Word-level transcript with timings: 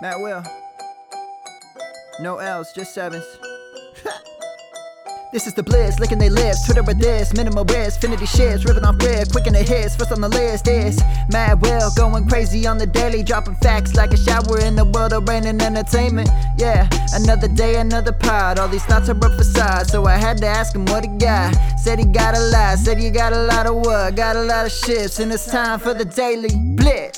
Matt 0.00 0.18
Will. 0.18 0.42
No 2.20 2.38
L's, 2.38 2.72
just 2.72 2.94
sevens. 2.94 3.24
This 5.30 5.46
is 5.46 5.54
the 5.54 5.62
bliss, 5.62 6.00
licking 6.00 6.18
they 6.18 6.30
lips, 6.30 6.64
Twitter 6.64 6.82
with 6.82 6.98
this, 6.98 7.32
minimal 7.34 7.64
risk, 7.66 8.00
finity 8.00 8.24
shits, 8.24 8.64
ripping 8.66 8.82
off 8.82 8.98
grid, 8.98 9.30
quick 9.30 9.46
in 9.46 9.52
the 9.52 9.62
hits, 9.62 9.94
first 9.94 10.10
on 10.10 10.20
the 10.20 10.28
list 10.28 10.66
is 10.66 11.00
Mad 11.30 11.60
Will, 11.60 11.90
going 11.96 12.26
crazy 12.26 12.66
on 12.66 12.78
the 12.78 12.86
daily, 12.86 13.22
dropping 13.22 13.54
facts 13.56 13.94
like 13.94 14.12
a 14.12 14.16
shower 14.16 14.58
in 14.58 14.74
the 14.74 14.84
world 14.84 15.12
of 15.12 15.28
rain 15.28 15.44
and 15.46 15.62
entertainment. 15.62 16.30
Yeah, 16.58 16.88
another 17.12 17.46
day, 17.46 17.76
another 17.76 18.10
pod, 18.10 18.58
all 18.58 18.68
these 18.68 18.84
thoughts 18.84 19.08
are 19.08 19.24
up 19.24 19.40
size, 19.44 19.92
so 19.92 20.06
I 20.06 20.16
had 20.16 20.38
to 20.38 20.46
ask 20.46 20.74
him 20.74 20.86
what 20.86 21.04
he 21.04 21.16
got. 21.18 21.54
Said 21.78 21.98
he 21.98 22.06
got 22.06 22.34
a 22.36 22.40
lot, 22.40 22.78
said 22.78 22.98
he 22.98 23.10
got 23.10 23.32
a 23.32 23.42
lot 23.42 23.66
of 23.66 23.76
what, 23.76 24.16
got 24.16 24.34
a 24.34 24.42
lot 24.42 24.66
of 24.66 24.72
shifts, 24.72 25.20
and 25.20 25.30
it's 25.30 25.48
time 25.48 25.78
for 25.78 25.94
the 25.94 26.06
daily 26.06 26.50
blitz. 26.56 27.09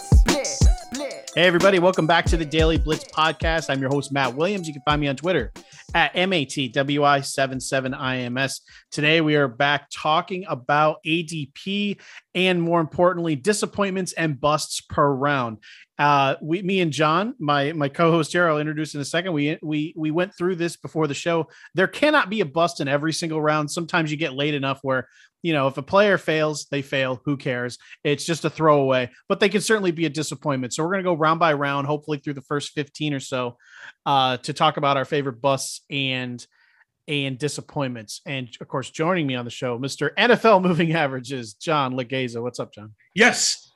Hey, 1.34 1.46
everybody, 1.46 1.78
welcome 1.78 2.06
back 2.06 2.26
to 2.26 2.36
the 2.36 2.44
Daily 2.44 2.76
Blitz 2.76 3.04
podcast. 3.04 3.70
I'm 3.70 3.80
your 3.80 3.88
host, 3.88 4.12
Matt 4.12 4.34
Williams. 4.34 4.68
You 4.68 4.74
can 4.74 4.82
find 4.82 5.00
me 5.00 5.08
on 5.08 5.16
Twitter 5.16 5.50
at 5.94 6.12
MATWI77IMS. 6.12 8.60
Today, 8.90 9.22
we 9.22 9.34
are 9.36 9.48
back 9.48 9.86
talking 9.90 10.44
about 10.46 10.98
ADP 11.06 11.98
and 12.34 12.60
more 12.60 12.82
importantly, 12.82 13.34
disappointments 13.34 14.12
and 14.12 14.38
busts 14.38 14.82
per 14.82 15.10
round. 15.10 15.56
Uh, 15.98 16.34
we, 16.42 16.60
me 16.60 16.82
and 16.82 16.92
John, 16.92 17.34
my 17.38 17.72
my 17.72 17.88
co-host 17.88 18.32
here, 18.32 18.46
I'll 18.46 18.58
introduce 18.58 18.94
in 18.94 19.00
a 19.00 19.04
second. 19.04 19.32
We 19.32 19.58
we 19.62 19.94
we 19.96 20.10
went 20.10 20.36
through 20.36 20.56
this 20.56 20.76
before 20.76 21.06
the 21.06 21.14
show. 21.14 21.48
There 21.74 21.86
cannot 21.86 22.28
be 22.28 22.40
a 22.40 22.46
bust 22.46 22.80
in 22.80 22.88
every 22.88 23.14
single 23.14 23.40
round. 23.40 23.70
Sometimes 23.70 24.10
you 24.10 24.18
get 24.18 24.34
late 24.34 24.54
enough 24.54 24.80
where 24.82 25.08
you 25.42 25.52
know 25.52 25.66
if 25.66 25.76
a 25.76 25.82
player 25.82 26.18
fails, 26.18 26.66
they 26.70 26.82
fail. 26.82 27.20
Who 27.24 27.36
cares? 27.36 27.78
It's 28.04 28.24
just 28.24 28.44
a 28.44 28.50
throwaway. 28.50 29.10
But 29.28 29.40
they 29.40 29.48
can 29.48 29.60
certainly 29.60 29.90
be 29.90 30.06
a 30.06 30.10
disappointment. 30.10 30.72
So 30.72 30.84
we're 30.84 30.92
gonna 30.92 31.02
go 31.02 31.14
round 31.14 31.40
by 31.40 31.52
round, 31.52 31.86
hopefully 31.86 32.18
through 32.18 32.34
the 32.34 32.42
first 32.42 32.70
fifteen 32.70 33.12
or 33.14 33.20
so, 33.20 33.56
uh, 34.06 34.38
to 34.38 34.52
talk 34.52 34.76
about 34.76 34.96
our 34.96 35.04
favorite 35.04 35.40
busts 35.40 35.82
and 35.90 36.44
and 37.08 37.38
disappointments. 37.38 38.20
And 38.26 38.48
of 38.60 38.68
course, 38.68 38.90
joining 38.90 39.26
me 39.26 39.34
on 39.34 39.44
the 39.44 39.50
show, 39.50 39.78
Mr. 39.78 40.14
NFL 40.16 40.62
moving 40.62 40.92
averages, 40.94 41.54
John 41.54 41.94
Legeza. 41.94 42.40
What's 42.40 42.60
up, 42.60 42.72
John? 42.72 42.94
Yes, 43.14 43.70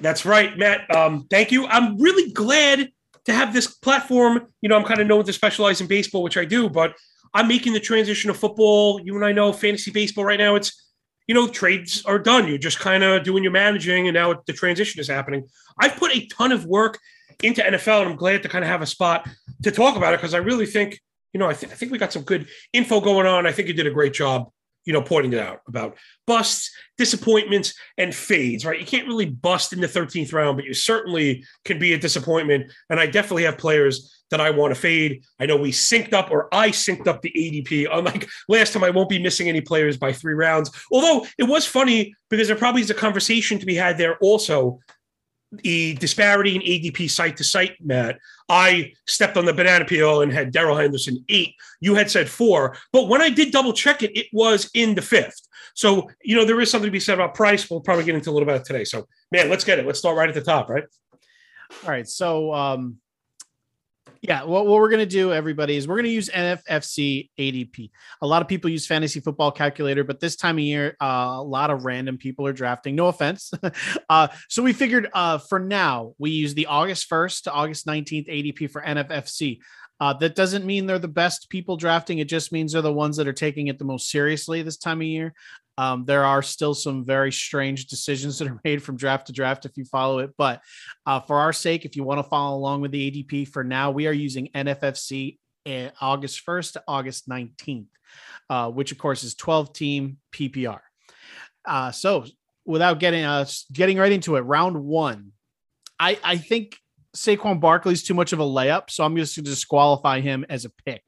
that's 0.00 0.24
right, 0.26 0.56
Matt. 0.58 0.94
Um, 0.94 1.26
thank 1.30 1.52
you. 1.52 1.66
I'm 1.66 1.98
really 1.98 2.32
glad 2.32 2.90
to 3.26 3.32
have 3.32 3.52
this 3.52 3.66
platform. 3.66 4.46
You 4.60 4.68
know, 4.68 4.76
I'm 4.76 4.84
kind 4.84 5.00
of 5.00 5.06
known 5.06 5.24
to 5.24 5.32
specialize 5.32 5.80
in 5.80 5.86
baseball, 5.86 6.22
which 6.22 6.36
I 6.36 6.44
do, 6.44 6.68
but 6.68 6.94
I'm 7.34 7.48
making 7.48 7.72
the 7.72 7.80
transition 7.80 8.28
to 8.28 8.34
football. 8.34 9.00
You 9.04 9.14
and 9.16 9.24
I 9.24 9.32
know 9.32 9.52
fantasy 9.52 9.90
baseball 9.90 10.24
right 10.24 10.38
now. 10.38 10.54
It's 10.54 10.85
you 11.26 11.34
know 11.34 11.48
trades 11.48 12.04
are 12.04 12.18
done. 12.18 12.48
You're 12.48 12.58
just 12.58 12.80
kind 12.80 13.02
of 13.02 13.24
doing 13.24 13.42
your 13.42 13.52
managing, 13.52 14.08
and 14.08 14.14
now 14.14 14.42
the 14.46 14.52
transition 14.52 15.00
is 15.00 15.08
happening. 15.08 15.48
I've 15.78 15.96
put 15.96 16.14
a 16.14 16.26
ton 16.26 16.52
of 16.52 16.64
work 16.64 16.98
into 17.42 17.62
NFL, 17.62 18.02
and 18.02 18.10
I'm 18.10 18.16
glad 18.16 18.42
to 18.42 18.48
kind 18.48 18.64
of 18.64 18.70
have 18.70 18.82
a 18.82 18.86
spot 18.86 19.28
to 19.62 19.70
talk 19.70 19.96
about 19.96 20.14
it 20.14 20.18
because 20.18 20.34
I 20.34 20.38
really 20.38 20.66
think 20.66 21.00
you 21.32 21.40
know 21.40 21.48
I, 21.48 21.54
th- 21.54 21.72
I 21.72 21.74
think 21.74 21.92
we 21.92 21.98
got 21.98 22.12
some 22.12 22.22
good 22.22 22.46
info 22.72 23.00
going 23.00 23.26
on. 23.26 23.46
I 23.46 23.52
think 23.52 23.68
you 23.68 23.74
did 23.74 23.86
a 23.86 23.90
great 23.90 24.14
job 24.14 24.50
you 24.86 24.92
know, 24.92 25.02
pointing 25.02 25.32
it 25.32 25.40
out 25.40 25.60
about 25.68 25.96
busts, 26.26 26.70
disappointments, 26.96 27.74
and 27.98 28.14
fades, 28.14 28.64
right? 28.64 28.80
You 28.80 28.86
can't 28.86 29.06
really 29.06 29.26
bust 29.26 29.72
in 29.72 29.80
the 29.80 29.86
13th 29.86 30.32
round, 30.32 30.56
but 30.56 30.64
you 30.64 30.72
certainly 30.72 31.44
can 31.64 31.78
be 31.78 31.92
a 31.92 31.98
disappointment. 31.98 32.72
And 32.88 32.98
I 32.98 33.06
definitely 33.06 33.42
have 33.42 33.58
players 33.58 34.16
that 34.30 34.40
I 34.40 34.50
want 34.50 34.74
to 34.74 34.80
fade. 34.80 35.24
I 35.38 35.46
know 35.46 35.56
we 35.56 35.72
synced 35.72 36.12
up, 36.12 36.30
or 36.30 36.48
I 36.52 36.70
synced 36.70 37.06
up 37.06 37.22
the 37.22 37.32
ADP. 37.36 37.88
Unlike 37.92 38.28
last 38.48 38.72
time, 38.72 38.84
I 38.84 38.90
won't 38.90 39.08
be 39.08 39.22
missing 39.22 39.48
any 39.48 39.60
players 39.60 39.96
by 39.96 40.12
three 40.12 40.34
rounds. 40.34 40.70
Although 40.90 41.26
it 41.38 41.44
was 41.44 41.66
funny 41.66 42.14
because 42.30 42.48
there 42.48 42.56
probably 42.56 42.82
is 42.82 42.90
a 42.90 42.94
conversation 42.94 43.58
to 43.58 43.66
be 43.66 43.74
had 43.74 43.98
there 43.98 44.16
also. 44.18 44.80
The 45.62 45.94
disparity 45.94 46.56
in 46.56 46.62
ADP 46.62 47.10
site 47.10 47.36
to 47.38 47.44
site, 47.44 47.76
Matt. 47.84 48.18
I 48.48 48.92
stepped 49.06 49.36
on 49.36 49.44
the 49.44 49.52
banana 49.52 49.84
peel 49.84 50.22
and 50.22 50.32
had 50.32 50.52
Darrell 50.52 50.76
Henderson 50.76 51.24
eight. 51.28 51.54
You 51.80 51.94
had 51.94 52.10
said 52.10 52.28
four, 52.28 52.76
but 52.92 53.08
when 53.08 53.22
I 53.22 53.30
did 53.30 53.52
double 53.52 53.72
check 53.72 54.02
it, 54.02 54.16
it 54.16 54.26
was 54.32 54.70
in 54.74 54.94
the 54.94 55.02
fifth. 55.02 55.40
So 55.74 56.10
you 56.22 56.36
know 56.36 56.44
there 56.44 56.60
is 56.60 56.70
something 56.70 56.88
to 56.88 56.92
be 56.92 57.00
said 57.00 57.14
about 57.14 57.34
price. 57.34 57.68
We'll 57.68 57.80
probably 57.80 58.04
get 58.04 58.14
into 58.14 58.30
a 58.30 58.32
little 58.32 58.46
bit 58.46 58.64
today. 58.64 58.84
So 58.84 59.06
man, 59.30 59.50
let's 59.50 59.64
get 59.64 59.78
it. 59.78 59.86
Let's 59.86 59.98
start 59.98 60.16
right 60.16 60.28
at 60.28 60.34
the 60.34 60.42
top, 60.42 60.68
right? 60.68 60.84
All 61.84 61.90
right. 61.90 62.08
So, 62.08 62.52
um, 62.52 62.98
yeah, 64.22 64.44
what, 64.44 64.66
what 64.66 64.80
we're 64.80 64.88
going 64.88 65.00
to 65.00 65.06
do, 65.06 65.32
everybody, 65.32 65.76
is 65.76 65.86
we're 65.86 65.96
going 65.96 66.04
to 66.04 66.10
use 66.10 66.28
NFFC 66.28 67.30
ADP. 67.38 67.90
A 68.22 68.26
lot 68.26 68.42
of 68.42 68.48
people 68.48 68.70
use 68.70 68.86
fantasy 68.86 69.20
football 69.20 69.50
calculator, 69.50 70.04
but 70.04 70.20
this 70.20 70.36
time 70.36 70.56
of 70.56 70.64
year, 70.64 70.96
uh, 71.00 71.36
a 71.36 71.42
lot 71.42 71.70
of 71.70 71.84
random 71.84 72.18
people 72.18 72.46
are 72.46 72.52
drafting. 72.52 72.94
No 72.94 73.08
offense. 73.08 73.52
uh, 74.08 74.28
so 74.48 74.62
we 74.62 74.72
figured 74.72 75.08
uh, 75.12 75.38
for 75.38 75.58
now, 75.58 76.14
we 76.18 76.30
use 76.30 76.54
the 76.54 76.66
August 76.66 77.08
1st 77.10 77.44
to 77.44 77.52
August 77.52 77.86
19th 77.86 78.28
ADP 78.28 78.70
for 78.70 78.82
NFFC. 78.82 79.58
Uh, 79.98 80.12
that 80.14 80.34
doesn't 80.34 80.66
mean 80.66 80.86
they're 80.86 80.98
the 80.98 81.08
best 81.08 81.48
people 81.48 81.76
drafting. 81.76 82.18
It 82.18 82.28
just 82.28 82.52
means 82.52 82.72
they're 82.72 82.82
the 82.82 82.92
ones 82.92 83.16
that 83.16 83.28
are 83.28 83.32
taking 83.32 83.68
it 83.68 83.78
the 83.78 83.84
most 83.84 84.10
seriously 84.10 84.62
this 84.62 84.76
time 84.76 85.00
of 85.00 85.06
year. 85.06 85.32
Um, 85.78 86.04
there 86.04 86.24
are 86.24 86.42
still 86.42 86.74
some 86.74 87.04
very 87.04 87.32
strange 87.32 87.86
decisions 87.86 88.38
that 88.38 88.48
are 88.48 88.60
made 88.64 88.82
from 88.82 88.96
draft 88.96 89.26
to 89.26 89.32
draft 89.32 89.64
if 89.64 89.76
you 89.76 89.84
follow 89.84 90.20
it. 90.20 90.30
But 90.36 90.62
uh, 91.04 91.20
for 91.20 91.38
our 91.38 91.52
sake, 91.52 91.84
if 91.84 91.96
you 91.96 92.04
want 92.04 92.18
to 92.18 92.28
follow 92.28 92.56
along 92.56 92.80
with 92.80 92.90
the 92.90 93.10
ADP 93.10 93.48
for 93.48 93.64
now, 93.64 93.90
we 93.90 94.06
are 94.06 94.12
using 94.12 94.48
NFFC 94.54 95.38
uh, 95.66 95.90
August 96.00 96.46
1st 96.46 96.72
to 96.74 96.82
August 96.88 97.28
19th, 97.28 97.86
uh, 98.48 98.70
which 98.70 98.92
of 98.92 98.98
course 98.98 99.24
is 99.24 99.34
12 99.34 99.72
team 99.72 100.18
PPR. 100.32 100.80
Uh, 101.64 101.90
so 101.90 102.24
without 102.64 103.00
getting 103.00 103.24
us 103.24 103.66
getting 103.72 103.98
right 103.98 104.12
into 104.12 104.36
it, 104.36 104.40
round 104.40 104.82
one, 104.84 105.32
I, 105.98 106.18
I 106.22 106.36
think 106.36 106.78
Saquon 107.16 107.60
Barkley 107.60 107.94
is 107.94 108.02
too 108.02 108.14
much 108.14 108.32
of 108.32 108.40
a 108.40 108.44
layup, 108.44 108.90
so 108.90 109.04
I'm 109.04 109.16
just 109.16 109.36
going 109.36 109.44
to 109.44 109.50
disqualify 109.50 110.20
him 110.20 110.44
as 110.48 110.64
a 110.64 110.70
pick 110.84 111.02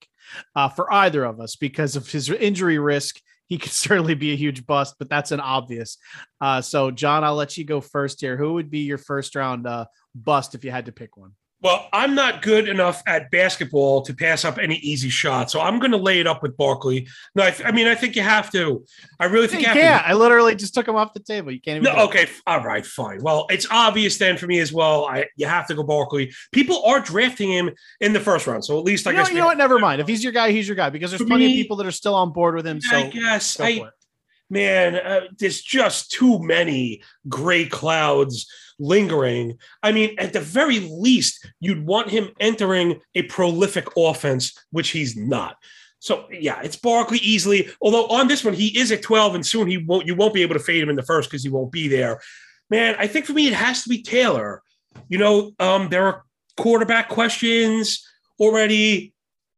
uh, 0.56 0.68
for 0.68 0.92
either 0.92 1.24
of 1.24 1.40
us 1.40 1.56
because 1.56 1.96
of 1.96 2.10
his 2.10 2.30
injury 2.30 2.78
risk. 2.78 3.20
He 3.48 3.58
could 3.58 3.72
certainly 3.86 4.14
be 4.14 4.32
a 4.32 4.36
huge 4.36 4.66
bust, 4.66 4.94
but 4.98 5.08
that's 5.08 5.32
an 5.32 5.40
obvious. 5.40 5.98
Uh, 6.40 6.60
so, 6.60 6.90
John, 6.90 7.24
I'll 7.24 7.34
let 7.34 7.56
you 7.56 7.64
go 7.64 7.80
first 7.80 8.20
here. 8.20 8.36
Who 8.36 8.54
would 8.54 8.70
be 8.70 8.80
your 8.80 8.98
first 8.98 9.34
round 9.34 9.66
uh, 9.66 9.86
bust 10.14 10.54
if 10.54 10.64
you 10.64 10.70
had 10.70 10.86
to 10.86 10.92
pick 10.92 11.16
one? 11.16 11.32
Well, 11.60 11.88
I'm 11.92 12.14
not 12.14 12.42
good 12.42 12.68
enough 12.68 13.02
at 13.06 13.32
basketball 13.32 14.02
to 14.02 14.14
pass 14.14 14.44
up 14.44 14.58
any 14.58 14.76
easy 14.76 15.08
shots, 15.08 15.52
so 15.52 15.60
I'm 15.60 15.80
going 15.80 15.90
to 15.90 15.96
lay 15.96 16.20
it 16.20 16.26
up 16.26 16.40
with 16.40 16.56
Barkley. 16.56 17.08
No, 17.34 17.42
I, 17.42 17.50
th- 17.50 17.68
I, 17.68 17.72
mean 17.72 17.88
I 17.88 17.96
think 17.96 18.14
you 18.14 18.22
have 18.22 18.52
to. 18.52 18.84
I 19.18 19.24
really 19.24 19.48
think 19.48 19.62
you, 19.62 19.68
you 19.68 19.74
can't. 19.74 20.06
I 20.06 20.12
literally 20.14 20.54
just 20.54 20.72
took 20.72 20.86
him 20.86 20.94
off 20.94 21.14
the 21.14 21.20
table. 21.20 21.50
You 21.50 21.60
can't 21.60 21.82
even. 21.82 21.92
No, 21.92 22.04
okay, 22.04 22.28
all 22.46 22.62
right, 22.62 22.86
fine. 22.86 23.22
Well, 23.22 23.46
it's 23.50 23.66
obvious 23.72 24.18
then 24.18 24.36
for 24.36 24.46
me 24.46 24.60
as 24.60 24.72
well. 24.72 25.06
I 25.06 25.26
you 25.34 25.46
have 25.46 25.66
to 25.66 25.74
go 25.74 25.82
Barkley. 25.82 26.32
People 26.52 26.84
are 26.84 27.00
drafting 27.00 27.50
him 27.50 27.70
in 28.00 28.12
the 28.12 28.20
first 28.20 28.46
round, 28.46 28.64
so 28.64 28.78
at 28.78 28.84
least 28.84 29.08
I 29.08 29.10
you 29.10 29.16
guess 29.16 29.28
know, 29.28 29.32
you 29.32 29.40
know 29.40 29.46
what. 29.46 29.58
Never 29.58 29.80
mind. 29.80 30.00
If 30.00 30.06
he's 30.06 30.22
your 30.22 30.32
guy, 30.32 30.52
he's 30.52 30.68
your 30.68 30.76
guy 30.76 30.90
because 30.90 31.10
there's 31.10 31.22
For 31.22 31.26
plenty 31.26 31.46
me, 31.46 31.52
of 31.54 31.56
people 31.56 31.76
that 31.78 31.86
are 31.86 31.92
still 31.92 32.14
on 32.14 32.32
board 32.32 32.54
with 32.54 32.66
him. 32.66 32.80
So 32.80 32.96
I 32.96 33.08
guess 33.08 33.58
I 33.58 33.82
man, 34.48 34.94
uh, 34.94 35.20
there's 35.38 35.60
just 35.60 36.12
too 36.12 36.38
many 36.38 37.02
gray 37.28 37.66
clouds 37.66 38.46
lingering. 38.78 39.58
I 39.82 39.92
mean, 39.92 40.14
at 40.18 40.32
the 40.32 40.40
very 40.40 40.80
least, 40.80 41.46
you'd 41.60 41.86
want 41.86 42.10
him 42.10 42.30
entering 42.40 43.00
a 43.14 43.22
prolific 43.22 43.86
offense, 43.96 44.56
which 44.70 44.90
he's 44.90 45.16
not. 45.16 45.56
So 46.00 46.28
yeah, 46.30 46.60
it's 46.62 46.76
Barkley 46.76 47.18
easily. 47.18 47.68
Although 47.80 48.06
on 48.06 48.28
this 48.28 48.44
one, 48.44 48.54
he 48.54 48.78
is 48.78 48.92
at 48.92 49.02
12, 49.02 49.34
and 49.34 49.46
soon 49.46 49.66
he 49.66 49.78
won't. 49.78 50.06
You 50.06 50.14
won't 50.14 50.34
be 50.34 50.42
able 50.42 50.54
to 50.54 50.60
fade 50.60 50.82
him 50.82 50.90
in 50.90 50.96
the 50.96 51.02
first 51.02 51.28
because 51.28 51.42
he 51.42 51.50
won't 51.50 51.72
be 51.72 51.88
there. 51.88 52.20
Man, 52.70 52.94
I 52.98 53.06
think 53.06 53.26
for 53.26 53.32
me 53.32 53.48
it 53.48 53.54
has 53.54 53.82
to 53.82 53.88
be 53.88 54.02
Taylor. 54.02 54.62
You 55.08 55.18
know, 55.18 55.52
um, 55.58 55.88
there 55.88 56.06
are 56.06 56.24
quarterback 56.56 57.08
questions 57.08 58.06
already. 58.38 59.14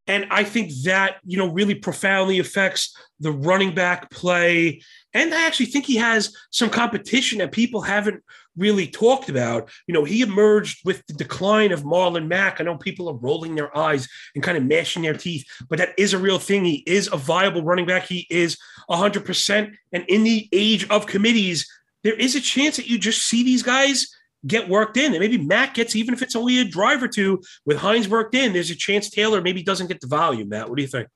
And 0.07 0.27
I 0.31 0.45
think 0.45 0.73
that, 0.85 1.17
you 1.25 1.37
know, 1.37 1.47
really 1.47 1.75
profoundly 1.75 2.39
affects 2.39 2.97
the 3.21 3.31
running 3.31 3.75
back 3.75 4.11
play. 4.11 4.83
And 5.15 5.33
I 5.33 5.47
actually 5.47 5.67
think 5.67 5.87
he 5.87 5.97
has 5.97 6.35
some 6.51 6.71
competition 6.71 7.39
that 7.39 7.53
people 7.53 7.83
haven't 7.83 8.23
really 8.61 8.87
talked 8.87 9.29
about. 9.29 9.71
You 9.89 9.95
know, 9.95 10.05
he 10.05 10.21
emerged 10.21 10.83
with 10.85 11.05
the 11.07 11.15
decline 11.15 11.73
of 11.73 11.83
Marlon 11.83 12.29
Mack. 12.29 12.61
I 12.61 12.65
know 12.65 12.77
people 12.77 13.09
are 13.09 13.17
rolling 13.17 13.55
their 13.55 13.77
eyes 13.77 14.07
and 14.35 14.45
kind 14.45 14.57
of 14.57 14.65
mashing 14.65 15.03
their 15.03 15.15
teeth, 15.15 15.45
but 15.69 15.79
that 15.79 15.95
is 15.99 16.13
a 16.13 16.19
real 16.19 16.39
thing. 16.39 16.65
He 16.65 16.85
is 16.87 17.09
a 17.13 17.17
viable 17.17 17.63
running 17.63 17.87
back. 17.87 18.07
He 18.07 18.27
is 18.31 18.57
100%. 18.89 19.73
And 19.93 20.05
in 20.07 20.23
the 20.23 20.49
age 20.53 20.89
of 20.91 21.07
committees, 21.07 21.67
there 22.05 22.15
is 22.15 22.37
a 22.37 22.41
chance 22.41 22.77
that 22.77 22.89
you 22.89 22.99
just 22.99 23.27
see 23.27 23.43
these 23.43 23.63
guys 23.63 24.07
get 24.47 24.69
worked 24.69 24.97
in. 24.97 25.13
And 25.13 25.21
maybe 25.21 25.39
Matt 25.39 25.75
gets, 25.75 25.97
even 25.97 26.15
if 26.15 26.23
it's 26.23 26.37
only 26.37 26.61
a 26.61 26.65
drive 26.65 27.03
or 27.03 27.09
two 27.09 27.43
with 27.67 27.79
Hines 27.79 28.09
worked 28.09 28.35
in, 28.35 28.53
there's 28.53 28.71
a 28.71 28.77
chance 28.77 29.11
Taylor 29.11 29.41
maybe 29.41 29.63
doesn't 29.63 29.89
get 29.89 30.01
the 30.01 30.07
volume, 30.07 30.51
Matt. 30.51 30.69
What 30.69 30.77
do 30.77 30.83
you 30.83 30.89
think? 30.89 31.09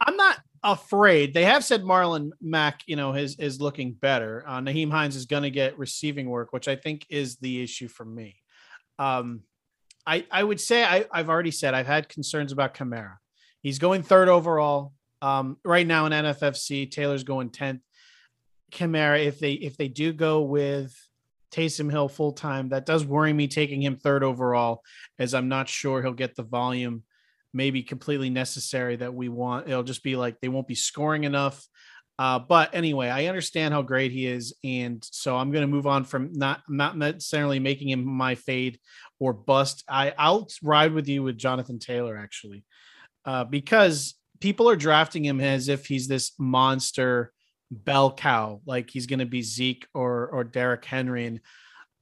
I'm 0.00 0.16
not 0.16 0.38
afraid. 0.62 1.34
They 1.34 1.44
have 1.44 1.64
said 1.64 1.82
Marlon 1.82 2.30
Mack, 2.40 2.82
you 2.86 2.96
know, 2.96 3.14
is 3.14 3.38
is 3.38 3.60
looking 3.60 3.92
better. 3.92 4.44
Uh, 4.46 4.60
Nyheim 4.60 4.90
Hines 4.90 5.16
is 5.16 5.26
going 5.26 5.42
to 5.42 5.50
get 5.50 5.78
receiving 5.78 6.28
work, 6.28 6.52
which 6.52 6.68
I 6.68 6.76
think 6.76 7.06
is 7.10 7.36
the 7.36 7.62
issue 7.62 7.88
for 7.88 8.04
me. 8.04 8.36
Um, 8.98 9.42
I 10.06 10.24
I 10.30 10.42
would 10.42 10.60
say 10.60 10.84
I, 10.84 11.06
I've 11.10 11.28
already 11.28 11.50
said 11.50 11.74
I've 11.74 11.86
had 11.86 12.08
concerns 12.08 12.52
about 12.52 12.74
Kamara. 12.74 13.16
He's 13.62 13.78
going 13.78 14.02
third 14.02 14.28
overall 14.28 14.92
um, 15.20 15.56
right 15.64 15.86
now 15.86 16.06
in 16.06 16.12
NFFC. 16.12 16.90
Taylor's 16.90 17.24
going 17.24 17.50
tenth. 17.50 17.80
Kamara, 18.72 19.24
if 19.24 19.38
they 19.38 19.52
if 19.52 19.76
they 19.76 19.88
do 19.88 20.12
go 20.12 20.42
with 20.42 20.94
Taysom 21.52 21.90
Hill 21.90 22.08
full 22.08 22.32
time. 22.32 22.70
That 22.70 22.86
does 22.86 23.04
worry 23.04 23.32
me 23.32 23.46
taking 23.46 23.82
him 23.82 23.96
third 23.96 24.24
overall, 24.24 24.82
as 25.18 25.34
I'm 25.34 25.48
not 25.48 25.68
sure 25.68 26.02
he'll 26.02 26.12
get 26.12 26.34
the 26.34 26.42
volume 26.42 27.04
maybe 27.52 27.82
completely 27.82 28.30
necessary 28.30 28.96
that 28.96 29.14
we 29.14 29.28
want. 29.28 29.68
It'll 29.68 29.82
just 29.82 30.02
be 30.02 30.16
like 30.16 30.40
they 30.40 30.48
won't 30.48 30.68
be 30.68 30.74
scoring 30.74 31.24
enough. 31.24 31.66
Uh, 32.18 32.38
but 32.38 32.74
anyway, 32.74 33.08
I 33.08 33.26
understand 33.26 33.72
how 33.72 33.82
great 33.82 34.12
he 34.12 34.26
is, 34.26 34.54
and 34.62 35.02
so 35.10 35.36
I'm 35.36 35.50
going 35.50 35.62
to 35.62 35.72
move 35.72 35.86
on 35.86 36.04
from 36.04 36.32
not 36.32 36.62
not 36.68 36.96
necessarily 36.96 37.58
making 37.58 37.88
him 37.88 38.04
my 38.04 38.34
fade 38.34 38.78
or 39.18 39.32
bust. 39.32 39.82
I 39.88 40.14
I'll 40.18 40.48
ride 40.62 40.92
with 40.92 41.08
you 41.08 41.22
with 41.22 41.38
Jonathan 41.38 41.78
Taylor 41.78 42.16
actually, 42.16 42.64
uh, 43.24 43.44
because 43.44 44.14
people 44.40 44.68
are 44.68 44.76
drafting 44.76 45.24
him 45.24 45.40
as 45.40 45.68
if 45.68 45.86
he's 45.86 46.06
this 46.06 46.32
monster 46.38 47.32
bell 47.70 48.12
cow, 48.14 48.60
like 48.66 48.90
he's 48.90 49.06
going 49.06 49.20
to 49.20 49.26
be 49.26 49.42
Zeke 49.42 49.86
or 49.94 50.28
or 50.28 50.44
Derrick 50.44 50.84
Henry, 50.84 51.26
and 51.26 51.40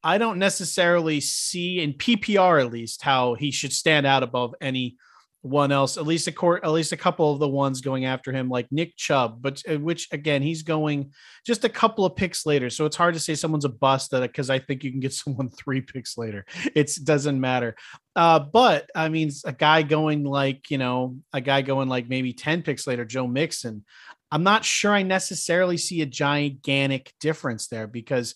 I 0.03 0.19
don't 0.19 0.39
necessarily 0.39 1.21
see 1.21 1.81
in 1.81 1.95
PPR 1.95 2.61
at 2.61 2.73
least 2.73 3.03
how 3.03 3.35
he 3.35 3.51
should 3.51 3.73
stand 3.73 4.07
out 4.07 4.23
above 4.23 4.55
any 4.61 4.97
one 5.43 5.73
else, 5.73 5.97
at 5.97 6.07
least 6.07 6.29
a 6.29 6.33
court, 6.33 6.65
at 6.65 6.71
least 6.71 6.93
a 6.93 6.97
couple 6.97 7.33
of 7.33 7.39
the 7.39 7.49
ones 7.49 7.81
going 7.81 8.05
after 8.05 8.31
him, 8.31 8.51
like 8.51 8.71
Nick 8.71 8.97
Chubb, 8.97 9.41
but 9.41 9.63
uh, 9.69 9.79
which 9.79 10.09
again, 10.13 10.43
he's 10.43 10.63
going 10.63 11.13
just 11.47 11.65
a 11.65 11.69
couple 11.69 12.05
of 12.05 12.15
picks 12.15 12.45
later. 12.45 12.69
So 12.69 12.85
it's 12.85 12.97
hard 12.97 13.15
to 13.15 13.21
say 13.21 13.35
someone's 13.35 13.65
a 13.65 13.71
bust 13.71 14.11
that 14.11 14.21
because 14.21 14.51
I 14.51 14.59
think 14.59 14.85
you 14.85 14.91
can 14.91 15.01
get 15.01 15.13
someone 15.15 15.49
three 15.49 15.81
picks 15.81 16.19
later. 16.19 16.45
It 16.75 16.93
doesn't 17.03 17.41
matter. 17.41 17.75
Uh, 18.15 18.41
but 18.41 18.91
I 18.95 19.09
mean, 19.09 19.31
a 19.45 19.53
guy 19.53 19.83
going 19.83 20.25
like, 20.25 20.71
you 20.71 20.79
know, 20.79 21.17
a 21.33 21.41
guy 21.41 21.63
going 21.63 21.89
like 21.89 22.09
maybe 22.09 22.33
10 22.33 22.63
picks 22.63 22.87
later, 22.87 23.05
Joe 23.05 23.27
Mixon. 23.27 23.85
I'm 24.33 24.45
not 24.45 24.65
sure 24.65 24.93
I 24.93 25.03
necessarily 25.03 25.77
see 25.77 26.03
a 26.03 26.07
gigantic 26.07 27.13
difference 27.19 27.67
there 27.67 27.87
because 27.87 28.35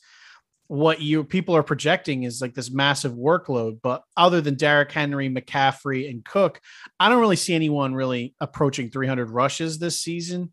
what 0.74 1.00
you 1.00 1.22
people 1.22 1.54
are 1.54 1.62
projecting 1.62 2.24
is 2.24 2.42
like 2.42 2.52
this 2.52 2.70
massive 2.70 3.12
workload. 3.12 3.78
But 3.80 4.02
other 4.16 4.40
than 4.40 4.56
Derrick 4.56 4.90
Henry, 4.90 5.30
McCaffrey, 5.30 6.10
and 6.10 6.24
Cook, 6.24 6.60
I 6.98 7.08
don't 7.08 7.20
really 7.20 7.36
see 7.36 7.54
anyone 7.54 7.94
really 7.94 8.34
approaching 8.40 8.90
300 8.90 9.30
rushes 9.30 9.78
this 9.78 10.00
season. 10.00 10.52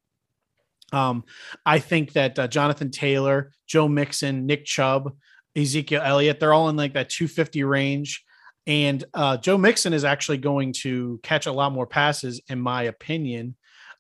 Um, 0.94 1.24
I 1.66 1.80
think 1.80 2.14
that 2.14 2.38
uh, 2.38 2.48
Jonathan 2.48 2.92
Taylor, 2.92 3.52
Joe 3.66 3.88
Mixon, 3.88 4.46
Nick 4.46 4.66
Chubb, 4.66 5.16
Ezekiel 5.56 6.02
Elliott, 6.04 6.40
they're 6.40 6.54
all 6.54 6.70
in 6.70 6.76
like 6.76 6.94
that 6.94 7.10
250 7.10 7.64
range. 7.64 8.24
And 8.68 9.04
uh, 9.16 9.38
Joe 9.38 9.58
Mixon 9.58 9.94
is 9.94 10.04
actually 10.04 10.38
going 10.38 10.74
to 10.82 11.20
catch 11.24 11.48
a 11.48 11.52
lot 11.52 11.72
more 11.72 11.88
passes, 11.88 12.42
in 12.48 12.60
my 12.60 12.84
opinion, 12.84 13.56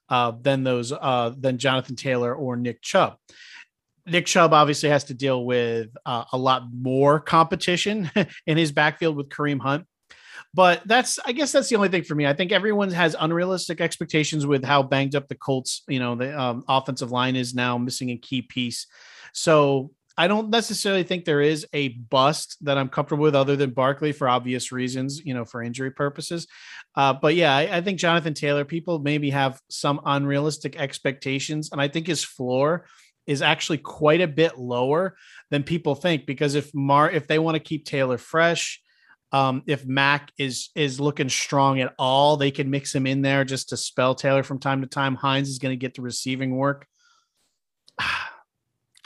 uh, 0.07 0.33
than 0.39 0.63
those 0.63 0.91
uh, 0.91 1.33
than 1.35 1.57
Jonathan 1.57 1.95
Taylor 1.95 2.35
or 2.35 2.57
Nick 2.57 2.83
Chubb. 2.83 3.17
Nick 4.05 4.25
Chubb 4.25 4.53
obviously 4.53 4.89
has 4.89 5.05
to 5.05 5.13
deal 5.13 5.45
with 5.45 5.89
uh, 6.05 6.25
a 6.31 6.37
lot 6.37 6.63
more 6.73 7.19
competition 7.19 8.09
in 8.45 8.57
his 8.57 8.71
backfield 8.71 9.15
with 9.15 9.29
Kareem 9.29 9.59
Hunt. 9.59 9.85
But 10.53 10.81
that's, 10.85 11.17
I 11.25 11.31
guess, 11.31 11.51
that's 11.51 11.69
the 11.69 11.77
only 11.77 11.89
thing 11.89 12.03
for 12.03 12.15
me. 12.15 12.27
I 12.27 12.33
think 12.33 12.51
everyone 12.51 12.91
has 12.91 13.15
unrealistic 13.17 13.79
expectations 13.79 14.45
with 14.45 14.65
how 14.65 14.83
banged 14.83 15.15
up 15.15 15.27
the 15.27 15.35
Colts, 15.35 15.83
you 15.87 15.99
know, 15.99 16.15
the 16.15 16.37
um, 16.37 16.63
offensive 16.67 17.11
line 17.11 17.35
is 17.35 17.53
now 17.53 17.77
missing 17.77 18.09
a 18.09 18.17
key 18.17 18.41
piece. 18.41 18.87
So 19.33 19.91
I 20.17 20.27
don't 20.27 20.49
necessarily 20.49 21.03
think 21.03 21.23
there 21.23 21.41
is 21.41 21.65
a 21.73 21.89
bust 21.89 22.57
that 22.61 22.77
I'm 22.77 22.89
comfortable 22.89 23.23
with, 23.23 23.35
other 23.35 23.55
than 23.55 23.71
Barkley 23.71 24.11
for 24.11 24.27
obvious 24.27 24.71
reasons, 24.71 25.21
you 25.25 25.33
know, 25.33 25.45
for 25.45 25.63
injury 25.63 25.91
purposes. 25.91 26.47
Uh, 26.95 27.13
but 27.13 27.35
yeah, 27.35 27.55
I, 27.55 27.77
I 27.77 27.81
think 27.81 27.97
Jonathan 27.97 28.33
Taylor, 28.33 28.65
people 28.65 28.99
maybe 28.99 29.29
have 29.29 29.61
some 29.69 30.01
unrealistic 30.05 30.75
expectations, 30.75 31.69
and 31.71 31.79
I 31.79 31.87
think 31.87 32.07
his 32.07 32.23
floor 32.23 32.85
is 33.27 33.41
actually 33.41 33.77
quite 33.77 34.21
a 34.21 34.27
bit 34.27 34.57
lower 34.57 35.15
than 35.49 35.63
people 35.63 35.95
think 35.95 36.25
because 36.25 36.55
if 36.55 36.73
Mar 36.73 37.09
if 37.09 37.27
they 37.27 37.39
want 37.39 37.55
to 37.55 37.59
keep 37.59 37.85
Taylor 37.85 38.17
fresh, 38.17 38.81
um, 39.31 39.63
if 39.65 39.85
Mac 39.85 40.31
is 40.37 40.69
is 40.75 40.99
looking 40.99 41.29
strong 41.29 41.79
at 41.79 41.93
all, 41.97 42.37
they 42.37 42.51
can 42.51 42.69
mix 42.69 42.93
him 42.93 43.07
in 43.07 43.21
there 43.21 43.43
just 43.43 43.69
to 43.69 43.77
spell 43.77 44.15
Taylor 44.15 44.43
from 44.43 44.59
time 44.59 44.81
to 44.81 44.87
time. 44.87 45.15
Hines 45.15 45.49
is 45.49 45.59
going 45.59 45.71
to 45.71 45.77
get 45.77 45.95
the 45.95 46.01
receiving 46.01 46.55
work. 46.55 46.85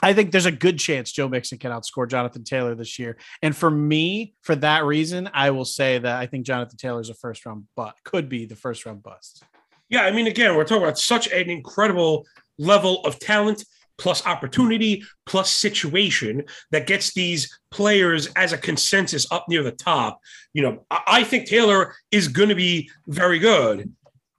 I 0.02 0.12
think 0.12 0.30
there's 0.30 0.46
a 0.46 0.52
good 0.52 0.78
chance 0.78 1.10
Joe 1.10 1.26
Mixon 1.26 1.56
can 1.56 1.72
outscore 1.72 2.08
Jonathan 2.08 2.44
Taylor 2.44 2.74
this 2.74 2.98
year. 2.98 3.16
And 3.40 3.56
for 3.56 3.70
me, 3.70 4.34
for 4.42 4.54
that 4.56 4.84
reason, 4.84 5.30
I 5.32 5.50
will 5.52 5.64
say 5.64 5.98
that 5.98 6.20
I 6.20 6.26
think 6.26 6.44
Jonathan 6.44 6.76
Taylor 6.76 7.00
is 7.00 7.08
a 7.08 7.14
first 7.14 7.46
round 7.46 7.64
but 7.74 7.94
could 8.04 8.28
be 8.28 8.44
the 8.44 8.56
first 8.56 8.84
round 8.84 9.02
bust. 9.02 9.42
Yeah, 9.88 10.02
I 10.02 10.10
mean, 10.10 10.26
again, 10.26 10.54
we're 10.54 10.64
talking 10.64 10.82
about 10.82 10.98
such 10.98 11.28
an 11.28 11.48
incredible 11.48 12.26
level 12.58 13.00
of 13.04 13.18
talent 13.18 13.64
plus 13.98 14.24
opportunity 14.26 15.02
plus 15.24 15.50
situation 15.50 16.44
that 16.70 16.86
gets 16.86 17.14
these 17.14 17.58
players 17.70 18.28
as 18.36 18.52
a 18.52 18.58
consensus 18.58 19.30
up 19.30 19.46
near 19.48 19.62
the 19.62 19.72
top. 19.72 20.20
You 20.52 20.62
know, 20.62 20.86
I 20.90 21.24
think 21.24 21.46
Taylor 21.46 21.94
is 22.10 22.28
going 22.28 22.48
to 22.48 22.54
be 22.54 22.90
very 23.06 23.38
good. 23.38 23.92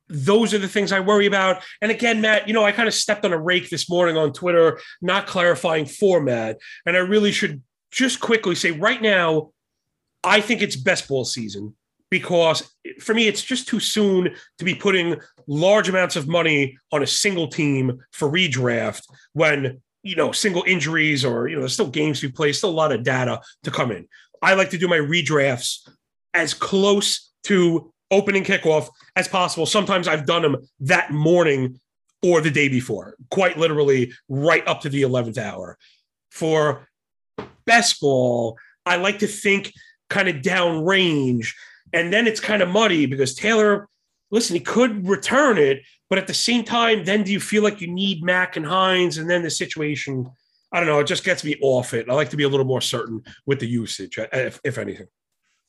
Those 0.10 0.54
are 0.54 0.60
the 0.60 0.68
things 0.68 0.92
I 0.92 1.02
worry 1.02 1.26
about. 1.26 1.64
And 1.82 1.92
again, 1.92 2.22
Matt, 2.22 2.48
you 2.48 2.54
know, 2.54 2.64
I 2.64 2.72
kind 2.72 2.88
of 2.88 2.94
stepped 2.94 3.26
on 3.26 3.34
a 3.34 3.38
rake 3.38 3.70
this 3.70 3.90
morning 3.90 4.16
on 4.18 4.32
Twitter, 4.32 4.80
not 5.02 5.28
clarifying 5.28 5.86
format. 5.86 6.60
And 6.86 6.96
I 6.96 7.00
really 7.00 7.32
should 7.32 7.62
just 7.92 8.20
quickly 8.20 8.56
say 8.56 8.72
right 8.72 9.02
now, 9.02 9.52
I 10.24 10.42
think 10.42 10.62
it's 10.62 10.76
best 10.76 11.08
ball 11.08 11.26
season 11.26 11.76
because 12.10 12.72
for 13.00 13.14
me, 13.14 13.28
it's 13.28 13.42
just 13.42 13.68
too 13.68 13.80
soon 13.80 14.34
to 14.58 14.66
be 14.66 14.76
putting 14.76 15.20
large 15.48 15.90
amounts 15.90 16.16
of 16.16 16.28
money 16.28 16.78
on 16.92 17.04
a 17.04 17.08
single 17.08 17.48
team 17.48 18.00
for 18.12 18.30
redraft 18.30 19.04
when 19.34 19.82
you 20.04 20.16
know 20.16 20.32
single 20.32 20.64
injuries 20.66 21.26
or 21.26 21.48
you 21.48 21.56
know 21.56 21.62
there's 21.62 21.74
still 21.74 21.90
games 21.90 22.22
to 22.22 22.32
play, 22.32 22.52
still 22.54 22.70
a 22.70 22.72
lot 22.72 22.92
of 22.92 23.04
data 23.04 23.42
to 23.64 23.72
come 23.72 23.92
in. 23.92 24.08
I 24.42 24.54
like 24.54 24.70
to 24.72 24.78
do 24.78 24.88
my 24.88 24.98
redrafts 24.98 25.88
as 26.34 26.54
close 26.54 27.32
to 27.44 27.92
opening 28.12 28.44
kickoff 28.44 28.90
as 29.16 29.28
possible. 29.28 29.66
Sometimes 29.66 30.08
I've 30.08 30.26
done 30.26 30.44
them 30.44 30.58
that 30.82 31.12
morning 31.12 31.80
or 32.24 32.42
the 32.42 32.52
day 32.52 32.70
before, 32.70 33.16
quite 33.30 33.58
literally 33.58 34.14
right 34.30 34.66
up 34.68 34.82
to 34.82 34.90
the 34.90 35.02
11th 35.02 35.38
hour. 35.38 35.78
For 36.32 36.88
best 37.66 38.00
ball, 38.00 38.58
I 38.86 38.96
like 38.98 39.20
to 39.20 39.28
think 39.28 39.74
kind 40.10 40.30
of 40.30 40.42
down 40.42 40.86
range 40.86 41.56
and 41.94 42.12
then 42.12 42.28
it's 42.28 42.40
kind 42.40 42.62
of 42.62 42.70
muddy 42.70 43.06
because 43.06 43.36
Taylor, 43.36 43.88
listen, 44.32 44.56
he 44.56 44.60
could 44.60 45.08
return 45.08 45.58
it, 45.58 45.84
but 46.10 46.18
at 46.20 46.28
the 46.28 46.34
same 46.34 46.64
time, 46.64 47.04
then 47.04 47.24
do 47.24 47.32
you 47.32 47.40
feel 47.40 47.64
like 47.64 47.82
you 47.82 47.88
need 47.88 48.24
Mac 48.24 48.56
and 48.58 48.66
Hines? 48.66 49.18
And 49.18 49.30
then 49.30 49.44
the 49.44 49.50
situation, 49.50 50.30
I 50.72 50.80
don't 50.80 50.88
know, 50.88 51.00
it 51.00 51.08
just 51.08 51.24
gets 51.24 51.44
me 51.44 51.56
off 51.62 51.94
it. 51.94 52.10
I 52.10 52.14
like 52.14 52.30
to 52.32 52.38
be 52.38 52.44
a 52.44 52.50
little 52.50 52.66
more 52.66 52.82
certain 52.82 53.24
with 53.46 53.60
the 53.60 53.68
usage, 53.68 54.18
uh, 54.18 54.28
if, 54.32 54.60
if 54.64 54.78
anything. 54.78 55.08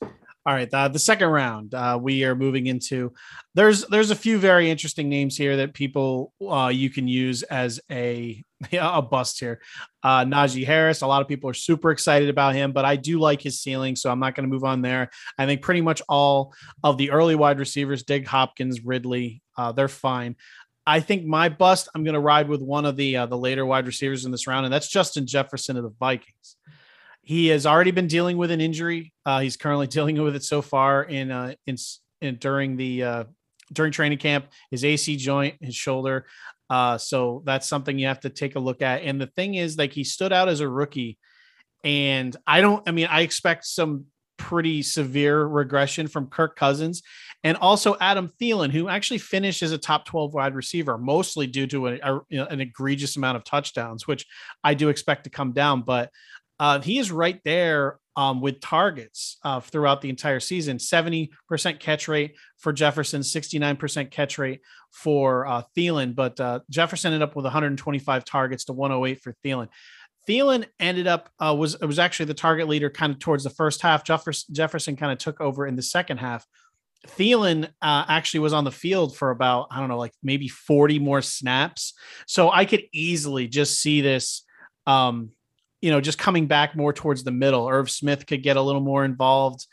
All 0.01 0.55
right, 0.55 0.73
uh, 0.73 0.89
the 0.89 0.99
second 0.99 1.29
round 1.29 1.75
uh, 1.75 1.99
we 2.01 2.25
are 2.25 2.35
moving 2.35 2.69
into. 2.69 3.13
There's 3.55 3.85
there's 3.89 4.11
a 4.11 4.17
few 4.17 4.39
very 4.39 4.71
interesting 4.71 5.11
names 5.11 5.37
here 5.37 5.59
that 5.59 5.75
people 5.75 6.33
uh, 6.41 6.69
you 6.73 6.89
can 6.89 7.07
use 7.07 7.43
as 7.43 7.81
a 7.91 8.43
a 8.73 9.03
bust 9.03 9.41
here. 9.41 9.61
Uh, 10.03 10.25
Najee 10.25 10.67
Harris, 10.67 11.03
a 11.03 11.07
lot 11.07 11.23
of 11.23 11.29
people 11.29 11.49
are 11.51 11.55
super 11.55 11.91
excited 11.91 12.29
about 12.29 12.55
him, 12.55 12.73
but 12.73 12.85
I 12.85 12.97
do 12.97 13.19
like 13.19 13.41
his 13.41 13.61
ceiling, 13.61 13.97
so 13.97 14.11
I'm 14.11 14.21
not 14.21 14.35
going 14.35 14.49
to 14.49 14.53
move 14.53 14.65
on 14.65 14.83
there. 14.83 15.11
I 15.39 15.47
think 15.47 15.63
pretty 15.63 15.81
much 15.81 16.03
all 16.09 16.55
of 16.83 16.99
the 16.99 17.11
early 17.11 17.35
wide 17.35 17.59
receivers, 17.59 18.03
Dig 18.03 18.27
Hopkins, 18.27 18.85
Ridley, 18.85 19.43
uh, 19.57 19.73
they're 19.73 19.89
fine. 19.89 20.37
I 20.87 21.01
think 21.01 21.27
my 21.27 21.51
bust, 21.51 21.89
I'm 21.95 22.03
going 22.03 22.15
to 22.15 22.21
ride 22.21 22.49
with 22.49 22.63
one 22.63 22.87
of 22.87 22.97
the 22.97 23.19
uh, 23.19 23.27
the 23.27 23.37
later 23.37 23.67
wide 23.67 23.87
receivers 23.87 24.25
in 24.25 24.31
this 24.31 24.47
round, 24.47 24.65
and 24.65 24.73
that's 24.73 24.89
Justin 24.89 25.27
Jefferson 25.27 25.77
of 25.77 25.83
the 25.83 25.93
Vikings. 26.01 26.57
He 27.21 27.49
has 27.49 27.67
already 27.67 27.91
been 27.91 28.07
dealing 28.07 28.39
with 28.39 28.51
an 28.51 28.63
injury. 28.63 29.13
Uh, 29.27 29.41
he's 29.41 29.59
currently 29.59 29.87
dealing 29.99 30.21
with 30.23 30.35
it 30.35 30.45
so 30.45 30.63
far 30.63 31.03
in 31.03 31.31
uh, 31.31 31.55
in, 31.67 31.77
in 32.23 32.37
during 32.37 32.79
the 32.79 33.03
uh, 33.03 33.25
during 33.71 33.93
training 33.93 34.17
camp. 34.17 34.47
His 34.71 34.83
AC 34.83 35.17
joint, 35.17 35.57
his 35.61 35.75
shoulder. 35.75 36.25
Uh, 36.71 36.99
so 36.99 37.43
that's 37.45 37.69
something 37.69 37.99
you 37.99 38.07
have 38.07 38.21
to 38.21 38.31
take 38.31 38.57
a 38.57 38.61
look 38.61 38.83
at. 38.83 39.03
And 39.03 39.21
the 39.21 39.27
thing 39.27 39.55
is, 39.55 39.79
like 39.79 39.93
he 39.93 40.05
stood 40.05 40.33
out 40.33 40.49
as 40.49 40.61
a 40.61 40.69
rookie, 40.69 41.19
and 41.85 42.37
I 42.47 42.61
don't. 42.61 42.87
I 42.89 42.93
mean, 42.93 43.07
I 43.11 43.23
expect 43.23 43.65
some 43.67 44.07
pretty 44.37 44.83
severe 44.83 45.45
regression 45.45 46.07
from 46.07 46.29
Kirk 46.29 46.57
Cousins 46.57 47.03
and 47.45 47.57
also 47.59 47.97
Adam 48.01 48.31
Thielen, 48.41 48.71
who 48.71 48.89
actually 48.89 49.19
finished 49.19 49.63
as 49.63 49.73
a 49.73 49.79
top 49.79 50.05
12 50.07 50.33
wide 50.35 50.55
receiver, 50.55 50.97
mostly 50.97 51.47
due 51.47 51.67
to 51.67 51.89
a, 51.89 51.99
a, 52.03 52.21
an 52.31 52.61
egregious 52.61 53.17
amount 53.17 53.37
of 53.37 53.45
touchdowns, 53.45 54.07
which 54.07 54.27
I 54.65 54.75
do 54.75 54.89
expect 54.89 55.25
to 55.25 55.31
come 55.31 55.53
down. 55.53 55.83
But 55.83 56.11
uh, 56.59 56.81
he 56.81 56.99
is 56.99 57.13
right 57.13 57.41
there 57.45 57.99
um, 58.19 58.41
with 58.41 58.61
targets 58.61 59.37
uh, 59.45 59.61
throughout 59.61 60.01
the 60.01 60.09
entire 60.09 60.41
season 60.41 60.79
70% 60.79 61.31
catch 61.79 62.09
rate 62.09 62.35
for 62.57 62.73
Jefferson, 62.73 63.21
69% 63.21 64.11
catch 64.11 64.39
rate 64.39 64.61
for 64.91 65.47
uh, 65.47 65.63
Thielen. 65.77 66.17
But 66.17 66.41
uh, 66.41 66.61
Jefferson 66.69 67.13
ended 67.13 67.23
up 67.23 67.37
with 67.37 67.45
125 67.45 68.25
targets 68.25 68.65
to 68.65 68.73
108 68.73 69.23
for 69.23 69.37
Thielen. 69.45 69.69
Thielen 70.29 70.67
ended 70.81 71.07
up 71.07 71.31
uh, 71.39 71.55
was 71.57 71.77
it 71.77 71.87
was 71.87 72.01
actually 72.01 72.27
the 72.27 72.35
target 72.35 72.67
leader 72.67 72.91
kind 72.91 73.13
of 73.13 73.21
towards 73.21 73.45
the 73.45 73.51
first 73.51 73.83
half. 73.83 74.03
Jefferson, 74.03 74.53
Jefferson 74.53 74.97
kind 74.97 75.13
of 75.13 75.19
took 75.19 75.41
over 75.41 75.65
in 75.65 75.77
the 75.77 75.83
second 75.83 76.19
half. 76.19 76.45
Thielen 77.07 77.67
uh, 77.81 78.05
actually 78.09 78.41
was 78.41 78.53
on 78.53 78.65
the 78.65 78.73
field 78.73 79.17
for 79.17 79.31
about 79.31 79.69
I 79.71 79.79
don't 79.79 79.89
know 79.89 79.97
like 79.97 80.13
maybe 80.25 80.49
40 80.49 80.99
more 80.99 81.23
snaps. 81.23 81.95
So 82.27 82.51
I 82.51 82.65
could 82.65 82.83
easily 82.93 83.47
just 83.47 83.81
see 83.81 84.01
this 84.01 84.45
um, 84.89 85.31
you 85.81 85.91
know, 85.91 86.01
just 86.01 86.19
coming 86.19 86.47
back 86.47 86.77
more 86.77 86.93
towards 86.93 87.25
the 87.25 87.31
middle. 87.31 87.69
Irv 87.69 87.91
Smith 87.91 88.27
could 88.27 88.43
get 88.43 88.57
a 88.57 88.63
little 88.63 88.81
more 88.81 89.05
involved. 89.05 89.67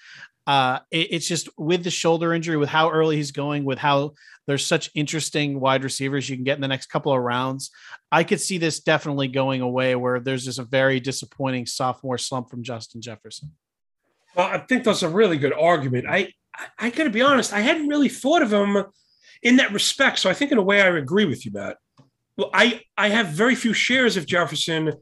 Uh, 0.47 0.79
it, 0.91 1.07
it's 1.11 1.27
just 1.27 1.49
with 1.57 1.83
the 1.83 1.91
shoulder 1.91 2.33
injury, 2.33 2.57
with 2.57 2.69
how 2.69 2.91
early 2.91 3.15
he's 3.15 3.31
going, 3.31 3.65
with 3.65 3.79
how 3.79 4.13
there's 4.47 4.65
such 4.65 4.91
interesting 4.93 5.59
wide 5.59 5.83
receivers 5.83 6.29
you 6.29 6.35
can 6.35 6.43
get 6.43 6.55
in 6.55 6.61
the 6.61 6.67
next 6.67 6.87
couple 6.87 7.11
of 7.11 7.21
rounds. 7.21 7.71
I 8.11 8.23
could 8.23 8.39
see 8.39 8.57
this 8.57 8.79
definitely 8.79 9.27
going 9.27 9.61
away 9.61 9.95
where 9.95 10.19
there's 10.19 10.45
just 10.45 10.59
a 10.59 10.63
very 10.63 10.99
disappointing 10.99 11.65
sophomore 11.65 12.19
slump 12.19 12.49
from 12.49 12.61
Justin 12.61 13.01
Jefferson. 13.01 13.51
Well, 14.35 14.47
I 14.47 14.59
think 14.59 14.83
that's 14.83 15.01
a 15.01 15.09
really 15.09 15.37
good 15.37 15.53
argument. 15.53 16.05
I, 16.07 16.29
I, 16.55 16.67
I 16.77 16.89
got 16.91 17.05
to 17.05 17.09
be 17.09 17.21
honest, 17.21 17.53
I 17.53 17.61
hadn't 17.61 17.87
really 17.87 18.09
thought 18.09 18.43
of 18.43 18.53
him 18.53 18.83
in 19.41 19.55
that 19.57 19.73
respect. 19.73 20.19
So 20.19 20.29
I 20.29 20.33
think 20.33 20.51
in 20.51 20.57
a 20.57 20.63
way 20.63 20.81
I 20.81 20.87
agree 20.89 21.25
with 21.25 21.45
you, 21.45 21.51
Matt. 21.51 21.77
Well, 22.37 22.49
I, 22.53 22.81
I 22.97 23.09
have 23.09 23.27
very 23.27 23.55
few 23.55 23.73
shares 23.73 24.17
of 24.17 24.27
Jefferson, 24.27 24.93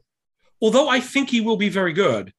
although 0.60 0.88
I 0.88 1.00
think 1.00 1.30
he 1.30 1.40
will 1.40 1.56
be 1.56 1.68
very 1.68 1.92
good. 1.92 2.32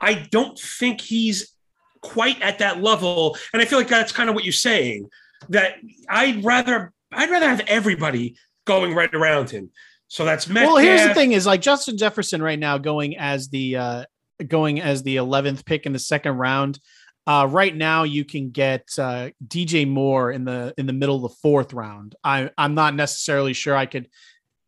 I 0.00 0.14
don't 0.30 0.58
think 0.58 1.00
he's 1.00 1.54
quite 2.00 2.40
at 2.42 2.58
that 2.58 2.82
level. 2.82 3.36
And 3.52 3.62
I 3.62 3.64
feel 3.64 3.78
like 3.78 3.88
that's 3.88 4.12
kind 4.12 4.28
of 4.28 4.34
what 4.34 4.44
you're 4.44 4.52
saying 4.52 5.08
that 5.48 5.76
I'd 6.08 6.44
rather 6.44 6.92
I'd 7.12 7.30
rather 7.30 7.48
have 7.48 7.60
everybody 7.66 8.36
going 8.64 8.94
right 8.94 9.12
around 9.14 9.50
him. 9.50 9.70
So 10.08 10.24
that's 10.24 10.48
Metcalf. 10.48 10.74
Well, 10.74 10.82
here's 10.82 11.06
the 11.06 11.14
thing: 11.14 11.32
is 11.32 11.46
like 11.46 11.62
Justin 11.62 11.96
Jefferson 11.96 12.42
right 12.42 12.58
now 12.58 12.78
going 12.78 13.16
as 13.16 13.48
the 13.48 13.76
uh, 13.76 14.04
going 14.46 14.80
as 14.80 15.02
the 15.02 15.16
11th 15.16 15.64
pick 15.64 15.86
in 15.86 15.92
the 15.92 15.98
second 15.98 16.36
round. 16.36 16.78
Uh, 17.26 17.46
right 17.48 17.74
now, 17.74 18.02
you 18.02 18.24
can 18.24 18.50
get 18.50 18.82
uh, 18.98 19.30
DJ 19.46 19.88
Moore 19.88 20.32
in 20.32 20.44
the 20.44 20.74
in 20.76 20.86
the 20.86 20.92
middle 20.92 21.16
of 21.16 21.22
the 21.22 21.36
fourth 21.40 21.72
round. 21.72 22.14
I 22.22 22.50
I'm 22.58 22.74
not 22.74 22.94
necessarily 22.94 23.52
sure 23.52 23.76
I 23.76 23.86
could 23.86 24.08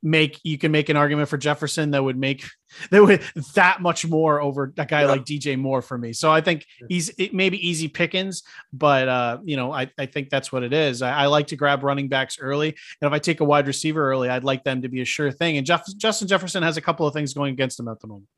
make 0.04 0.38
you 0.44 0.58
can 0.58 0.70
make 0.70 0.90
an 0.90 0.96
argument 0.96 1.30
for 1.30 1.38
Jefferson 1.38 1.92
that 1.92 2.04
would 2.04 2.16
make 2.16 2.44
that 2.90 3.02
would 3.02 3.23
that 3.54 3.80
much 3.80 4.06
more 4.06 4.40
over 4.40 4.73
a 4.76 4.84
guy 4.84 5.00
yeah. 5.00 5.06
like 5.06 5.25
DJ 5.25 5.58
Moore 5.58 5.80
for 5.80 5.96
me. 5.96 6.12
So 6.12 6.30
I 6.30 6.42
think 6.42 6.66
he's 6.88 7.11
maybe 7.32 7.66
easy 7.66 7.88
pickings, 7.88 8.42
but 8.73 9.08
uh, 9.08 9.38
you 9.42 9.56
know, 9.56 9.73
I, 9.73 9.90
I 9.99 10.06
think 10.06 10.28
that's 10.28 10.52
what 10.52 10.62
it 10.62 10.73
is. 10.73 11.00
I, 11.00 11.23
I, 11.23 11.26
like 11.26 11.49
to 11.49 11.56
grab 11.56 11.82
running 11.82 12.08
backs 12.08 12.38
early, 12.38 12.68
and 12.68 13.08
if 13.08 13.12
I 13.12 13.18
take 13.18 13.40
a 13.40 13.44
wide 13.44 13.66
receiver 13.66 14.08
early, 14.08 14.28
I'd 14.28 14.44
like 14.44 14.62
them 14.62 14.82
to 14.82 14.88
be 14.88 15.00
a 15.00 15.06
sure 15.06 15.32
thing. 15.32 15.56
And 15.56 15.66
Jeff, 15.66 15.84
Justin 15.96 16.28
Jefferson 16.28 16.62
has 16.62 16.76
a 16.76 16.82
couple 16.82 17.06
of 17.06 17.14
things 17.14 17.32
going 17.32 17.52
against 17.52 17.80
him 17.80 17.88
at 17.88 17.99
the 18.00 18.06
moment. 18.06 18.28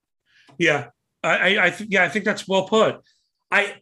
Yeah, 0.59 0.87
I, 1.23 1.67
I, 1.67 1.71
th- 1.71 1.91
yeah, 1.91 2.05
I 2.05 2.09
think 2.09 2.25
that's 2.25 2.47
well 2.47 2.69
put. 2.69 3.01
I, 3.51 3.75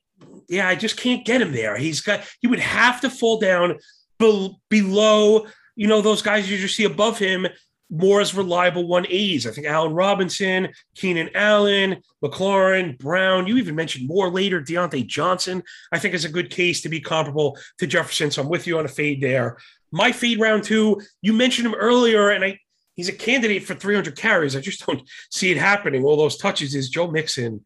yeah, 0.49 0.69
I 0.69 0.75
just 0.75 0.97
can't 0.97 1.25
get 1.25 1.43
him 1.43 1.53
there. 1.53 1.77
He's 1.77 2.01
got 2.01 2.23
he 2.41 2.47
would 2.47 2.61
have 2.61 3.01
to 3.03 3.11
fall 3.11 3.39
down 3.39 3.79
be- 4.19 4.57
below, 4.71 5.47
you 5.77 5.87
know, 5.87 6.01
those 6.01 6.23
guys 6.23 6.51
you 6.51 6.57
just 6.57 6.77
see 6.77 6.85
above 6.85 7.19
him 7.19 7.47
more 7.95 8.21
as 8.21 8.35
reliable 8.35 8.85
180s. 8.85 9.47
I 9.47 9.53
think 9.53 9.67
Allen 9.67 9.93
Robinson, 9.93 10.69
Keenan 10.97 11.31
Allen, 11.35 12.03
McLaurin, 12.23 12.99
Brown. 12.99 13.47
You 13.47 13.57
even 13.59 13.77
mentioned 13.77 14.09
more 14.09 14.31
later. 14.31 14.61
Diontae 14.61 15.07
Johnson, 15.07 15.63
I 15.93 15.99
think, 15.99 16.15
is 16.15 16.25
a 16.25 16.31
good 16.31 16.51
case 16.51 16.81
to 16.83 16.89
be 16.89 17.01
comparable 17.01 17.57
to 17.79 17.87
Jefferson. 17.87 18.31
So 18.31 18.43
I'm 18.43 18.49
with 18.49 18.67
you 18.67 18.79
on 18.79 18.85
a 18.85 18.89
fade 18.89 19.21
there. 19.21 19.59
My 19.93 20.11
fade 20.11 20.41
round 20.41 20.65
two, 20.65 21.01
you 21.23 21.33
mentioned 21.33 21.69
him 21.69 21.75
earlier, 21.75 22.31
and 22.31 22.45
I 22.45 22.59
he's 22.95 23.09
a 23.09 23.13
candidate 23.13 23.65
for 23.65 23.75
300 23.75 24.17
carries. 24.17 24.57
I 24.57 24.61
just 24.61 24.85
don't 24.85 25.09
see 25.31 25.53
it 25.53 25.57
happening. 25.57 26.05
All 26.05 26.17
those 26.17 26.37
touches 26.37 26.75
is 26.75 26.91
Joe 26.91 27.11
Mixon. 27.11 27.65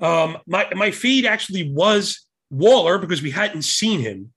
Um, 0.00 0.38
my 0.46 0.66
my 0.74 0.90
fade 0.90 1.26
actually 1.26 1.72
was 1.72 2.26
Waller 2.50 2.98
because 2.98 3.22
we 3.22 3.30
hadn't 3.30 3.62
seen 3.62 4.00
him 4.00 4.32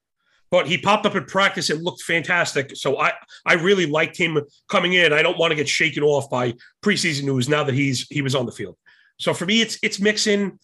but 0.50 0.68
he 0.68 0.78
popped 0.78 1.06
up 1.06 1.16
in 1.16 1.26
practice 1.26 1.70
and 1.70 1.84
looked 1.84 2.02
fantastic. 2.04 2.76
So 2.76 3.00
I, 3.00 3.14
I 3.46 3.56
really 3.56 3.86
liked 3.86 4.18
him 4.18 4.40
coming 4.70 4.94
in. 4.94 5.14
I 5.14 5.22
don't 5.22 5.38
want 5.38 5.52
to 5.52 5.56
get 5.56 5.68
shaken 5.68 6.04
off 6.04 6.30
by 6.30 6.54
preseason 6.82 7.24
news 7.24 7.50
now 7.50 7.64
that 7.64 7.76
he's 7.76 8.08
he 8.10 8.22
was 8.22 8.36
on 8.36 8.46
the 8.46 8.52
field. 8.52 8.78
So 9.20 9.34
for 9.34 9.46
me, 9.46 9.62
it's 9.62 9.78
it's 9.84 10.00
Mixon. 10.00 10.60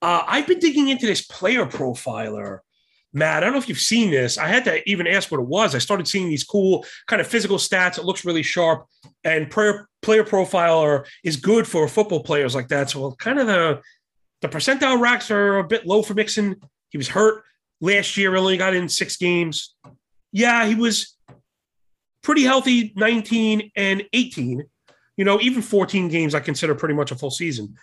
Uh, 0.00 0.24
I've 0.26 0.46
been 0.46 0.58
digging 0.58 0.88
into 0.88 1.06
this 1.06 1.22
player 1.22 1.64
profiler, 1.64 2.60
Matt. 3.12 3.42
I 3.42 3.46
don't 3.46 3.52
know 3.52 3.58
if 3.58 3.68
you've 3.68 3.78
seen 3.78 4.10
this. 4.10 4.36
I 4.38 4.48
had 4.48 4.64
to 4.64 4.88
even 4.88 5.06
ask 5.06 5.30
what 5.30 5.40
it 5.40 5.46
was. 5.46 5.74
I 5.74 5.78
started 5.78 6.08
seeing 6.08 6.28
these 6.28 6.44
cool 6.44 6.84
kind 7.06 7.20
of 7.20 7.26
physical 7.26 7.58
stats. 7.58 7.98
It 7.98 8.04
looks 8.04 8.24
really 8.24 8.42
sharp, 8.42 8.86
and 9.24 9.50
player 9.50 9.88
player 10.00 10.24
profiler 10.24 11.06
is 11.22 11.36
good 11.36 11.66
for 11.66 11.86
football 11.86 12.22
players 12.22 12.54
like 12.54 12.68
that. 12.68 12.90
So 12.90 13.12
kind 13.12 13.38
of 13.38 13.46
the 13.46 13.80
the 14.40 14.48
percentile 14.48 15.00
racks 15.00 15.30
are 15.30 15.58
a 15.58 15.64
bit 15.64 15.86
low 15.86 16.02
for 16.02 16.14
Mixon. 16.14 16.56
He 16.90 16.98
was 16.98 17.08
hurt 17.08 17.44
Last 17.82 18.16
year, 18.16 18.36
only 18.36 18.56
got 18.56 18.74
in 18.74 18.88
six 18.88 19.16
games. 19.18 19.74
Yeah, 20.32 20.64
he 20.66 20.74
was 20.74 21.18
pretty 22.22 22.44
healthy 22.44 22.92
19 22.96 23.72
and 23.76 24.04
18. 24.12 24.64
You 25.16 25.24
know, 25.24 25.40
even 25.40 25.60
14 25.60 26.08
games 26.08 26.34
I 26.34 26.40
consider 26.40 26.74
pretty 26.74 26.94
much 26.94 27.10
a 27.10 27.16
full 27.16 27.32
season. 27.32 27.74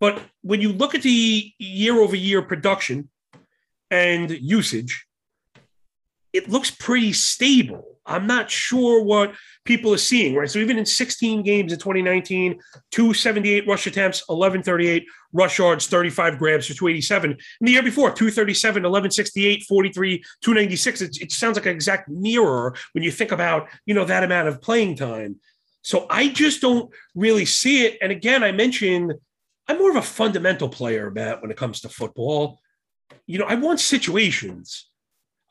But 0.00 0.20
when 0.42 0.60
you 0.60 0.72
look 0.72 0.94
at 0.94 1.02
the 1.02 1.52
year 1.58 2.00
over 2.00 2.16
year 2.16 2.42
production 2.42 3.10
and 3.90 4.30
usage, 4.30 5.06
it 6.32 6.48
looks 6.48 6.70
pretty 6.70 7.12
stable. 7.12 7.93
I'm 8.06 8.26
not 8.26 8.50
sure 8.50 9.02
what 9.02 9.34
people 9.64 9.94
are 9.94 9.98
seeing, 9.98 10.34
right? 10.34 10.50
So 10.50 10.58
even 10.58 10.78
in 10.78 10.84
16 10.84 11.42
games 11.42 11.72
in 11.72 11.78
2019, 11.78 12.60
278 12.90 13.66
rush 13.66 13.86
attempts, 13.86 14.20
1138 14.28 15.06
rush 15.32 15.58
yards, 15.58 15.86
35 15.86 16.38
grabs 16.38 16.66
for 16.66 16.74
287. 16.74 17.30
And 17.30 17.40
the 17.60 17.72
year 17.72 17.82
before, 17.82 18.08
237, 18.08 18.82
1168, 18.82 19.64
43, 19.64 20.18
296. 20.42 21.00
It, 21.00 21.22
it 21.22 21.32
sounds 21.32 21.56
like 21.56 21.66
an 21.66 21.72
exact 21.72 22.08
mirror 22.08 22.74
when 22.92 23.02
you 23.02 23.10
think 23.10 23.32
about, 23.32 23.68
you 23.86 23.94
know, 23.94 24.04
that 24.04 24.22
amount 24.22 24.48
of 24.48 24.60
playing 24.60 24.96
time. 24.96 25.36
So 25.82 26.06
I 26.08 26.28
just 26.28 26.60
don't 26.60 26.90
really 27.14 27.44
see 27.44 27.86
it. 27.86 27.98
And 28.00 28.10
again, 28.10 28.42
I 28.42 28.52
mentioned 28.52 29.14
I'm 29.66 29.78
more 29.78 29.90
of 29.90 29.96
a 29.96 30.02
fundamental 30.02 30.68
player, 30.68 31.10
Matt, 31.10 31.40
when 31.40 31.50
it 31.50 31.56
comes 31.56 31.80
to 31.80 31.88
football. 31.88 32.60
You 33.26 33.38
know, 33.38 33.46
I 33.46 33.54
want 33.54 33.80
situations. 33.80 34.90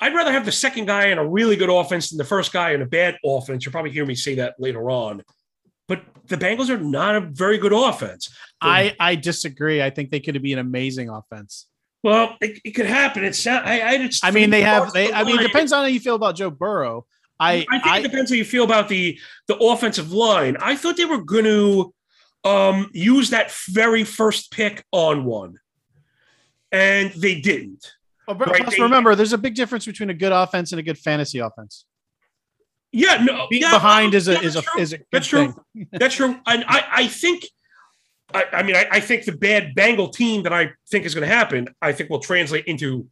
I'd 0.04 0.14
rather 0.14 0.34
have 0.34 0.44
the 0.44 0.52
second 0.52 0.86
guy 0.86 1.08
in 1.08 1.18
a 1.18 1.26
really 1.26 1.56
good 1.56 1.70
offense 1.70 2.10
than 2.10 2.18
the 2.18 2.26
first 2.26 2.52
guy 2.52 2.72
in 2.72 2.82
a 2.82 2.86
bad 2.86 3.18
offense. 3.24 3.66
You'll 3.66 3.72
probably 3.72 3.92
hear 3.92 4.06
me 4.06 4.16
say 4.16 4.36
that 4.36 4.56
later 4.60 4.92
on. 4.92 5.24
But 5.88 6.04
the 6.28 6.36
Bengals 6.36 6.70
are 6.70 6.78
not 6.78 7.16
a 7.16 7.22
very 7.22 7.58
good 7.58 7.72
offense. 7.72 8.30
I, 8.60 8.98
I 9.00 9.16
disagree. 9.16 9.82
I 9.82 9.90
think 9.90 10.12
they 10.12 10.20
could 10.20 10.42
be 10.42 10.52
an 10.52 10.60
amazing 10.60 11.08
offense. 11.08 11.68
Well, 12.04 12.36
it, 12.42 12.60
it 12.66 12.72
could 12.72 12.86
happen. 12.86 13.24
It's 13.24 13.48
I, 13.48 13.80
I, 13.80 14.10
I 14.24 14.32
mean, 14.32 14.50
they 14.50 14.62
have. 14.62 14.92
They. 14.92 15.08
The 15.08 15.16
I 15.16 15.24
mean, 15.24 15.40
it 15.40 15.44
depends 15.44 15.72
on 15.72 15.84
how 15.84 15.88
you 15.88 16.02
feel 16.02 16.16
about 16.16 16.36
Joe 16.36 16.50
Burrow. 16.50 17.06
I. 17.40 17.66
I 17.72 17.80
think 17.80 17.86
I, 17.86 18.00
it 18.00 18.04
depends 18.04 18.30
how 18.30 18.36
you 18.36 18.44
feel 18.44 18.66
about 18.66 18.90
the 18.90 19.18
the 19.48 19.56
offensive 19.56 20.12
line. 20.12 20.58
I 20.60 20.76
thought 20.76 20.98
they 20.98 21.06
were 21.06 21.24
going 21.24 21.46
to 21.46 21.94
um, 22.44 22.90
use 22.92 23.30
that 23.30 23.54
very 23.70 24.04
first 24.04 24.52
pick 24.52 24.84
on 24.92 25.24
one, 25.24 25.60
and 26.74 27.12
they 27.14 27.40
didn't. 27.40 27.90
Oh, 28.28 28.34
but 28.34 28.50
right? 28.50 28.78
remember, 28.78 29.16
there's 29.16 29.34
a 29.34 29.38
big 29.38 29.56
difference 29.56 29.86
between 29.86 30.10
a 30.10 30.14
good 30.14 30.32
offense 30.32 30.72
and 30.72 30.80
a 30.80 30.84
good 30.84 30.98
fantasy 30.98 31.40
offense. 31.40 31.86
Yeah, 32.92 33.24
no, 33.24 33.48
being 33.50 33.64
yeah, 33.64 33.72
behind 33.72 34.14
is 34.14 34.28
a 34.28 34.40
is 34.42 34.56
a 34.56 34.62
true. 34.62 34.82
is 34.82 34.94
a 34.94 35.00
that's 35.12 35.28
true. 35.28 35.54
that's 35.92 36.16
true. 36.16 36.40
And 36.46 36.64
I 36.68 36.86
I 36.92 37.08
think, 37.08 37.44
I, 38.34 38.46
I 38.54 38.64
mean, 38.64 38.76
I, 38.76 38.88
I, 38.92 39.00
think 39.00 39.26
the 39.26 39.32
bad 39.32 39.74
Bengal 39.74 40.10
team 40.10 40.44
that 40.44 40.54
I 40.54 40.72
think 40.92 41.06
is 41.06 41.16
going 41.16 41.28
to 41.28 41.36
happen, 41.36 41.68
I 41.82 41.92
think 41.92 42.12
will 42.12 42.20
translate 42.20 42.66
into 42.66 43.08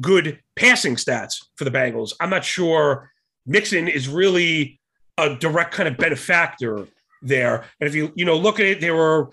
good 0.00 0.38
passing 0.54 0.94
stats 0.94 1.44
for 1.56 1.64
the 1.64 1.72
Bengals. 1.72 2.12
I'm 2.20 2.30
not 2.30 2.44
sure 2.44 3.10
Mixon 3.46 3.88
is 3.88 4.08
really 4.08 4.80
a 5.18 5.34
direct 5.34 5.74
kind 5.74 5.88
of 5.88 5.96
benefactor 5.96 6.86
there. 7.20 7.64
And 7.80 7.88
if 7.88 7.94
you 7.94 8.12
you 8.14 8.24
know 8.24 8.36
look 8.36 8.60
at 8.60 8.66
it, 8.66 8.80
there 8.80 8.94
were, 8.94 9.30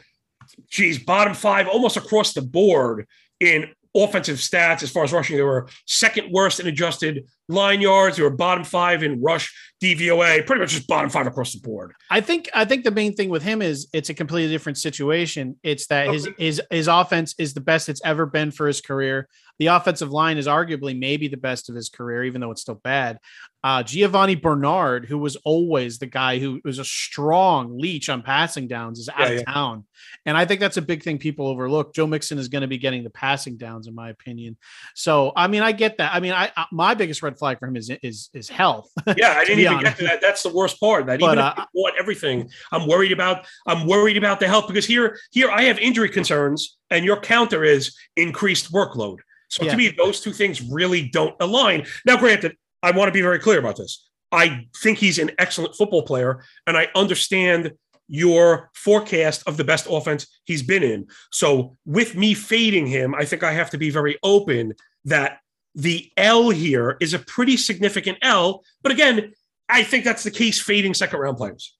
geez, 0.69 0.97
bottom 0.97 1.35
five 1.35 1.67
almost 1.67 1.97
across 1.97 2.33
the 2.33 2.41
board 2.41 3.07
in 3.39 3.69
offensive 3.95 4.37
stats 4.37 4.83
as 4.83 4.91
far 4.91 5.03
as 5.03 5.13
rushing. 5.13 5.37
They 5.37 5.43
were 5.43 5.67
second 5.85 6.31
worst 6.31 6.59
in 6.59 6.67
adjusted 6.67 7.25
line 7.47 7.81
yards. 7.81 8.17
They 8.17 8.23
were 8.23 8.29
bottom 8.29 8.63
five 8.63 9.03
in 9.03 9.21
rush 9.21 9.53
DVOA, 9.81 10.45
pretty 10.45 10.61
much 10.61 10.71
just 10.71 10.87
bottom 10.87 11.09
five 11.09 11.27
across 11.27 11.53
the 11.53 11.59
board. 11.59 11.93
I 12.09 12.21
think 12.21 12.49
I 12.53 12.65
think 12.65 12.83
the 12.83 12.91
main 12.91 13.13
thing 13.13 13.29
with 13.29 13.43
him 13.43 13.61
is 13.61 13.87
it's 13.93 14.09
a 14.09 14.13
completely 14.13 14.51
different 14.51 14.77
situation. 14.77 15.57
It's 15.63 15.87
that 15.87 16.09
his 16.09 16.27
his 16.37 16.61
his 16.69 16.87
offense 16.87 17.35
is 17.37 17.53
the 17.53 17.61
best 17.61 17.89
it's 17.89 18.01
ever 18.03 18.25
been 18.25 18.51
for 18.51 18.67
his 18.67 18.81
career. 18.81 19.27
The 19.59 19.67
offensive 19.67 20.11
line 20.11 20.37
is 20.37 20.47
arguably 20.47 20.97
maybe 20.97 21.27
the 21.27 21.37
best 21.37 21.69
of 21.69 21.75
his 21.75 21.89
career, 21.89 22.23
even 22.23 22.41
though 22.41 22.51
it's 22.51 22.61
still 22.61 22.75
bad. 22.75 23.19
Uh, 23.63 23.81
Giovani 23.81 24.35
Bernard, 24.35 25.05
who 25.05 25.17
was 25.17 25.37
always 25.37 25.97
the 25.97 26.05
guy 26.05 26.37
who 26.37 26.59
was 26.65 26.79
a 26.79 26.85
strong 26.85 27.77
leech 27.79 28.09
on 28.09 28.21
passing 28.21 28.67
downs, 28.67 28.99
is 28.99 29.07
out 29.07 29.19
yeah, 29.19 29.27
of 29.27 29.33
yeah. 29.35 29.53
town. 29.53 29.85
And 30.25 30.35
I 30.35 30.43
think 30.43 30.59
that's 30.59 30.75
a 30.75 30.81
big 30.81 31.01
thing 31.01 31.17
people 31.17 31.47
overlook. 31.47 31.93
Joe 31.93 32.05
Mixon 32.05 32.37
is 32.37 32.49
going 32.49 32.63
to 32.63 32.67
be 32.67 32.77
getting 32.77 33.05
the 33.05 33.09
passing 33.09 33.55
downs, 33.55 33.87
in 33.87 33.95
my 33.95 34.09
opinion. 34.09 34.57
So, 34.95 35.31
I 35.33 35.47
mean, 35.47 35.61
I 35.61 35.71
get 35.71 35.97
that. 35.99 36.13
I 36.13 36.19
mean, 36.19 36.33
I, 36.33 36.51
I 36.57 36.65
my 36.73 36.93
biggest 36.93 37.23
red 37.23 37.37
flag 37.37 37.59
for 37.59 37.67
him 37.67 37.77
is 37.77 37.89
is 38.01 38.29
is 38.33 38.49
health. 38.49 38.89
Yeah, 39.15 39.35
I 39.37 39.45
didn't 39.45 39.59
even 39.59 39.73
honest. 39.73 39.85
get 39.85 39.97
to 39.97 40.03
that. 40.05 40.21
That's 40.21 40.43
the 40.43 40.49
worst 40.49 40.79
part. 40.79 41.05
That 41.05 41.19
but, 41.19 41.33
even 41.33 41.39
uh, 41.39 41.65
want 41.73 41.95
everything, 41.99 42.49
I'm 42.71 42.87
worried 42.87 43.11
about. 43.11 43.45
I'm 43.67 43.87
worried 43.87 44.17
about 44.17 44.39
the 44.39 44.47
health 44.47 44.67
because 44.67 44.85
here, 44.85 45.19
here 45.31 45.51
I 45.51 45.63
have 45.63 45.77
injury 45.77 46.09
concerns, 46.09 46.77
and 46.89 47.05
your 47.05 47.19
counter 47.19 47.63
is 47.63 47.95
increased 48.17 48.73
workload. 48.73 49.19
So 49.53 49.63
yeah. 49.63 49.71
to 49.71 49.77
me, 49.77 49.89
those 49.89 50.19
two 50.19 50.33
things 50.33 50.61
really 50.61 51.07
don't 51.07 51.35
align. 51.39 51.85
Now, 52.05 52.17
granted, 52.17 52.57
I 52.81 52.89
want 52.89 53.07
to 53.07 53.13
be 53.13 53.21
very 53.21 53.37
clear 53.37 53.59
about 53.59 53.77
this. 53.77 54.09
I 54.31 54.65
think 54.81 54.97
he's 54.97 55.19
an 55.19 55.29
excellent 55.37 55.75
football 55.75 56.01
player, 56.01 56.43
and 56.65 56.75
I 56.75 56.87
understand 56.95 57.73
your 58.07 58.71
forecast 58.73 59.43
of 59.45 59.57
the 59.57 59.63
best 59.63 59.85
offense 59.87 60.25
he's 60.45 60.63
been 60.63 60.81
in. 60.81 61.05
So 61.31 61.77
with 61.85 62.15
me 62.15 62.33
fading 62.33 62.87
him, 62.87 63.13
I 63.13 63.25
think 63.25 63.43
I 63.43 63.51
have 63.51 63.69
to 63.69 63.77
be 63.77 63.91
very 63.91 64.17
open 64.23 64.73
that 65.05 65.37
the 65.75 66.11
L 66.17 66.49
here 66.49 66.97
is 66.99 67.13
a 67.13 67.19
pretty 67.19 67.55
significant 67.55 68.17
L. 68.23 68.63
But 68.81 68.91
again, 68.91 69.33
I 69.69 69.83
think 69.83 70.03
that's 70.03 70.23
the 70.23 70.31
case 70.31 70.59
fading 70.59 70.95
second 70.95 71.19
round 71.19 71.37
players. 71.37 71.75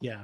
Yeah. 0.00 0.22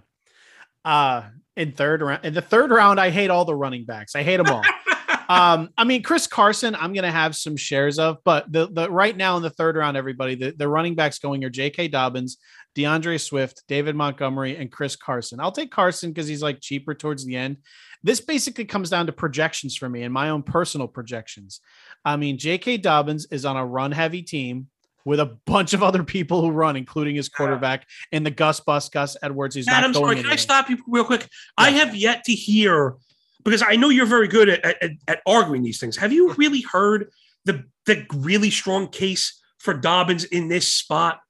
Uh 0.85 1.25
in 1.57 1.73
third 1.73 2.03
round 2.03 2.25
in 2.25 2.35
the 2.35 2.43
third 2.43 2.71
round, 2.71 3.01
I 3.01 3.11
hate 3.11 3.31
all 3.31 3.45
the 3.45 3.55
running 3.55 3.85
backs. 3.85 4.15
I 4.15 4.23
hate 4.23 4.39
them 4.39 4.47
all. 4.47 4.63
um, 5.29 5.71
I 5.77 5.85
mean, 5.85 6.03
Chris 6.03 6.27
Carson, 6.27 6.75
I'm 6.75 6.93
gonna 6.93 7.11
have 7.11 7.37
some 7.37 7.57
shares 7.57 7.99
of, 7.99 8.19
but 8.25 8.51
the 8.51 8.67
the 8.67 8.91
right 8.91 9.17
now 9.17 9.37
in 9.37 9.43
the 9.43 9.51
third 9.51 9.77
round, 9.77 9.97
everybody, 9.97 10.35
the, 10.35 10.53
the 10.53 10.69
running 10.69 10.95
backs 10.95 11.19
going 11.19 11.45
are 11.45 11.51
J.K. 11.51 11.89
Dobbins, 11.89 12.39
D'Andre 12.75 13.19
Swift, 13.19 13.63
David 13.69 13.97
Montgomery, 13.97 14.57
and 14.57 14.71
Chris 14.71 14.97
Carson. 14.97 15.41
I'll 15.41 15.53
take 15.53 15.71
Carson 15.71 16.11
because 16.11 16.29
he's 16.29 16.43
like 16.43 16.61
cheaper 16.61 16.95
towards 16.95 17.25
the 17.25 17.37
end. 17.37 17.59
This 18.03 18.21
basically 18.21 18.67
comes 18.67 18.91
down 18.91 19.07
to 19.07 19.13
projections 19.13 19.77
for 19.77 19.89
me 19.89 20.03
and 20.03 20.13
my 20.13 20.31
own 20.31 20.43
personal 20.43 20.89
projections. 20.89 21.61
I 22.05 22.17
mean, 22.17 22.39
J.K. 22.39 22.79
Dobbins 22.79 23.27
is 23.31 23.45
on 23.45 23.57
a 23.57 23.65
run 23.65 23.93
heavy 23.93 24.23
team 24.23 24.69
with 25.05 25.21
a 25.21 25.37
bunch 25.47 25.75
of 25.75 25.83
other 25.83 26.03
people 26.03 26.41
who 26.41 26.51
run, 26.51 26.77
including 26.77 27.17
his 27.17 27.29
quarterback 27.29 27.87
and 28.13 28.25
the 28.25 28.31
Gus 28.31 28.61
Bus, 28.61 28.89
Gus 28.89 29.17
Edwards. 29.23 29.55
He's 29.55 29.67
Matt, 29.67 29.83
not 29.83 29.95
going 29.95 30.05
sorry. 30.05 30.23
Can 30.23 30.33
I 30.33 30.37
stop 30.37 30.71
you 30.71 30.79
real 30.87 31.05
quick? 31.05 31.29
I 31.57 31.71
have 31.71 31.95
yet 31.95 32.25
to 32.25 32.33
hear 32.33 32.97
because 33.45 33.63
I 33.63 33.77
know 33.77 33.91
you're 33.91 34.07
very 34.07 34.29
good 34.29 34.49
at, 34.49 34.83
at, 34.83 34.91
at 35.07 35.21
arguing 35.27 35.63
these 35.63 35.79
things. 35.79 35.97
Have 35.97 36.13
you 36.13 36.33
really 36.35 36.63
heard 36.63 37.11
the 37.45 37.65
the 37.87 38.07
really 38.15 38.51
strong 38.51 38.89
case 38.89 39.41
for 39.59 39.75
Dobbins 39.75 40.25
in 40.25 40.49
this 40.49 40.73
spot? 40.73 41.21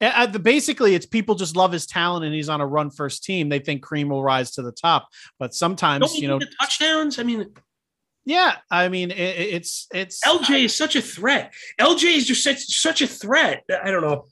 Uh, 0.00 0.26
the, 0.26 0.38
basically, 0.38 0.94
it's 0.94 1.06
people 1.06 1.34
just 1.34 1.56
love 1.56 1.72
his 1.72 1.86
talent 1.86 2.24
and 2.24 2.34
he's 2.34 2.48
on 2.48 2.60
a 2.60 2.66
run 2.66 2.90
first 2.90 3.24
team. 3.24 3.48
They 3.48 3.58
think 3.58 3.82
Cream 3.82 4.08
will 4.08 4.22
rise 4.22 4.52
to 4.52 4.62
the 4.62 4.72
top, 4.72 5.08
but 5.38 5.54
sometimes, 5.54 6.16
you 6.18 6.28
know, 6.28 6.38
the 6.38 6.50
touchdowns? 6.60 7.18
I 7.18 7.22
mean, 7.22 7.46
yeah, 8.24 8.56
I 8.70 8.88
mean, 8.88 9.10
it, 9.10 9.16
it's 9.16 9.86
it's 9.92 10.20
LJ 10.26 10.64
is 10.64 10.76
such 10.76 10.96
a 10.96 11.02
threat. 11.02 11.52
LJ 11.80 12.16
is 12.16 12.26
just 12.26 12.42
such 12.42 12.58
such 12.64 13.02
a 13.02 13.06
threat. 13.06 13.64
I 13.82 13.90
don't 13.90 14.02
know. 14.02 14.26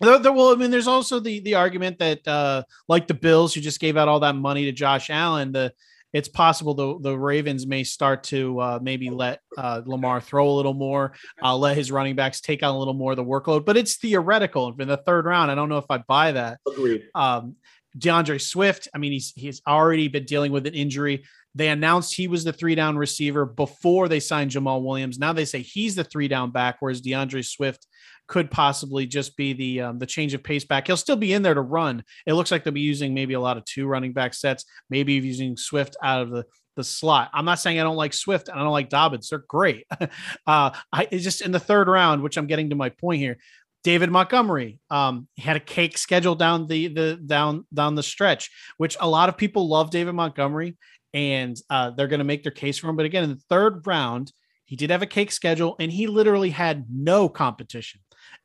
There, 0.00 0.18
there, 0.18 0.32
well, 0.32 0.52
I 0.52 0.54
mean, 0.54 0.70
there's 0.70 0.86
also 0.86 1.18
the 1.20 1.40
the 1.40 1.54
argument 1.54 1.98
that, 1.98 2.26
uh, 2.26 2.62
like 2.88 3.06
the 3.06 3.14
Bills, 3.14 3.54
who 3.54 3.60
just 3.60 3.80
gave 3.80 3.96
out 3.96 4.08
all 4.08 4.20
that 4.20 4.36
money 4.36 4.64
to 4.66 4.72
Josh 4.72 5.10
Allen, 5.10 5.52
the 5.52 5.72
it's 6.12 6.28
possible 6.28 6.74
the 6.74 6.98
the 7.00 7.18
Ravens 7.18 7.66
may 7.66 7.84
start 7.84 8.24
to 8.24 8.58
uh, 8.60 8.78
maybe 8.82 9.10
let 9.10 9.40
uh, 9.56 9.82
Lamar 9.84 10.20
throw 10.20 10.48
a 10.48 10.56
little 10.56 10.74
more, 10.74 11.12
uh, 11.42 11.56
let 11.56 11.76
his 11.76 11.92
running 11.92 12.16
backs 12.16 12.40
take 12.40 12.62
on 12.62 12.74
a 12.74 12.78
little 12.78 12.94
more 12.94 13.12
of 13.12 13.16
the 13.16 13.24
workload. 13.24 13.64
But 13.64 13.76
it's 13.76 13.96
theoretical. 13.96 14.74
In 14.78 14.88
the 14.88 14.96
third 14.96 15.26
round, 15.26 15.50
I 15.50 15.54
don't 15.54 15.68
know 15.68 15.78
if 15.78 15.90
I 15.90 15.98
buy 15.98 16.32
that. 16.32 16.58
Agreed. 16.66 17.08
Um, 17.14 17.56
D'Andre 17.96 18.38
Swift, 18.38 18.88
I 18.94 18.98
mean, 18.98 19.12
he's 19.12 19.32
he's 19.36 19.60
already 19.66 20.08
been 20.08 20.24
dealing 20.24 20.52
with 20.52 20.66
an 20.66 20.74
injury. 20.74 21.24
They 21.54 21.68
announced 21.68 22.14
he 22.14 22.28
was 22.28 22.44
the 22.44 22.52
three 22.52 22.74
down 22.74 22.96
receiver 22.96 23.44
before 23.44 24.08
they 24.08 24.20
signed 24.20 24.50
Jamaal 24.50 24.82
Williams. 24.82 25.18
Now 25.18 25.32
they 25.32 25.44
say 25.44 25.60
he's 25.60 25.94
the 25.94 26.04
three 26.04 26.28
down 26.28 26.50
back, 26.52 26.76
whereas 26.80 27.00
D'Andre 27.00 27.42
Swift 27.42 27.86
could 28.28 28.50
possibly 28.50 29.06
just 29.06 29.36
be 29.36 29.54
the 29.54 29.80
um, 29.80 29.98
the 29.98 30.06
change 30.06 30.34
of 30.34 30.42
pace 30.42 30.64
back. 30.64 30.86
He'll 30.86 30.96
still 30.96 31.16
be 31.16 31.32
in 31.32 31.42
there 31.42 31.54
to 31.54 31.60
run. 31.60 32.04
It 32.26 32.34
looks 32.34 32.50
like 32.50 32.62
they'll 32.62 32.72
be 32.72 32.80
using 32.80 33.14
maybe 33.14 33.34
a 33.34 33.40
lot 33.40 33.56
of 33.56 33.64
two 33.64 33.86
running 33.86 34.12
back 34.12 34.34
sets, 34.34 34.64
maybe 34.90 35.14
using 35.14 35.56
Swift 35.56 35.96
out 36.02 36.22
of 36.22 36.30
the 36.30 36.44
the 36.76 36.84
slot. 36.84 37.30
I'm 37.34 37.44
not 37.44 37.58
saying 37.58 37.80
I 37.80 37.82
don't 37.82 37.96
like 37.96 38.12
Swift 38.12 38.48
and 38.48 38.58
I 38.58 38.62
don't 38.62 38.72
like 38.72 38.88
Dobbins. 38.88 39.30
They're 39.30 39.44
great. 39.48 39.84
uh, 40.00 40.06
I 40.46 41.08
it's 41.10 41.24
just 41.24 41.40
in 41.40 41.50
the 41.50 41.58
third 41.58 41.88
round, 41.88 42.22
which 42.22 42.36
I'm 42.36 42.46
getting 42.46 42.70
to 42.70 42.76
my 42.76 42.90
point 42.90 43.20
here. 43.20 43.38
David 43.82 44.10
Montgomery, 44.10 44.80
um, 44.90 45.28
had 45.38 45.56
a 45.56 45.60
cake 45.60 45.96
schedule 45.96 46.34
down 46.34 46.66
the 46.66 46.88
the 46.88 47.16
down 47.24 47.66
down 47.72 47.94
the 47.94 48.02
stretch, 48.02 48.50
which 48.76 48.96
a 49.00 49.08
lot 49.08 49.28
of 49.28 49.36
people 49.36 49.68
love 49.68 49.90
David 49.90 50.12
Montgomery, 50.12 50.76
and 51.14 51.56
uh, 51.70 51.90
they're 51.90 52.08
going 52.08 52.18
to 52.18 52.24
make 52.24 52.42
their 52.42 52.52
case 52.52 52.78
for 52.78 52.88
him. 52.88 52.96
But 52.96 53.06
again, 53.06 53.24
in 53.24 53.30
the 53.30 53.42
third 53.48 53.86
round, 53.86 54.32
he 54.64 54.76
did 54.76 54.90
have 54.90 55.02
a 55.02 55.06
cake 55.06 55.32
schedule, 55.32 55.76
and 55.80 55.90
he 55.90 56.06
literally 56.06 56.50
had 56.50 56.86
no 56.92 57.28
competition. 57.28 58.00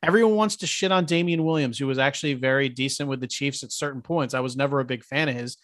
Everyone 0.06 0.34
wants 0.34 0.56
to 0.56 0.66
shit 0.66 0.92
on 0.92 1.06
Damien 1.06 1.44
Williams, 1.44 1.78
who 1.78 1.86
was 1.86 1.98
actually 1.98 2.34
very 2.34 2.68
decent 2.68 3.08
with 3.08 3.20
the 3.20 3.26
Chiefs 3.26 3.62
at 3.62 3.72
certain 3.72 4.02
points. 4.02 4.34
I 4.34 4.40
was 4.40 4.54
never 4.54 4.80
a 4.80 4.84
big 4.84 5.02
fan 5.02 5.30
of 5.30 5.34
his, 5.34 5.56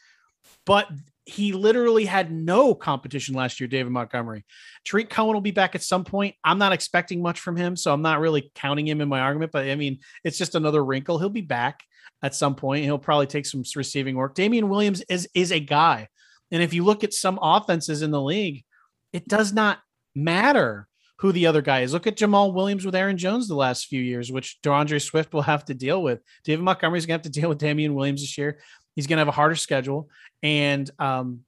but 0.64 0.88
he 1.26 1.52
literally 1.52 2.06
had 2.06 2.32
no 2.32 2.74
competition 2.74 3.34
last 3.34 3.60
year, 3.60 3.68
David 3.68 3.92
Montgomery. 3.92 4.44
Tarik 4.84 5.10
Cohen 5.10 5.34
will 5.34 5.42
be 5.42 5.50
back 5.50 5.74
at 5.74 5.82
some 5.82 6.04
point. 6.04 6.34
I'm 6.42 6.58
not 6.58 6.72
expecting 6.72 7.20
much 7.20 7.38
from 7.38 7.54
him, 7.54 7.76
so 7.76 7.92
I'm 7.92 8.00
not 8.00 8.20
really 8.20 8.50
counting 8.54 8.88
him 8.88 9.02
in 9.02 9.08
my 9.08 9.20
argument, 9.20 9.52
but 9.52 9.68
I 9.68 9.74
mean, 9.74 9.98
it's 10.24 10.38
just 10.38 10.54
another 10.54 10.82
wrinkle. 10.82 11.18
He'll 11.18 11.28
be 11.28 11.42
back 11.42 11.82
at 12.22 12.34
some 12.34 12.54
point. 12.54 12.84
He'll 12.84 12.98
probably 12.98 13.26
take 13.26 13.44
some 13.44 13.62
receiving 13.76 14.16
work. 14.16 14.34
Damien 14.34 14.68
Williams 14.68 15.02
is 15.08 15.28
is 15.34 15.52
a 15.52 15.60
guy. 15.60 16.08
And 16.50 16.62
if 16.62 16.72
you 16.72 16.84
look 16.84 17.04
at 17.04 17.14
some 17.14 17.38
offenses 17.40 18.02
in 18.02 18.10
the 18.10 18.20
league, 18.20 18.64
it 19.12 19.28
does 19.28 19.52
not 19.52 19.78
matter 20.14 20.88
who 21.20 21.32
the 21.32 21.46
other 21.46 21.60
guy 21.60 21.80
is. 21.80 21.92
Look 21.92 22.06
at 22.06 22.16
Jamaal 22.16 22.54
Williams 22.54 22.86
with 22.86 22.94
Aaron 22.94 23.18
Jones 23.18 23.46
the 23.46 23.54
last 23.54 23.86
few 23.86 24.00
years, 24.00 24.32
which 24.32 24.60
D'Andre 24.62 24.98
Swift 24.98 25.34
will 25.34 25.42
have 25.42 25.66
to 25.66 25.74
deal 25.74 26.02
with. 26.02 26.20
David 26.44 26.64
Montgomery's 26.64 27.04
going 27.04 27.20
to 27.20 27.24
have 27.24 27.32
to 27.32 27.40
deal 27.40 27.50
with 27.50 27.58
Damien 27.58 27.94
Williams 27.94 28.22
this 28.22 28.38
year. 28.38 28.58
He's 28.96 29.06
going 29.06 29.18
to 29.18 29.20
have 29.20 29.28
a 29.28 29.32
harder 29.32 29.54
schedule, 29.54 30.08
and 30.42 30.90
um, 30.98 31.40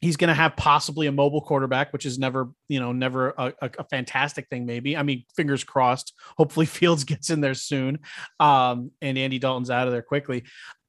he's 0.00 0.16
going 0.16 0.28
to 0.28 0.34
have 0.34 0.56
possibly 0.56 1.08
a 1.08 1.12
mobile 1.12 1.40
quarterback, 1.40 1.92
which 1.92 2.06
is 2.06 2.16
never, 2.16 2.50
you 2.68 2.78
know, 2.78 2.92
never 2.92 3.30
a, 3.30 3.52
a, 3.60 3.70
a, 3.80 3.84
fantastic 3.84 4.48
thing. 4.48 4.66
Maybe 4.66 4.96
I 4.96 5.02
mean, 5.02 5.24
fingers 5.34 5.64
crossed. 5.64 6.14
Hopefully, 6.36 6.66
Fields 6.66 7.02
gets 7.02 7.28
in 7.30 7.40
there 7.40 7.54
soon, 7.54 7.98
um, 8.38 8.92
and 9.02 9.18
Andy 9.18 9.40
Dalton's 9.40 9.70
out 9.70 9.88
of 9.88 9.92
there 9.92 10.02
quickly. 10.02 10.44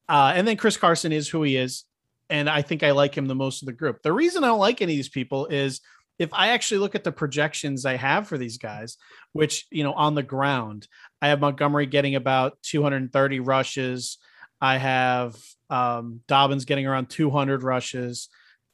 Uh, 0.08 0.32
and 0.36 0.46
then 0.46 0.56
Chris 0.56 0.76
Carson 0.76 1.10
is 1.10 1.28
who 1.28 1.42
he 1.42 1.56
is, 1.56 1.84
and 2.28 2.48
I 2.48 2.62
think 2.62 2.84
I 2.84 2.92
like 2.92 3.16
him 3.16 3.26
the 3.26 3.34
most 3.34 3.62
of 3.62 3.66
the 3.66 3.72
group. 3.72 4.02
The 4.02 4.12
reason 4.12 4.44
I 4.44 4.48
don't 4.48 4.60
like 4.60 4.80
any 4.80 4.92
of 4.92 4.98
these 4.98 5.08
people 5.08 5.46
is 5.46 5.80
if 6.20 6.34
I 6.34 6.48
actually 6.48 6.78
look 6.78 6.94
at 6.94 7.02
the 7.02 7.10
projections 7.10 7.86
I 7.86 7.96
have 7.96 8.28
for 8.28 8.36
these 8.36 8.58
guys, 8.58 8.98
which 9.32 9.66
you 9.70 9.82
know 9.82 9.94
on 9.94 10.14
the 10.14 10.22
ground, 10.22 10.86
I 11.22 11.28
have 11.28 11.40
Montgomery 11.40 11.86
getting 11.86 12.14
about 12.14 12.58
230 12.62 13.40
rushes. 13.40 14.18
I 14.60 14.76
have 14.76 15.34
um, 15.70 16.20
Dobbins 16.28 16.66
getting 16.66 16.86
around 16.86 17.08
200 17.08 17.62
rushes, 17.62 18.28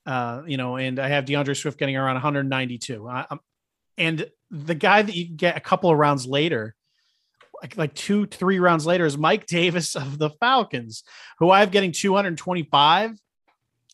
uh, 0.06 0.42
you 0.44 0.56
know, 0.56 0.76
and 0.76 0.98
I 0.98 1.06
have 1.08 1.24
D'Andre 1.24 1.54
Swift 1.54 1.78
getting 1.78 1.96
around 1.96 2.14
192. 2.16 3.08
I, 3.08 3.26
and 3.96 4.28
the 4.50 4.74
guy 4.74 5.02
that 5.02 5.14
you 5.14 5.26
get 5.28 5.56
a 5.56 5.60
couple 5.60 5.88
of 5.88 5.98
rounds 5.98 6.26
later, 6.26 6.74
like, 7.62 7.76
like 7.76 7.94
two, 7.94 8.26
three 8.26 8.58
rounds 8.58 8.86
later, 8.86 9.06
is 9.06 9.16
Mike 9.16 9.46
Davis 9.46 9.94
of 9.94 10.18
the 10.18 10.30
Falcons, 10.30 11.04
who 11.38 11.50
I 11.50 11.60
have 11.60 11.70
getting 11.70 11.92
225 11.92 13.16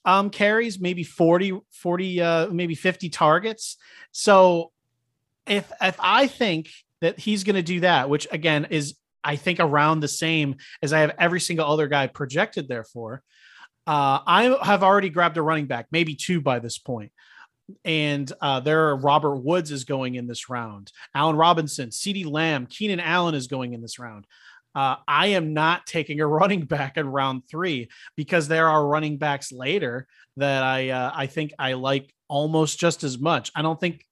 um, 0.04 0.30
carries, 0.30 0.80
maybe 0.80 1.04
40, 1.04 1.60
40, 1.70 2.20
uh, 2.20 2.46
maybe 2.48 2.74
50 2.74 3.08
targets. 3.10 3.76
So 4.10 4.72
if 5.46 5.70
if 5.80 5.96
I 6.00 6.26
think 6.26 6.70
that 7.00 7.18
he's 7.18 7.44
going 7.44 7.56
to 7.56 7.62
do 7.62 7.80
that, 7.80 8.08
which 8.08 8.26
again 8.30 8.66
is 8.70 8.96
I 9.24 9.36
think 9.36 9.60
around 9.60 10.00
the 10.00 10.08
same 10.08 10.56
as 10.82 10.92
I 10.92 11.00
have 11.00 11.14
every 11.18 11.40
single 11.40 11.66
other 11.66 11.88
guy 11.88 12.06
projected 12.06 12.68
there 12.68 12.84
for. 12.84 13.22
Uh, 13.86 14.20
I 14.26 14.56
have 14.62 14.82
already 14.82 15.10
grabbed 15.10 15.36
a 15.36 15.42
running 15.42 15.66
back, 15.66 15.86
maybe 15.90 16.14
two 16.14 16.40
by 16.40 16.58
this 16.58 16.78
point. 16.78 17.12
And 17.84 18.30
uh, 18.40 18.60
there 18.60 18.88
are 18.88 18.96
Robert 18.96 19.36
Woods 19.36 19.70
is 19.70 19.84
going 19.84 20.16
in 20.16 20.26
this 20.26 20.48
round. 20.48 20.92
Allen 21.14 21.36
Robinson, 21.36 21.90
CeeDee 21.90 22.30
Lamb, 22.30 22.66
Keenan 22.66 23.00
Allen 23.00 23.34
is 23.34 23.46
going 23.46 23.72
in 23.72 23.80
this 23.80 23.98
round. 23.98 24.26
Uh, 24.74 24.96
I 25.06 25.28
am 25.28 25.52
not 25.52 25.86
taking 25.86 26.20
a 26.20 26.26
running 26.38 26.64
back 26.64 26.96
in 26.96 27.08
round 27.08 27.42
three 27.48 27.88
because 28.16 28.48
there 28.48 28.68
are 28.68 28.86
running 28.86 29.18
backs 29.18 29.52
later 29.52 30.06
that 30.36 30.62
I 30.62 30.90
uh, 30.90 31.12
I 31.14 31.26
think 31.26 31.52
I 31.58 31.74
like 31.74 32.12
almost 32.28 32.78
just 32.78 33.04
as 33.04 33.18
much. 33.18 33.50
I 33.54 33.62
don't 33.62 33.78
think 33.78 34.04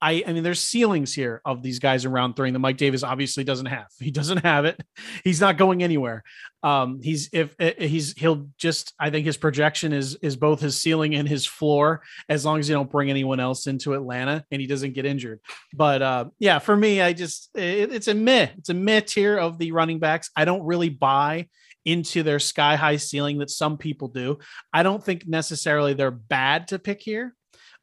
I, 0.00 0.22
I 0.26 0.32
mean, 0.32 0.42
there's 0.42 0.60
ceilings 0.60 1.14
here 1.14 1.40
of 1.44 1.62
these 1.62 1.78
guys 1.78 2.04
in 2.04 2.12
round 2.12 2.36
three 2.36 2.50
that 2.50 2.58
Mike 2.58 2.76
Davis 2.76 3.02
obviously 3.02 3.44
doesn't 3.44 3.66
have. 3.66 3.86
He 3.98 4.10
doesn't 4.10 4.44
have 4.44 4.66
it. 4.66 4.80
He's 5.24 5.40
not 5.40 5.56
going 5.56 5.82
anywhere. 5.82 6.22
Um, 6.62 7.00
he's 7.02 7.28
if, 7.32 7.56
if 7.58 7.90
he's 7.90 8.12
he'll 8.12 8.48
just 8.56 8.94
I 9.00 9.10
think 9.10 9.26
his 9.26 9.36
projection 9.36 9.92
is 9.92 10.16
is 10.16 10.36
both 10.36 10.60
his 10.60 10.80
ceiling 10.80 11.14
and 11.14 11.28
his 11.28 11.44
floor 11.44 12.02
as 12.28 12.44
long 12.44 12.60
as 12.60 12.68
you 12.68 12.74
don't 12.74 12.90
bring 12.90 13.10
anyone 13.10 13.40
else 13.40 13.66
into 13.66 13.94
Atlanta 13.94 14.44
and 14.50 14.60
he 14.60 14.66
doesn't 14.66 14.92
get 14.92 15.06
injured. 15.06 15.40
But 15.74 16.02
uh, 16.02 16.24
yeah, 16.38 16.60
for 16.60 16.76
me, 16.76 17.00
I 17.00 17.14
just 17.14 17.50
it, 17.54 17.92
it's 17.92 18.08
a 18.08 18.14
myth. 18.14 18.52
It's 18.58 18.68
a 18.68 18.74
myth 18.74 19.06
tier 19.06 19.36
of 19.36 19.58
the 19.58 19.72
running 19.72 19.98
backs. 19.98 20.30
I 20.36 20.44
don't 20.44 20.64
really 20.64 20.90
buy 20.90 21.48
into 21.84 22.22
their 22.22 22.40
sky 22.40 22.76
high 22.76 22.96
ceiling 22.96 23.38
that 23.38 23.50
some 23.50 23.78
people 23.78 24.08
do. 24.08 24.38
I 24.72 24.82
don't 24.82 25.02
think 25.02 25.26
necessarily 25.26 25.94
they're 25.94 26.10
bad 26.10 26.68
to 26.68 26.78
pick 26.78 27.00
here 27.00 27.34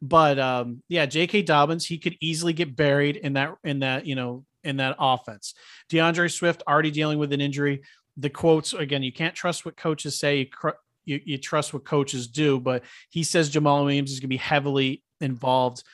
but 0.03 0.37
um, 0.37 0.83
yeah, 0.89 1.05
J.K. 1.05 1.43
Dobbins, 1.43 1.85
he 1.85 1.97
could 1.97 2.17
easily 2.19 2.51
get 2.51 2.75
buried 2.75 3.15
in 3.15 3.33
that 3.33 3.55
in 3.63 3.79
that 3.79 4.05
you 4.05 4.15
know 4.15 4.43
in 4.61 4.77
that 4.77 4.97
offense. 4.99 5.53
D'Andre 5.87 6.27
Swift 6.27 6.61
already 6.67 6.91
dealing 6.91 7.19
with 7.19 7.31
an 7.31 7.39
injury. 7.39 7.83
The 8.17 8.29
quotes 8.29 8.73
again, 8.73 9.01
you 9.01 9.13
can't 9.13 9.33
trust 9.33 9.63
what 9.63 9.77
coaches 9.77 10.19
say. 10.19 10.39
You, 10.39 10.73
you, 11.05 11.21
you 11.23 11.37
trust 11.37 11.73
what 11.73 11.85
coaches 11.85 12.27
do, 12.27 12.59
but 12.59 12.83
he 13.11 13.23
says 13.23 13.49
Jamaal 13.49 13.85
Williams 13.85 14.11
is 14.11 14.19
going 14.19 14.27
to 14.27 14.27
be 14.27 14.35
heavily 14.37 15.03
involved. 15.21 15.85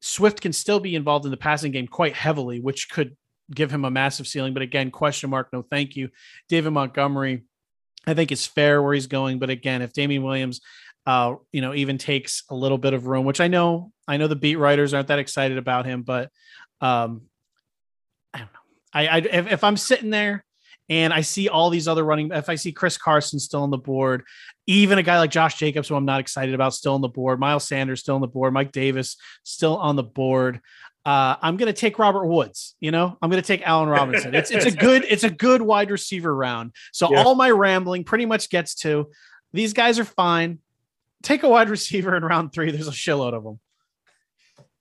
Swift 0.00 0.40
can 0.40 0.54
still 0.54 0.80
be 0.80 0.94
involved 0.94 1.26
in 1.26 1.30
the 1.30 1.36
passing 1.36 1.70
game 1.70 1.86
quite 1.86 2.14
heavily, 2.14 2.60
which 2.60 2.88
could 2.88 3.14
give 3.54 3.70
him 3.70 3.84
a 3.84 3.90
massive 3.90 4.26
ceiling. 4.26 4.54
But 4.54 4.62
again, 4.62 4.90
question 4.90 5.28
mark, 5.28 5.50
no 5.52 5.60
thank 5.60 5.96
you. 5.96 6.08
David 6.48 6.70
Montgomery, 6.70 7.44
I 8.06 8.14
think 8.14 8.32
it's 8.32 8.46
fair 8.46 8.82
where 8.82 8.94
he's 8.94 9.06
going. 9.06 9.38
But 9.38 9.50
again, 9.50 9.82
if 9.82 9.92
Damien 9.92 10.22
Williams, 10.22 10.62
uh, 11.06 11.34
you 11.52 11.60
know, 11.60 11.74
even 11.74 11.98
takes 11.98 12.44
a 12.50 12.54
little 12.54 12.78
bit 12.78 12.92
of 12.92 13.06
room, 13.06 13.24
which 13.24 13.40
I 13.40 13.48
know, 13.48 13.92
I 14.06 14.16
know 14.16 14.26
the 14.26 14.36
beat 14.36 14.56
writers 14.56 14.94
aren't 14.94 15.08
that 15.08 15.18
excited 15.18 15.58
about 15.58 15.86
him, 15.86 16.02
but 16.02 16.30
um, 16.80 17.22
I 18.34 18.38
don't 18.38 18.52
know. 18.52 18.60
I, 18.92 19.06
I 19.06 19.16
if, 19.18 19.52
if 19.52 19.64
I'm 19.64 19.76
sitting 19.76 20.10
there 20.10 20.44
and 20.88 21.12
I 21.12 21.20
see 21.20 21.48
all 21.48 21.70
these 21.70 21.88
other 21.88 22.04
running, 22.04 22.32
if 22.32 22.48
I 22.48 22.56
see 22.56 22.72
Chris 22.72 22.98
Carson 22.98 23.38
still 23.38 23.62
on 23.62 23.70
the 23.70 23.78
board, 23.78 24.24
even 24.66 24.98
a 24.98 25.02
guy 25.02 25.18
like 25.18 25.30
Josh 25.30 25.56
Jacobs, 25.56 25.88
who 25.88 25.94
I'm 25.94 26.04
not 26.04 26.20
excited 26.20 26.54
about, 26.54 26.74
still 26.74 26.94
on 26.94 27.00
the 27.00 27.08
board, 27.08 27.40
Miles 27.40 27.66
Sanders 27.66 28.00
still 28.00 28.16
on 28.16 28.20
the 28.20 28.28
board, 28.28 28.52
Mike 28.52 28.72
Davis 28.72 29.16
still 29.42 29.76
on 29.76 29.96
the 29.96 30.02
board. 30.02 30.60
Uh, 31.04 31.34
I'm 31.40 31.56
gonna 31.56 31.72
take 31.72 31.98
Robert 31.98 32.26
Woods. 32.26 32.76
You 32.78 32.90
know, 32.90 33.16
I'm 33.22 33.30
gonna 33.30 33.40
take 33.40 33.62
Allen 33.66 33.88
Robinson. 33.88 34.34
It's 34.34 34.50
it's 34.50 34.66
a 34.66 34.70
good 34.76 35.04
it's 35.08 35.24
a 35.24 35.30
good 35.30 35.62
wide 35.62 35.90
receiver 35.90 36.34
round. 36.34 36.72
So 36.92 37.10
yeah. 37.10 37.22
all 37.22 37.34
my 37.34 37.50
rambling 37.50 38.04
pretty 38.04 38.26
much 38.26 38.50
gets 38.50 38.74
to 38.76 39.10
these 39.52 39.72
guys 39.72 39.98
are 39.98 40.04
fine. 40.04 40.58
Take 41.22 41.42
a 41.42 41.48
wide 41.48 41.68
receiver 41.68 42.16
in 42.16 42.24
round 42.24 42.52
three. 42.52 42.70
There's 42.70 42.88
a 42.88 42.92
shitload 42.92 43.34
of 43.34 43.44
them. 43.44 43.60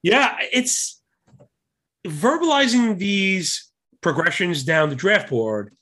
Yeah, 0.01 0.37
it's 0.53 1.01
verbalizing 2.07 2.97
these 2.97 3.69
progressions 4.01 4.63
down 4.63 4.89
the 4.89 4.95
draft 4.95 5.29
board 5.29 5.75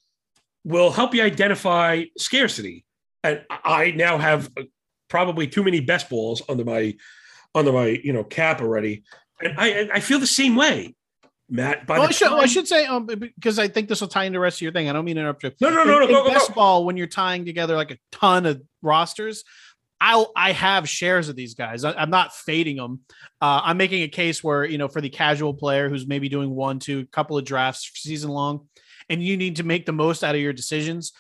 will 0.64 0.92
help 0.92 1.14
you 1.14 1.24
identify 1.24 2.04
scarcity. 2.18 2.86
And 3.24 3.44
I 3.50 3.92
now 3.92 4.18
have 4.18 4.50
uh, 4.58 4.64
probably 5.10 5.48
too 5.48 5.64
many 5.64 5.80
best 5.80 6.10
balls 6.10 6.42
under 6.50 6.66
my 6.66 6.96
under 7.56 7.72
my 7.72 8.00
you 8.04 8.14
know 8.14 8.24
cap 8.24 8.62
already, 8.62 9.04
and 9.42 9.56
I 9.58 9.90
I 9.94 10.00
feel 10.00 10.20
the 10.20 10.28
same 10.28 10.56
way. 10.56 10.96
Matt, 11.50 11.88
by 11.88 11.98
well, 11.98 12.10
I, 12.10 12.12
should, 12.12 12.28
time, 12.28 12.40
I 12.40 12.46
should 12.46 12.68
say 12.68 12.86
um, 12.86 13.06
because 13.06 13.58
I 13.58 13.70
think 13.70 13.88
this 13.88 14.02
will 14.02 14.10
tie 14.10 14.26
into 14.26 14.36
the 14.36 14.42
rest 14.42 14.58
of 14.58 14.64
your 14.64 14.74
thing. 14.74 14.90
I 14.90 14.94
don't 14.94 15.06
mean 15.06 15.16
to 15.16 15.22
interrupt 15.22 15.44
you. 15.44 15.52
No, 15.62 15.70
no, 15.70 15.86
no, 15.86 16.02
in, 16.02 16.12
no. 16.12 16.24
Go, 16.24 16.30
best 16.30 16.50
go, 16.50 16.56
ball, 16.56 16.86
when 16.86 16.98
you're 16.98 17.08
tying 17.08 17.46
together 17.46 17.78
like 17.78 17.92
a 17.92 17.98
ton 18.12 18.46
of 18.46 18.62
rosters, 18.82 19.46
I'll 20.00 20.32
I 20.36 20.52
have 20.52 20.88
shares 20.88 21.30
of 21.30 21.36
these 21.36 21.56
guys. 21.56 21.84
I, 21.84 22.02
am 22.02 22.10
not 22.10 22.36
fading 22.36 22.78
them. 22.78 23.02
Uh, 23.42 23.62
I'm 23.64 23.78
making 23.78 24.04
a 24.04 24.08
case 24.08 24.44
where 24.44 24.64
you 24.66 24.78
know 24.78 24.88
for 24.88 25.02
the 25.02 25.10
casual 25.10 25.54
player 25.54 25.90
who's 25.90 26.08
maybe 26.08 26.30
doing 26.30 26.52
one, 26.52 26.80
two, 26.80 27.06
couple 27.08 27.38
of 27.38 27.46
drafts 27.46 27.90
season 27.96 28.30
long, 28.30 28.68
and 29.10 29.22
you 29.24 29.38
need 29.38 29.58
to 29.58 29.64
make 29.64 29.86
the 29.86 29.94
most 29.94 30.24
out 30.24 30.36
of 30.36 30.42
your 30.42 30.54
decisions 30.54 31.14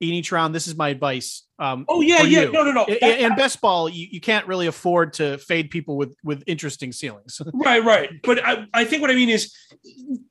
in 0.00 0.08
each 0.08 0.32
round. 0.32 0.54
This 0.54 0.66
is 0.66 0.76
my 0.76 0.88
advice. 0.88 1.46
Um, 1.58 1.84
oh 1.88 2.00
yeah, 2.00 2.22
yeah, 2.22 2.42
you. 2.42 2.52
no, 2.52 2.64
no, 2.64 2.72
no. 2.72 2.84
In, 2.84 2.96
in 3.30 3.34
best 3.36 3.60
ball, 3.60 3.88
you, 3.88 4.08
you 4.10 4.20
can't 4.20 4.46
really 4.46 4.66
afford 4.66 5.12
to 5.14 5.38
fade 5.38 5.70
people 5.70 5.96
with 5.96 6.16
with 6.24 6.42
interesting 6.46 6.92
ceilings. 6.92 7.40
right, 7.54 7.84
right. 7.84 8.10
But 8.22 8.44
I, 8.44 8.66
I 8.74 8.84
think 8.84 9.02
what 9.02 9.10
I 9.10 9.14
mean 9.14 9.28
is 9.28 9.54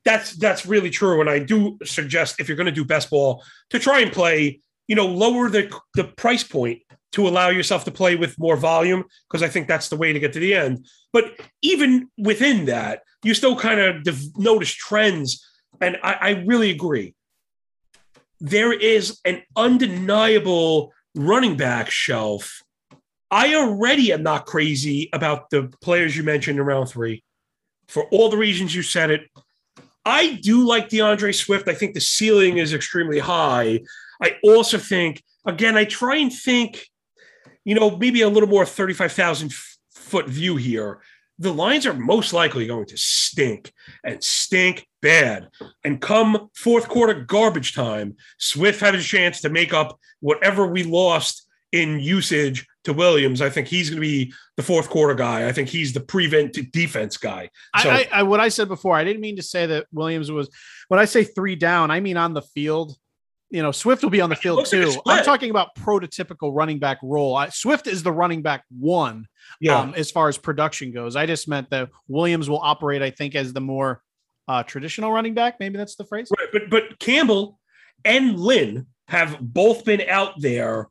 that's 0.04 0.32
that's 0.32 0.66
really 0.66 0.90
true. 0.90 1.20
And 1.20 1.30
I 1.30 1.38
do 1.38 1.78
suggest 1.84 2.40
if 2.40 2.48
you're 2.48 2.56
going 2.56 2.66
to 2.66 2.72
do 2.72 2.84
best 2.84 3.08
ball 3.08 3.42
to 3.70 3.78
try 3.78 4.00
and 4.00 4.12
play, 4.12 4.60
you 4.86 4.94
know, 4.94 5.06
lower 5.06 5.48
the 5.48 5.74
the 5.94 6.04
price 6.04 6.44
point 6.44 6.82
to 7.14 7.26
allow 7.26 7.48
yourself 7.48 7.84
to 7.84 7.90
play 7.90 8.16
with 8.16 8.38
more 8.38 8.56
volume 8.56 9.04
because 9.28 9.42
I 9.42 9.48
think 9.48 9.68
that's 9.68 9.88
the 9.88 9.96
way 9.96 10.12
to 10.12 10.20
get 10.20 10.32
to 10.34 10.40
the 10.40 10.54
end. 10.54 10.86
But 11.12 11.40
even 11.62 12.08
within 12.18 12.66
that, 12.66 13.02
you 13.22 13.34
still 13.34 13.56
kind 13.56 13.80
of 13.80 14.06
notice 14.36 14.72
trends 14.72 15.44
and 15.80 15.96
I, 16.02 16.12
I 16.20 16.30
really 16.46 16.70
agree. 16.70 17.14
There 18.40 18.72
is 18.72 19.20
an 19.24 19.42
undeniable 19.56 20.92
running 21.14 21.56
back 21.56 21.90
shelf. 21.90 22.62
I 23.30 23.54
already 23.54 24.12
am 24.12 24.22
not 24.22 24.46
crazy 24.46 25.08
about 25.12 25.50
the 25.50 25.72
players 25.80 26.16
you 26.16 26.22
mentioned 26.22 26.58
in 26.58 26.64
round 26.64 26.88
three 26.88 27.24
for 27.88 28.04
all 28.04 28.28
the 28.28 28.36
reasons 28.36 28.74
you 28.74 28.82
said 28.82 29.10
it. 29.10 29.22
I 30.04 30.34
do 30.42 30.66
like 30.66 30.90
D'Andre 30.90 31.32
Swift. 31.32 31.68
I 31.68 31.74
think 31.74 31.94
the 31.94 32.00
ceiling 32.00 32.58
is 32.58 32.74
extremely 32.74 33.18
high. 33.18 33.80
I 34.22 34.36
also 34.42 34.78
think, 34.78 35.22
again, 35.46 35.76
I 35.76 35.84
try 35.84 36.16
and 36.16 36.32
think, 36.32 36.86
you 37.64 37.74
know, 37.74 37.96
maybe 37.96 38.22
a 38.22 38.28
little 38.28 38.48
more 38.48 38.66
35,000 38.66 39.52
foot 39.92 40.28
view 40.28 40.56
here 40.56 41.00
the 41.38 41.52
Lions 41.52 41.86
are 41.86 41.94
most 41.94 42.32
likely 42.32 42.66
going 42.66 42.86
to 42.86 42.96
stink 42.96 43.72
and 44.04 44.22
stink 44.22 44.86
bad. 45.02 45.48
And 45.82 46.00
come 46.00 46.50
fourth 46.54 46.88
quarter 46.88 47.14
garbage 47.14 47.74
time, 47.74 48.16
Swift 48.38 48.80
has 48.80 48.94
a 48.94 49.02
chance 49.02 49.40
to 49.40 49.48
make 49.48 49.72
up 49.72 49.98
whatever 50.20 50.66
we 50.66 50.84
lost 50.84 51.46
in 51.72 51.98
usage 51.98 52.66
to 52.84 52.92
Williams. 52.92 53.42
I 53.42 53.50
think 53.50 53.66
he's 53.66 53.90
going 53.90 54.00
to 54.00 54.06
be 54.06 54.32
the 54.56 54.62
fourth 54.62 54.88
quarter 54.88 55.14
guy. 55.14 55.48
I 55.48 55.52
think 55.52 55.68
he's 55.68 55.92
the 55.92 56.00
prevent 56.00 56.56
defense 56.72 57.16
guy. 57.16 57.50
So, 57.82 57.90
I, 57.90 58.06
I, 58.12 58.22
what 58.22 58.38
I 58.38 58.48
said 58.48 58.68
before, 58.68 58.94
I 58.94 59.02
didn't 59.02 59.22
mean 59.22 59.36
to 59.36 59.42
say 59.42 59.66
that 59.66 59.86
Williams 59.92 60.30
was. 60.30 60.48
When 60.88 61.00
I 61.00 61.06
say 61.06 61.24
three 61.24 61.56
down, 61.56 61.90
I 61.90 61.98
mean 61.98 62.16
on 62.16 62.34
the 62.34 62.42
field 62.42 62.96
you 63.54 63.62
know, 63.62 63.70
Swift 63.70 64.02
will 64.02 64.10
be 64.10 64.20
on 64.20 64.30
the 64.30 64.36
field 64.36 64.66
too. 64.66 64.86
Like 65.04 65.20
I'm 65.20 65.24
talking 65.24 65.50
about 65.50 65.76
prototypical 65.76 66.50
running 66.52 66.80
back 66.80 66.98
role. 67.04 67.36
I, 67.36 67.50
Swift 67.50 67.86
is 67.86 68.02
the 68.02 68.10
running 68.10 68.42
back 68.42 68.64
one, 68.76 69.28
yeah. 69.60 69.78
Um, 69.78 69.94
as 69.96 70.10
far 70.10 70.28
as 70.28 70.36
production 70.36 70.90
goes. 70.90 71.14
I 71.14 71.24
just 71.24 71.46
meant 71.46 71.70
that 71.70 71.90
Williams 72.08 72.50
will 72.50 72.58
operate, 72.58 73.00
I 73.00 73.10
think, 73.10 73.36
as 73.36 73.52
the 73.52 73.60
more 73.60 74.02
uh, 74.48 74.64
traditional 74.64 75.12
running 75.12 75.34
back. 75.34 75.60
Maybe 75.60 75.78
that's 75.78 75.94
the 75.94 76.04
phrase. 76.04 76.32
Right, 76.36 76.48
but 76.52 76.68
but 76.68 76.98
Campbell 76.98 77.60
and 78.04 78.40
Lynn 78.40 78.88
have 79.06 79.38
both 79.40 79.84
been 79.84 80.02
out 80.08 80.40
there 80.40 80.88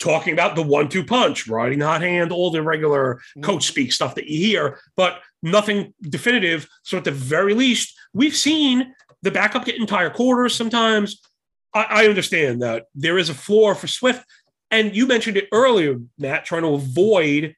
talking 0.00 0.32
about 0.32 0.56
the 0.56 0.62
one-two 0.62 1.04
punch, 1.04 1.46
riding 1.46 1.78
the 1.78 1.86
hot 1.86 2.02
hand, 2.02 2.32
all 2.32 2.50
the 2.50 2.60
regular 2.60 3.14
mm-hmm. 3.14 3.42
coach 3.42 3.68
speak 3.68 3.92
stuff 3.92 4.16
that 4.16 4.26
you 4.26 4.38
hear, 4.44 4.80
but 4.96 5.20
nothing 5.44 5.94
definitive. 6.02 6.68
So 6.82 6.98
at 6.98 7.04
the 7.04 7.12
very 7.12 7.54
least, 7.54 7.96
we've 8.12 8.36
seen 8.36 8.94
the 9.22 9.30
backup 9.30 9.64
get 9.64 9.76
entire 9.76 10.10
quarters 10.10 10.54
sometimes. 10.54 11.20
I, 11.74 11.82
I 11.82 12.08
understand 12.08 12.62
that 12.62 12.86
there 12.94 13.18
is 13.18 13.28
a 13.28 13.34
floor 13.34 13.74
for 13.74 13.86
Swift. 13.86 14.24
And 14.70 14.94
you 14.94 15.06
mentioned 15.06 15.36
it 15.36 15.48
earlier, 15.52 15.98
Matt, 16.18 16.44
trying 16.44 16.62
to 16.62 16.74
avoid 16.74 17.54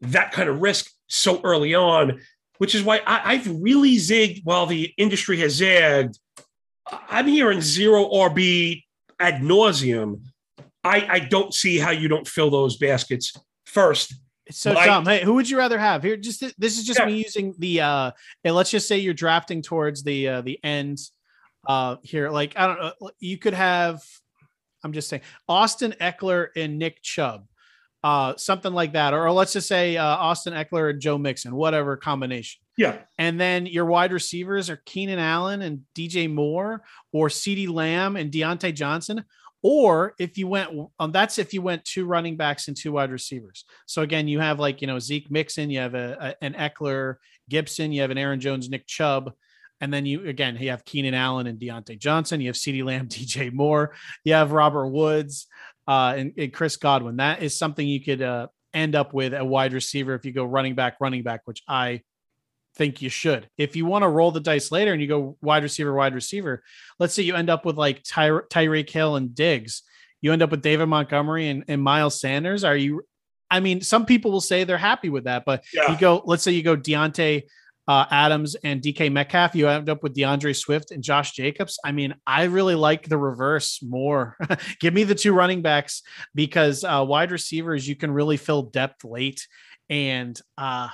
that 0.00 0.32
kind 0.32 0.48
of 0.48 0.60
risk 0.60 0.90
so 1.06 1.40
early 1.42 1.74
on, 1.74 2.20
which 2.58 2.74
is 2.74 2.82
why 2.82 3.02
I, 3.06 3.36
have 3.36 3.60
really 3.60 3.96
zigged 3.96 4.42
while 4.44 4.66
the 4.66 4.92
industry 4.96 5.38
has 5.40 5.54
zagged. 5.56 6.18
I'm 6.90 7.26
hearing 7.26 7.60
zero 7.60 8.04
RB 8.04 8.84
ad 9.20 9.42
nauseum. 9.42 10.22
I, 10.82 11.06
I 11.08 11.18
don't 11.18 11.52
see 11.52 11.78
how 11.78 11.90
you 11.90 12.08
don't 12.08 12.26
fill 12.26 12.50
those 12.50 12.76
baskets 12.76 13.34
first. 13.66 14.14
It's 14.46 14.58
so 14.58 14.72
dumb. 14.72 15.04
Hey, 15.04 15.24
who 15.24 15.34
would 15.34 15.50
you 15.50 15.58
rather 15.58 15.78
have 15.78 16.04
here? 16.04 16.16
Just 16.16 16.40
this 16.56 16.78
is 16.78 16.84
just 16.84 17.00
yeah. 17.00 17.06
me 17.06 17.16
using 17.16 17.52
the 17.58 17.80
uh 17.80 18.10
and 18.44 18.54
let's 18.54 18.70
just 18.70 18.86
say 18.86 18.98
you're 18.98 19.12
drafting 19.12 19.60
towards 19.60 20.04
the 20.04 20.28
uh 20.28 20.40
the 20.40 20.60
end 20.62 21.00
uh 21.66 21.96
here. 22.02 22.30
Like 22.30 22.54
I 22.56 22.66
don't 22.66 22.80
know, 22.80 23.10
you 23.18 23.38
could 23.38 23.54
have 23.54 24.02
I'm 24.84 24.92
just 24.92 25.08
saying 25.08 25.22
Austin 25.48 25.94
Ekeler 26.00 26.48
and 26.56 26.78
Nick 26.78 27.02
Chubb. 27.02 27.46
Uh, 28.04 28.36
something 28.36 28.72
like 28.72 28.92
that, 28.92 29.12
or, 29.12 29.26
or 29.26 29.32
let's 29.32 29.52
just 29.52 29.66
say 29.66 29.96
uh, 29.96 30.04
Austin 30.04 30.52
Ekeler 30.52 30.90
and 30.90 31.00
Joe 31.00 31.18
Mixon, 31.18 31.56
whatever 31.56 31.96
combination. 31.96 32.60
Yeah. 32.76 32.98
And 33.18 33.40
then 33.40 33.66
your 33.66 33.86
wide 33.86 34.12
receivers 34.12 34.70
are 34.70 34.80
Keenan 34.84 35.18
Allen 35.18 35.60
and 35.62 35.80
DJ 35.92 36.32
Moore, 36.32 36.84
or 37.12 37.28
CeeDee 37.28 37.68
Lamb 37.68 38.14
and 38.14 38.30
Diontae 38.30 38.74
Johnson. 38.74 39.24
Or 39.60 40.14
if 40.20 40.38
you 40.38 40.46
went, 40.46 40.70
um, 41.00 41.10
that's 41.10 41.38
if 41.38 41.52
you 41.52 41.62
went 41.62 41.84
two 41.84 42.06
running 42.06 42.36
backs 42.36 42.68
and 42.68 42.76
two 42.76 42.92
wide 42.92 43.10
receivers. 43.10 43.64
So 43.86 44.02
again, 44.02 44.28
you 44.28 44.38
have 44.38 44.60
like 44.60 44.80
you 44.80 44.86
know 44.86 45.00
Zeke 45.00 45.28
Mixon, 45.28 45.70
you 45.70 45.80
have 45.80 45.94
a, 45.94 46.36
a 46.40 46.44
an 46.44 46.54
Ekeler 46.54 47.16
Gibson, 47.48 47.90
you 47.90 48.02
have 48.02 48.12
an 48.12 48.18
Aaron 48.18 48.38
Jones, 48.38 48.70
Nick 48.70 48.86
Chubb, 48.86 49.32
and 49.80 49.92
then 49.92 50.06
you 50.06 50.26
again 50.26 50.56
you 50.58 50.70
have 50.70 50.84
Keenan 50.84 51.14
Allen 51.14 51.46
and 51.46 51.58
Diontae 51.58 51.98
Johnson. 51.98 52.40
You 52.40 52.48
have 52.48 52.56
CeeDee 52.56 52.84
Lamb, 52.84 53.08
DJ 53.08 53.52
Moore. 53.52 53.94
You 54.24 54.34
have 54.34 54.52
Robert 54.52 54.88
Woods 54.88 55.46
uh, 55.86 56.14
and, 56.16 56.32
and, 56.36 56.52
Chris 56.52 56.76
Godwin. 56.76 57.16
That 57.16 57.42
is 57.42 57.58
something 57.58 57.86
you 57.86 58.02
could 58.02 58.22
uh, 58.22 58.48
end 58.74 58.94
up 58.94 59.12
with 59.12 59.34
a 59.34 59.44
wide 59.44 59.72
receiver 59.72 60.14
if 60.14 60.24
you 60.24 60.32
go 60.32 60.44
running 60.44 60.74
back, 60.74 60.96
running 61.00 61.22
back, 61.22 61.42
which 61.44 61.62
I 61.68 62.02
think 62.76 63.02
you 63.02 63.08
should. 63.08 63.48
If 63.56 63.76
you 63.76 63.86
want 63.86 64.02
to 64.02 64.08
roll 64.08 64.30
the 64.30 64.40
dice 64.40 64.70
later 64.70 64.92
and 64.92 65.00
you 65.00 65.08
go 65.08 65.36
wide 65.40 65.62
receiver, 65.62 65.92
wide 65.94 66.14
receiver, 66.14 66.62
let's 66.98 67.14
say 67.14 67.22
you 67.22 67.34
end 67.34 67.50
up 67.50 67.64
with 67.64 67.76
like 67.76 68.02
Ty- 68.04 68.42
Tyreek 68.50 68.90
Hill 68.90 69.16
and 69.16 69.34
Diggs. 69.34 69.82
You 70.20 70.32
end 70.32 70.42
up 70.42 70.50
with 70.50 70.62
David 70.62 70.86
Montgomery 70.86 71.48
and, 71.48 71.64
and 71.68 71.82
Miles 71.82 72.20
Sanders. 72.20 72.64
Are 72.64 72.76
you? 72.76 73.02
I 73.48 73.60
mean, 73.60 73.80
some 73.80 74.06
people 74.06 74.32
will 74.32 74.40
say 74.40 74.64
they're 74.64 74.76
happy 74.76 75.08
with 75.08 75.24
that, 75.24 75.44
but 75.44 75.62
yeah. 75.72 75.92
you 75.92 75.98
go. 75.98 76.22
Let's 76.24 76.42
say 76.42 76.52
you 76.52 76.62
go 76.62 76.76
Davante 76.76 77.44
uh, 77.88 78.04
Adams 78.10 78.56
and 78.64 78.82
DK 78.82 79.12
Metcalf, 79.12 79.54
you 79.54 79.68
end 79.68 79.88
up 79.88 80.02
with 80.02 80.14
D'Andre 80.14 80.52
Swift 80.52 80.90
and 80.90 81.02
Josh 81.02 81.32
Jacobs. 81.32 81.78
I 81.84 81.92
mean, 81.92 82.14
I 82.26 82.44
really 82.44 82.74
like 82.74 83.08
the 83.08 83.18
reverse 83.18 83.80
more. 83.82 84.36
Give 84.80 84.92
me 84.92 85.04
the 85.04 85.14
two 85.14 85.32
running 85.32 85.62
backs 85.62 86.02
because 86.34 86.84
uh, 86.84 87.04
wide 87.06 87.30
receivers, 87.30 87.86
you 87.86 87.96
can 87.96 88.10
really 88.10 88.36
fill 88.36 88.62
depth 88.62 89.04
late, 89.04 89.46
and 89.88 90.40
uh, 90.58 90.88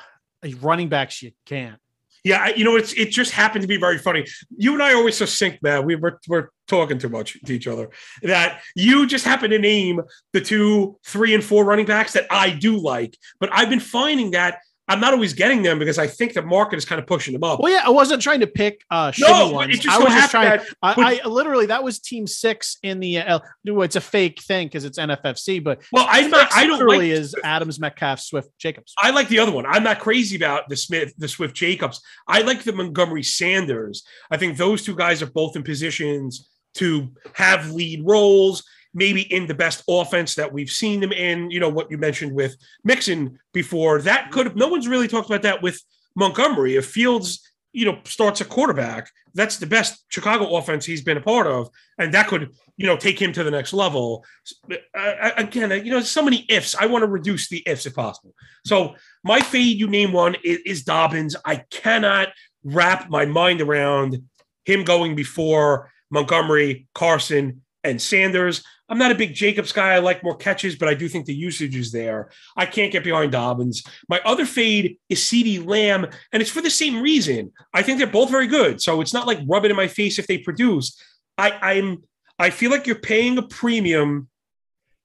running 0.61 0.89
backs, 0.89 1.23
you 1.23 1.33
can't. 1.47 1.79
Yeah, 2.25 2.51
you 2.55 2.65
know, 2.65 2.77
it's 2.77 2.93
it 2.93 3.11
just 3.11 3.33
happened 3.33 3.63
to 3.63 3.69
be 3.69 3.79
very 3.79 3.99
funny. 3.99 4.25
You 4.57 4.75
and 4.75 4.83
I 4.83 4.95
always 4.95 5.17
so 5.17 5.25
synced, 5.25 5.61
man. 5.61 5.85
We 5.85 5.97
were 5.97 6.21
we're 6.29 6.51
talking 6.69 6.99
too 6.99 7.09
much 7.09 7.37
to 7.45 7.53
each 7.53 7.67
other. 7.67 7.91
That 8.23 8.61
you 8.77 9.09
just 9.09 9.25
happen 9.25 9.51
to 9.51 9.59
name 9.59 10.01
the 10.33 10.41
two, 10.41 10.99
three, 11.05 11.35
and 11.35 11.43
four 11.43 11.65
running 11.65 11.87
backs 11.87 12.13
that 12.13 12.27
I 12.31 12.51
do 12.51 12.77
like, 12.77 13.17
but 13.41 13.51
I've 13.53 13.71
been 13.71 13.81
finding 13.81 14.33
that 14.33 14.59
I'm 14.93 15.01
not 15.01 15.15
always 15.15 15.33
getting 15.33 15.63
them 15.63 15.79
because 15.79 15.99
I 15.99 16.07
think 16.07 16.35
the 16.35 16.43
market 16.43 16.77
is 16.77 16.85
kind 16.85 17.01
of 17.01 17.07
pushing 17.07 17.33
them 17.33 17.43
up. 17.43 17.61
Well, 17.61 17.73
yeah, 17.73 17.83
I 17.85 17.91
wasn't 17.91 18.23
trying 18.23 18.41
to 18.41 18.47
pick 18.47 18.83
uh 18.91 19.11
No, 19.19 19.51
ones. 19.51 19.75
it 19.75 19.81
just 19.81 19.97
I 19.97 20.03
was 20.03 20.13
just 20.13 20.31
trying. 20.31 20.51
that- 20.59 20.67
I, 20.83 21.21
I 21.25 21.27
literally 21.27 21.67
that 21.67 21.83
was 21.83 21.99
Team 21.99 22.27
Six 22.27 22.77
in 22.83 23.01
the. 23.01 23.19
Uh, 23.19 23.39
it's 23.65 23.97
a 23.97 24.01
fake 24.01 24.43
thing 24.43 24.67
because 24.67 24.85
it's 24.85 24.99
NFFC, 24.99 25.63
but 25.65 25.83
well, 25.93 26.07
I'm 26.09 26.31
not. 26.31 26.51
I 26.55 26.67
don't 26.67 26.81
really 26.81 27.11
like. 27.13 27.21
is 27.21 27.35
Adams, 27.43 27.81
Metcalf, 27.81 28.21
Swift, 28.21 28.51
Jacobs. 28.59 28.95
I 28.99 29.11
like 29.11 29.29
the 29.29 29.39
other 29.39 29.53
one. 29.53 29.65
I'm 29.67 29.83
not 29.83 29.99
crazy 30.01 30.37
about 30.37 30.69
the 30.69 30.77
Smith, 30.77 31.15
the 31.17 31.29
Swift 31.29 31.55
Jacobs. 31.57 32.01
I 32.29 32.43
like 32.43 32.63
the 32.63 32.73
Montgomery 32.73 33.23
Sanders. 33.23 34.05
I 34.31 34.37
think 34.37 34.57
those 34.57 34.85
two 34.85 34.95
guys 34.95 35.23
are 35.23 35.27
both 35.31 35.57
in 35.57 35.63
positions 35.63 36.49
to 36.75 37.11
have 37.35 37.71
lead 37.73 38.03
roles, 38.05 38.65
maybe 38.95 39.23
in 39.23 39.47
the 39.47 39.55
best 39.55 39.83
offense 39.89 40.35
that 40.35 40.53
we've 40.53 40.71
seen 40.71 41.01
them 41.01 41.13
in. 41.13 41.51
You 41.51 41.61
know 41.61 41.69
what 41.69 41.91
you 41.91 41.99
mentioned 41.99 42.33
with 42.33 42.57
Mixon 42.85 43.39
before. 43.53 44.01
That 44.01 44.31
could. 44.31 44.57
No 44.57 44.69
one's 44.69 44.89
really 44.89 45.09
talked 45.09 45.29
about 45.29 45.43
that 45.43 45.63
with 45.63 45.81
Montgomery. 46.15 46.77
If 46.77 46.87
Fields, 46.87 47.41
you 47.73 47.85
know, 47.85 47.99
starts 48.05 48.41
a 48.41 48.45
quarterback, 48.45 49.11
that's 49.35 49.57
the 49.57 49.67
best 49.67 50.05
Chicago 50.09 50.57
offense 50.57 50.85
he's 50.85 51.03
been 51.03 51.17
a 51.17 51.23
part 51.23 51.47
of, 51.47 51.71
and 51.99 52.13
that 52.13 52.29
could, 52.29 52.51
you 52.77 52.87
know, 52.87 52.97
take 52.97 53.21
him 53.21 53.33
to 53.33 53.45
the 53.45 53.51
next 53.51 53.73
level. 53.73 54.25
Uh, 54.71 55.31
again, 55.37 55.71
you 55.85 55.91
know, 55.91 56.01
so 56.01 56.23
many 56.23 56.45
ifs. 56.49 56.75
I 56.75 56.87
want 56.87 57.03
to 57.03 57.09
reduce 57.09 57.49
the 57.49 57.63
ifs 57.67 57.87
if 57.87 57.95
possible. 57.95 58.35
So 58.67 58.95
my 59.25 59.41
fade, 59.41 59.79
you 59.79 59.89
name 59.89 60.13
one, 60.13 60.37
is, 60.45 60.59
is 60.67 60.83
Dobbins. 60.85 61.35
I 61.45 61.65
cannot 61.71 62.29
wrap 62.63 63.09
my 63.09 63.25
mind 63.25 63.61
around 63.61 64.23
him 64.65 64.85
going 64.85 65.17
before 65.17 65.91
Montgomery, 66.11 66.87
Carson, 66.95 67.63
and 67.85 68.01
Sanders. 68.01 68.65
I'm 68.89 68.99
not 68.99 69.11
a 69.11 69.17
big 69.17 69.35
Jacobs 69.35 69.73
guy. 69.73 69.95
I 69.95 69.99
like 69.99 70.23
more 70.23 70.37
catches, 70.37 70.77
but 70.77 70.89
I 70.89 70.95
do 70.95 71.09
think 71.09 71.27
the 71.27 71.35
usage 71.35 71.77
is 71.77 71.93
there. 71.93 72.31
I 72.57 72.67
can't 72.67 72.93
get 72.93 73.05
behind 73.05 73.33
Dobbins. 73.33 73.83
My 74.09 74.21
other 74.25 74.45
fade 74.45 74.99
is 75.09 75.21
CeeDee 75.21 75.67
Lamb, 75.67 76.07
and 76.33 76.43
it's 76.43 76.51
for 76.51 76.61
the 76.61 76.71
same 76.71 77.01
reason. 77.01 77.53
I 77.73 77.83
think 77.83 77.99
they're 77.99 78.07
both 78.07 78.31
very 78.31 78.47
good. 78.47 78.83
So 78.83 79.01
it's 79.01 79.15
not 79.15 79.27
like 79.27 79.39
rub 79.47 79.65
it 79.65 79.71
in 79.71 79.77
my 79.77 79.89
face 79.89 80.19
if 80.19 80.27
they 80.27 80.39
produce. 80.39 81.01
I, 81.39 81.53
I'm 81.53 82.03
I 82.39 82.51
feel 82.51 82.71
like 82.71 82.87
you're 82.87 82.97
paying 82.97 83.39
a 83.39 83.43
premium 83.43 84.29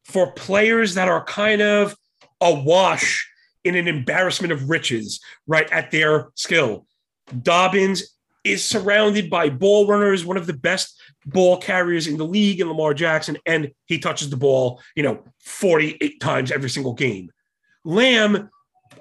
for 0.05 0.31
players 0.31 0.95
that 0.95 1.07
are 1.07 1.23
kind 1.23 1.61
of 1.61 1.95
awash 2.41 3.29
in 3.63 3.75
an 3.75 3.87
embarrassment 3.87 4.51
of 4.53 4.69
riches, 4.69 5.19
right? 5.45 5.71
At 5.71 5.91
their 5.91 6.29
skill. 6.35 6.87
Dobbins 7.41 8.17
is 8.43 8.63
surrounded 8.63 9.29
by 9.29 9.49
ball 9.49 9.87
runners, 9.87 10.25
one 10.25 10.37
of 10.37 10.47
the 10.47 10.53
best 10.53 10.96
ball 11.27 11.57
carriers 11.57 12.07
in 12.07 12.17
the 12.17 12.25
league 12.25 12.61
in 12.61 12.67
Lamar 12.67 12.93
Jackson, 12.93 13.37
and 13.45 13.71
he 13.85 13.99
touches 13.99 14.29
the 14.29 14.37
ball, 14.37 14.81
you 14.95 15.03
know, 15.03 15.23
48 15.43 16.19
times 16.19 16.51
every 16.51 16.69
single 16.69 16.93
game. 16.93 17.29
Lamb, 17.83 18.49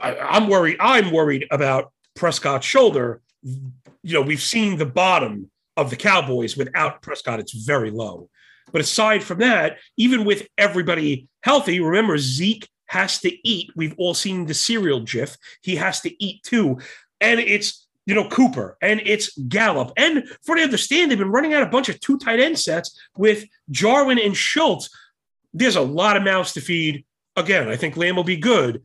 I, 0.00 0.16
I'm 0.18 0.48
worried. 0.48 0.76
I'm 0.80 1.12
worried 1.12 1.46
about 1.50 1.92
Prescott's 2.14 2.66
shoulder. 2.66 3.22
You 3.42 4.12
know, 4.12 4.22
we've 4.22 4.42
seen 4.42 4.76
the 4.76 4.86
bottom 4.86 5.50
of 5.76 5.90
the 5.90 5.96
Cowboys 5.96 6.56
without 6.56 7.00
Prescott. 7.00 7.40
It's 7.40 7.52
very 7.52 7.90
low. 7.90 8.28
But 8.72 8.80
aside 8.80 9.22
from 9.22 9.38
that, 9.38 9.78
even 9.96 10.24
with 10.24 10.48
everybody 10.58 11.28
healthy, 11.42 11.78
remember 11.80 12.18
Zeke 12.18 12.68
has 12.86 13.20
to 13.20 13.48
eat. 13.48 13.70
We've 13.76 13.94
all 13.98 14.14
seen 14.14 14.46
the 14.46 14.54
cereal 14.54 15.00
gif. 15.00 15.36
He 15.62 15.76
has 15.76 16.00
to 16.00 16.24
eat 16.24 16.42
too. 16.42 16.78
And 17.20 17.38
it's 17.40 17.85
you 18.06 18.14
know, 18.14 18.28
Cooper 18.28 18.78
and 18.80 19.02
it's 19.04 19.36
Gallup. 19.36 19.92
And 19.96 20.24
for 20.42 20.56
I 20.56 20.62
understand, 20.62 21.10
they've 21.10 21.18
been 21.18 21.30
running 21.30 21.52
out 21.52 21.62
a 21.62 21.70
bunch 21.70 21.88
of 21.88 22.00
two 22.00 22.18
tight 22.18 22.40
end 22.40 22.58
sets 22.58 22.98
with 23.16 23.44
Jarwin 23.70 24.18
and 24.18 24.36
Schultz. 24.36 24.88
There's 25.52 25.76
a 25.76 25.82
lot 25.82 26.16
of 26.16 26.22
mouths 26.22 26.52
to 26.54 26.60
feed. 26.60 27.04
Again, 27.36 27.68
I 27.68 27.76
think 27.76 27.96
Lamb 27.96 28.16
will 28.16 28.24
be 28.24 28.36
good. 28.36 28.82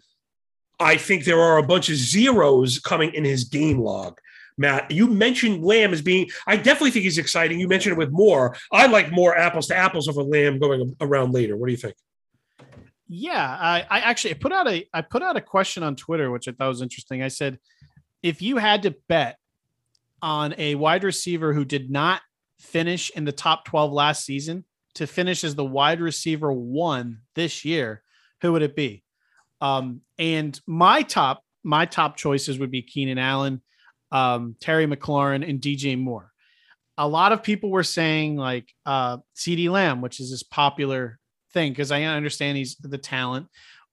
I 0.79 0.97
think 0.97 1.23
there 1.23 1.39
are 1.39 1.59
a 1.59 1.63
bunch 1.63 1.89
of 1.89 1.95
zeros 1.95 2.79
coming 2.79 3.13
in 3.13 3.23
his 3.23 3.43
game 3.43 3.79
log. 3.79 4.19
Matt, 4.57 4.91
you 4.91 5.07
mentioned 5.07 5.63
Lamb 5.63 5.93
as 5.93 6.01
being, 6.01 6.29
I 6.47 6.57
definitely 6.57 6.91
think 6.91 7.03
he's 7.03 7.17
exciting. 7.17 7.59
You 7.59 7.67
mentioned 7.67 7.93
it 7.93 7.97
with 7.97 8.11
more. 8.11 8.55
I 8.71 8.87
like 8.87 9.11
more 9.11 9.37
apples 9.37 9.67
to 9.67 9.75
apples 9.75 10.07
a 10.07 10.11
Lamb 10.11 10.59
going 10.59 10.95
around 10.99 11.33
later. 11.33 11.55
What 11.55 11.67
do 11.67 11.71
you 11.71 11.77
think? 11.77 11.95
Yeah, 13.07 13.57
I, 13.59 13.85
I 13.89 13.99
actually 13.99 14.33
put 14.35 14.51
out 14.53 14.69
a 14.69 14.87
I 14.93 15.01
put 15.01 15.21
out 15.21 15.35
a 15.35 15.41
question 15.41 15.83
on 15.83 15.95
Twitter, 15.95 16.31
which 16.31 16.47
I 16.47 16.51
thought 16.51 16.69
was 16.69 16.81
interesting. 16.81 17.21
I 17.21 17.27
said, 17.27 17.59
if 18.23 18.41
you 18.41 18.57
had 18.57 18.83
to 18.83 18.95
bet 19.07 19.37
on 20.21 20.53
a 20.57 20.75
wide 20.75 21.03
receiver 21.03 21.53
who 21.53 21.65
did 21.65 21.89
not 21.89 22.21
finish 22.59 23.09
in 23.11 23.25
the 23.25 23.31
top 23.31 23.65
12 23.65 23.91
last 23.91 24.25
season 24.25 24.63
to 24.95 25.07
finish 25.07 25.43
as 25.43 25.55
the 25.55 25.65
wide 25.65 25.99
receiver 25.99 26.51
one 26.51 27.19
this 27.35 27.65
year, 27.65 28.03
who 28.41 28.51
would 28.51 28.61
it 28.61 28.75
be? 28.75 29.03
Um, 29.59 30.01
and 30.17 30.59
my 30.67 31.01
top, 31.01 31.43
my 31.63 31.85
top 31.85 32.17
choices 32.17 32.59
would 32.59 32.71
be 32.71 32.81
Keenan 32.81 33.17
Allen, 33.17 33.61
um, 34.11 34.55
Terry 34.59 34.85
McLaurin, 34.85 35.47
and 35.47 35.61
DJ 35.61 35.97
Moore. 35.97 36.31
A 36.97 37.07
lot 37.07 37.31
of 37.31 37.43
people 37.43 37.69
were 37.69 37.83
saying 37.83 38.35
like 38.35 38.71
uh, 38.85 39.17
CeeDee 39.35 39.69
Lamb, 39.69 40.01
which 40.01 40.19
is 40.19 40.29
this 40.29 40.43
popular 40.43 41.19
thing 41.53 41.71
because 41.71 41.91
I 41.91 42.03
understand 42.03 42.57
he's 42.57 42.75
the 42.75 42.97
talent, 42.97 43.47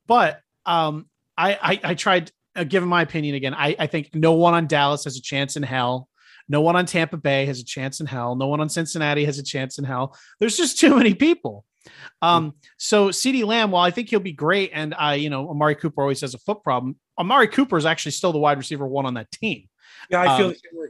but 0.07 0.41
um, 0.67 1.07
I, 1.37 1.59
I 1.63 1.81
I 1.91 1.95
tried 1.95 2.33
giving 2.65 2.89
my 2.89 3.03
opinion 3.03 3.35
again. 3.35 3.55
I 3.55 3.77
I 3.79 3.87
think 3.87 4.15
no 4.15 4.33
one 4.33 4.55
on 4.55 4.67
Dallas 4.67 5.05
has 5.05 5.17
a 5.17 5.23
chance 5.23 5.57
in 5.57 5.63
hell. 5.63 6.09
No 6.49 6.61
one 6.63 6.77
on 6.77 6.87
Tampa 6.87 7.17
Bay 7.19 7.45
has 7.47 7.61
a 7.61 7.65
chance 7.65 8.01
in 8.01 8.07
hell. 8.07 8.35
No 8.35 8.47
one 8.47 8.61
on 8.61 8.69
Cincinnati 8.71 9.25
has 9.27 9.39
a 9.39 9.43
chance 9.43 9.79
in 9.79 9.85
hell. 9.85 10.17
There's 10.41 10.57
just 10.57 10.79
too 10.79 10.97
many 10.97 11.15
people. 11.15 11.65
Um, 12.23 12.55
so 12.79 13.09
CeeDee 13.09 13.45
Lamb, 13.45 13.71
while 13.71 13.83
I 13.85 13.91
think 13.91 14.09
he'll 14.09 14.21
be 14.21 14.33
great, 14.33 14.71
and 14.73 14.95
I, 14.95 15.15
you 15.17 15.29
know, 15.31 15.51
Amari 15.51 15.75
Cooper 15.75 16.01
always 16.03 16.21
has 16.23 16.35
a 16.35 16.39
foot 16.39 16.63
problem. 16.63 16.97
Amari 17.19 17.49
Cooper 17.49 17.77
is 17.77 17.85
actually 17.87 18.13
still 18.13 18.33
the 18.33 18.39
wide 18.39 18.57
receiver 18.59 18.87
one 18.87 19.05
on 19.07 19.15
that 19.15 19.31
team. 19.31 19.69
Yeah, 20.11 20.23
I 20.23 20.37
feel 20.39 20.47
Um, 20.47 20.53
the 20.53 20.59
same 20.59 20.81
way. 20.81 20.87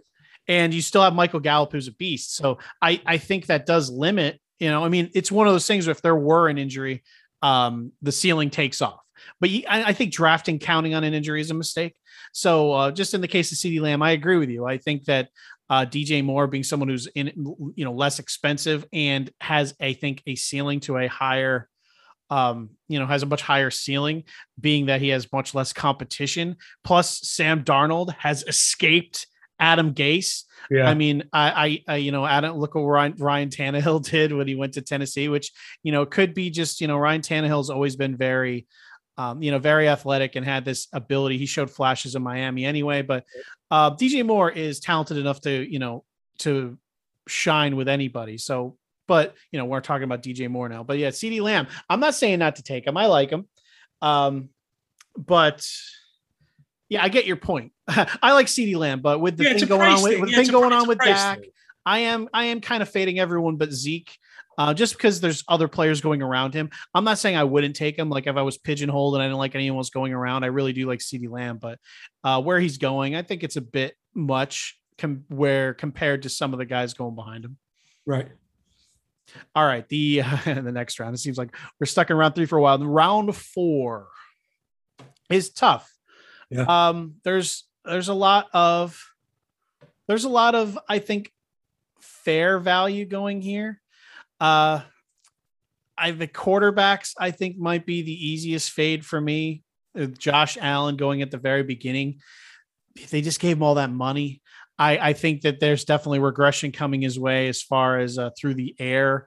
and 0.46 0.74
you 0.74 0.80
still 0.82 1.02
have 1.02 1.14
Michael 1.14 1.40
Gallup, 1.40 1.72
who's 1.72 1.88
a 1.88 1.92
beast. 1.92 2.36
So 2.36 2.58
I, 2.80 3.00
I 3.06 3.18
think 3.18 3.46
that 3.46 3.66
does 3.66 3.90
limit, 3.90 4.40
you 4.58 4.70
know, 4.70 4.84
I 4.84 4.88
mean, 4.88 5.10
it's 5.14 5.30
one 5.30 5.46
of 5.46 5.52
those 5.54 5.66
things 5.66 5.86
where 5.86 5.92
if 5.92 6.02
there 6.02 6.16
were 6.16 6.48
an 6.48 6.58
injury, 6.58 7.02
um, 7.42 7.92
the 8.02 8.12
ceiling 8.12 8.50
takes 8.50 8.80
off. 8.82 9.00
But 9.40 9.50
I, 9.68 9.84
I 9.84 9.92
think 9.92 10.12
drafting 10.12 10.58
counting 10.58 10.94
on 10.94 11.04
an 11.04 11.14
injury 11.14 11.40
is 11.40 11.50
a 11.50 11.54
mistake. 11.54 11.94
So 12.32 12.72
uh, 12.72 12.90
just 12.90 13.14
in 13.14 13.20
the 13.20 13.28
case 13.28 13.52
of 13.52 13.58
CeeDee 13.58 13.80
Lamb, 13.80 14.02
I 14.02 14.12
agree 14.12 14.36
with 14.36 14.50
you. 14.50 14.66
I 14.66 14.78
think 14.78 15.04
that 15.04 15.28
uh, 15.70 15.84
DJ 15.84 16.24
Moore 16.24 16.46
being 16.46 16.64
someone 16.64 16.88
who's 16.88 17.06
in, 17.08 17.32
you 17.74 17.84
know, 17.84 17.92
less 17.92 18.18
expensive 18.18 18.84
and 18.92 19.30
has, 19.40 19.74
I 19.80 19.92
think, 19.92 20.22
a 20.26 20.34
ceiling 20.34 20.80
to 20.80 20.96
a 20.98 21.06
higher, 21.06 21.68
um, 22.30 22.70
you 22.88 22.98
know, 22.98 23.06
has 23.06 23.22
a 23.22 23.26
much 23.26 23.42
higher 23.42 23.70
ceiling, 23.70 24.24
being 24.58 24.86
that 24.86 25.00
he 25.00 25.08
has 25.08 25.30
much 25.32 25.54
less 25.54 25.72
competition. 25.72 26.56
Plus, 26.84 27.20
Sam 27.20 27.64
Darnold 27.64 28.14
has 28.16 28.44
escaped 28.44 29.26
Adam 29.60 29.92
Gase. 29.92 30.44
Yeah. 30.70 30.88
I 30.88 30.94
mean, 30.94 31.24
I, 31.32 31.82
I, 31.88 31.94
I, 31.94 31.96
you 31.96 32.12
know, 32.12 32.24
Adam, 32.24 32.56
look 32.56 32.74
what 32.74 32.82
Ryan, 32.82 33.14
Ryan 33.18 33.50
Tannehill 33.50 34.04
did 34.10 34.32
when 34.32 34.48
he 34.48 34.54
went 34.54 34.74
to 34.74 34.82
Tennessee, 34.82 35.28
which, 35.28 35.52
you 35.82 35.92
know, 35.92 36.06
could 36.06 36.34
be 36.34 36.50
just, 36.50 36.80
you 36.80 36.86
know, 36.86 36.96
Ryan 36.96 37.22
Tannehill's 37.22 37.70
always 37.70 37.96
been 37.96 38.16
very, 38.16 38.66
um, 39.18 39.42
you 39.42 39.50
know, 39.50 39.58
very 39.58 39.88
athletic 39.88 40.36
and 40.36 40.46
had 40.46 40.64
this 40.64 40.86
ability. 40.92 41.36
He 41.36 41.46
showed 41.46 41.70
flashes 41.70 42.14
in 42.14 42.22
Miami 42.22 42.64
anyway, 42.64 43.02
but 43.02 43.24
uh, 43.70 43.90
DJ 43.90 44.24
Moore 44.24 44.50
is 44.50 44.78
talented 44.78 45.16
enough 45.18 45.40
to, 45.42 45.70
you 45.70 45.80
know, 45.80 46.04
to 46.38 46.78
shine 47.26 47.76
with 47.76 47.88
anybody. 47.88 48.38
So, 48.38 48.76
but, 49.08 49.34
you 49.50 49.58
know, 49.58 49.64
we're 49.64 49.80
talking 49.80 50.04
about 50.04 50.22
DJ 50.22 50.48
Moore 50.48 50.68
now, 50.68 50.84
but 50.84 50.98
yeah, 50.98 51.08
CeeDee 51.08 51.42
Lamb, 51.42 51.66
I'm 51.90 51.98
not 52.00 52.14
saying 52.14 52.38
not 52.38 52.56
to 52.56 52.62
take 52.62 52.86
him. 52.86 52.96
I 52.96 53.06
like 53.06 53.30
him. 53.30 53.46
Um, 54.00 54.50
but 55.16 55.68
yeah, 56.88 57.02
I 57.02 57.08
get 57.08 57.26
your 57.26 57.36
point. 57.36 57.72
I 57.88 58.32
like 58.32 58.46
CeeDee 58.46 58.76
Lamb, 58.76 59.00
but 59.00 59.18
with 59.20 59.36
the 59.36 59.44
Yeah, 59.44 59.54
thing 59.54 59.66
going 59.66 59.82
on 59.82 60.02
with, 60.02 60.20
with 60.20 60.30
the 60.30 60.36
Yeah, 60.36 60.42
thing 60.44 60.52
going 60.52 60.72
on 60.72 60.86
with 60.86 60.98
Dak, 60.98 61.40
thing. 61.40 61.50
I 61.84 61.98
am 62.00 62.28
I 62.32 62.44
am 62.44 62.60
kind 62.60 62.82
of 62.82 62.88
fading 62.88 63.18
everyone 63.18 63.56
but 63.56 63.72
Zeke, 63.72 64.16
uh, 64.58 64.74
just 64.74 64.94
because 64.94 65.20
there's 65.20 65.44
other 65.48 65.68
players 65.68 66.00
going 66.00 66.20
around 66.20 66.52
him. 66.52 66.68
I'm 66.92 67.04
not 67.04 67.18
saying 67.18 67.36
I 67.36 67.44
wouldn't 67.44 67.76
take 67.76 67.96
him. 67.96 68.10
Like 68.10 68.26
if 68.26 68.36
I 68.36 68.42
was 68.42 68.58
pigeonholed 68.58 69.14
and 69.14 69.22
I 69.22 69.26
didn't 69.26 69.38
like 69.38 69.54
anyone 69.54 69.78
else 69.78 69.90
going 69.90 70.12
around, 70.12 70.42
I 70.42 70.48
really 70.48 70.72
do 70.72 70.86
like 70.86 70.98
CeeDee 70.98 71.30
Lamb. 71.30 71.58
But 71.58 71.78
uh, 72.24 72.42
where 72.42 72.58
he's 72.58 72.76
going, 72.76 73.14
I 73.14 73.22
think 73.22 73.44
it's 73.44 73.56
a 73.56 73.62
bit 73.62 73.94
much 74.14 74.78
com- 74.98 75.24
where 75.28 75.72
compared 75.72 76.24
to 76.24 76.28
some 76.28 76.52
of 76.52 76.58
the 76.58 76.66
guys 76.66 76.92
going 76.92 77.14
behind 77.14 77.44
him. 77.44 77.56
Right. 78.04 78.28
All 79.54 79.64
right, 79.64 79.88
the 79.88 80.22
the 80.44 80.72
next 80.72 80.98
round. 80.98 81.14
It 81.14 81.18
seems 81.18 81.38
like 81.38 81.54
we're 81.78 81.86
stuck 81.86 82.10
in 82.10 82.16
round 82.16 82.34
three 82.34 82.46
for 82.46 82.58
a 82.58 82.62
while. 82.62 82.78
Round 82.78 83.34
four 83.34 84.08
is 85.30 85.50
tough. 85.50 85.92
Yeah. 86.50 86.62
Um, 86.62 87.16
there's 87.24 87.64
there's 87.84 88.08
a 88.08 88.14
lot 88.14 88.48
of 88.52 89.02
there's 90.08 90.24
a 90.24 90.30
lot 90.30 90.54
of 90.54 90.78
I 90.88 90.98
think 90.98 91.30
fair 92.00 92.58
value 92.58 93.04
going 93.04 93.42
here. 93.42 93.80
Uh, 94.40 94.80
I 95.96 96.12
the 96.12 96.28
quarterbacks 96.28 97.12
I 97.18 97.30
think 97.32 97.58
might 97.58 97.84
be 97.84 98.02
the 98.02 98.28
easiest 98.28 98.70
fade 98.70 99.04
for 99.04 99.20
me. 99.20 99.62
Josh 100.18 100.56
Allen 100.60 100.96
going 100.96 101.22
at 101.22 101.30
the 101.30 101.38
very 101.38 101.64
beginning, 101.64 102.20
they 103.10 103.20
just 103.20 103.40
gave 103.40 103.56
him 103.56 103.62
all 103.62 103.74
that 103.74 103.90
money. 103.90 104.42
I, 104.78 105.08
I 105.08 105.12
think 105.12 105.42
that 105.42 105.58
there's 105.58 105.84
definitely 105.84 106.20
regression 106.20 106.70
coming 106.70 107.02
his 107.02 107.18
way 107.18 107.48
as 107.48 107.62
far 107.62 107.98
as 107.98 108.16
uh, 108.16 108.30
through 108.38 108.54
the 108.54 108.76
air. 108.78 109.26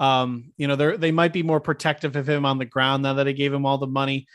Um, 0.00 0.52
you 0.56 0.68
know, 0.68 0.76
they 0.76 0.96
they 0.96 1.12
might 1.12 1.32
be 1.32 1.42
more 1.42 1.60
protective 1.60 2.16
of 2.16 2.28
him 2.28 2.46
on 2.46 2.58
the 2.58 2.64
ground 2.64 3.02
now 3.02 3.14
that 3.14 3.24
they 3.24 3.34
gave 3.34 3.52
him 3.52 3.66
all 3.66 3.78
the 3.78 3.86
money. 3.86 4.26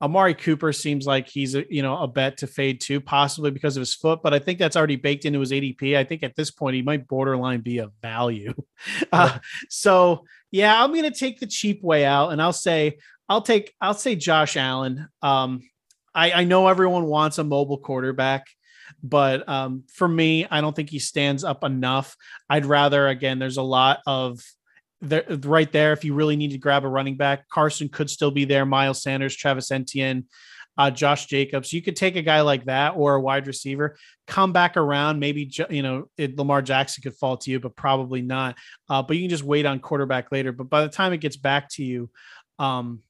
Amari 0.00 0.34
Cooper 0.34 0.72
seems 0.72 1.06
like 1.06 1.28
he's 1.28 1.54
a 1.54 1.64
you 1.68 1.82
know 1.82 1.98
a 1.98 2.06
bet 2.06 2.38
to 2.38 2.46
fade 2.46 2.80
too, 2.80 3.00
possibly 3.00 3.50
because 3.50 3.76
of 3.76 3.80
his 3.80 3.94
foot, 3.94 4.20
but 4.22 4.32
I 4.32 4.38
think 4.38 4.58
that's 4.58 4.76
already 4.76 4.96
baked 4.96 5.24
into 5.24 5.40
his 5.40 5.50
ADP. 5.50 5.96
I 5.96 6.04
think 6.04 6.22
at 6.22 6.36
this 6.36 6.50
point 6.50 6.76
he 6.76 6.82
might 6.82 7.08
borderline 7.08 7.60
be 7.60 7.78
a 7.78 7.90
value. 8.02 8.54
Uh, 9.10 9.38
so 9.68 10.24
yeah, 10.52 10.82
I'm 10.82 10.94
gonna 10.94 11.10
take 11.10 11.40
the 11.40 11.46
cheap 11.46 11.82
way 11.82 12.04
out, 12.04 12.30
and 12.30 12.40
I'll 12.40 12.52
say 12.52 12.98
I'll 13.28 13.42
take 13.42 13.74
I'll 13.80 13.94
say 13.94 14.14
Josh 14.14 14.56
Allen. 14.56 15.08
Um, 15.20 15.62
I, 16.14 16.32
I 16.32 16.44
know 16.44 16.68
everyone 16.68 17.06
wants 17.06 17.38
a 17.38 17.44
mobile 17.44 17.78
quarterback, 17.78 18.46
but 19.02 19.48
um, 19.48 19.82
for 19.92 20.06
me, 20.06 20.46
I 20.48 20.60
don't 20.60 20.74
think 20.76 20.90
he 20.90 21.00
stands 21.00 21.42
up 21.42 21.64
enough. 21.64 22.16
I'd 22.48 22.66
rather 22.66 23.08
again, 23.08 23.38
there's 23.38 23.56
a 23.56 23.62
lot 23.62 24.00
of 24.06 24.40
there 25.00 25.24
right 25.44 25.70
there. 25.70 25.92
If 25.92 26.04
you 26.04 26.14
really 26.14 26.36
need 26.36 26.52
to 26.52 26.58
grab 26.58 26.84
a 26.84 26.88
running 26.88 27.16
back, 27.16 27.48
Carson 27.48 27.88
could 27.88 28.10
still 28.10 28.30
be 28.30 28.44
there. 28.44 28.66
Miles 28.66 29.02
Sanders, 29.02 29.36
Travis 29.36 29.70
Etienne, 29.70 30.26
uh, 30.76 30.90
Josh 30.90 31.26
Jacobs. 31.26 31.72
You 31.72 31.82
could 31.82 31.96
take 31.96 32.16
a 32.16 32.22
guy 32.22 32.40
like 32.40 32.64
that 32.66 32.90
or 32.96 33.16
a 33.16 33.20
wide 33.20 33.46
receiver, 33.46 33.96
come 34.26 34.52
back 34.52 34.76
around. 34.76 35.18
Maybe 35.18 35.50
you 35.70 35.82
know 35.82 36.08
it, 36.16 36.38
Lamar 36.38 36.62
Jackson 36.62 37.02
could 37.02 37.16
fall 37.16 37.36
to 37.38 37.50
you, 37.50 37.60
but 37.60 37.76
probably 37.76 38.22
not. 38.22 38.56
Uh, 38.88 39.02
but 39.02 39.16
you 39.16 39.24
can 39.24 39.30
just 39.30 39.42
wait 39.42 39.66
on 39.66 39.80
quarterback 39.80 40.30
later. 40.32 40.52
But 40.52 40.70
by 40.70 40.82
the 40.82 40.88
time 40.88 41.12
it 41.12 41.18
gets 41.18 41.36
back 41.36 41.68
to 41.70 41.84
you, 41.84 42.10
um, 42.58 43.00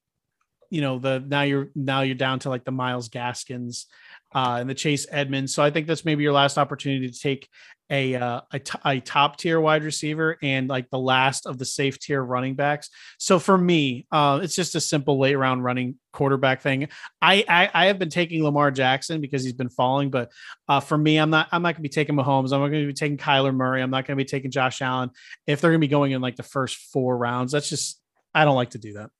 you 0.71 0.81
know 0.81 0.99
the 0.99 1.23
now 1.27 1.43
you're 1.43 1.69
now 1.75 2.01
you're 2.01 2.15
down 2.15 2.39
to 2.41 2.49
like 2.49 2.65
the 2.65 2.71
Myles 2.71 3.09
Gaskins 3.09 3.87
uh, 4.35 4.57
and 4.61 4.69
the 4.69 4.75
Chase 4.75 5.07
Edmonds. 5.11 5.55
So 5.55 5.63
I 5.63 5.71
think 5.71 5.87
that's 5.87 6.05
maybe 6.05 6.23
your 6.23 6.33
last 6.33 6.59
opportunity 6.59 7.11
to 7.11 7.19
take 7.19 7.49
a 7.91 8.15
uh, 8.15 8.41
a, 8.53 8.59
t- 8.59 8.79
a 8.85 9.01
top 9.01 9.39
tier 9.39 9.61
wide 9.61 9.85
receiver 9.85 10.37
and 10.43 10.69
like 10.69 10.91
the 10.91 10.99
last 10.99 11.47
of 11.47 11.59
the 11.59 11.65
safe 11.65 11.99
tier 11.99 12.23
running 12.23 12.55
backs. 12.55 12.91
So 13.19 13.39
for 13.39 13.57
me, 13.57 14.07
uh, 14.13 14.41
it's 14.43 14.55
just 14.55 14.75
a 14.75 14.81
simple 14.81 15.19
late 15.19 15.37
round 15.37 15.65
running 15.65 15.97
quarterback 16.13 16.61
thing. 16.61 16.89
I, 17.23 17.45
I, 17.49 17.71
I 17.73 17.87
have 17.87 17.99
been 17.99 18.11
taking 18.11 18.43
Lamar 18.43 18.71
Jackson 18.71 19.21
because 19.21 19.45
he's 19.45 19.53
been 19.53 19.71
falling, 19.71 20.11
but 20.11 20.31
uh, 20.69 20.81
for 20.81 20.99
me, 20.99 21.17
I'm 21.17 21.31
not 21.31 21.49
I'm 21.53 21.63
not 21.63 21.75
going 21.75 21.83
to 21.83 21.83
be 21.83 21.89
taking 21.89 22.17
Mahomes. 22.17 22.53
I'm 22.53 22.61
not 22.61 22.69
going 22.69 22.83
to 22.83 22.87
be 22.87 22.93
taking 22.93 23.19
Kyler 23.19 23.55
Murray. 23.55 23.83
I'm 23.83 23.91
not 23.91 24.07
going 24.07 24.17
to 24.17 24.23
be 24.23 24.29
taking 24.29 24.51
Josh 24.51 24.83
Allen 24.83 25.11
if 25.47 25.61
they're 25.61 25.71
going 25.71 25.81
to 25.81 25.87
be 25.87 25.91
going 25.91 26.13
in 26.13 26.21
like 26.21 26.37
the 26.37 26.43
first 26.43 26.77
four 26.93 27.17
rounds. 27.17 27.53
That's 27.53 27.69
just 27.69 28.01
I 28.35 28.45
don't 28.45 28.57
like 28.57 28.71
to 28.71 28.79
do 28.79 28.95
that. 28.95 29.11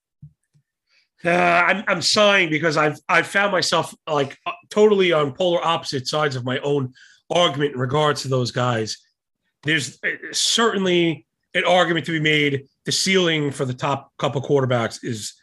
Uh, 1.25 1.31
I'm, 1.31 1.83
I'm 1.87 2.01
sighing 2.01 2.49
because 2.49 2.77
I've 2.77 2.97
I've 3.09 3.27
found 3.27 3.51
myself 3.51 3.93
like 4.07 4.37
uh, 4.45 4.51
totally 4.69 5.11
on 5.11 5.33
polar 5.33 5.61
opposite 5.61 6.07
sides 6.07 6.35
of 6.35 6.45
my 6.45 6.59
own 6.59 6.93
argument 7.29 7.73
in 7.73 7.79
regards 7.79 8.21
to 8.23 8.27
those 8.27 8.51
guys. 8.51 8.97
There's 9.63 9.99
uh, 10.03 10.09
certainly 10.31 11.25
an 11.53 11.65
argument 11.65 12.05
to 12.05 12.11
be 12.11 12.19
made. 12.19 12.67
The 12.85 12.91
ceiling 12.91 13.51
for 13.51 13.65
the 13.65 13.73
top 13.73 14.11
couple 14.17 14.41
quarterbacks 14.41 15.03
is, 15.03 15.33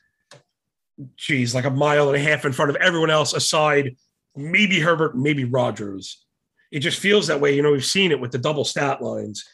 geez, 1.16 1.55
like 1.55 1.64
a 1.64 1.70
mile 1.70 2.09
and 2.09 2.16
a 2.16 2.20
half 2.20 2.44
in 2.44 2.53
front 2.53 2.70
of 2.70 2.77
everyone 2.77 3.11
else, 3.11 3.35
aside 3.35 3.96
maybe 4.35 4.81
Herbert, 4.81 5.16
maybe 5.16 5.44
Rodgers. 5.44 6.25
It 6.72 6.81
just 6.81 6.99
feels 6.99 7.27
that 7.29 7.40
way. 7.40 7.55
You 7.55 7.62
know, 7.62 7.72
we've 7.72 7.85
seen 7.85 8.11
it 8.11 8.20
with 8.20 8.33
the 8.33 8.38
double 8.38 8.64
stat 8.64 9.03
lines. 9.03 9.44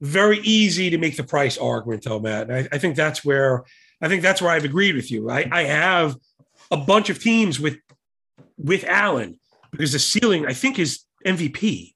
Very 0.00 0.38
easy 0.38 0.90
to 0.90 0.98
make 0.98 1.16
the 1.16 1.24
price 1.24 1.58
argument, 1.58 2.04
though, 2.04 2.20
Matt. 2.20 2.50
I, 2.50 2.68
I 2.72 2.78
think 2.78 2.96
that's 2.96 3.24
where 3.24 3.64
I 4.00 4.08
think 4.08 4.22
that's 4.22 4.40
where 4.40 4.52
I've 4.52 4.64
agreed 4.64 4.94
with 4.94 5.10
you. 5.10 5.28
I, 5.28 5.48
I 5.50 5.64
have 5.64 6.16
a 6.70 6.76
bunch 6.76 7.10
of 7.10 7.20
teams 7.20 7.58
with 7.58 7.78
with 8.56 8.84
Allen 8.84 9.38
because 9.70 9.92
the 9.92 9.98
ceiling 9.98 10.46
I 10.46 10.52
think 10.52 10.78
is 10.78 11.00
MVP. 11.36 11.94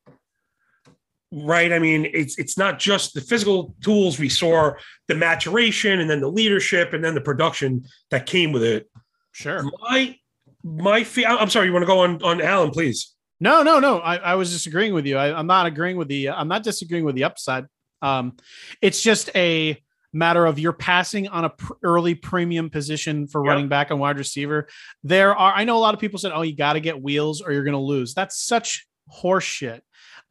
Right. 1.34 1.72
I 1.72 1.78
mean, 1.78 2.06
it's 2.12 2.38
it's 2.38 2.58
not 2.58 2.78
just 2.78 3.14
the 3.14 3.22
physical 3.22 3.74
tools 3.82 4.18
we 4.18 4.28
saw, 4.28 4.72
the 5.08 5.14
maturation 5.14 6.00
and 6.00 6.10
then 6.10 6.20
the 6.20 6.28
leadership 6.28 6.92
and 6.92 7.02
then 7.02 7.14
the 7.14 7.22
production 7.22 7.86
that 8.10 8.26
came 8.26 8.52
with 8.52 8.62
it. 8.62 8.90
Sure. 9.32 9.64
My 9.80 10.14
my 10.62 11.06
I'm 11.26 11.48
sorry, 11.48 11.66
you 11.66 11.72
want 11.72 11.84
to 11.84 11.86
go 11.86 12.00
on 12.00 12.22
on 12.22 12.42
Allen, 12.42 12.70
please. 12.70 13.14
No, 13.40 13.62
no, 13.62 13.80
no. 13.80 13.98
I, 13.98 14.16
I 14.18 14.34
was 14.34 14.52
disagreeing 14.52 14.94
with 14.94 15.06
you. 15.06 15.16
I, 15.16 15.38
am 15.38 15.46
not 15.46 15.66
agreeing 15.66 15.96
with 15.96 16.08
the 16.08 16.30
I'm 16.30 16.48
not 16.48 16.62
disagreeing 16.62 17.04
with 17.04 17.14
the 17.14 17.24
upside. 17.24 17.64
Um, 18.02 18.36
it's 18.80 19.02
just 19.02 19.30
a 19.34 19.82
matter 20.12 20.44
of 20.44 20.58
you're 20.58 20.72
passing 20.72 21.28
on 21.28 21.46
a 21.46 21.50
pr- 21.50 21.72
early 21.82 22.14
premium 22.14 22.68
position 22.68 23.26
for 23.26 23.42
yep. 23.44 23.48
running 23.48 23.68
back 23.68 23.90
and 23.90 23.98
wide 23.98 24.18
receiver. 24.18 24.68
There 25.02 25.34
are 25.34 25.52
I 25.54 25.64
know 25.64 25.76
a 25.76 25.80
lot 25.80 25.94
of 25.94 26.00
people 26.00 26.18
said, 26.18 26.32
"Oh, 26.32 26.42
you 26.42 26.54
got 26.54 26.74
to 26.74 26.80
get 26.80 27.00
wheels 27.00 27.40
or 27.40 27.52
you're 27.52 27.64
going 27.64 27.72
to 27.72 27.78
lose." 27.78 28.14
That's 28.14 28.40
such 28.40 28.86
horseshit. 29.10 29.80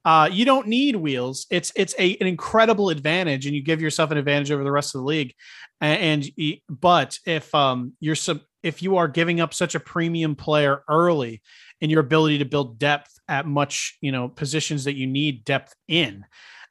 Uh, 0.04 0.28
you 0.32 0.46
don't 0.46 0.68
need 0.68 0.96
wheels. 0.96 1.46
It's 1.52 1.72
it's 1.76 1.94
a, 2.00 2.18
an 2.18 2.28
incredible 2.28 2.90
advantage, 2.90 3.46
and 3.46 3.56
you 3.56 3.62
give 3.62 3.82
yourself 3.82 4.12
an 4.12 4.18
advantage 4.18 4.52
over 4.52 4.64
the 4.64 4.72
rest 4.72 4.96
of 4.96 5.02
the 5.02 5.08
league. 5.08 5.34
And, 5.80 6.32
and 6.38 6.58
but 6.70 7.20
if 7.26 7.54
um 7.54 7.94
you're 8.00 8.16
sub, 8.16 8.42
if 8.64 8.82
you 8.82 8.98
are 8.98 9.08
giving 9.08 9.42
up 9.42 9.54
such 9.54 9.76
a 9.76 9.80
premium 9.80 10.36
player 10.36 10.84
early 10.90 11.42
in 11.82 11.90
your 11.90 12.02
ability 12.02 12.40
to 12.40 12.46
build 12.46 12.80
depth 12.80 13.12
at 13.28 13.46
much 13.46 13.98
you 14.02 14.12
know 14.12 14.28
positions 14.28 14.86
that 14.86 14.96
you 14.96 15.06
need 15.06 15.46
depth 15.46 15.76
in, 15.88 16.26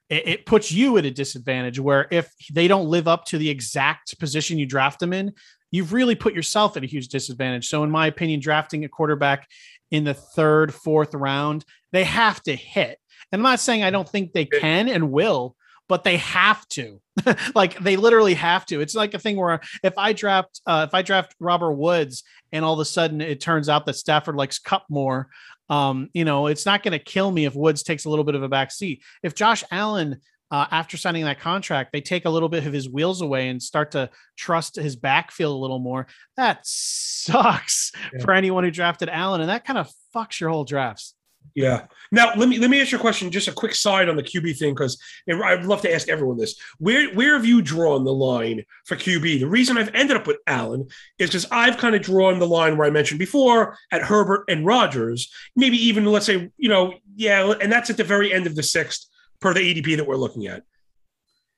it, 0.09 0.29
it 0.29 0.47
puts 0.47 0.73
you 0.73 0.99
at 0.99 1.05
a 1.05 1.11
disadvantage. 1.13 1.79
Where 1.79 2.09
if 2.11 2.33
they 2.53 2.67
don't 2.67 2.89
live 2.89 3.07
up 3.07 3.27
to 3.27 3.39
the 3.39 3.51
exact 3.51 4.19
position 4.19 4.59
you 4.59 4.67
draft 4.67 4.99
them 4.99 5.13
in, 5.13 5.33
you've 5.71 5.93
really 5.93 6.15
put 6.15 6.35
yourself 6.35 6.77
at 6.77 6.85
a 6.85 6.87
huge 6.87 7.09
disadvantage. 7.09 7.69
So, 7.69 7.85
in 7.85 7.91
my 7.91 8.07
opinion, 8.07 8.41
drafting 8.41 8.85
a 8.85 8.89
quarterback 8.89 9.49
in 9.91 10.05
the 10.05 10.15
third, 10.15 10.73
fourth 10.73 11.15
round, 11.15 11.65
they 11.93 12.05
have 12.05 12.43
to 12.45 12.55
hit. 12.55 12.99
And 13.33 13.41
I'm 13.41 13.51
not 13.51 13.61
saying 13.61 13.83
I 13.83 13.91
don't 13.91 14.09
think 14.09 14.33
they 14.33 14.45
can 14.45 14.89
and 14.89 15.11
will, 15.11 15.57
but 15.89 16.05
they 16.05 16.19
have 16.19 16.67
to. 16.69 17.01
like 17.55 17.79
they 17.81 17.97
literally 17.97 18.35
have 18.35 18.65
to. 18.67 18.81
It's 18.81 18.95
like 18.95 19.15
a 19.15 19.19
thing 19.19 19.37
where 19.37 19.61
if 19.83 19.99
I 19.99 20.13
draft 20.13 20.61
uh, 20.67 20.87
if 20.89 20.95
I 20.95 21.03
draft 21.03 21.35
Robert 21.39 21.75
Woods 21.75 22.23
and 22.53 22.65
all 22.65 22.75
of 22.75 22.81
a 22.81 22.85
sudden 22.85 23.21
it 23.21 23.41
turns 23.41 23.69
out 23.69 23.87
that 23.87 23.97
Stafford 23.97 24.37
likes 24.37 24.59
Kupp 24.59 24.87
more, 24.89 25.29
um, 25.69 26.09
you 26.15 26.25
know, 26.25 26.47
it's 26.47 26.67
not 26.67 26.83
going 26.83 26.93
to 26.93 26.99
kill 26.99 27.31
me 27.31 27.45
if 27.45 27.55
Woods 27.55 27.83
takes 27.83 28.05
a 28.05 28.11
little 28.11 28.25
bit 28.25 28.35
of 28.35 28.43
a 28.43 28.49
back 28.49 28.73
seat. 28.73 29.03
If 29.23 29.35
Josh 29.35 29.63
Allen 29.71 30.21
uh, 30.51 30.67
after 30.71 30.97
signing 30.97 31.25
that 31.25 31.41
contract, 31.41 31.93
they 31.93 32.01
take 32.01 32.25
a 32.25 32.31
little 32.31 32.49
bit 32.49 32.67
of 32.67 32.73
his 32.73 32.89
wheels 32.89 33.21
away 33.21 33.49
and 33.49 33.63
start 33.63 33.93
to 33.93 34.11
trust 34.37 34.77
his 34.77 34.97
backfield 34.97 35.55
a 35.55 35.59
little 35.59 35.79
more. 35.79 36.07
That 36.37 36.61
sucks 36.65 37.93
yeah. 38.13 38.25
for 38.25 38.33
anyone 38.33 38.65
who 38.65 38.71
drafted 38.71 39.09
Allen, 39.09 39.41
and 39.41 39.51
that 39.51 39.65
kind 39.65 39.79
of 39.79 39.91
fucks 40.15 40.41
your 40.41 40.51
whole 40.51 40.65
drafts. 40.65 41.15
Yeah. 41.55 41.87
Now 42.13 42.33
let 42.37 42.49
me 42.49 42.59
let 42.59 42.71
me 42.71 42.81
ask 42.81 42.93
you 42.93 42.99
a 42.99 43.01
question. 43.01 43.31
Just 43.31 43.49
a 43.49 43.53
quick 43.53 43.75
side 43.75 44.09
on 44.09 44.17
the 44.17 44.23
QB 44.23 44.57
thing, 44.57 44.75
because 44.75 45.01
I'd 45.29 45.65
love 45.65 45.83
to 45.83 45.93
ask 45.93 46.09
everyone 46.09 46.37
this. 46.37 46.55
Where 46.79 47.13
where 47.15 47.35
have 47.35 47.45
you 47.45 47.61
drawn 47.61 48.05
the 48.05 48.13
line 48.13 48.65
for 48.85 48.97
QB? 48.97 49.41
The 49.41 49.49
reason 49.49 49.77
I've 49.77 49.95
ended 49.95 50.17
up 50.17 50.27
with 50.27 50.39
Allen 50.47 50.87
is 51.19 51.31
because 51.31 51.47
I've 51.51 51.77
kind 51.77 51.95
of 51.95 52.03
drawn 52.03 52.39
the 52.39 52.47
line 52.47 52.77
where 52.77 52.87
I 52.87 52.91
mentioned 52.91 53.19
before 53.19 53.77
at 53.91 54.03
Herbert 54.03 54.45
and 54.49 54.65
Rodgers. 54.65 55.33
Maybe 55.57 55.77
even 55.77 56.05
let's 56.05 56.27
say 56.27 56.51
you 56.57 56.69
know 56.69 56.95
yeah, 57.17 57.53
and 57.61 57.73
that's 57.73 57.91
at 57.91 57.97
the 57.97 58.05
very 58.05 58.33
end 58.33 58.47
of 58.47 58.55
the 58.55 58.63
sixth 58.63 59.07
per 59.41 59.55
the 59.55 59.61
ADP 59.61 59.97
that 59.97 60.07
we're 60.07 60.17
looking 60.17 60.47
at. 60.47 60.63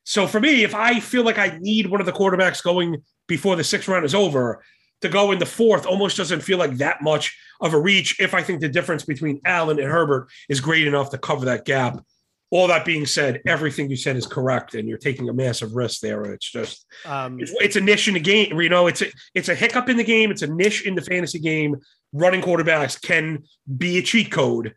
So 0.05 0.27
for 0.27 0.39
me, 0.39 0.63
if 0.63 0.75
I 0.75 0.99
feel 0.99 1.23
like 1.23 1.37
I 1.37 1.57
need 1.61 1.89
one 1.89 1.99
of 1.99 2.05
the 2.05 2.11
quarterbacks 2.11 2.63
going 2.63 3.03
before 3.27 3.55
the 3.55 3.63
sixth 3.63 3.87
round 3.87 4.05
is 4.05 4.15
over, 4.15 4.61
to 5.01 5.09
go 5.09 5.31
in 5.31 5.39
the 5.39 5.45
fourth 5.45 5.85
almost 5.85 6.17
doesn't 6.17 6.41
feel 6.41 6.57
like 6.57 6.77
that 6.77 7.01
much 7.01 7.37
of 7.61 7.73
a 7.73 7.79
reach 7.79 8.19
if 8.19 8.33
I 8.33 8.41
think 8.41 8.61
the 8.61 8.69
difference 8.69 9.03
between 9.03 9.41
Allen 9.45 9.79
and 9.79 9.89
Herbert 9.89 10.29
is 10.49 10.59
great 10.59 10.87
enough 10.87 11.09
to 11.11 11.17
cover 11.17 11.45
that 11.45 11.65
gap. 11.65 12.03
All 12.51 12.67
that 12.67 12.85
being 12.85 13.05
said, 13.05 13.41
everything 13.47 13.89
you 13.89 13.95
said 13.95 14.15
is 14.15 14.27
correct, 14.27 14.75
and 14.75 14.87
you're 14.87 14.99
taking 14.99 15.27
a 15.27 15.33
massive 15.33 15.73
risk 15.73 16.01
there. 16.01 16.23
It's 16.25 16.49
just 16.51 16.85
um, 17.03 17.39
it's, 17.39 17.51
it's, 17.59 17.75
a 17.77 17.81
niche 17.81 18.07
in 18.07 18.13
the 18.13 18.19
game. 18.19 18.61
You 18.61 18.69
know, 18.69 18.85
it's 18.85 19.01
a 19.01 19.07
it's 19.33 19.49
a 19.49 19.55
hiccup 19.55 19.89
in 19.89 19.97
the 19.97 20.03
game. 20.03 20.29
It's 20.29 20.43
a 20.43 20.47
niche 20.47 20.85
in 20.85 20.93
the 20.93 21.01
fantasy 21.01 21.39
game. 21.39 21.77
Running 22.11 22.41
quarterbacks 22.41 23.01
can 23.01 23.43
be 23.75 23.97
a 23.97 24.03
cheat 24.03 24.31
code. 24.31 24.75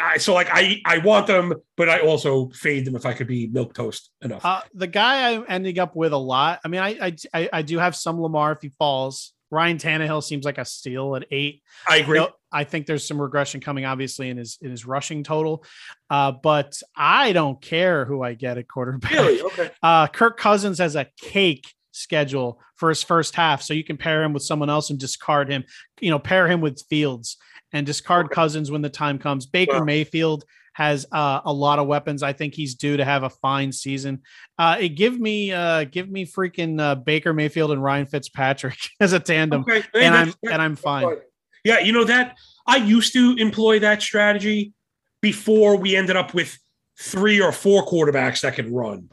I, 0.00 0.18
so 0.18 0.34
like 0.34 0.48
I 0.50 0.80
I 0.84 0.98
want 0.98 1.26
them, 1.26 1.54
but 1.76 1.88
I 1.88 2.00
also 2.00 2.48
fade 2.50 2.84
them 2.84 2.96
if 2.96 3.06
I 3.06 3.12
could 3.12 3.26
be 3.26 3.46
milk 3.46 3.74
toast 3.74 4.10
enough. 4.22 4.44
Uh, 4.44 4.62
the 4.74 4.86
guy 4.86 5.32
I'm 5.34 5.44
ending 5.48 5.78
up 5.78 5.94
with 5.94 6.12
a 6.12 6.18
lot. 6.18 6.60
I 6.64 6.68
mean, 6.68 6.80
I 6.80 7.14
I 7.32 7.48
I 7.52 7.62
do 7.62 7.78
have 7.78 7.94
some 7.94 8.20
Lamar 8.20 8.52
if 8.52 8.62
he 8.62 8.70
falls. 8.70 9.34
Ryan 9.50 9.78
Tannehill 9.78 10.22
seems 10.22 10.44
like 10.44 10.58
a 10.58 10.64
steal 10.64 11.16
at 11.16 11.24
eight. 11.30 11.62
I 11.88 11.98
agree. 11.98 12.26
I 12.52 12.64
think 12.64 12.86
there's 12.86 13.06
some 13.06 13.20
regression 13.20 13.60
coming, 13.60 13.84
obviously, 13.84 14.28
in 14.28 14.36
his 14.36 14.58
in 14.60 14.70
his 14.70 14.84
rushing 14.84 15.22
total. 15.22 15.64
Uh, 16.10 16.32
but 16.32 16.80
I 16.96 17.32
don't 17.32 17.60
care 17.60 18.04
who 18.04 18.22
I 18.22 18.34
get 18.34 18.58
at 18.58 18.68
quarterback. 18.68 19.12
Really? 19.12 19.42
Okay. 19.42 19.70
Uh, 19.82 20.06
Kirk 20.06 20.38
Cousins 20.38 20.78
has 20.78 20.96
a 20.96 21.06
cake 21.18 21.72
schedule 21.92 22.60
for 22.76 22.88
his 22.88 23.02
first 23.02 23.34
half, 23.34 23.62
so 23.62 23.74
you 23.74 23.84
can 23.84 23.96
pair 23.96 24.22
him 24.22 24.32
with 24.32 24.42
someone 24.42 24.68
else 24.68 24.90
and 24.90 24.98
discard 24.98 25.50
him. 25.50 25.64
You 26.00 26.10
know, 26.10 26.18
pair 26.18 26.48
him 26.48 26.60
with 26.60 26.82
Fields 26.90 27.38
and 27.72 27.86
discard 27.86 28.26
okay. 28.26 28.34
Cousins 28.34 28.70
when 28.70 28.82
the 28.82 28.88
time 28.88 29.18
comes. 29.18 29.46
Baker 29.46 29.84
Mayfield 29.84 30.44
has 30.72 31.06
uh, 31.10 31.40
a 31.44 31.52
lot 31.52 31.78
of 31.78 31.86
weapons. 31.86 32.22
I 32.22 32.32
think 32.32 32.54
he's 32.54 32.74
due 32.74 32.96
to 32.96 33.04
have 33.04 33.24
a 33.24 33.30
fine 33.30 33.72
season. 33.72 34.22
Uh, 34.58 34.78
give 34.94 35.18
me, 35.18 35.52
uh, 35.52 35.84
give 35.84 36.08
me 36.08 36.24
freaking 36.24 36.80
uh, 36.80 36.94
Baker 36.94 37.32
Mayfield 37.32 37.72
and 37.72 37.82
Ryan 37.82 38.06
Fitzpatrick 38.06 38.78
as 39.00 39.12
a 39.12 39.20
tandem, 39.20 39.62
okay. 39.62 39.82
hey, 39.92 40.06
and 40.06 40.14
I'm 40.14 40.34
and 40.44 40.62
I'm 40.62 40.76
fine. 40.76 41.16
Yeah, 41.64 41.80
you 41.80 41.92
know 41.92 42.04
that 42.04 42.36
I 42.66 42.76
used 42.76 43.12
to 43.14 43.34
employ 43.38 43.80
that 43.80 44.02
strategy 44.02 44.72
before 45.20 45.76
we 45.76 45.96
ended 45.96 46.16
up 46.16 46.34
with 46.34 46.56
three 46.98 47.40
or 47.40 47.52
four 47.52 47.86
quarterbacks 47.86 48.42
that 48.42 48.54
could 48.54 48.70
run. 48.70 49.08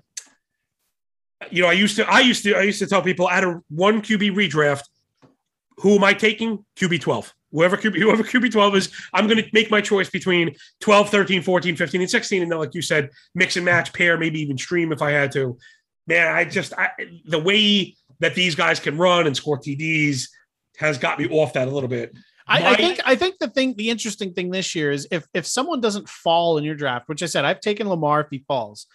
You 1.52 1.64
know, 1.64 1.70
I 1.70 1.74
used 1.74 1.96
to, 1.98 2.10
I 2.10 2.22
used 2.22 2.44
to, 2.44 2.56
I 2.56 2.62
used 2.62 2.80
to 2.80 2.88
tell 2.88 3.02
people 3.02 3.30
at 3.30 3.44
a 3.44 3.62
one 3.70 4.02
QB 4.02 4.32
redraft, 4.36 4.84
who 5.78 5.96
am 5.96 6.04
I 6.04 6.14
taking? 6.14 6.66
QB 6.78 7.02
12. 7.02 7.34
Whoever 7.52 7.78
QB, 7.78 7.98
whoever 7.98 8.24
QB 8.24 8.52
12 8.52 8.76
is, 8.76 8.92
I'm 9.14 9.28
going 9.28 9.42
to 9.42 9.50
make 9.54 9.72
my 9.72 9.80
choice 9.82 10.10
between 10.10 10.56
12, 10.82 11.10
13, 11.10 11.42
14, 11.42 11.76
15, 11.76 12.02
and 12.02 12.10
16. 12.10 12.42
And 12.44 12.52
then, 12.52 12.60
like 12.60 12.74
you 12.74 12.82
said, 12.82 13.10
mix 13.34 13.56
and 13.56 13.64
match, 13.66 13.94
pair, 13.94 14.18
maybe 14.18 14.42
even 14.42 14.58
stream 14.58 14.92
if 14.92 15.02
I 15.02 15.12
had 15.12 15.32
to. 15.34 15.58
Man, 16.08 16.28
I 16.36 16.44
just, 16.46 16.74
I, 16.78 16.90
the 17.26 17.40
way 17.40 17.96
that 18.20 18.36
these 18.36 18.56
guys 18.56 18.80
can 18.80 18.98
run 18.98 19.28
and 19.28 19.36
score 19.38 19.58
TDs 19.60 20.28
has 20.78 20.98
got 20.98 21.18
me 21.20 21.28
off 21.30 21.54
that 21.54 21.68
a 21.68 21.72
little 21.72 21.90
bit. 21.90 22.14
I, 22.48 22.60
My- 22.60 22.70
I 22.72 22.76
think 22.76 23.00
I 23.06 23.16
think 23.16 23.40
the 23.40 23.48
thing 23.50 23.74
the 23.76 23.90
interesting 23.90 24.34
thing 24.34 24.52
this 24.52 24.76
year 24.76 24.92
is 24.92 25.08
if 25.10 25.26
if 25.34 25.48
someone 25.48 25.82
doesn't 25.82 26.08
fall 26.08 26.60
in 26.60 26.64
your 26.64 26.76
draft, 26.76 27.10
which 27.10 27.24
I 27.24 27.26
said 27.26 27.44
I've 27.44 27.60
taken 27.60 27.90
Lamar 27.90 28.22
if 28.22 28.28
he 28.30 28.44
falls. 28.48 28.86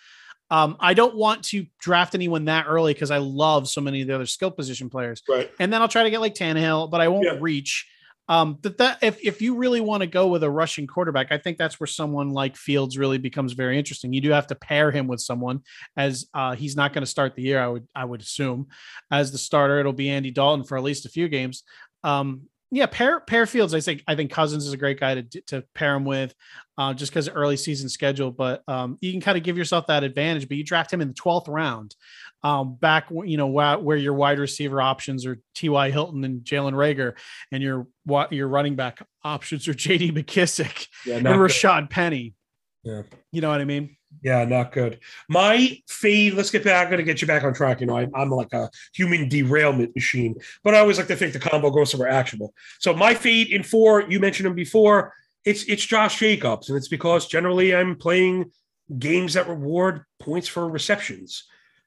Um, 0.53 0.77
I 0.79 0.95
don't 0.95 1.17
want 1.17 1.43
to 1.47 1.67
draft 1.81 2.15
anyone 2.15 2.45
that 2.47 2.67
early 2.69 2.93
because 2.93 3.11
I 3.11 3.19
love 3.19 3.69
so 3.69 3.81
many 3.81 4.03
of 4.03 4.09
the 4.09 4.15
other 4.15 4.27
skill 4.27 4.51
position 4.53 4.89
players. 4.91 5.23
Right. 5.29 5.51
And 5.59 5.73
then 5.73 5.81
I'll 5.83 5.89
try 5.89 6.03
to 6.05 6.11
get 6.11 6.21
like 6.21 6.35
Tannehill, 6.35 6.91
but 6.91 7.01
I 7.01 7.09
won't 7.09 7.25
Yeah. 7.25 7.39
reach. 7.41 7.89
Um, 8.31 8.59
that 8.63 8.79
that 8.79 8.99
if 9.03 9.19
if 9.25 9.43
you 9.43 9.57
really 9.57 9.81
want 9.81 10.03
to 10.03 10.07
go 10.07 10.29
with 10.29 10.45
a 10.45 10.51
rushing 10.51 10.87
quarterback, 10.87 11.33
I 11.33 11.39
think 11.39 11.59
that's 11.59 11.81
where 11.81 11.89
someone 11.89 12.31
like 12.31 12.57
Fields 12.57 12.97
really 12.97 13.19
becomes 13.19 13.55
very 13.55 13.77
interesting. 13.77 14.13
You 14.13 14.21
do 14.21 14.31
have 14.31 14.47
to 14.47 14.55
pair 14.55 14.93
him 14.93 15.09
with 15.09 15.21
someone 15.21 15.63
as 15.97 16.27
uh, 16.33 16.55
he's 16.55 16.77
not 16.77 16.93
going 16.93 17.03
to 17.03 17.11
start 17.11 17.35
the 17.35 17.43
year. 17.43 17.61
I 17.61 17.67
would 17.67 17.89
I 17.93 18.05
would 18.05 18.21
assume 18.21 18.69
as 19.11 19.33
the 19.33 19.39
starter, 19.39 19.81
it'll 19.81 19.93
be 19.93 20.11
Andy 20.11 20.31
Dalton 20.31 20.65
for 20.65 20.79
at 20.79 20.85
least 20.85 21.07
a 21.07 21.11
few 21.11 21.29
games. 21.29 21.65
Um, 22.05 22.43
yeah, 22.71 22.87
pair 22.87 23.19
pair 23.19 23.47
Fields. 23.47 23.75
I 23.75 23.81
think 23.81 24.05
I 24.07 24.15
think 24.15 24.31
Cousins 24.31 24.65
is 24.65 24.73
a 24.73 24.77
great 24.77 25.01
guy 25.01 25.17
to 25.17 25.41
to 25.49 25.65
pair 25.75 25.97
him 25.97 26.05
with, 26.05 26.33
uh, 26.79 26.95
just 26.95 27.11
because 27.11 27.27
of 27.27 27.37
early 27.37 27.57
season 27.57 27.89
schedule. 27.89 28.31
But 28.31 28.63
um, 28.69 28.97
you 29.01 29.11
can 29.11 29.21
kind 29.21 29.37
of 29.37 29.43
give 29.43 29.59
yourself 29.59 29.89
that 29.89 30.05
advantage. 30.05 30.47
But 30.47 30.57
you 30.57 30.63
draft 30.63 30.93
him 30.93 31.01
in 31.01 31.09
the 31.09 31.15
twelfth 31.15 31.49
round, 31.49 31.97
um, 32.43 32.75
back 32.75 33.07
you 33.11 33.37
know 33.37 33.49
where, 33.49 33.79
where 33.79 33.97
your 33.97 34.15
wide 34.15 34.39
receiver 34.39 34.81
options 34.81 35.27
are 35.27 35.39
T.Y. 35.55 35.91
Hilton 35.91 36.25
and 36.25 36.41
Jalen 36.43 36.73
Reagor, 36.73 37.15
and 37.53 37.63
your 37.63 37.87
what 38.05 38.33
your 38.33 38.49
running 38.49 38.77
back 38.77 39.07
options 39.25 39.69
are 39.69 39.75
J.D. 39.87 40.13
McKissic 40.13 40.89
Yeah, 41.05 41.17
and 41.17 41.25
not 41.25 41.37
good. 41.37 41.51
Rashaad 41.51 41.91
Penny. 41.91 42.35
Yeah. 42.83 43.03
you 43.31 43.43
know 43.43 43.51
what 43.51 43.61
I 43.61 43.65
mean. 43.65 43.97
Yeah, 44.23 44.45
not 44.45 44.73
good. 44.73 44.99
My 45.29 45.79
fade, 45.89 46.35
let's 46.35 46.51
get 46.51 46.65
back. 46.65 46.91
I'm 46.91 46.97
to 46.97 47.03
get 47.03 47.21
you 47.21 47.27
back 47.27 47.45
on 47.45 47.55
track. 47.55 47.81
You 47.81 47.87
know, 47.87 47.97
I, 47.97 48.09
I'm 48.15 48.31
like 48.31 48.53
a 48.53 48.69
human 48.93 49.29
derailment 49.29 49.95
machine, 49.95 50.35
but 50.65 50.75
I 50.75 50.79
always 50.79 50.99
like 50.99 51.07
to 51.09 51.17
think 51.17 51.33
the 51.33 51.39
combo 51.39 51.71
goes 51.71 51.91
somewhere 51.91 52.09
actionable. 52.09 52.53
So 52.81 52.93
my 52.93 53.15
feed 53.15 53.49
in 53.49 53.63
four, 53.63 54.03
you 54.03 54.19
mentioned 54.19 54.47
him 54.47 54.55
before. 54.55 55.15
It's 55.45 55.63
it's 55.65 55.85
Josh 55.85 56.19
Jacobs, 56.19 56.69
and 56.69 56.77
it's 56.77 56.89
because 56.89 57.27
generally 57.27 57.75
I'm 57.75 57.97
playing 57.97 58.51
games 58.99 59.35
that 59.35 59.49
reward 59.49 60.05
points 60.19 60.49
for 60.49 60.69
receptions, 60.69 61.45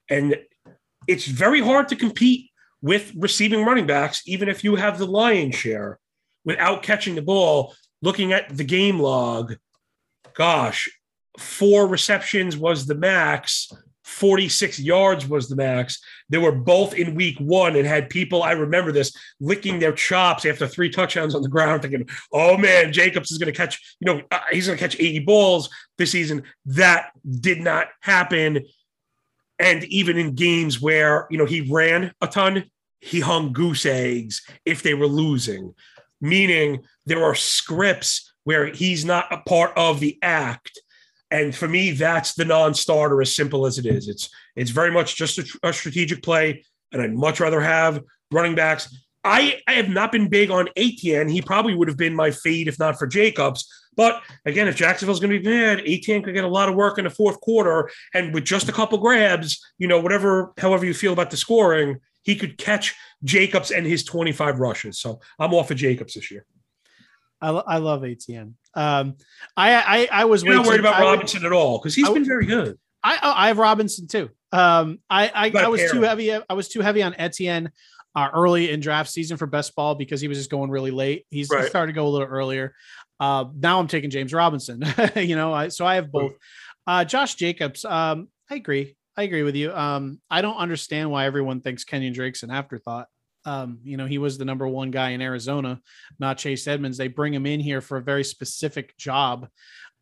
and 0.09 0.35
it's 1.07 1.25
very 1.25 1.61
hard 1.61 1.89
to 1.89 1.95
compete 1.95 2.49
with 2.81 3.13
receiving 3.15 3.65
running 3.65 3.87
backs, 3.87 4.21
even 4.25 4.49
if 4.49 4.63
you 4.63 4.75
have 4.75 4.97
the 4.97 5.07
lion's 5.07 5.55
share, 5.55 5.99
without 6.45 6.83
catching 6.83 7.15
the 7.15 7.21
ball. 7.21 7.73
Looking 8.01 8.33
at 8.33 8.57
the 8.57 8.65
game 8.65 8.99
log, 8.99 9.55
gosh, 10.33 10.89
four 11.39 11.87
receptions 11.87 12.57
was 12.57 12.85
the 12.85 12.95
max. 12.95 13.71
46 14.03 14.79
yards 14.79 15.25
was 15.27 15.47
the 15.47 15.55
max. 15.55 16.01
They 16.29 16.37
were 16.37 16.51
both 16.51 16.93
in 16.93 17.15
week 17.15 17.39
one 17.39 17.75
and 17.75 17.87
had 17.87 18.09
people, 18.09 18.43
I 18.43 18.51
remember 18.51 18.91
this, 18.91 19.15
licking 19.39 19.79
their 19.79 19.93
chops 19.93 20.45
after 20.45 20.67
three 20.67 20.89
touchdowns 20.89 21.35
on 21.35 21.41
the 21.41 21.49
ground, 21.49 21.81
thinking, 21.81 22.09
oh 22.33 22.57
man, 22.57 22.91
Jacobs 22.91 23.31
is 23.31 23.37
going 23.37 23.51
to 23.51 23.57
catch, 23.57 23.95
you 24.01 24.13
know, 24.13 24.21
uh, 24.31 24.39
he's 24.51 24.67
going 24.67 24.77
to 24.77 24.83
catch 24.83 24.99
80 24.99 25.19
balls 25.19 25.69
this 25.97 26.11
season. 26.11 26.43
That 26.65 27.11
did 27.39 27.61
not 27.61 27.87
happen. 28.01 28.65
And 29.59 29.83
even 29.85 30.17
in 30.17 30.35
games 30.35 30.81
where, 30.81 31.27
you 31.29 31.37
know, 31.37 31.45
he 31.45 31.61
ran 31.61 32.11
a 32.21 32.27
ton, 32.27 32.65
he 32.99 33.19
hung 33.19 33.53
goose 33.53 33.85
eggs 33.85 34.41
if 34.65 34.81
they 34.81 34.93
were 34.93 35.07
losing, 35.07 35.73
meaning 36.21 36.83
there 37.05 37.23
are 37.23 37.35
scripts 37.35 38.33
where 38.45 38.67
he's 38.67 39.05
not 39.05 39.31
a 39.31 39.37
part 39.37 39.71
of 39.77 39.99
the 39.99 40.17
act. 40.21 40.79
And 41.29 41.55
for 41.55 41.67
me, 41.67 41.91
that's 41.91 42.33
the 42.33 42.45
non-starter, 42.45 43.21
as 43.21 43.35
simple 43.35 43.65
as 43.65 43.77
it 43.77 43.85
is. 43.85 44.07
It's 44.07 44.29
it's 44.55 44.71
very 44.71 44.91
much 44.91 45.15
just 45.15 45.39
a, 45.39 45.59
a 45.63 45.73
strategic 45.73 46.21
play, 46.21 46.63
and 46.91 47.01
I'd 47.01 47.13
much 47.13 47.39
rather 47.39 47.59
have 47.59 48.01
running 48.31 48.55
backs. 48.55 48.95
I, 49.23 49.59
I 49.67 49.73
have 49.73 49.89
not 49.89 50.11
been 50.11 50.27
big 50.29 50.51
on 50.51 50.69
Etienne. 50.75 51.29
He 51.29 51.41
probably 51.41 51.75
would 51.75 51.87
have 51.87 51.97
been 51.97 52.15
my 52.15 52.31
fade 52.31 52.67
if 52.67 52.77
not 52.77 52.99
for 52.99 53.07
Jacobs. 53.07 53.67
But 53.95 54.21
again, 54.45 54.67
if 54.67 54.75
Jacksonville's 54.75 55.19
going 55.19 55.31
to 55.31 55.39
be 55.39 55.45
bad, 55.45 55.81
Etienne 55.85 56.23
could 56.23 56.33
get 56.33 56.43
a 56.43 56.47
lot 56.47 56.69
of 56.69 56.75
work 56.75 56.97
in 56.97 57.03
the 57.03 57.09
fourth 57.09 57.39
quarter, 57.41 57.89
and 58.13 58.33
with 58.33 58.45
just 58.45 58.69
a 58.69 58.71
couple 58.71 58.97
grabs, 58.97 59.61
you 59.77 59.87
know, 59.87 59.99
whatever, 59.99 60.53
however 60.57 60.85
you 60.85 60.93
feel 60.93 61.13
about 61.13 61.31
the 61.31 61.37
scoring, 61.37 61.99
he 62.23 62.35
could 62.35 62.57
catch 62.57 62.95
Jacobs 63.23 63.71
and 63.71 63.85
his 63.85 64.03
25 64.03 64.59
rushes. 64.59 64.99
So 64.99 65.19
I'm 65.39 65.53
off 65.53 65.71
of 65.71 65.77
Jacobs 65.77 66.13
this 66.13 66.31
year. 66.31 66.45
I, 67.41 67.49
I 67.49 67.77
love 67.77 68.05
Etienne. 68.05 68.55
Um, 68.73 69.17
I 69.57 70.07
I, 70.11 70.21
I 70.21 70.25
was 70.25 70.43
You're 70.43 70.55
not 70.55 70.65
worried 70.65 70.79
about 70.79 70.95
I 70.95 71.03
would- 71.03 71.11
Robinson 71.11 71.45
at 71.45 71.51
all 71.51 71.77
because 71.77 71.93
he's 71.93 72.09
I 72.09 72.13
been 72.13 72.25
very 72.25 72.45
good. 72.45 72.79
I 73.03 73.19
I 73.21 73.47
have 73.49 73.57
Robinson 73.57 74.07
too. 74.07 74.29
Um, 74.53 74.99
I 75.09 75.51
I, 75.53 75.63
I 75.63 75.67
was 75.67 75.91
too 75.91 76.01
heavy. 76.01 76.33
I 76.33 76.53
was 76.53 76.69
too 76.69 76.79
heavy 76.79 77.03
on 77.03 77.13
Etienne 77.17 77.69
uh, 78.15 78.29
early 78.33 78.71
in 78.71 78.79
draft 78.79 79.09
season 79.09 79.37
for 79.37 79.45
best 79.45 79.75
ball 79.75 79.95
because 79.95 80.21
he 80.21 80.27
was 80.27 80.37
just 80.37 80.49
going 80.49 80.69
really 80.69 80.91
late. 80.91 81.25
He's 81.29 81.53
he 81.53 81.63
started 81.63 81.91
to 81.91 81.95
go 81.95 82.07
a 82.07 82.09
little 82.09 82.27
earlier. 82.27 82.73
Uh, 83.19 83.45
now 83.55 83.79
I'm 83.79 83.87
taking 83.87 84.09
James 84.09 84.33
Robinson. 84.33 84.83
you 85.15 85.35
know, 85.35 85.53
I, 85.53 85.67
so 85.69 85.85
I 85.85 85.95
have 85.95 86.11
both. 86.11 86.33
Uh, 86.85 87.05
Josh 87.05 87.35
Jacobs. 87.35 87.85
Um, 87.85 88.27
I 88.49 88.55
agree. 88.55 88.95
I 89.15 89.23
agree 89.23 89.43
with 89.43 89.55
you. 89.55 89.71
Um, 89.73 90.19
I 90.29 90.41
don't 90.41 90.57
understand 90.57 91.11
why 91.11 91.25
everyone 91.25 91.61
thinks 91.61 91.85
Kenyan 91.85 92.13
Drake's 92.13 92.43
an 92.43 92.51
afterthought. 92.51 93.07
Um, 93.45 93.79
you 93.83 93.97
know, 93.97 94.05
he 94.05 94.17
was 94.17 94.37
the 94.37 94.45
number 94.45 94.67
one 94.67 94.89
guy 94.89 95.09
in 95.09 95.21
Arizona, 95.21 95.81
not 96.17 96.37
Chase 96.37 96.65
Edmonds. 96.67 96.97
They 96.97 97.09
bring 97.09 97.33
him 97.33 97.45
in 97.45 97.59
here 97.59 97.81
for 97.81 97.97
a 97.97 98.01
very 98.01 98.23
specific 98.23 98.95
job 98.97 99.47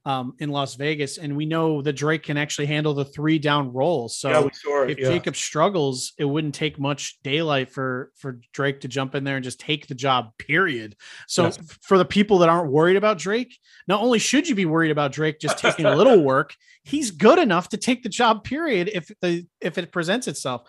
um, 0.03 0.33
in 0.39 0.49
Las 0.49 0.75
Vegas, 0.75 1.17
and 1.19 1.37
we 1.37 1.45
know 1.45 1.81
that 1.81 1.93
Drake 1.93 2.23
can 2.23 2.35
actually 2.35 2.65
handle 2.65 2.93
the 2.93 3.05
three 3.05 3.37
down 3.37 3.71
rolls. 3.71 4.17
So 4.17 4.29
yeah, 4.29 4.83
it. 4.85 4.91
if 4.91 4.99
yeah. 4.99 5.09
Jacob 5.09 5.35
struggles, 5.35 6.13
it 6.17 6.25
wouldn't 6.25 6.55
take 6.55 6.79
much 6.79 7.19
daylight 7.23 7.71
for 7.71 8.11
for 8.17 8.39
Drake 8.51 8.81
to 8.81 8.87
jump 8.87 9.13
in 9.13 9.23
there 9.23 9.35
and 9.35 9.43
just 9.43 9.59
take 9.59 9.87
the 9.87 9.95
job. 9.95 10.31
Period. 10.39 10.95
So 11.27 11.45
Yes. 11.45 11.59
for 11.81 11.97
the 11.97 12.05
people 12.05 12.39
that 12.39 12.49
aren't 12.49 12.71
worried 12.71 12.97
about 12.97 13.19
Drake, 13.19 13.57
not 13.87 14.01
only 14.01 14.17
should 14.17 14.49
you 14.49 14.55
be 14.55 14.65
worried 14.65 14.91
about 14.91 15.11
Drake 15.11 15.39
just 15.39 15.59
taking 15.59 15.85
a 15.85 15.95
little 15.95 16.23
work, 16.23 16.55
he's 16.83 17.11
good 17.11 17.37
enough 17.37 17.69
to 17.69 17.77
take 17.77 18.01
the 18.01 18.09
job. 18.09 18.43
Period. 18.43 18.89
If 18.91 19.11
the 19.21 19.45
if 19.59 19.77
it 19.77 19.91
presents 19.91 20.27
itself, 20.27 20.63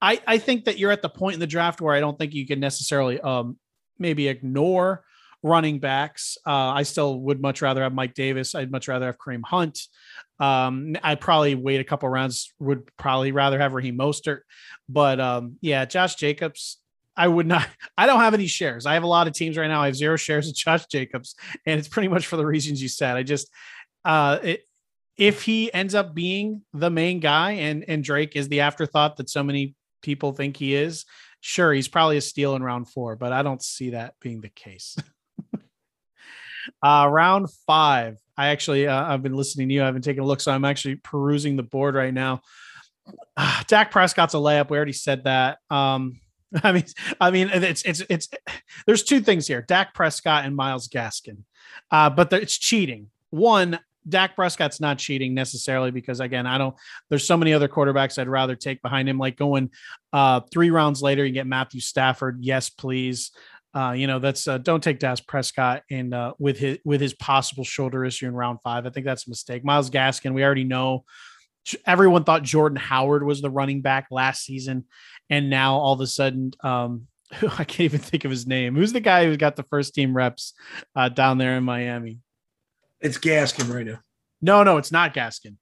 I 0.00 0.20
I 0.26 0.38
think 0.38 0.64
that 0.64 0.78
you're 0.78 0.92
at 0.92 1.02
the 1.02 1.10
point 1.10 1.34
in 1.34 1.40
the 1.40 1.46
draft 1.46 1.82
where 1.82 1.94
I 1.94 2.00
don't 2.00 2.18
think 2.18 2.32
you 2.32 2.46
can 2.46 2.58
necessarily 2.60 3.20
um 3.20 3.58
maybe 3.98 4.28
ignore 4.28 5.04
running 5.42 5.78
backs. 5.78 6.36
Uh, 6.46 6.72
I 6.72 6.82
still 6.82 7.20
would 7.20 7.40
much 7.40 7.62
rather 7.62 7.82
have 7.82 7.94
Mike 7.94 8.14
Davis. 8.14 8.54
I'd 8.54 8.70
much 8.70 8.88
rather 8.88 9.06
have 9.06 9.18
Kareem 9.18 9.42
Hunt. 9.44 9.80
Um, 10.40 10.96
I'd 11.02 11.20
probably 11.20 11.54
wait 11.54 11.80
a 11.80 11.84
couple 11.84 12.08
rounds. 12.08 12.52
Would 12.58 12.88
probably 12.96 13.32
rather 13.32 13.58
have 13.58 13.72
Raheem 13.72 13.98
Mostert, 13.98 14.40
but 14.88 15.20
um, 15.20 15.56
yeah, 15.60 15.84
Josh 15.84 16.14
Jacobs. 16.16 16.78
I 17.16 17.26
would 17.26 17.46
not. 17.46 17.66
I 17.98 18.06
don't 18.06 18.20
have 18.20 18.34
any 18.34 18.46
shares. 18.46 18.86
I 18.86 18.94
have 18.94 19.02
a 19.02 19.08
lot 19.08 19.26
of 19.26 19.32
teams 19.32 19.56
right 19.56 19.68
now. 19.68 19.82
I 19.82 19.86
have 19.86 19.96
zero 19.96 20.16
shares 20.16 20.48
of 20.48 20.54
Josh 20.54 20.86
Jacobs, 20.86 21.34
and 21.66 21.78
it's 21.78 21.88
pretty 21.88 22.08
much 22.08 22.26
for 22.26 22.36
the 22.36 22.46
reasons 22.46 22.80
you 22.80 22.88
said. 22.88 23.16
I 23.16 23.22
just, 23.22 23.50
uh, 24.04 24.38
it, 24.42 24.64
if 25.16 25.42
he 25.42 25.72
ends 25.74 25.96
up 25.96 26.14
being 26.14 26.62
the 26.72 26.90
main 26.90 27.20
guy, 27.20 27.52
and 27.52 27.84
and 27.88 28.04
Drake 28.04 28.36
is 28.36 28.48
the 28.48 28.60
afterthought 28.60 29.16
that 29.16 29.28
so 29.28 29.42
many 29.42 29.74
people 30.02 30.32
think 30.32 30.56
he 30.56 30.74
is, 30.74 31.04
sure, 31.40 31.72
he's 31.72 31.88
probably 31.88 32.16
a 32.16 32.20
steal 32.20 32.54
in 32.54 32.62
round 32.62 32.88
four, 32.88 33.16
but 33.16 33.32
I 33.32 33.42
don't 33.42 33.62
see 33.62 33.90
that 33.90 34.14
being 34.20 34.40
the 34.40 34.48
case. 34.48 34.96
uh, 36.82 37.08
round 37.10 37.48
five. 37.66 38.18
I 38.36 38.48
actually, 38.48 38.86
uh, 38.86 39.12
I've 39.12 39.22
been 39.22 39.34
listening 39.34 39.68
to 39.68 39.74
you. 39.74 39.84
I've 39.84 39.94
been 39.94 40.02
taking 40.02 40.22
a 40.22 40.26
look, 40.26 40.40
so 40.40 40.52
I'm 40.52 40.64
actually 40.64 40.96
perusing 40.96 41.56
the 41.56 41.62
board 41.62 41.94
right 41.94 42.14
now. 42.14 42.42
Uh, 43.36 43.62
Dak 43.66 43.90
Prescott's 43.90 44.34
a 44.34 44.38
layup. 44.38 44.70
We 44.70 44.76
already 44.76 44.92
said 44.92 45.24
that. 45.24 45.58
Um, 45.70 46.20
I 46.62 46.72
mean, 46.72 46.84
I 47.20 47.30
mean, 47.30 47.50
it's 47.52 47.82
it's 47.82 48.02
it's. 48.08 48.28
There's 48.86 49.02
two 49.02 49.20
things 49.20 49.46
here: 49.46 49.62
Dak 49.62 49.94
Prescott 49.94 50.44
and 50.44 50.56
Myles 50.56 50.88
Gaskin, 50.88 51.38
uh, 51.90 52.10
but 52.10 52.32
it's 52.32 52.56
cheating. 52.56 53.08
One, 53.30 53.78
Dak 54.08 54.34
Prescott's 54.34 54.80
not 54.80 54.98
cheating 54.98 55.34
necessarily 55.34 55.90
because 55.90 56.20
again, 56.20 56.46
I 56.46 56.58
don't. 56.58 56.74
There's 57.08 57.26
so 57.26 57.36
many 57.36 57.52
other 57.52 57.68
quarterbacks 57.68 58.18
I'd 58.18 58.28
rather 58.28 58.56
take 58.56 58.80
behind 58.82 59.08
him. 59.08 59.18
Like 59.18 59.36
going 59.36 59.70
uh, 60.12 60.40
three 60.50 60.70
rounds 60.70 61.02
later, 61.02 61.24
you 61.24 61.32
get 61.32 61.46
Matthew 61.46 61.80
Stafford. 61.80 62.38
Yes, 62.40 62.70
please. 62.70 63.32
Uh, 63.74 63.92
you 63.92 64.06
know 64.06 64.18
that's 64.18 64.48
uh, 64.48 64.58
don't 64.58 64.82
take 64.82 64.98
Dak 64.98 65.18
Prescott 65.26 65.82
in 65.90 66.12
uh, 66.12 66.32
with 66.38 66.58
his 66.58 66.78
with 66.84 67.00
his 67.00 67.14
possible 67.14 67.64
shoulder 67.64 68.04
issue 68.04 68.26
in 68.26 68.34
round 68.34 68.60
five. 68.62 68.86
I 68.86 68.90
think 68.90 69.04
that's 69.04 69.26
a 69.26 69.30
mistake. 69.30 69.64
Myles 69.64 69.90
Gaskin, 69.90 70.32
we 70.32 70.44
already 70.44 70.64
know. 70.64 71.04
Everyone 71.86 72.24
thought 72.24 72.42
Jordan 72.42 72.78
Howard 72.78 73.22
was 73.24 73.42
the 73.42 73.50
running 73.50 73.82
back 73.82 74.06
last 74.10 74.44
season, 74.44 74.86
and 75.28 75.50
now 75.50 75.74
all 75.74 75.92
of 75.92 76.00
a 76.00 76.06
sudden, 76.06 76.52
um, 76.62 77.08
I 77.42 77.64
can't 77.64 77.80
even 77.80 78.00
think 78.00 78.24
of 78.24 78.30
his 78.30 78.46
name. 78.46 78.74
Who's 78.74 78.92
the 78.92 79.00
guy 79.00 79.26
who 79.26 79.36
got 79.36 79.56
the 79.56 79.64
first 79.64 79.94
team 79.94 80.14
reps 80.14 80.54
uh, 80.96 81.10
down 81.10 81.36
there 81.36 81.56
in 81.56 81.64
Miami? 81.64 82.20
It's 83.00 83.18
Gaskin 83.18 83.72
right 83.72 83.86
now. 83.86 84.00
No, 84.40 84.62
no, 84.62 84.78
it's 84.78 84.92
not 84.92 85.14
Gaskin. 85.14 85.56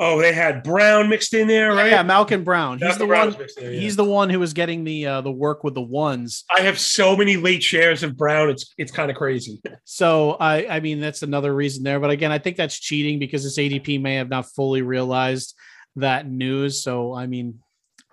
Oh, 0.00 0.20
they 0.20 0.32
had 0.32 0.64
Brown 0.64 1.08
mixed 1.08 1.34
in 1.34 1.46
there, 1.46 1.72
right? 1.72 1.92
Yeah, 1.92 2.02
Malcolm 2.02 2.42
Brown. 2.42 2.78
He's 2.78 2.98
Malcolm 2.98 3.08
the 3.08 3.14
one. 3.14 3.48
in 3.58 3.74
yeah. 3.74 3.80
He's 3.80 3.94
the 3.94 4.04
one 4.04 4.28
who 4.28 4.40
was 4.40 4.52
getting 4.52 4.82
the 4.82 5.06
uh, 5.06 5.20
the 5.20 5.30
work 5.30 5.62
with 5.62 5.74
the 5.74 5.82
ones. 5.82 6.44
I 6.54 6.62
have 6.62 6.80
so 6.80 7.16
many 7.16 7.36
late 7.36 7.62
shares 7.62 8.02
of 8.02 8.16
Brown. 8.16 8.50
It's 8.50 8.74
it's 8.76 8.90
kind 8.90 9.10
of 9.10 9.16
crazy. 9.16 9.62
So 9.84 10.32
I 10.40 10.66
I 10.66 10.80
mean 10.80 11.00
that's 11.00 11.22
another 11.22 11.54
reason 11.54 11.84
there. 11.84 12.00
But 12.00 12.10
again, 12.10 12.32
I 12.32 12.38
think 12.38 12.56
that's 12.56 12.78
cheating 12.78 13.20
because 13.20 13.44
this 13.44 13.56
ADP 13.56 14.02
may 14.02 14.16
have 14.16 14.28
not 14.28 14.46
fully 14.46 14.82
realized 14.82 15.54
that 15.96 16.28
news. 16.28 16.82
So 16.82 17.14
I 17.14 17.28
mean, 17.28 17.60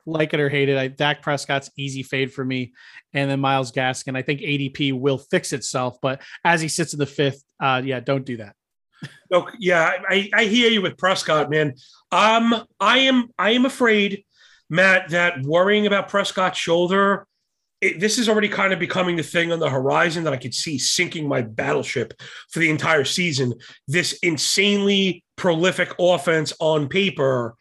like 0.05 0.35
it 0.35 0.39
or 0.39 0.49
hate 0.49 0.69
it, 0.69 0.77
I, 0.77 0.87
Dak 0.87 1.23
Prescott's 1.23 1.71
easy 1.77 2.03
fade 2.03 2.31
for 2.31 2.45
me, 2.45 2.73
and 3.13 3.29
then 3.29 3.39
Myles 3.39 3.71
Gaskin. 3.71 4.15
I 4.15 4.21
think 4.21 4.41
ADP 4.41 4.99
will 4.99 5.17
fix 5.17 5.51
itself, 5.51 5.97
but 5.99 6.21
as 6.43 6.61
he 6.61 6.67
sits 6.67 6.93
in 6.93 6.99
the 6.99 7.07
fifth, 7.07 7.43
uh, 7.59 7.81
yeah, 7.83 7.99
don't 7.99 8.25
do 8.25 8.37
that. 8.37 8.55
No, 9.29 9.49
yeah, 9.59 9.91
I, 10.09 10.29
I 10.33 10.45
hear 10.45 10.69
you 10.69 10.81
with 10.81 10.97
Prescott, 10.97 11.49
man. 11.49 11.75
Um, 12.11 12.65
I 12.79 12.99
am 12.99 13.29
I 13.37 13.51
am 13.51 13.65
afraid, 13.65 14.25
Matt, 14.69 15.09
that 15.09 15.41
worrying 15.43 15.87
about 15.87 16.09
Prescott's 16.09 16.59
shoulder, 16.59 17.27
it, 17.81 17.99
this 17.99 18.17
is 18.17 18.29
already 18.29 18.47
kind 18.47 18.73
of 18.73 18.79
becoming 18.79 19.15
the 19.15 19.23
thing 19.23 19.51
on 19.51 19.59
the 19.59 19.69
horizon 19.69 20.23
that 20.23 20.33
I 20.33 20.37
could 20.37 20.53
see 20.53 20.77
sinking 20.77 21.27
my 21.27 21.41
battleship 21.41 22.13
for 22.49 22.59
the 22.59 22.69
entire 22.69 23.03
season. 23.03 23.53
This 23.87 24.13
insanely 24.21 25.23
prolific 25.35 25.93
offense 25.99 26.53
on 26.59 26.87
paper, 26.87 27.55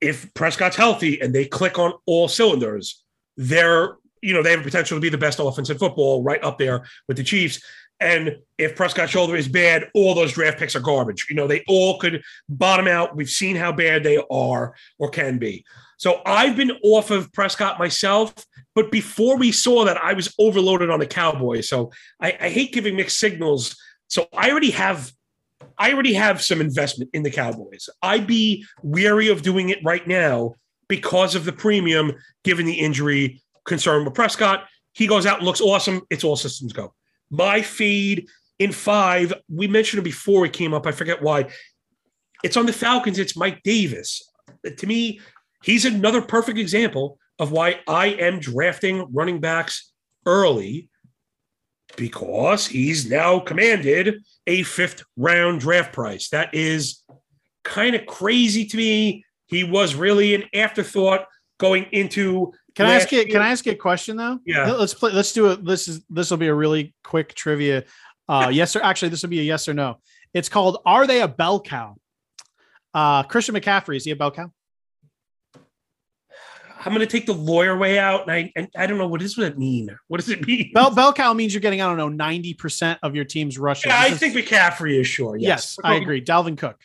if 0.00 0.32
Prescott's 0.34 0.76
healthy 0.76 1.20
and 1.20 1.34
they 1.34 1.44
click 1.44 1.78
on 1.78 1.92
all 2.06 2.28
cylinders, 2.28 3.02
they're 3.36 3.96
you 4.20 4.34
know 4.34 4.42
they 4.42 4.50
have 4.50 4.62
potential 4.62 4.96
to 4.96 5.00
be 5.00 5.08
the 5.08 5.18
best 5.18 5.38
offense 5.40 5.70
in 5.70 5.78
football, 5.78 6.22
right 6.22 6.42
up 6.42 6.58
there 6.58 6.86
with 7.08 7.16
the 7.16 7.24
Chiefs. 7.24 7.62
And 8.00 8.36
if 8.58 8.76
Prescott's 8.76 9.10
shoulder 9.10 9.36
is 9.36 9.48
bad, 9.48 9.90
all 9.94 10.14
those 10.14 10.32
draft 10.32 10.58
picks 10.58 10.76
are 10.76 10.80
garbage. 10.80 11.26
You 11.28 11.36
know, 11.36 11.46
they 11.46 11.64
all 11.66 11.98
could 11.98 12.22
bottom 12.48 12.86
out. 12.86 13.16
We've 13.16 13.28
seen 13.28 13.56
how 13.56 13.72
bad 13.72 14.04
they 14.04 14.22
are 14.30 14.74
or 14.98 15.10
can 15.10 15.38
be. 15.38 15.64
So 15.96 16.22
I've 16.24 16.56
been 16.56 16.72
off 16.84 17.10
of 17.10 17.32
Prescott 17.32 17.78
myself, 17.78 18.32
but 18.74 18.92
before 18.92 19.36
we 19.36 19.50
saw 19.50 19.84
that, 19.84 19.96
I 19.96 20.12
was 20.12 20.32
overloaded 20.38 20.90
on 20.90 21.00
the 21.00 21.06
Cowboys. 21.06 21.68
So 21.68 21.90
I, 22.20 22.36
I 22.40 22.48
hate 22.50 22.72
giving 22.72 22.94
mixed 22.94 23.18
signals. 23.18 23.76
So 24.06 24.28
I 24.32 24.50
already 24.50 24.70
have 24.70 25.10
I 25.76 25.92
already 25.92 26.14
have 26.14 26.42
some 26.42 26.60
investment 26.60 27.10
in 27.14 27.22
the 27.22 27.30
Cowboys. 27.30 27.88
I'd 28.02 28.26
be 28.26 28.64
weary 28.82 29.28
of 29.28 29.42
doing 29.42 29.68
it 29.68 29.78
right 29.84 30.06
now 30.06 30.54
because 30.88 31.34
of 31.34 31.44
the 31.44 31.52
premium, 31.52 32.12
given 32.42 32.66
the 32.66 32.74
injury 32.74 33.40
concern 33.64 34.04
with 34.04 34.14
Prescott. 34.14 34.66
He 34.92 35.06
goes 35.06 35.26
out 35.26 35.38
and 35.38 35.46
looks 35.46 35.60
awesome. 35.60 36.02
It's 36.10 36.24
all 36.24 36.36
systems 36.36 36.72
go. 36.72 36.94
My 37.30 37.62
feed 37.62 38.28
in 38.58 38.72
five, 38.72 39.32
we 39.48 39.68
mentioned 39.68 40.00
it 40.00 40.04
before 40.04 40.44
it 40.46 40.52
came 40.52 40.74
up. 40.74 40.86
I 40.86 40.92
forget 40.92 41.22
why. 41.22 41.46
It's 42.42 42.56
on 42.56 42.66
the 42.66 42.72
Falcons. 42.72 43.18
It's 43.18 43.36
Mike 43.36 43.62
Davis. 43.62 44.22
To 44.76 44.86
me, 44.86 45.20
he's 45.62 45.84
another 45.84 46.22
perfect 46.22 46.58
example 46.58 47.18
of 47.38 47.52
why 47.52 47.80
I 47.86 48.08
am 48.08 48.40
drafting 48.40 49.12
running 49.12 49.40
backs 49.40 49.92
early 50.26 50.88
because 51.96 52.66
he's 52.66 53.08
now 53.10 53.38
commanded 53.40 54.22
a 54.46 54.62
fifth 54.62 55.04
round 55.16 55.60
draft 55.60 55.92
price. 55.92 56.28
That 56.30 56.54
is 56.54 57.02
kind 57.64 57.94
of 57.94 58.06
crazy 58.06 58.64
to 58.66 58.76
me. 58.76 59.24
He 59.46 59.64
was 59.64 59.94
really 59.94 60.34
an 60.34 60.44
afterthought 60.54 61.26
going 61.58 61.86
into 61.92 62.52
Can 62.78 62.86
I 62.86 62.94
ask 62.94 63.10
last 63.10 63.12
you? 63.12 63.26
Can. 63.26 63.42
I 63.42 63.50
ask 63.50 63.66
you 63.66 63.72
a 63.72 63.74
question 63.74 64.16
though? 64.16 64.38
Yeah. 64.46 64.70
Let's 64.70 64.94
play. 64.94 65.10
Let's 65.10 65.32
do 65.32 65.50
it. 65.50 65.64
This 65.64 65.88
is 65.88 66.00
this 66.08 66.30
will 66.30 66.38
be 66.38 66.46
a 66.46 66.54
really 66.54 66.94
quick 67.02 67.34
trivia. 67.34 67.82
Uh, 68.28 68.50
yes 68.52 68.76
or 68.76 68.84
actually, 68.84 69.08
this 69.08 69.20
will 69.22 69.30
be 69.30 69.40
a 69.40 69.42
yes 69.42 69.66
or 69.66 69.74
no. 69.74 69.98
It's 70.32 70.48
called 70.48 70.80
"Are 70.86 71.04
they 71.04 71.20
a 71.20 71.26
bell 71.26 71.60
cow?" 71.60 71.96
Uh, 72.94 73.24
Christian 73.24 73.56
McCaffrey 73.56 73.96
is 73.96 74.04
he 74.04 74.12
a 74.12 74.16
bell 74.16 74.30
cow? 74.30 74.52
I'm 76.84 76.94
going 76.94 77.04
to 77.04 77.10
take 77.10 77.26
the 77.26 77.34
lawyer 77.34 77.76
way 77.76 77.98
out, 77.98 78.22
and 78.22 78.30
I 78.30 78.52
and 78.54 78.68
I 78.76 78.86
don't 78.86 78.98
know 78.98 79.08
what 79.08 79.22
does 79.22 79.34
that 79.34 79.58
mean. 79.58 79.90
What 80.06 80.20
does 80.20 80.28
it 80.28 80.46
mean? 80.46 80.70
Bell 80.72 80.94
bell 80.94 81.12
cow 81.12 81.32
means 81.32 81.52
you're 81.52 81.60
getting 81.60 81.80
I 81.82 81.86
don't 81.88 81.96
know 81.96 82.08
ninety 82.08 82.54
percent 82.54 83.00
of 83.02 83.16
your 83.16 83.24
team's 83.24 83.58
rushing. 83.58 83.90
yeah, 83.90 83.98
I 83.98 84.12
think 84.12 84.34
McCaffrey 84.36 85.00
is 85.00 85.08
sure. 85.08 85.36
yes, 85.36 85.76
Yes, 85.76 85.78
I 85.82 85.96
agree. 85.96 86.24
Dalvin 86.24 86.56
Cook, 86.56 86.78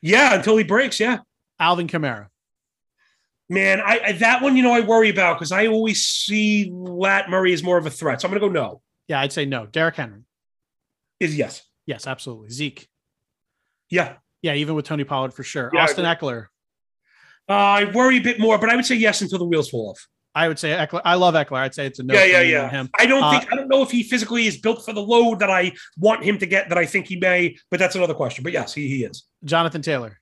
Yeah, 0.00 0.34
until 0.34 0.56
he 0.56 0.64
breaks. 0.64 0.98
Yeah, 0.98 1.18
Alvin 1.60 1.86
Kamara. 1.86 2.28
Man, 3.48 3.80
I, 3.80 4.00
I 4.06 4.12
that 4.12 4.42
one 4.42 4.56
you 4.56 4.62
know 4.62 4.72
I 4.72 4.80
worry 4.80 5.08
about 5.08 5.38
because 5.38 5.52
I 5.52 5.66
always 5.68 6.04
see 6.04 6.68
Lat 6.72 7.30
Murray 7.30 7.52
as 7.52 7.62
more 7.62 7.78
of 7.78 7.86
a 7.86 7.90
threat. 7.90 8.20
So 8.20 8.26
I'm 8.28 8.32
going 8.32 8.42
to 8.42 8.48
go 8.48 8.52
no. 8.52 8.82
Yeah, 9.08 9.20
I'd 9.20 9.32
say 9.32 9.44
no. 9.44 9.66
Derrick 9.66 9.96
Henry. 9.96 10.22
Is 11.20 11.36
yes. 11.36 11.62
Yes, 11.86 12.06
absolutely. 12.08 12.50
Zeke. 12.50 12.88
Yeah, 13.88 14.14
Yeah, 14.42 14.54
even 14.54 14.74
with 14.74 14.84
Tony 14.84 15.04
Pollard 15.04 15.32
for 15.32 15.44
sure. 15.44 15.70
Yeah, 15.72 15.84
Austin 15.84 16.04
Ekeler. 16.04 16.46
uh, 17.48 17.52
I 17.52 17.84
worry 17.92 18.16
a 18.16 18.20
bit 18.20 18.40
more, 18.40 18.58
but 18.58 18.68
I 18.68 18.74
would 18.74 18.84
say 18.84 18.96
yes 18.96 19.20
until 19.20 19.38
the 19.38 19.44
wheels 19.44 19.70
fall 19.70 19.90
off. 19.90 20.08
I 20.34 20.48
would 20.48 20.58
say 20.58 20.70
Ekeler. 20.70 21.02
I 21.04 21.14
love 21.14 21.34
Ekeler. 21.34 21.58
I'd 21.58 21.74
say 21.74 21.86
it's 21.86 22.00
a 22.00 22.02
no. 22.02 22.14
yeah, 22.14 22.24
yeah, 22.24 22.40
yeah. 22.40 22.68
Him. 22.68 22.90
I 22.98 23.06
don't 23.06 23.22
Uh, 23.22 23.30
think 23.38 23.52
I 23.52 23.56
don't 23.56 23.68
know 23.68 23.82
if 23.82 23.90
he 23.92 24.02
physically 24.02 24.46
is 24.48 24.58
built 24.58 24.84
for 24.84 24.92
the 24.92 25.00
load 25.00 25.38
that 25.38 25.48
I 25.50 25.72
want 25.96 26.24
him 26.24 26.36
to 26.38 26.46
get. 26.46 26.68
That 26.68 26.76
I 26.78 26.84
think 26.84 27.06
he 27.06 27.16
may, 27.16 27.56
but 27.70 27.78
that's 27.78 27.94
another 27.94 28.12
question. 28.12 28.42
But 28.42 28.52
yes, 28.52 28.74
he 28.74 28.88
he 28.88 29.04
is. 29.04 29.24
Jonathan 29.44 29.80
Taylor. 29.82 30.18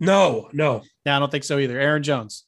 No, 0.00 0.48
no, 0.52 0.82
Yeah, 1.04 1.16
I 1.16 1.18
don't 1.18 1.30
think 1.30 1.44
so 1.44 1.58
either. 1.58 1.78
Aaron 1.78 2.02
Jones. 2.02 2.44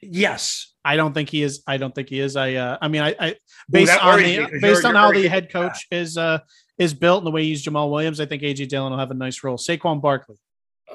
yes. 0.00 0.72
I 0.84 0.96
don't 0.96 1.12
think 1.12 1.28
he 1.30 1.42
is. 1.42 1.64
I 1.66 1.78
don't 1.78 1.92
think 1.92 2.08
he 2.08 2.20
is. 2.20 2.36
I. 2.36 2.54
Uh, 2.54 2.78
I 2.80 2.86
mean, 2.86 3.02
I. 3.02 3.12
I 3.18 3.34
based 3.68 3.90
that 3.90 4.00
on 4.02 4.18
the 4.20 4.46
based 4.60 4.62
you're- 4.62 4.84
on 4.84 4.94
you're 4.94 4.94
how 4.94 5.10
the 5.12 5.26
head 5.26 5.50
coach 5.50 5.84
is 5.90 6.16
uh 6.16 6.38
is 6.78 6.94
built 6.94 7.18
and 7.18 7.26
the 7.26 7.32
way 7.32 7.42
he's 7.42 7.64
Jamaal 7.64 7.90
Williams, 7.90 8.20
I 8.20 8.26
think 8.26 8.42
AJ 8.42 8.68
Dillon 8.68 8.92
will 8.92 8.98
have 9.00 9.10
a 9.10 9.14
nice 9.14 9.42
role. 9.42 9.56
Saquon 9.58 10.00
Barkley. 10.00 10.36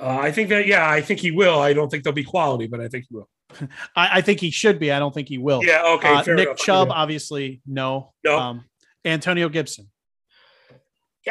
Uh, 0.01 0.17
I 0.21 0.31
think 0.31 0.47
that 0.47 0.65
yeah, 0.65 0.89
I 0.89 1.01
think 1.01 1.19
he 1.19 1.31
will. 1.31 1.59
I 1.59 1.73
don't 1.73 1.89
think 1.89 2.05
they'll 2.05 2.13
be 2.13 2.23
quality, 2.23 2.67
but 2.67 2.79
I 2.79 2.87
think 2.87 3.05
he 3.09 3.15
will. 3.17 3.27
I, 3.97 4.19
I 4.19 4.21
think 4.21 4.39
he 4.39 4.49
should 4.49 4.79
be. 4.79 4.93
I 4.93 4.99
don't 4.99 5.13
think 5.13 5.27
he 5.27 5.37
will. 5.37 5.61
Yeah, 5.61 5.83
okay. 5.95 6.07
Uh, 6.13 6.23
Nick 6.35 6.47
enough. 6.47 6.57
Chubb, 6.57 6.87
Yeah. 6.87 6.93
obviously, 6.93 7.61
no. 7.67 8.13
No. 8.23 8.39
Um, 8.39 8.63
Antonio 9.03 9.49
Gibson. 9.49 9.89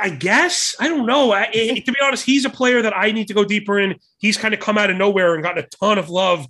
I 0.00 0.10
guess 0.10 0.76
I 0.78 0.88
don't 0.88 1.06
know. 1.06 1.32
I, 1.32 1.42
I- 1.52 1.82
to 1.84 1.92
be 1.92 1.98
honest, 2.02 2.24
he's 2.24 2.44
a 2.44 2.50
player 2.50 2.82
that 2.82 2.96
I 2.96 3.12
need 3.12 3.28
to 3.28 3.34
go 3.34 3.44
deeper 3.44 3.78
in. 3.80 3.96
He's 4.18 4.36
kind 4.36 4.52
of 4.54 4.60
come 4.60 4.78
out 4.78 4.90
of 4.90 4.96
nowhere 4.96 5.34
and 5.34 5.42
gotten 5.42 5.64
a 5.64 5.66
ton 5.68 5.98
of 5.98 6.10
love. 6.10 6.46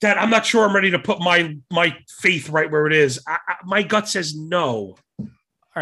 That 0.00 0.18
I'm 0.20 0.30
not 0.30 0.44
sure 0.44 0.68
I'm 0.68 0.74
ready 0.74 0.90
to 0.92 0.98
put 0.98 1.20
my 1.20 1.56
my 1.70 1.96
faith 2.20 2.48
right 2.48 2.70
where 2.70 2.86
it 2.86 2.92
is. 2.92 3.20
I, 3.26 3.38
I, 3.48 3.54
my 3.64 3.82
gut 3.82 4.08
says 4.08 4.36
no. 4.36 4.96
All 5.20 5.28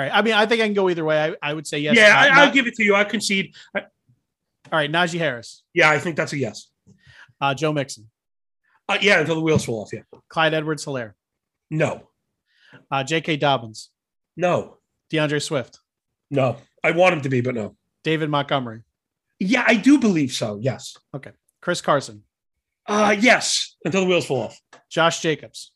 right. 0.01 0.11
I 0.13 0.23
mean, 0.23 0.35
I 0.35 0.47
think 0.47 0.61
I 0.63 0.67
can 0.67 0.75
go 0.75 0.89
either 0.91 1.05
way. 1.05 1.19
I, 1.43 1.51
I 1.51 1.55
would 1.55 1.67
say 1.67 1.79
yes. 1.81 1.97
yeah, 1.97 2.15
I, 2.17 2.29
not- 2.29 2.39
I'll 2.39 2.53
give 2.53 2.67
it 2.67 2.75
to 2.75 2.85
you. 2.85 2.95
I 2.95 3.05
concede. 3.05 3.55
All 3.75 3.83
right. 4.71 4.91
Najee 4.93 5.19
Harris. 5.19 5.63
yeah, 5.75 5.91
I 5.91 5.99
think 5.99 6.17
that's 6.17 6.33
a 6.33 6.39
yes. 6.39 6.69
Uh, 7.41 7.55
Joe 7.55 7.73
Mixon. 7.73 8.09
Uh, 8.89 8.99
yeah, 9.01 9.21
until 9.21 9.37
the 9.37 9.41
wheels 9.41 9.65
fall 9.65 9.83
off. 9.83 9.93
Yeah, 9.93 10.01
Clyde 10.29 10.53
Edwards 10.55 10.85
Helaire. 10.85 11.15
no, 11.71 12.09
Uh, 12.91 13.03
J.K. 13.05 13.37
Dobbins. 13.39 13.89
no, 14.37 14.77
D'Andre 15.11 15.39
Swift. 15.39 15.79
no. 16.31 16.57
I 16.83 16.93
want 16.93 17.15
him 17.15 17.21
to 17.23 17.29
be, 17.29 17.41
but 17.41 17.55
no. 17.55 17.77
David 18.05 18.31
Montgomery. 18.31 18.83
Yeah, 19.39 19.65
I 19.67 19.77
do 19.77 19.99
believe 19.99 20.33
so. 20.33 20.59
Yes. 20.61 20.97
Okay. 21.15 21.33
Chris 21.61 21.81
Carson. 21.81 22.23
Uh 22.87 23.15
yes, 23.19 23.77
until 23.85 24.03
the 24.03 24.07
wheels 24.07 24.27
fall 24.27 24.43
off. 24.43 24.61
Josh 24.91 25.21
Jacobs. 25.21 25.73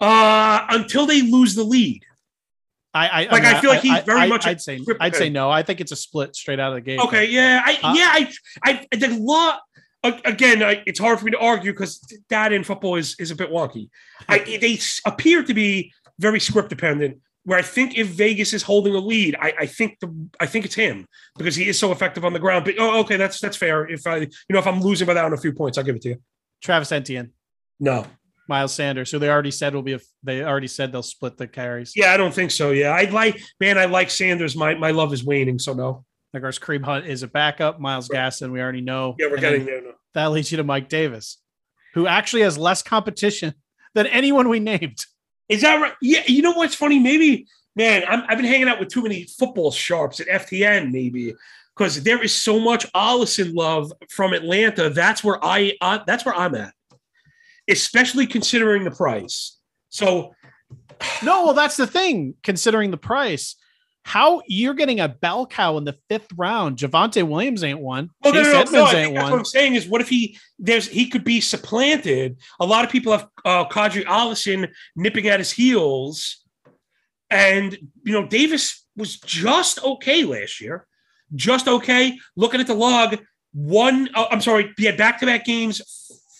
Uh 0.00 0.66
until 0.70 1.06
they 1.06 1.22
lose 1.22 1.54
the 1.54 1.64
lead. 1.64 2.02
I, 2.92 3.08
I 3.08 3.28
Like, 3.30 3.44
I 3.44 3.60
feel 3.60 3.70
like 3.70 3.82
he's 3.82 4.02
very 4.04 4.28
much 4.28 4.46
I'd 4.46 4.60
say 4.60 4.80
I'd 5.00 5.14
say 5.14 5.28
no. 5.28 5.50
I 5.50 5.62
think 5.62 5.80
it's 5.80 5.92
a 5.92 5.96
split 5.96 6.34
straight 6.34 6.58
out 6.58 6.70
of 6.70 6.76
the 6.76 6.80
gate. 6.80 6.98
Okay, 7.00 7.26
yeah, 7.26 7.62
I 7.64 7.78
Uh, 7.82 7.94
yeah, 7.94 8.10
I 8.12 8.32
I 8.90 8.96
the 8.96 9.08
law 9.20 9.58
again, 10.24 10.62
I, 10.62 10.82
it's 10.86 10.98
hard 10.98 11.18
for 11.18 11.24
me 11.24 11.32
to 11.32 11.38
argue 11.38 11.72
because 11.72 12.00
that 12.28 12.52
in 12.52 12.64
football 12.64 12.96
is 12.96 13.16
is 13.18 13.30
a 13.30 13.36
bit 13.36 13.50
wonky. 13.50 13.88
I, 14.28 14.38
they 14.60 14.78
appear 15.04 15.42
to 15.42 15.54
be 15.54 15.92
very 16.18 16.40
script 16.40 16.68
dependent. 16.70 17.18
Where 17.46 17.58
I 17.58 17.62
think 17.62 17.96
if 17.96 18.08
Vegas 18.08 18.52
is 18.52 18.64
holding 18.64 18.94
a 18.94 18.98
lead, 18.98 19.36
I, 19.40 19.52
I 19.60 19.66
think 19.66 20.00
the 20.00 20.28
I 20.40 20.46
think 20.46 20.64
it's 20.64 20.74
him 20.74 21.06
because 21.38 21.54
he 21.54 21.68
is 21.68 21.78
so 21.78 21.92
effective 21.92 22.24
on 22.24 22.32
the 22.32 22.40
ground. 22.40 22.64
But 22.64 22.74
oh, 22.78 23.00
okay, 23.00 23.16
that's 23.16 23.40
that's 23.40 23.56
fair. 23.56 23.88
If 23.88 24.04
I 24.04 24.16
you 24.16 24.28
know 24.50 24.58
if 24.58 24.66
I'm 24.66 24.80
losing 24.80 25.06
by 25.06 25.14
that 25.14 25.24
on 25.24 25.32
a 25.32 25.36
few 25.36 25.52
points, 25.52 25.78
I'll 25.78 25.84
give 25.84 25.94
it 25.94 26.02
to 26.02 26.08
you. 26.10 26.16
Travis 26.60 26.90
Etienne. 26.90 27.30
No, 27.78 28.04
Miles 28.48 28.74
Sanders, 28.74 29.10
who 29.12 29.20
they 29.20 29.30
already 29.30 29.52
said 29.52 29.74
will 29.74 29.82
be 29.82 29.92
a, 29.92 30.00
they 30.24 30.42
already 30.42 30.66
said 30.66 30.90
they'll 30.90 31.02
split 31.02 31.36
the 31.36 31.46
carries. 31.46 31.92
yeah, 31.94 32.12
I 32.12 32.16
don't 32.16 32.34
think 32.34 32.50
so. 32.50 32.72
Yeah, 32.72 32.90
I 32.90 33.04
like 33.04 33.40
man, 33.60 33.78
I 33.78 33.84
like 33.84 34.10
Sanders. 34.10 34.56
My 34.56 34.74
my 34.74 34.90
love 34.90 35.12
is 35.12 35.24
waning, 35.24 35.58
so 35.58 35.72
no. 35.72 36.04
Of 36.34 36.42
course, 36.42 36.58
Kareem 36.58 36.84
Hunt 36.84 37.06
is 37.06 37.22
a 37.22 37.28
backup. 37.28 37.80
Myles 37.80 38.08
Gaskin, 38.08 38.52
we 38.52 38.60
already 38.60 38.82
know. 38.82 39.14
Yeah, 39.18 39.26
we're 39.28 39.34
And 39.34 39.40
getting 39.40 39.64
there. 39.66 39.82
No. 39.82 39.92
That 40.14 40.32
leads 40.32 40.50
you 40.50 40.56
to 40.58 40.64
Mike 40.64 40.88
Davis, 40.88 41.38
who 41.94 42.06
actually 42.06 42.42
has 42.42 42.58
less 42.58 42.82
competition 42.82 43.54
than 43.94 44.06
anyone 44.06 44.48
we 44.48 44.60
named. 44.60 44.98
Is 45.48 45.62
that 45.62 45.80
right? 45.80 45.92
Yeah, 46.00 46.22
you 46.26 46.42
know 46.42 46.52
what's 46.52 46.74
funny? 46.74 46.98
Maybe, 46.98 47.46
man, 47.74 48.02
I'm, 48.08 48.24
I've 48.28 48.38
been 48.38 48.46
hanging 48.46 48.68
out 48.68 48.80
with 48.80 48.88
too 48.88 49.02
many 49.02 49.24
football 49.24 49.70
sharps 49.70 50.20
at 50.20 50.26
FTN, 50.26 50.90
maybe 50.90 51.34
because 51.76 52.02
there 52.02 52.22
is 52.22 52.34
so 52.34 52.58
much 52.58 52.90
Ollison 52.92 53.54
love 53.54 53.92
from 54.10 54.32
Atlanta. 54.32 54.90
That's 54.90 55.22
where 55.22 55.42
I, 55.44 55.76
uh, 55.80 56.00
that's 56.06 56.24
where 56.24 56.34
I'm 56.34 56.54
at, 56.54 56.74
especially 57.68 58.26
considering 58.26 58.84
the 58.84 58.90
price. 58.90 59.58
So 59.90 60.34
No, 61.22 61.44
well, 61.44 61.54
that's 61.54 61.76
the 61.76 61.86
thing. 61.86 62.34
Considering 62.42 62.90
the 62.90 62.96
price, 62.96 63.56
how 64.06 64.40
you're 64.46 64.72
getting 64.72 65.00
a 65.00 65.08
bell 65.08 65.48
cow 65.48 65.76
in 65.78 65.84
the 65.84 65.98
fifth 66.08 66.28
round. 66.36 66.78
Javonte 66.78 67.28
Williams 67.28 67.64
ain't 67.64 67.80
one. 67.80 68.08
Well, 68.22 68.34
no, 68.34 68.40
Chase 68.40 68.46
no, 68.46 68.52
no, 68.52 68.60
Edmonds 68.60 68.92
no, 68.92 68.98
ain't 68.98 69.14
one. 69.14 69.30
What 69.32 69.38
I'm 69.40 69.44
saying 69.44 69.74
is, 69.74 69.88
what 69.88 70.00
if 70.00 70.08
he 70.08 70.38
there's 70.60 70.86
he 70.86 71.08
could 71.08 71.24
be 71.24 71.40
supplanted? 71.40 72.36
A 72.60 72.64
lot 72.64 72.84
of 72.84 72.90
people 72.92 73.10
have 73.10 73.26
uh, 73.44 73.64
Qadree 73.68 74.04
Ollison 74.04 74.68
nipping 74.94 75.26
at 75.26 75.40
his 75.40 75.50
heels, 75.50 76.44
and 77.30 77.76
you 78.04 78.12
know 78.12 78.28
Davis 78.28 78.86
was 78.96 79.18
just 79.18 79.82
okay 79.82 80.22
last 80.22 80.60
year, 80.60 80.86
just 81.34 81.66
okay. 81.66 82.16
Looking 82.36 82.60
at 82.60 82.68
the 82.68 82.74
log, 82.74 83.18
one 83.54 84.08
uh, 84.14 84.26
I'm 84.30 84.40
sorry, 84.40 84.72
he 84.76 84.84
had 84.84 84.96
back 84.96 85.18
to 85.18 85.26
back 85.26 85.44
games, 85.44 85.82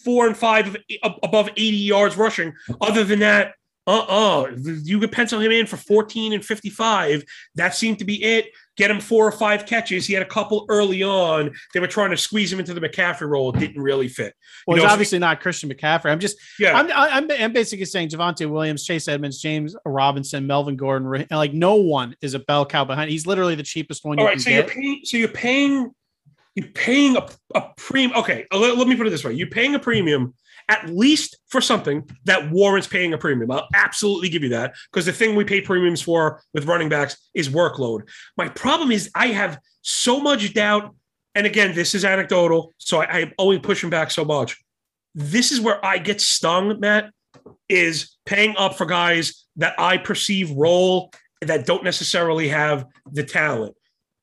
four 0.04 0.28
and 0.28 0.36
five 0.36 0.68
of, 1.02 1.14
above 1.24 1.48
80 1.48 1.62
yards 1.78 2.16
rushing. 2.16 2.54
Other 2.80 3.02
than 3.02 3.18
that. 3.18 3.54
Uh-uh. 3.86 4.50
You 4.82 4.98
could 4.98 5.12
pencil 5.12 5.40
him 5.40 5.52
in 5.52 5.66
for 5.66 5.76
14 5.76 6.32
and 6.32 6.44
55. 6.44 7.24
That 7.54 7.74
seemed 7.74 7.98
to 8.00 8.04
be 8.04 8.22
it 8.24 8.46
get 8.76 8.90
him 8.90 9.00
four 9.00 9.26
or 9.26 9.32
five 9.32 9.64
catches. 9.64 10.06
He 10.06 10.12
had 10.12 10.22
a 10.22 10.26
couple 10.28 10.66
early 10.68 11.02
on. 11.02 11.50
They 11.72 11.80
were 11.80 11.86
trying 11.86 12.10
to 12.10 12.16
squeeze 12.16 12.52
him 12.52 12.58
into 12.60 12.74
the 12.74 12.80
McCaffrey 12.80 13.26
role. 13.26 13.50
It 13.54 13.58
didn't 13.58 13.80
really 13.80 14.08
fit. 14.08 14.34
Well, 14.66 14.76
You 14.76 14.82
it's 14.82 14.88
know, 14.88 14.92
obviously 14.92 15.18
not 15.18 15.40
Christian 15.40 15.70
McCaffrey. 15.70 16.10
I'm 16.10 16.20
just, 16.20 16.36
Yeah. 16.58 16.76
I'm, 16.78 16.90
I'm, 16.92 17.30
I'm 17.40 17.52
basically 17.54 17.86
saying 17.86 18.10
Javonte 18.10 18.50
Williams, 18.50 18.84
Chase 18.84 19.08
Edmonds, 19.08 19.40
James 19.40 19.74
Robinson, 19.86 20.46
Melvin 20.46 20.76
Gordon, 20.76 21.26
like 21.30 21.54
no 21.54 21.76
one 21.76 22.16
is 22.20 22.34
a 22.34 22.38
bell 22.40 22.66
cow 22.66 22.84
behind. 22.84 23.10
He's 23.10 23.26
literally 23.26 23.54
the 23.54 23.62
cheapest 23.62 24.04
one 24.04 24.18
you 24.18 24.22
All 24.24 24.26
right. 24.28 24.34
can 24.34 24.40
So 24.42 24.50
get. 24.50 24.66
you're 24.66 24.74
paying. 24.74 25.00
So 25.04 25.16
you're 25.16 25.28
paying. 25.28 25.90
You're 26.54 26.68
paying 26.68 27.16
a, 27.18 27.26
a 27.54 27.70
premium. 27.76 28.12
Okay. 28.18 28.46
uh, 28.50 28.56
Let, 28.58 28.78
let 28.78 28.88
me 28.88 28.96
put 28.96 29.06
it 29.06 29.10
this 29.10 29.22
way: 29.24 29.34
you're 29.34 29.46
paying 29.48 29.74
a 29.74 29.78
premium 29.78 30.34
at 30.68 30.88
least 30.88 31.36
for 31.48 31.60
something 31.60 32.08
that 32.24 32.50
warrants 32.50 32.88
paying 32.88 33.12
a 33.12 33.18
premium. 33.18 33.50
I'll 33.50 33.68
absolutely 33.74 34.28
give 34.28 34.42
you 34.42 34.48
that 34.50 34.74
because 34.90 35.06
the 35.06 35.12
thing 35.12 35.36
we 35.36 35.44
pay 35.44 35.60
premiums 35.60 36.02
for 36.02 36.42
with 36.52 36.66
running 36.66 36.88
backs 36.88 37.16
is 37.34 37.48
workload. 37.48 38.08
My 38.36 38.48
problem 38.48 38.90
is 38.90 39.10
I 39.14 39.28
have 39.28 39.58
so 39.82 40.20
much 40.20 40.52
doubt. 40.54 40.94
And 41.34 41.46
again, 41.46 41.74
this 41.74 41.94
is 41.94 42.04
anecdotal, 42.04 42.72
so 42.78 43.02
I, 43.02 43.18
I'm 43.18 43.32
only 43.38 43.58
pushing 43.58 43.90
back 43.90 44.10
so 44.10 44.24
much. 44.24 44.56
This 45.14 45.52
is 45.52 45.60
where 45.60 45.84
I 45.84 45.98
get 45.98 46.20
stung, 46.20 46.80
Matt, 46.80 47.10
is 47.68 48.16
paying 48.24 48.56
up 48.56 48.76
for 48.76 48.86
guys 48.86 49.44
that 49.56 49.78
I 49.78 49.98
perceive 49.98 50.50
role 50.50 51.12
that 51.42 51.66
don't 51.66 51.84
necessarily 51.84 52.48
have 52.48 52.86
the 53.12 53.22
talent. 53.22 53.76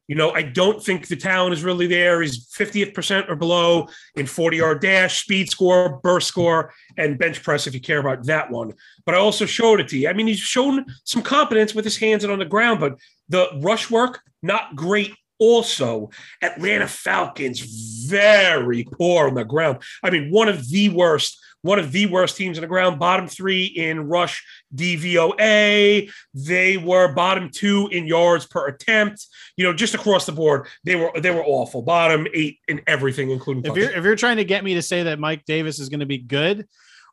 You 0.08 0.16
know, 0.16 0.32
I 0.32 0.42
don't 0.42 0.84
think 0.84 1.08
the 1.08 1.16
talent 1.16 1.54
is 1.54 1.64
really 1.64 1.88
there. 1.88 2.22
He's 2.22 2.48
50th 2.48 2.94
percent 2.94 3.30
or 3.30 3.36
below 3.36 3.88
in 4.16 4.26
40 4.26 4.58
yard 4.58 4.82
dash, 4.82 5.22
speed 5.22 5.50
score, 5.50 6.00
burst 6.04 6.28
score, 6.28 6.74
and 6.98 7.18
bench 7.18 7.42
press 7.42 7.68
if 7.68 7.74
you 7.74 7.80
care 7.80 8.00
about 8.00 8.26
that 8.26 8.52
one. 8.52 8.74
But 9.06 9.16
I 9.16 9.20
also 9.20 9.46
showed 9.46 9.80
it 9.80 9.88
to 9.90 9.98
you. 9.98 10.10
I 10.10 10.14
mean, 10.14 10.28
he's 10.28 10.40
shown 10.40 10.86
some 11.06 11.22
competence 11.22 11.74
with 11.74 11.86
his 11.86 11.98
hands 11.98 12.24
and 12.24 12.34
on 12.34 12.40
the 12.40 12.46
ground, 12.46 12.80
but 12.80 13.00
the 13.30 13.48
rush 13.62 13.90
work, 13.90 14.22
not 14.42 14.76
great. 14.76 15.14
Also, 15.40 16.10
Atlanta 16.42 16.88
Falcons, 16.88 17.60
very 18.08 18.84
poor 18.84 19.28
on 19.28 19.34
the 19.34 19.44
ground. 19.44 19.80
I 20.02 20.10
mean, 20.10 20.30
one 20.32 20.48
of 20.48 20.70
the 20.70 20.90
worst, 20.90 21.38
one 21.64 21.80
of 21.80 21.92
the 21.92 22.06
worst 22.06 22.38
teams 22.38 22.58
on 22.58 22.62
the 22.62 22.68
ground, 22.68 23.00
bottom 23.00 23.28
three 23.28 23.66
in 23.66 24.08
rush 24.08 24.46
DVOA. 24.76 26.12
They 26.34 26.78
were 26.78 27.14
bottom 27.14 27.50
two 27.50 27.90
in 27.92 28.06
yards 28.06 28.46
per 28.46 28.68
attempt. 28.68 29.26
You 29.58 29.66
know, 29.66 29.74
just 29.74 29.96
across 29.96 30.26
the 30.26 30.32
board, 30.32 30.68
they 30.84 30.96
were 30.96 31.12
they 31.20 31.32
were 31.32 31.44
awful. 31.44 31.82
Bottom 31.82 32.28
eight 32.34 32.60
in 32.68 32.82
everything, 32.86 33.32
including 33.32 33.66
if 33.66 33.76
you're 33.76 33.92
if 33.92 34.04
you're 34.04 34.16
trying 34.16 34.38
to 34.38 34.46
get 34.46 34.64
me 34.64 34.76
to 34.76 34.82
say 34.82 35.04
that 35.04 35.20
Mike 35.20 35.46
Davis 35.46 35.80
is 35.80 35.90
going 35.90 36.02
to 36.02 36.06
be 36.06 36.20
good 36.20 36.68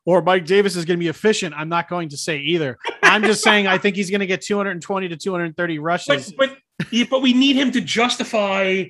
or 0.05 0.23
Mike 0.23 0.47
Davis 0.47 0.77
is 0.77 0.85
going 0.85 0.99
to 0.99 1.03
be 1.03 1.09
efficient, 1.09 1.55
I'm 1.57 1.69
not 1.69 1.89
going 1.89 2.09
to 2.09 2.17
say 2.17 2.39
either. 2.39 2.79
I'm 3.03 3.23
just 3.23 3.43
saying 3.43 3.67
I 3.67 3.79
think 3.79 3.97
he's 3.97 4.11
going 4.11 4.21
to 4.21 4.27
get 4.27 4.43
220 4.43 5.09
to 5.09 5.17
230 5.17 5.79
rushes. 5.79 6.33
but 6.33 6.57
but 6.91 7.09
but 7.11 7.23
we 7.23 7.33
need 7.33 7.57
him 7.57 7.71
to 7.73 7.81
justify. 7.81 8.85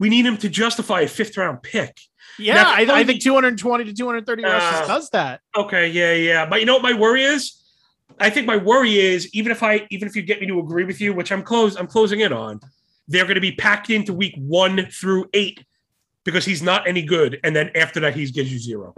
We 0.00 0.08
need 0.08 0.26
him 0.26 0.36
to 0.38 0.48
justify 0.48 1.02
a 1.02 1.08
fifth 1.08 1.36
round 1.36 1.62
pick. 1.62 1.98
Yeah, 2.38 2.54
now, 2.54 2.70
I, 2.70 3.00
I 3.00 3.04
think 3.04 3.22
220 3.22 3.84
to 3.84 3.92
230 3.92 4.42
rushes 4.44 4.80
Uh, 4.80 4.86
does 4.86 5.10
that. 5.10 5.40
Okay, 5.56 5.88
yeah, 5.88 6.12
yeah. 6.12 6.46
But 6.46 6.60
you 6.60 6.66
know 6.66 6.74
what 6.74 6.82
my 6.82 6.92
worry 6.92 7.24
is? 7.24 7.62
I 8.20 8.30
think 8.30 8.46
my 8.46 8.56
worry 8.56 8.98
is 8.98 9.28
even 9.34 9.52
if 9.52 9.62
I 9.62 9.86
even 9.90 10.08
if 10.08 10.16
you 10.16 10.22
get 10.22 10.40
me 10.40 10.46
to 10.48 10.58
agree 10.58 10.84
with 10.84 11.00
you, 11.00 11.12
which 11.12 11.30
I'm 11.30 11.42
close, 11.42 11.76
I'm 11.76 11.86
closing 11.86 12.20
in 12.20 12.32
on, 12.32 12.60
they're 13.06 13.24
going 13.24 13.36
to 13.36 13.40
be 13.40 13.52
packed 13.52 13.90
into 13.90 14.12
week 14.12 14.34
one 14.36 14.86
through 14.86 15.28
eight 15.34 15.64
because 16.24 16.44
he's 16.44 16.62
not 16.62 16.86
any 16.88 17.02
good, 17.02 17.40
and 17.44 17.54
then 17.54 17.70
after 17.74 18.00
that 18.00 18.14
he 18.14 18.26
gives 18.26 18.52
you 18.52 18.58
zero. 18.58 18.94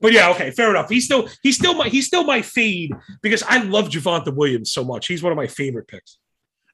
But 0.00 0.12
yeah, 0.12 0.30
okay, 0.30 0.50
fair 0.50 0.70
enough. 0.70 0.88
He's 0.88 1.04
still 1.04 1.28
he's 1.42 1.56
still 1.56 1.74
my 1.74 1.88
he's 1.88 2.06
still 2.06 2.24
my 2.24 2.42
fade 2.42 2.92
because 3.22 3.42
I 3.42 3.62
love 3.62 3.88
Javonte 3.88 4.34
Williams 4.34 4.72
so 4.72 4.82
much. 4.82 5.06
He's 5.06 5.22
one 5.22 5.32
of 5.32 5.36
my 5.36 5.46
favorite 5.46 5.88
picks. 5.88 6.18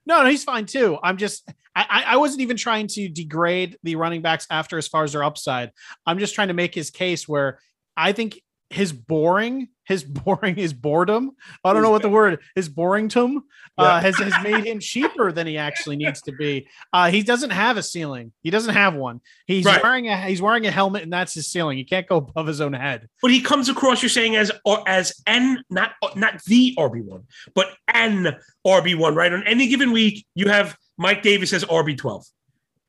No, 0.07 0.23
no, 0.23 0.31
he's 0.31 0.45
fine 0.45 0.67
too. 0.67 0.99
I'm 1.03 1.17
just 1.17 1.51
I, 1.75 2.05
I 2.07 2.17
wasn't 2.17 2.41
even 2.41 2.57
trying 2.57 2.87
to 2.89 3.09
degrade 3.09 3.77
the 3.83 3.97
running 3.97 4.23
backs 4.23 4.47
after 4.51 4.79
as 4.79 4.89
far 4.89 5.05
as 5.05 5.13
their 5.13 5.23
upside. 5.23 5.73
I'm 6.07 6.19
just 6.19 6.35
trying 6.35 6.49
to 6.49 6.55
make 6.55 6.75
his 6.75 6.91
case 6.91 7.29
where 7.29 7.59
I 7.97 8.13
think 8.13 8.41
his 8.71 8.93
boring, 8.93 9.69
his 9.87 10.05
boring, 10.05 10.57
his 10.57 10.73
boredom. 10.73 11.33
I 11.65 11.73
don't 11.73 11.83
know 11.83 11.91
what 11.91 12.03
the 12.03 12.09
word 12.09 12.41
his 12.55 12.69
boringtum 12.69 13.39
uh, 13.79 13.83
Yeah. 13.83 14.01
has 14.01 14.17
has 14.19 14.35
made 14.43 14.65
him 14.65 14.81
cheaper 14.81 15.33
than 15.33 15.47
he 15.47 15.57
actually 15.59 15.97
needs 15.97 16.21
to 16.23 16.33
be. 16.33 16.69
Uh, 16.93 17.11
he 17.11 17.23
doesn't 17.23 17.51
have 17.51 17.77
a 17.77 17.83
ceiling. 17.83 18.33
He 18.43 18.51
doesn't 18.51 18.75
have 18.75 18.95
one. 18.95 19.21
He's 19.47 19.65
Right. 19.65 19.83
wearing 19.83 20.09
a 20.09 20.17
he's 20.27 20.43
wearing 20.43 20.67
a 20.67 20.71
helmet, 20.71 21.03
and 21.03 21.13
that's 21.13 21.35
his 21.35 21.49
ceiling. 21.49 21.79
He 21.79 21.85
can't 21.85 22.07
go 22.07 22.17
above 22.19 22.47
his 22.47 22.61
own 22.61 22.73
head. 22.73 23.09
But 23.23 23.31
he 23.31 23.41
comes 23.41 23.69
across 23.69 24.03
you're 24.03 24.09
saying 24.11 24.37
as 24.37 24.51
or 24.65 24.87
as 24.89 25.15
n 25.27 25.63
not 25.71 25.93
not 26.15 26.43
the 26.45 26.75
RB 26.79 27.03
one, 27.05 27.25
but 27.55 27.69
an 27.89 28.37
RB 28.67 28.97
one, 28.99 29.15
right? 29.15 29.33
On 29.33 29.43
any 29.47 29.69
given 29.69 29.93
week, 29.93 30.27
you 30.35 30.49
have 30.49 30.77
Mike 30.99 31.23
Davis 31.23 31.53
as 31.53 31.65
RB 31.65 31.97
twelve. 31.97 32.25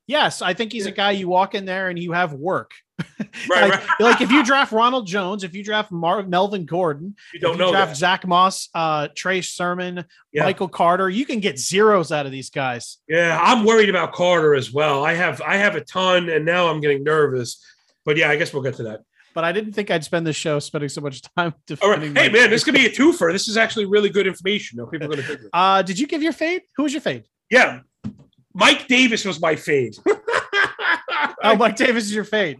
Yes, 0.06 0.40
I 0.42 0.54
think 0.54 0.72
he's 0.72 0.86
a 0.86 0.90
guy 0.90 1.10
you 1.12 1.28
walk 1.28 1.54
in 1.54 1.64
there 1.66 1.90
and 1.90 1.98
you 1.98 2.12
have 2.12 2.32
work. 2.32 2.72
Right, 3.48 3.70
like, 3.70 3.72
right. 3.72 4.00
like 4.00 4.20
if 4.20 4.30
you 4.32 4.44
draft 4.44 4.72
Ronald 4.72 5.06
Jones, 5.06 5.44
if 5.44 5.54
you 5.54 5.62
draft 5.62 5.92
Mar- 5.92 6.24
Melvin 6.24 6.64
Gordon, 6.64 7.14
You 7.32 7.38
don't 7.40 7.52
if 7.52 7.58
you 7.58 7.64
know 7.66 7.70
draft 7.70 7.90
that. 7.92 7.96
Zach 7.96 8.26
Moss, 8.26 8.68
uh, 8.74 9.08
Trey 9.14 9.40
Sermon, 9.42 10.04
Yeah. 10.32 10.42
Michael 10.44 10.66
Carter, 10.68 11.08
you 11.08 11.24
can 11.24 11.38
get 11.40 11.58
zeros 11.58 12.10
out 12.10 12.26
of 12.26 12.32
these 12.32 12.50
guys. 12.50 12.98
Yeah, 13.08 13.38
I'm 13.40 13.64
worried 13.64 13.88
about 13.90 14.12
Carter 14.12 14.54
as 14.54 14.72
well. 14.72 15.04
I 15.04 15.14
have 15.14 15.40
I 15.42 15.56
have 15.56 15.76
a 15.76 15.80
ton, 15.82 16.28
and 16.28 16.44
now 16.44 16.68
I'm 16.68 16.80
getting 16.80 17.04
nervous. 17.04 17.64
But 18.04 18.16
yeah, 18.16 18.28
I 18.30 18.36
guess 18.36 18.52
we'll 18.52 18.62
get 18.62 18.74
to 18.76 18.82
that. 18.84 19.02
But 19.34 19.44
I 19.44 19.52
didn't 19.52 19.72
think 19.74 19.90
I'd 19.90 20.02
spend 20.02 20.26
the 20.26 20.32
show 20.32 20.58
spending 20.58 20.88
so 20.88 21.00
much 21.00 21.22
time 21.22 21.54
All 21.82 21.90
right, 21.90 22.00
defending. 22.00 22.16
hey 22.16 22.28
man, 22.30 22.50
this 22.50 22.64
could 22.64 22.74
be 22.74 22.86
a 22.86 22.90
twofer. 22.90 23.30
This 23.32 23.46
is 23.46 23.56
actually 23.56 23.84
really 23.86 24.08
good 24.10 24.26
information. 24.26 24.78
Though 24.78 24.86
people 24.86 25.06
are 25.06 25.10
going 25.10 25.22
to 25.22 25.28
figure. 25.28 25.48
Uh, 25.52 25.82
did 25.82 25.98
you 25.98 26.06
give 26.08 26.22
your 26.22 26.32
fade? 26.32 26.62
Who 26.76 26.82
was 26.82 26.92
your 26.92 27.02
fade? 27.02 27.24
Yeah, 27.50 27.80
Mike 28.54 28.88
Davis 28.88 29.24
was 29.24 29.40
my 29.40 29.54
fade. 29.54 29.96
Oh, 31.42 31.56
Mike 31.56 31.76
Davis 31.76 32.04
is 32.04 32.14
your 32.14 32.24
fade. 32.24 32.58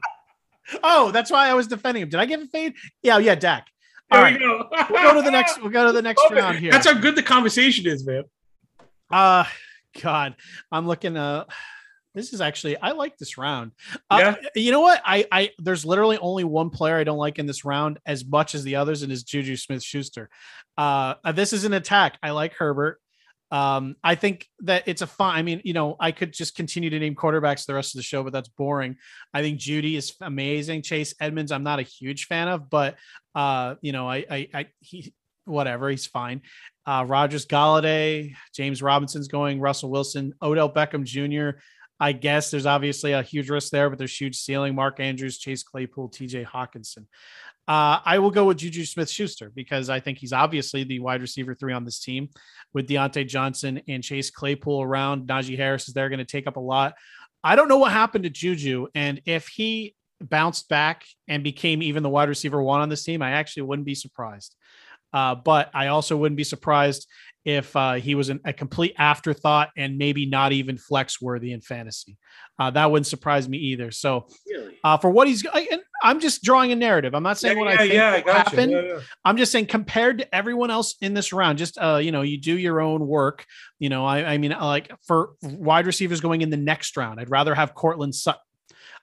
Oh, 0.82 1.10
that's 1.10 1.30
why 1.30 1.48
I 1.48 1.54
was 1.54 1.66
defending 1.66 2.02
him. 2.02 2.08
Did 2.08 2.20
I 2.20 2.26
give 2.26 2.40
a 2.40 2.46
fade? 2.46 2.74
Yeah, 3.02 3.18
yeah, 3.18 3.34
Dak. 3.34 3.66
All 4.10 4.18
There 4.20 4.24
right, 4.24 4.34
we 4.34 4.46
go. 4.46 4.68
we'll 4.90 5.02
go 5.02 5.14
to 5.14 5.22
the 5.22 5.30
next. 5.30 5.60
We'll 5.60 5.70
go 5.70 5.86
to 5.86 5.92
the 5.92 6.02
next 6.02 6.22
round 6.30 6.58
here. 6.58 6.70
That's 6.72 6.86
how 6.86 6.94
good 6.94 7.14
the 7.16 7.22
conversation 7.22 7.86
is, 7.86 8.06
man. 8.06 8.24
Uh 9.10 9.44
God, 10.02 10.36
I'm 10.70 10.86
looking 10.86 11.16
uh 11.16 11.44
this 12.14 12.32
is 12.32 12.40
actually 12.40 12.76
I 12.78 12.92
like 12.92 13.16
this 13.18 13.38
round. 13.38 13.72
Uh, 14.10 14.34
you 14.56 14.72
know 14.72 14.80
what? 14.80 15.00
I 15.04 15.26
I 15.30 15.50
there's 15.58 15.84
literally 15.84 16.18
only 16.18 16.44
one 16.44 16.70
player 16.70 16.96
I 16.96 17.04
don't 17.04 17.18
like 17.18 17.38
in 17.38 17.46
this 17.46 17.64
round 17.64 17.98
as 18.06 18.24
much 18.24 18.54
as 18.54 18.64
the 18.64 18.76
others, 18.76 19.02
and 19.02 19.12
is 19.12 19.22
Juju 19.24 19.56
Smith 19.56 19.82
Schuster. 19.82 20.28
Uh 20.76 21.14
this 21.32 21.52
is 21.52 21.64
an 21.64 21.74
attack. 21.74 22.18
I 22.22 22.30
like 22.30 22.54
Herbert. 22.54 23.00
Um, 23.50 23.96
I 24.04 24.14
think 24.14 24.46
that 24.60 24.84
it's 24.86 25.02
a 25.02 25.06
fine. 25.06 25.38
I 25.38 25.42
mean, 25.42 25.62
you 25.64 25.72
know, 25.72 25.96
I 25.98 26.12
could 26.12 26.32
just 26.32 26.54
continue 26.54 26.90
to 26.90 26.98
name 26.98 27.14
quarterbacks 27.14 27.66
the 27.66 27.74
rest 27.74 27.94
of 27.94 27.98
the 27.98 28.02
show, 28.02 28.22
but 28.22 28.32
that's 28.32 28.48
boring. 28.48 28.96
I 29.32 29.42
think 29.42 29.58
Jeudy 29.58 29.96
is 29.96 30.14
amazing. 30.20 30.82
Chase 30.82 31.14
Edmonds, 31.20 31.50
I'm 31.50 31.62
not 31.62 31.78
a 31.78 31.82
huge 31.82 32.26
fan 32.26 32.48
of, 32.48 32.68
but 32.68 32.96
uh, 33.34 33.76
you 33.80 33.92
know, 33.92 34.08
I 34.08 34.24
I, 34.30 34.48
I 34.52 34.66
he 34.80 35.14
whatever, 35.44 35.88
he's 35.88 36.06
fine. 36.06 36.42
Uh, 36.86 37.04
Rodgers 37.06 37.46
Golladay, 37.46 38.34
James 38.54 38.82
Robinson's 38.82 39.28
going, 39.28 39.60
Russell 39.60 39.90
Wilson, 39.90 40.34
Odell 40.42 40.70
Beckham 40.70 41.04
Jr. 41.04 41.58
I 42.00 42.12
guess 42.12 42.50
there's 42.50 42.66
obviously 42.66 43.12
a 43.12 43.22
huge 43.22 43.50
risk 43.50 43.72
there, 43.72 43.90
but 43.90 43.98
there's 43.98 44.16
huge 44.18 44.36
ceiling. 44.36 44.74
Mark 44.74 45.00
Andrews, 45.00 45.38
Chase 45.38 45.64
Claypool, 45.64 46.10
TJ 46.10 46.46
Hockenson. 46.46 47.06
Uh, 47.68 48.00
I 48.02 48.18
will 48.18 48.30
go 48.30 48.46
with 48.46 48.56
Juju 48.56 48.86
Smith 48.86 49.10
Schuster 49.10 49.52
because 49.54 49.90
I 49.90 50.00
think 50.00 50.16
he's 50.16 50.32
obviously 50.32 50.84
the 50.84 51.00
wide 51.00 51.20
receiver 51.20 51.54
three 51.54 51.74
on 51.74 51.84
this 51.84 52.00
team 52.00 52.30
with 52.72 52.88
Diontae 52.88 53.28
Johnson 53.28 53.82
and 53.86 54.02
Chase 54.02 54.30
Claypool 54.30 54.80
around. 54.82 55.28
Najee 55.28 55.58
Harris 55.58 55.86
is 55.86 55.92
there 55.92 56.08
going 56.08 56.18
to 56.18 56.24
take 56.24 56.46
up 56.46 56.56
a 56.56 56.60
lot. 56.60 56.94
I 57.44 57.56
don't 57.56 57.68
know 57.68 57.76
what 57.76 57.92
happened 57.92 58.24
to 58.24 58.30
Juju. 58.30 58.86
And 58.94 59.20
if 59.26 59.48
he 59.48 59.94
bounced 60.18 60.70
back 60.70 61.04
and 61.28 61.44
became 61.44 61.82
even 61.82 62.02
the 62.02 62.08
wide 62.08 62.30
receiver 62.30 62.62
one 62.62 62.80
on 62.80 62.88
this 62.88 63.04
team, 63.04 63.20
I 63.20 63.32
actually 63.32 63.64
wouldn't 63.64 63.86
be 63.86 63.94
surprised. 63.94 64.56
Uh, 65.12 65.34
but 65.34 65.70
I 65.74 65.88
also 65.88 66.16
wouldn't 66.16 66.36
be 66.36 66.44
surprised 66.44 67.08
if 67.44 67.74
uh, 67.76 67.94
he 67.94 68.14
was 68.14 68.28
an, 68.28 68.40
a 68.44 68.52
complete 68.52 68.94
afterthought 68.98 69.70
and 69.74 69.96
maybe 69.96 70.26
not 70.26 70.52
even 70.52 70.76
flex 70.76 71.20
worthy 71.20 71.52
in 71.52 71.62
fantasy. 71.62 72.18
Uh, 72.58 72.70
that 72.70 72.90
wouldn't 72.90 73.06
surprise 73.06 73.48
me 73.48 73.56
either. 73.56 73.90
So, 73.90 74.26
Really? 74.46 74.78
uh, 74.84 74.98
for 74.98 75.08
what 75.08 75.28
he's, 75.28 75.46
I, 75.46 75.66
and 75.72 75.80
I'm 76.02 76.20
just 76.20 76.42
drawing 76.42 76.72
a 76.72 76.76
narrative. 76.76 77.14
I'm 77.14 77.22
not 77.22 77.38
saying 77.38 77.58
what 77.58 77.68
I 77.68 77.76
think 77.78 77.92
will 77.92 78.32
gotcha. 78.32 78.50
happen. 78.50 78.70
Yeah, 78.70 78.82
yeah. 78.82 79.00
I'm 79.24 79.36
just 79.36 79.50
saying 79.50 79.66
compared 79.66 80.18
to 80.18 80.34
everyone 80.34 80.70
else 80.70 80.96
in 81.00 81.14
this 81.14 81.32
round, 81.32 81.56
just 81.56 81.78
uh, 81.78 81.96
you 81.96 82.12
know, 82.12 82.22
you 82.22 82.38
do 82.38 82.58
your 82.58 82.80
own 82.80 83.06
work. 83.06 83.46
You 83.78 83.88
know, 83.88 84.04
I, 84.04 84.34
I 84.34 84.38
mean, 84.38 84.50
like 84.50 84.92
for 85.06 85.30
wide 85.42 85.86
receivers 85.86 86.20
going 86.20 86.42
in 86.42 86.50
the 86.50 86.56
next 86.56 86.96
round, 86.96 87.18
I'd 87.18 87.30
rather 87.30 87.54
have 87.54 87.74
Courtland 87.74 88.14
Sutton. 88.14 88.42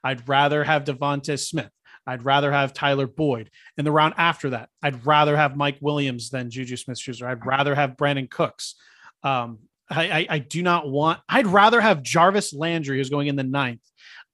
I'd 0.04 0.28
rather 0.30 0.64
have 0.64 0.84
Devonta 0.84 1.40
Smith. 1.44 1.72
I'd 2.08 2.26
rather 2.26 2.52
have 2.52 2.74
Tyler 2.74 3.08
Boyd. 3.08 3.50
In 3.78 3.86
the 3.86 3.92
round 3.92 4.14
after 4.18 4.52
that, 4.52 4.70
I'd 4.82 5.06
rather 5.06 5.36
have 5.36 5.56
Mike 5.56 5.78
Williams 5.82 6.30
than 6.30 6.50
Juju 6.50 6.78
Smith 6.78 7.00
Schuster. 7.00 7.28
I'd 7.28 7.46
rather 7.46 7.76
have 7.76 7.98
Brandin 7.98 8.30
Cooks. 8.30 8.76
Um, 9.24 9.60
I, 9.90 10.10
I, 10.10 10.28
I 10.30 10.40
do 10.40 10.64
not 10.64 10.90
want, 10.90 11.20
I'd 11.30 11.48
rather 11.48 11.82
have 11.82 12.04
Jarvis 12.04 12.54
Landry, 12.54 12.98
who's 12.98 13.10
going 13.10 13.28
in 13.28 13.36
the 13.36 13.44
ninth. 13.44 13.82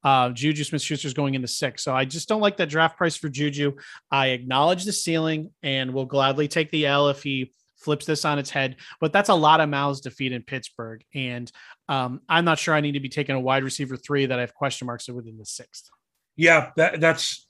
Uh, 0.04 0.30
Juju 0.30 0.64
Smith 0.64 0.82
Schuster's 0.82 1.14
going 1.14 1.36
in 1.36 1.42
the 1.42 1.48
sixth. 1.48 1.84
So 1.84 1.94
I 1.94 2.06
just 2.06 2.28
don't 2.28 2.42
like 2.42 2.58
that 2.58 2.70
draft 2.70 2.98
price 2.98 3.16
for 3.16 3.30
Juju. 3.30 3.74
I 4.10 4.28
acknowledge 4.28 4.84
the 4.84 4.92
ceiling 4.92 5.52
and 5.62 5.94
will 5.94 6.06
gladly 6.06 6.48
take 6.48 6.72
the 6.72 6.88
L 6.88 7.10
if 7.10 7.22
he 7.22 7.52
flips 7.78 8.06
this 8.06 8.26
on 8.26 8.40
its 8.40 8.50
head. 8.50 8.78
But 9.00 9.14
that's 9.14 9.30
a 9.30 9.36
lot 9.36 9.62
of 9.62 9.70
mouths 9.70 10.02
to 10.02 10.12
feed 10.12 10.32
in 10.32 10.42
Pittsburgh. 10.42 11.04
And 11.14 11.52
um, 11.88 12.22
I'm 12.28 12.46
not 12.46 12.58
sure 12.58 12.74
I 12.74 12.82
need 12.82 12.94
to 12.94 13.00
be 13.00 13.10
taking 13.10 13.36
a 13.36 13.40
wide 13.40 13.64
receiver 13.64 13.96
three 13.96 14.26
that 14.26 14.40
I 14.40 14.42
have 14.42 14.56
question 14.56 14.88
marks 14.88 15.08
within 15.08 15.38
the 15.38 15.46
sixth. 15.46 15.90
Yeah, 16.36 16.72
that, 16.78 17.00
that's 17.00 17.46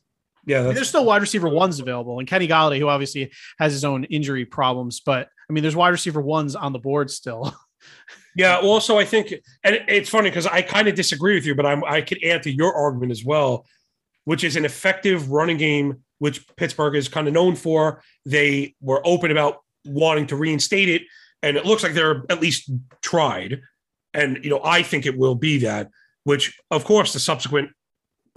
yeah. 0.45 0.63
There's 0.63 0.89
still 0.89 1.05
wide 1.05 1.21
receiver 1.21 1.49
ones 1.49 1.79
available, 1.79 2.19
and 2.19 2.27
Kenny 2.27 2.47
Golladay, 2.47 2.79
who 2.79 2.87
obviously 2.87 3.31
has 3.59 3.73
his 3.73 3.83
own 3.83 4.03
injury 4.05 4.45
problems, 4.45 4.99
but 4.99 5.29
I 5.49 5.53
mean, 5.53 5.63
there's 5.63 5.75
wide 5.75 5.89
receiver 5.89 6.21
ones 6.21 6.55
on 6.55 6.73
the 6.73 6.79
board 6.79 7.11
still. 7.11 7.53
Yeah. 8.35 8.59
Also, 8.59 8.97
I 8.97 9.05
think, 9.05 9.33
and 9.63 9.83
it's 9.87 10.09
funny 10.09 10.29
because 10.29 10.47
I 10.47 10.61
kind 10.61 10.87
of 10.87 10.95
disagree 10.95 11.35
with 11.35 11.45
you, 11.45 11.55
but 11.55 11.65
I'm, 11.65 11.83
I 11.83 12.01
could 12.01 12.23
add 12.23 12.43
to 12.43 12.51
your 12.51 12.73
argument 12.73 13.11
as 13.11 13.25
well, 13.25 13.65
which 14.23 14.43
is 14.43 14.55
an 14.55 14.65
effective 14.65 15.29
running 15.29 15.57
game, 15.57 16.03
which 16.19 16.45
Pittsburgh 16.55 16.95
is 16.95 17.09
kind 17.09 17.27
of 17.27 17.33
known 17.33 17.55
for. 17.55 18.01
They 18.25 18.75
were 18.81 19.01
open 19.05 19.31
about 19.31 19.57
wanting 19.85 20.27
to 20.27 20.35
reinstate 20.35 20.89
it, 20.89 21.03
and 21.41 21.57
it 21.57 21.65
looks 21.65 21.83
like 21.83 21.93
they're 21.93 22.23
at 22.29 22.41
least 22.41 22.71
tried. 23.01 23.61
And 24.13 24.43
you 24.43 24.49
know, 24.49 24.61
I 24.63 24.83
think 24.83 25.05
it 25.05 25.17
will 25.17 25.35
be 25.35 25.59
that. 25.59 25.89
Which, 26.23 26.57
of 26.69 26.85
course, 26.85 27.13
the 27.13 27.19
subsequent 27.19 27.71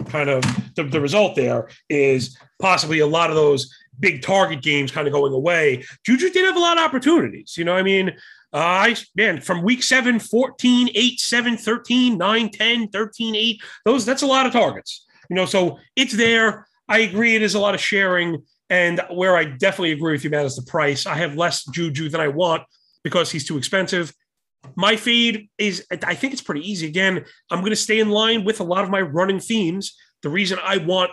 kind 0.07 0.29
of 0.29 0.43
the, 0.75 0.83
the 0.83 1.01
result 1.01 1.35
there 1.35 1.69
is 1.89 2.37
possibly 2.59 2.99
a 2.99 3.07
lot 3.07 3.29
of 3.29 3.35
those 3.35 3.73
big 3.99 4.21
target 4.21 4.61
games 4.61 4.91
kind 4.91 5.07
of 5.07 5.13
going 5.13 5.33
away. 5.33 5.83
Juju 6.05 6.29
did 6.29 6.45
have 6.45 6.55
a 6.55 6.59
lot 6.59 6.77
of 6.77 6.83
opportunities. 6.83 7.55
You 7.57 7.65
know, 7.65 7.75
I 7.75 7.83
mean, 7.83 8.13
I 8.53 8.95
man, 9.15 9.41
from 9.41 9.63
week 9.63 9.83
7, 9.83 10.19
14, 10.19 10.89
8, 10.93 11.19
7, 11.19 11.57
13, 11.57 12.17
9, 12.17 12.49
10, 12.49 12.87
13, 12.89 13.35
8, 13.35 13.61
those 13.85 14.05
that's 14.05 14.21
a 14.21 14.27
lot 14.27 14.45
of 14.45 14.53
targets. 14.53 15.05
You 15.29 15.35
know, 15.35 15.45
so 15.45 15.79
it's 15.95 16.15
there. 16.15 16.67
I 16.87 16.99
agree 16.99 17.35
it 17.35 17.41
is 17.41 17.55
a 17.55 17.59
lot 17.59 17.75
of 17.75 17.81
sharing. 17.81 18.43
And 18.69 19.01
where 19.11 19.35
I 19.35 19.45
definitely 19.45 19.91
agree 19.91 20.13
with 20.13 20.23
you, 20.23 20.29
Matt, 20.29 20.45
is 20.45 20.55
the 20.55 20.69
price. 20.69 21.05
I 21.05 21.15
have 21.15 21.35
less 21.35 21.65
Juju 21.65 22.09
than 22.09 22.21
I 22.21 22.27
want 22.27 22.63
because 23.03 23.31
he's 23.31 23.45
too 23.45 23.57
expensive. 23.57 24.13
My 24.75 24.95
feed 24.95 25.49
is, 25.57 25.85
I 25.91 26.15
think 26.15 26.33
it's 26.33 26.41
pretty 26.41 26.69
easy. 26.69 26.87
Again, 26.87 27.25
I'm 27.51 27.59
going 27.59 27.71
to 27.71 27.75
stay 27.75 27.99
in 27.99 28.09
line 28.09 28.43
with 28.43 28.59
a 28.59 28.63
lot 28.63 28.83
of 28.83 28.89
my 28.89 29.01
running 29.01 29.39
themes. 29.39 29.95
The 30.21 30.29
reason 30.29 30.59
I 30.63 30.77
want 30.77 31.11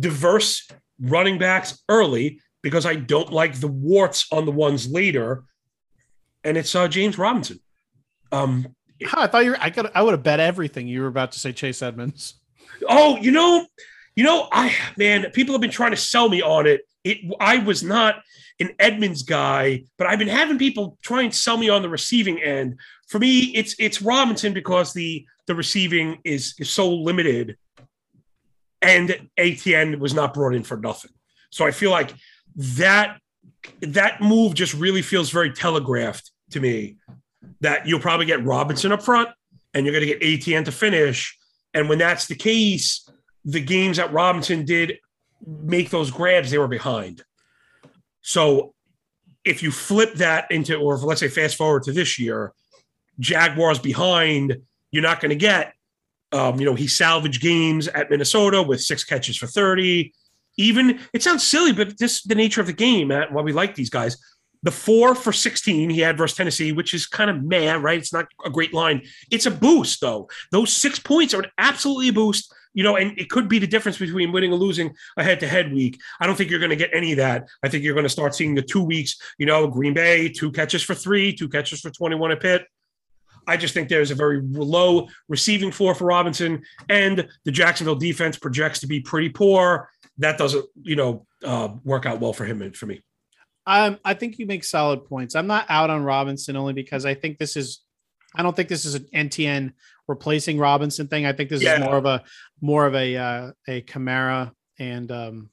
diverse 0.00 0.68
running 1.00 1.38
backs 1.38 1.82
early 1.88 2.40
because 2.62 2.86
I 2.86 2.96
don't 2.96 3.32
like 3.32 3.60
the 3.60 3.68
warts 3.68 4.26
on 4.32 4.44
the 4.44 4.52
ones 4.52 4.90
later. 4.90 5.44
And 6.44 6.56
it's 6.56 6.74
uh, 6.74 6.88
James 6.88 7.18
Robinson. 7.18 7.60
Um, 8.32 8.74
I 9.14 9.26
thought 9.26 9.44
you 9.44 9.50
were, 9.50 9.58
I 9.60 9.70
could, 9.70 9.90
I 9.94 10.02
would 10.02 10.12
have 10.12 10.22
bet 10.22 10.40
everything 10.40 10.88
you 10.88 11.02
were 11.02 11.06
about 11.06 11.32
to 11.32 11.38
say 11.38 11.52
Chase 11.52 11.82
Edmonds. 11.82 12.40
oh, 12.88 13.16
you 13.18 13.30
know, 13.30 13.66
you 14.14 14.24
know, 14.24 14.48
I 14.50 14.74
man, 14.96 15.30
people 15.32 15.52
have 15.54 15.60
been 15.60 15.70
trying 15.70 15.90
to 15.90 15.96
sell 15.96 16.28
me 16.28 16.42
on 16.42 16.66
it. 16.66 16.80
It 17.06 17.32
I 17.40 17.58
was 17.58 17.84
not 17.84 18.22
an 18.58 18.70
Edmonds 18.80 19.22
guy, 19.22 19.84
but 19.96 20.08
I've 20.08 20.18
been 20.18 20.28
having 20.28 20.58
people 20.58 20.98
try 21.02 21.22
and 21.22 21.32
sell 21.32 21.56
me 21.56 21.68
on 21.68 21.82
the 21.82 21.88
receiving 21.88 22.42
end. 22.42 22.78
For 23.06 23.20
me, 23.20 23.52
it's 23.54 23.76
it's 23.78 24.02
Robinson 24.02 24.52
because 24.52 24.92
the 24.92 25.24
the 25.46 25.54
receiving 25.54 26.18
is 26.24 26.54
is 26.58 26.68
so 26.68 26.92
limited, 26.92 27.56
and 28.82 29.28
Etienne 29.36 30.00
was 30.00 30.14
not 30.14 30.34
brought 30.34 30.54
in 30.54 30.64
for 30.64 30.76
nothing. 30.76 31.12
So 31.50 31.64
I 31.64 31.70
feel 31.70 31.92
like 31.92 32.12
that 32.56 33.20
that 33.80 34.20
move 34.20 34.54
just 34.54 34.74
really 34.74 35.02
feels 35.02 35.30
very 35.30 35.52
telegraphed 35.52 36.32
to 36.50 36.60
me. 36.60 36.96
That 37.60 37.86
you'll 37.86 38.00
probably 38.00 38.26
get 38.26 38.44
Robinson 38.44 38.90
up 38.90 39.02
front, 39.02 39.28
and 39.74 39.86
you're 39.86 39.94
going 39.94 40.06
to 40.06 40.12
get 40.12 40.22
Etienne 40.22 40.64
to 40.64 40.72
finish. 40.72 41.38
And 41.72 41.88
when 41.88 41.98
that's 41.98 42.26
the 42.26 42.34
case, 42.34 43.08
the 43.44 43.60
games 43.60 43.98
that 43.98 44.12
Robinson 44.12 44.64
did 44.64 44.98
make 45.44 45.90
those 45.90 46.10
grabs, 46.10 46.50
they 46.50 46.58
were 46.58 46.68
behind. 46.68 47.24
So 48.22 48.74
if 49.44 49.62
you 49.62 49.70
flip 49.70 50.14
that 50.14 50.50
into, 50.50 50.76
or 50.76 50.98
let's 50.98 51.20
say 51.20 51.28
fast 51.28 51.56
forward 51.56 51.84
to 51.84 51.92
this 51.92 52.18
year, 52.18 52.52
Jaguars 53.18 53.78
behind, 53.78 54.56
you're 54.90 55.02
not 55.02 55.20
going 55.20 55.30
to 55.30 55.36
get, 55.36 55.72
um, 56.32 56.58
you 56.58 56.66
know, 56.66 56.74
he 56.74 56.88
salvaged 56.88 57.40
games 57.40 57.88
at 57.88 58.10
Minnesota 58.10 58.62
with 58.62 58.80
six 58.80 59.04
catches 59.04 59.36
for 59.36 59.46
30. 59.46 60.12
Even 60.58 61.00
it 61.12 61.22
sounds 61.22 61.44
silly, 61.44 61.72
but 61.72 61.98
this 61.98 62.22
the 62.22 62.34
nature 62.34 62.60
of 62.60 62.66
the 62.66 62.72
game, 62.72 63.08
Matt, 63.08 63.32
why 63.32 63.42
we 63.42 63.52
like 63.52 63.74
these 63.74 63.90
guys. 63.90 64.16
The 64.62 64.70
four 64.72 65.14
for 65.14 65.32
16 65.32 65.90
he 65.90 66.00
had 66.00 66.18
versus 66.18 66.36
Tennessee, 66.36 66.72
which 66.72 66.92
is 66.92 67.06
kind 67.06 67.30
of 67.30 67.44
mad, 67.44 67.82
right? 67.82 67.98
It's 67.98 68.12
not 68.12 68.26
a 68.44 68.50
great 68.50 68.74
line. 68.74 69.02
It's 69.30 69.46
a 69.46 69.50
boost, 69.50 70.00
though. 70.00 70.28
Those 70.50 70.72
six 70.72 70.98
points 70.98 71.34
are 71.34 71.42
an 71.42 71.50
absolutely 71.58 72.10
boost, 72.10 72.52
you 72.76 72.82
know, 72.82 72.96
and 72.96 73.18
it 73.18 73.30
could 73.30 73.48
be 73.48 73.58
the 73.58 73.66
difference 73.66 73.96
between 73.96 74.32
winning 74.32 74.52
or 74.52 74.56
losing 74.56 74.94
a 75.16 75.24
head 75.24 75.40
to 75.40 75.48
head 75.48 75.72
week. 75.72 75.98
I 76.20 76.26
don't 76.26 76.36
think 76.36 76.50
you're 76.50 76.60
going 76.60 76.70
to 76.70 76.76
get 76.76 76.90
any 76.92 77.12
of 77.12 77.16
that. 77.16 77.48
I 77.62 77.70
think 77.70 77.82
you're 77.82 77.94
going 77.94 78.04
to 78.04 78.10
start 78.10 78.34
seeing 78.34 78.54
the 78.54 78.60
two 78.60 78.82
weeks, 78.82 79.16
you 79.38 79.46
know, 79.46 79.66
Green 79.66 79.94
Bay, 79.94 80.28
two 80.28 80.52
catches 80.52 80.82
for 80.82 80.94
three, 80.94 81.32
two 81.34 81.48
catches 81.48 81.80
for 81.80 81.90
21 81.90 82.32
at 82.32 82.40
Pitt. 82.40 82.66
I 83.46 83.56
just 83.56 83.72
think 83.72 83.88
there's 83.88 84.10
a 84.10 84.14
very 84.14 84.42
low 84.42 85.08
receiving 85.26 85.72
floor 85.72 85.94
for 85.94 86.04
Robinson, 86.04 86.62
and 86.90 87.26
the 87.46 87.50
Jacksonville 87.50 87.94
defense 87.94 88.36
projects 88.36 88.80
to 88.80 88.86
be 88.86 89.00
pretty 89.00 89.30
poor. 89.30 89.88
That 90.18 90.36
doesn't, 90.36 90.66
you 90.82 90.96
know, 90.96 91.26
uh, 91.42 91.70
work 91.82 92.04
out 92.04 92.20
well 92.20 92.34
for 92.34 92.44
him 92.44 92.60
and 92.60 92.76
for 92.76 92.84
me. 92.84 93.00
Um, 93.66 93.98
I 94.04 94.12
think 94.12 94.38
you 94.38 94.46
make 94.46 94.64
solid 94.64 95.06
points. 95.06 95.34
I'm 95.34 95.46
not 95.46 95.64
out 95.70 95.88
on 95.88 96.04
Robinson 96.04 96.56
only 96.56 96.74
because 96.74 97.06
I 97.06 97.14
think 97.14 97.38
this 97.38 97.56
is, 97.56 97.80
I 98.36 98.42
don't 98.42 98.54
think 98.54 98.68
this 98.68 98.84
is 98.84 98.94
an 98.94 99.06
Etienne 99.12 99.72
replacing 100.08 100.58
Robinson 100.58 101.08
thing. 101.08 101.26
I 101.26 101.32
think 101.32 101.50
this 101.50 101.62
Yeah. 101.62 101.74
is 101.74 101.80
more 101.84 101.96
of 101.96 102.04
a 102.06 102.22
more 102.60 102.86
of 102.86 102.94
a 102.94 103.16
uh, 103.16 103.50
a 103.66 103.82
Kamara 103.82 104.52
and 104.78 105.10
um, 105.10 105.50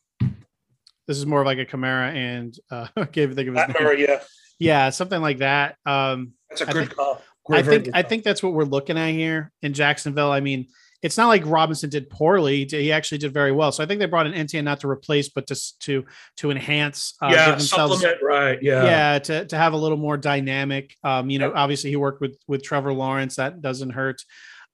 this 1.07 1.17
is 1.17 1.25
more 1.25 1.41
of 1.41 1.45
like 1.45 1.57
a 1.59 1.65
Kamara 1.65 2.13
and 2.13 2.55
uh, 2.71 2.88
I 2.97 3.05
can't 3.05 3.34
think 3.36 3.49
of 3.49 3.55
his 3.55 3.67
Matt. 3.67 3.81
Murray, 3.81 4.01
yeah, 4.03 4.21
yeah, 4.59 4.89
something 4.89 5.21
like 5.21 5.39
that. 5.39 5.77
Um, 5.86 6.34
that's 6.49 6.61
a 6.61 6.69
I 6.69 6.73
good 6.73 6.79
think- 6.88 6.95
call. 6.95 7.21
I 7.51 7.61
think 7.61 7.86
good 7.86 7.93
I 7.93 8.03
think 8.03 8.23
that's 8.23 8.41
what 8.41 8.53
we're 8.53 8.63
looking 8.63 8.97
at 8.97 9.09
here 9.11 9.51
in 9.61 9.73
Jacksonville. 9.73 10.31
I 10.31 10.39
mean, 10.39 10.67
it's 11.04 11.18
not 11.18 11.28
like 11.28 11.45
Robinson 11.45 11.89
did 11.89 12.10
poorly; 12.10 12.66
He 12.66 12.91
actually 12.93 13.18
did 13.18 13.34
very 13.34 13.51
well. 13.51 13.74
So 13.74 13.84
I 13.84 13.86
think 13.86 13.99
they 13.99 14.06
brought 14.06 14.26
an 14.26 14.34
Etienne 14.34 14.64
not 14.64 14.80
to 14.80 14.89
replace, 14.89 15.28
but 15.28 15.45
to 15.47 15.56
to 15.82 16.06
to 16.38 16.49
enhance. 16.49 17.16
Uh, 17.22 17.28
yeah, 17.32 17.58
supplement, 17.58 18.24
right? 18.24 18.58
Yeah, 18.64 18.84
yeah 18.86 19.20
to, 19.20 19.45
to 19.45 19.58
have 19.58 19.74
a 19.74 19.78
little 19.78 19.97
more 19.97 20.16
dynamic. 20.18 20.95
Um 21.04 21.30
you 21.30 21.39
know 21.39 21.51
obviously 21.54 21.89
he 21.89 21.97
worked 21.97 22.22
with 22.22 22.38
with 22.47 22.64
trevor 22.64 22.93
lawrence. 22.93 23.36
That 23.36 23.62
doesn't 23.62 23.91
hurt. 23.91 24.24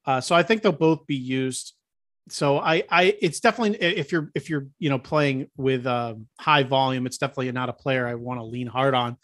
Uh 0.06 0.22
so 0.22 0.36
i 0.36 0.44
think 0.44 0.62
they'll 0.62 0.72
both 0.72 1.06
be 1.08 1.16
used. 1.16 1.74
So 2.30 2.60
i 2.60 2.84
i 2.92 3.18
it's 3.20 3.40
definitely 3.40 3.82
if 3.82 4.12
you're 4.12 4.30
if 4.36 4.52
you're 4.52 4.68
you 4.78 4.92
know 4.92 5.00
playing 5.00 5.50
with 5.58 5.88
um 5.88 6.28
high 6.40 6.64
volume 6.64 7.08
it's 7.08 7.18
definitely 7.18 7.52
not 7.52 7.70
a 7.70 7.74
player 7.74 8.08
i 8.08 8.14
want 8.14 8.40
to 8.40 8.44
lean 8.44 8.68
hard 8.68 8.94
on. 8.94 9.18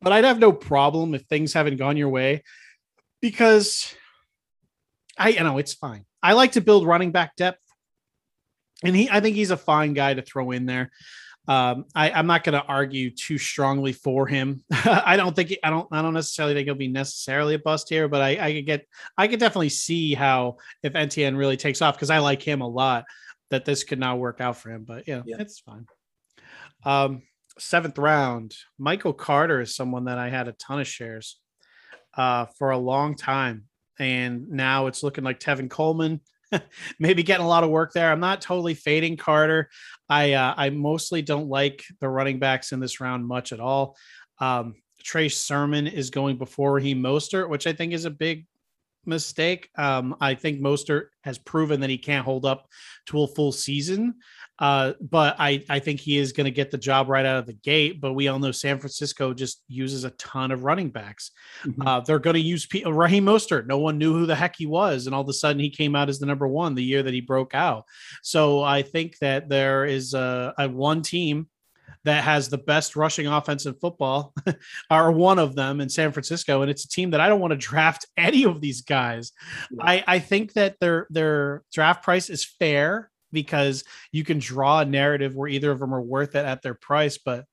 But 0.00 0.14
i'd 0.14 0.24
have 0.24 0.38
no 0.38 0.52
problem 0.52 1.14
if 1.14 1.22
things 1.22 1.52
haven't 1.52 1.76
gone 1.76 1.98
your 1.98 2.08
way 2.08 2.42
because 3.20 3.94
i 5.18 5.28
you 5.28 5.40
know 5.40 5.58
it's 5.58 5.74
fine 5.74 6.06
i 6.24 6.32
like 6.32 6.52
to 6.52 6.60
build 6.60 6.86
running 6.86 7.12
back 7.12 7.36
depth 7.36 7.62
and 8.82 8.96
he 8.96 9.08
i 9.10 9.20
think 9.20 9.36
he's 9.36 9.52
a 9.52 9.56
fine 9.56 9.94
guy 9.94 10.14
to 10.14 10.22
throw 10.22 10.50
in 10.50 10.66
there 10.66 10.90
um, 11.46 11.84
I, 11.94 12.10
I'm 12.10 12.26
not 12.26 12.42
going 12.42 12.58
to 12.58 12.66
argue 12.66 13.10
too 13.10 13.36
strongly 13.36 13.92
for 13.92 14.26
him. 14.26 14.64
I 14.72 15.16
don't 15.18 15.36
think 15.36 15.54
I 15.62 15.68
don't 15.68 15.86
I 15.92 16.00
don't 16.00 16.14
necessarily 16.14 16.54
think 16.54 16.66
he'll 16.66 16.74
be 16.74 16.88
necessarily 16.88 17.54
a 17.54 17.58
bust 17.58 17.90
here, 17.90 18.08
but 18.08 18.22
I, 18.22 18.38
I 18.40 18.52
could 18.54 18.64
get 18.66 18.86
I 19.18 19.28
could 19.28 19.40
definitely 19.40 19.68
see 19.68 20.14
how 20.14 20.56
if 20.82 20.94
Etienne 20.96 21.36
really 21.36 21.58
takes 21.58 21.82
off 21.82 21.96
because 21.96 22.08
I 22.08 22.18
like 22.18 22.42
him 22.42 22.62
a 22.62 22.66
lot 22.66 23.04
that 23.50 23.66
this 23.66 23.84
could 23.84 23.98
not 23.98 24.18
work 24.18 24.40
out 24.40 24.56
for 24.56 24.70
him. 24.70 24.84
But 24.84 25.06
yeah, 25.06 25.20
Yeah. 25.26 25.36
it's 25.38 25.60
fine. 25.60 25.86
Um, 26.84 27.22
seventh 27.58 27.98
round, 27.98 28.56
Michael 28.78 29.12
Carter 29.12 29.60
is 29.60 29.76
someone 29.76 30.06
that 30.06 30.18
I 30.18 30.30
had 30.30 30.48
a 30.48 30.52
ton 30.52 30.80
of 30.80 30.86
shares 30.86 31.38
uh, 32.16 32.46
for 32.58 32.70
a 32.70 32.78
long 32.78 33.16
time, 33.16 33.64
and 33.98 34.48
now 34.48 34.86
it's 34.86 35.02
looking 35.02 35.24
like 35.24 35.40
Tevin 35.40 35.70
Coleman. 35.70 36.20
Maybe 36.98 37.22
getting 37.22 37.44
a 37.44 37.48
lot 37.48 37.64
of 37.64 37.70
work 37.70 37.92
there. 37.92 38.10
I'm 38.10 38.20
not 38.20 38.40
totally 38.40 38.74
fading 38.74 39.16
Carter. 39.16 39.70
I 40.08 40.32
uh, 40.32 40.54
I 40.56 40.70
mostly 40.70 41.22
don't 41.22 41.48
like 41.48 41.82
the 42.00 42.08
running 42.08 42.38
backs 42.38 42.72
in 42.72 42.80
this 42.80 43.00
round 43.00 43.26
much 43.26 43.52
at 43.52 43.60
all. 43.60 43.96
Um, 44.38 44.74
Trey 45.02 45.28
Sermon 45.28 45.86
is 45.86 46.10
going 46.10 46.38
before 46.38 46.78
he 46.78 46.94
Mostert, 46.94 47.48
which 47.48 47.66
I 47.66 47.72
think 47.72 47.92
is 47.92 48.04
a 48.04 48.10
big 48.10 48.46
mistake. 49.06 49.68
Um, 49.76 50.16
I 50.20 50.34
think 50.34 50.60
Mostert 50.60 51.06
has 51.22 51.38
proven 51.38 51.80
that 51.80 51.90
he 51.90 51.98
can't 51.98 52.24
hold 52.24 52.44
up 52.44 52.68
to 53.06 53.22
a 53.22 53.28
full 53.28 53.52
season. 53.52 54.14
Uh, 54.58 54.92
but 55.00 55.36
I, 55.38 55.64
I 55.68 55.80
think 55.80 56.00
he 56.00 56.16
is 56.16 56.32
going 56.32 56.44
to 56.44 56.50
get 56.50 56.70
the 56.70 56.78
job 56.78 57.08
right 57.08 57.26
out 57.26 57.38
of 57.38 57.46
the 57.46 57.54
gate. 57.54 58.00
But 58.00 58.12
we 58.12 58.28
all 58.28 58.38
know 58.38 58.52
San 58.52 58.78
Francisco 58.78 59.34
just 59.34 59.62
uses 59.68 60.04
a 60.04 60.10
ton 60.10 60.52
of 60.52 60.64
running 60.64 60.90
backs. 60.90 61.32
Mm-hmm. 61.64 61.86
Uh, 61.86 62.00
they're 62.00 62.18
going 62.18 62.34
to 62.34 62.40
use 62.40 62.66
P- 62.66 62.84
Raheem 62.84 63.24
Mostert. 63.24 63.66
No 63.66 63.78
one 63.78 63.98
knew 63.98 64.12
who 64.12 64.26
the 64.26 64.34
heck 64.34 64.56
he 64.56 64.66
was, 64.66 65.06
and 65.06 65.14
all 65.14 65.22
of 65.22 65.28
a 65.28 65.32
sudden 65.32 65.60
he 65.60 65.70
came 65.70 65.96
out 65.96 66.08
as 66.08 66.18
the 66.18 66.26
number 66.26 66.46
one 66.46 66.74
the 66.74 66.84
year 66.84 67.02
that 67.02 67.14
he 67.14 67.20
broke 67.20 67.54
out. 67.54 67.84
So 68.22 68.62
I 68.62 68.82
think 68.82 69.18
that 69.18 69.48
there 69.48 69.84
is 69.84 70.14
a, 70.14 70.54
a 70.58 70.68
one 70.68 71.02
team 71.02 71.48
that 72.04 72.22
has 72.22 72.48
the 72.48 72.58
best 72.58 72.96
rushing 72.96 73.26
offense 73.26 73.66
in 73.66 73.74
football, 73.74 74.34
are 74.90 75.10
one 75.10 75.38
of 75.38 75.54
them 75.54 75.80
in 75.80 75.88
San 75.88 76.12
Francisco, 76.12 76.60
and 76.60 76.70
it's 76.70 76.84
a 76.84 76.88
team 76.88 77.10
that 77.10 77.20
I 77.20 77.28
don't 77.28 77.40
want 77.40 77.52
to 77.52 77.56
draft 77.56 78.06
any 78.16 78.44
of 78.44 78.60
these 78.60 78.82
guys. 78.82 79.32
Yeah. 79.70 79.84
I, 79.84 80.04
I 80.06 80.18
think 80.18 80.52
that 80.52 80.78
their 80.80 81.06
their 81.10 81.62
draft 81.72 82.04
price 82.04 82.30
is 82.30 82.44
fair 82.44 83.10
because 83.34 83.84
you 84.12 84.24
can 84.24 84.38
draw 84.38 84.80
a 84.80 84.86
narrative 84.86 85.36
where 85.36 85.48
either 85.48 85.70
of 85.70 85.80
them 85.80 85.94
are 85.94 86.00
worth 86.00 86.34
it 86.34 86.46
at 86.46 86.62
their 86.62 86.74
price. 86.74 87.18
But 87.18 87.44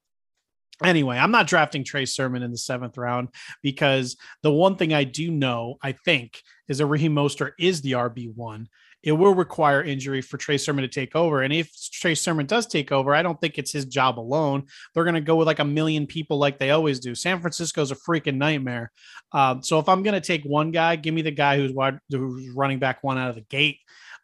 anyway, 0.83 1.17
I'm 1.17 1.31
not 1.31 1.47
drafting 1.47 1.83
Trey 1.83 2.05
Sermon 2.05 2.43
in 2.43 2.51
the 2.51 2.57
seventh 2.57 2.97
round 2.97 3.29
because 3.61 4.17
the 4.43 4.51
one 4.51 4.75
thing 4.75 4.93
I 4.93 5.03
do 5.03 5.31
know, 5.31 5.75
I 5.81 5.91
think, 5.91 6.41
is 6.67 6.77
that 6.77 6.85
Raheem 6.85 7.13
Mostert 7.13 7.51
is 7.59 7.81
the 7.81 7.93
RB 7.93 8.33
one. 8.33 8.67
It 9.03 9.13
will 9.13 9.33
require 9.33 9.81
injury 9.81 10.21
for 10.21 10.37
Trey 10.37 10.57
Sermon 10.57 10.83
to 10.83 10.87
take 10.87 11.15
over. 11.15 11.41
And 11.41 11.51
if 11.51 11.71
Trey 11.91 12.13
Sermon 12.13 12.45
does 12.45 12.67
take 12.67 12.91
over, 12.91 13.15
I 13.15 13.23
don't 13.23 13.39
think 13.41 13.57
it's 13.57 13.71
his 13.71 13.85
job 13.85 14.19
alone. 14.19 14.67
They're 14.93 15.03
going 15.03 15.15
to 15.15 15.21
go 15.21 15.35
with 15.35 15.47
like 15.47 15.57
a 15.57 15.65
million 15.65 16.05
people 16.05 16.37
like 16.37 16.59
they 16.59 16.69
always 16.69 16.99
do. 16.99 17.15
San 17.15 17.41
Francisco's 17.41 17.91
a 17.91 17.95
freaking 17.95 18.35
nightmare. 18.35 18.91
Um, 19.31 19.63
so 19.63 19.79
if 19.79 19.89
I'm 19.89 20.03
going 20.03 20.13
to 20.13 20.21
take 20.21 20.43
one 20.43 20.69
guy, 20.69 20.97
give 20.97 21.15
me 21.15 21.23
the 21.23 21.31
guy 21.31 21.57
who's 21.57 21.71
wide, 21.71 21.99
who's 22.11 22.49
running 22.49 22.77
back 22.77 23.03
one 23.03 23.17
out 23.17 23.29
of 23.29 23.35
the 23.35 23.41
gate 23.41 23.79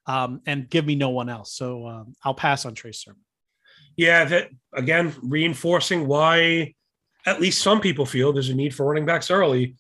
um, 0.08 0.42
and 0.46 0.70
give 0.70 0.86
me 0.86 0.96
no 0.96 1.10
one 1.10 1.30
else. 1.30 1.54
So 1.54 1.88
um, 1.88 2.16
I'll 2.24 2.34
pass 2.34 2.66
on 2.66 2.74
Trey 2.74 2.94
Sermon. 2.94 3.22
Yeah, 3.96 4.26
that 4.26 4.50
again, 4.74 5.14
reinforcing 5.22 6.08
why 6.08 6.74
at 7.26 7.42
least 7.42 7.62
some 7.62 7.82
people 7.82 8.06
feel 8.06 8.32
there's 8.32 8.50
a 8.50 8.56
need 8.56 8.74
for 8.74 8.86
running 8.86 9.06
backs 9.06 9.30
early. 9.30 9.76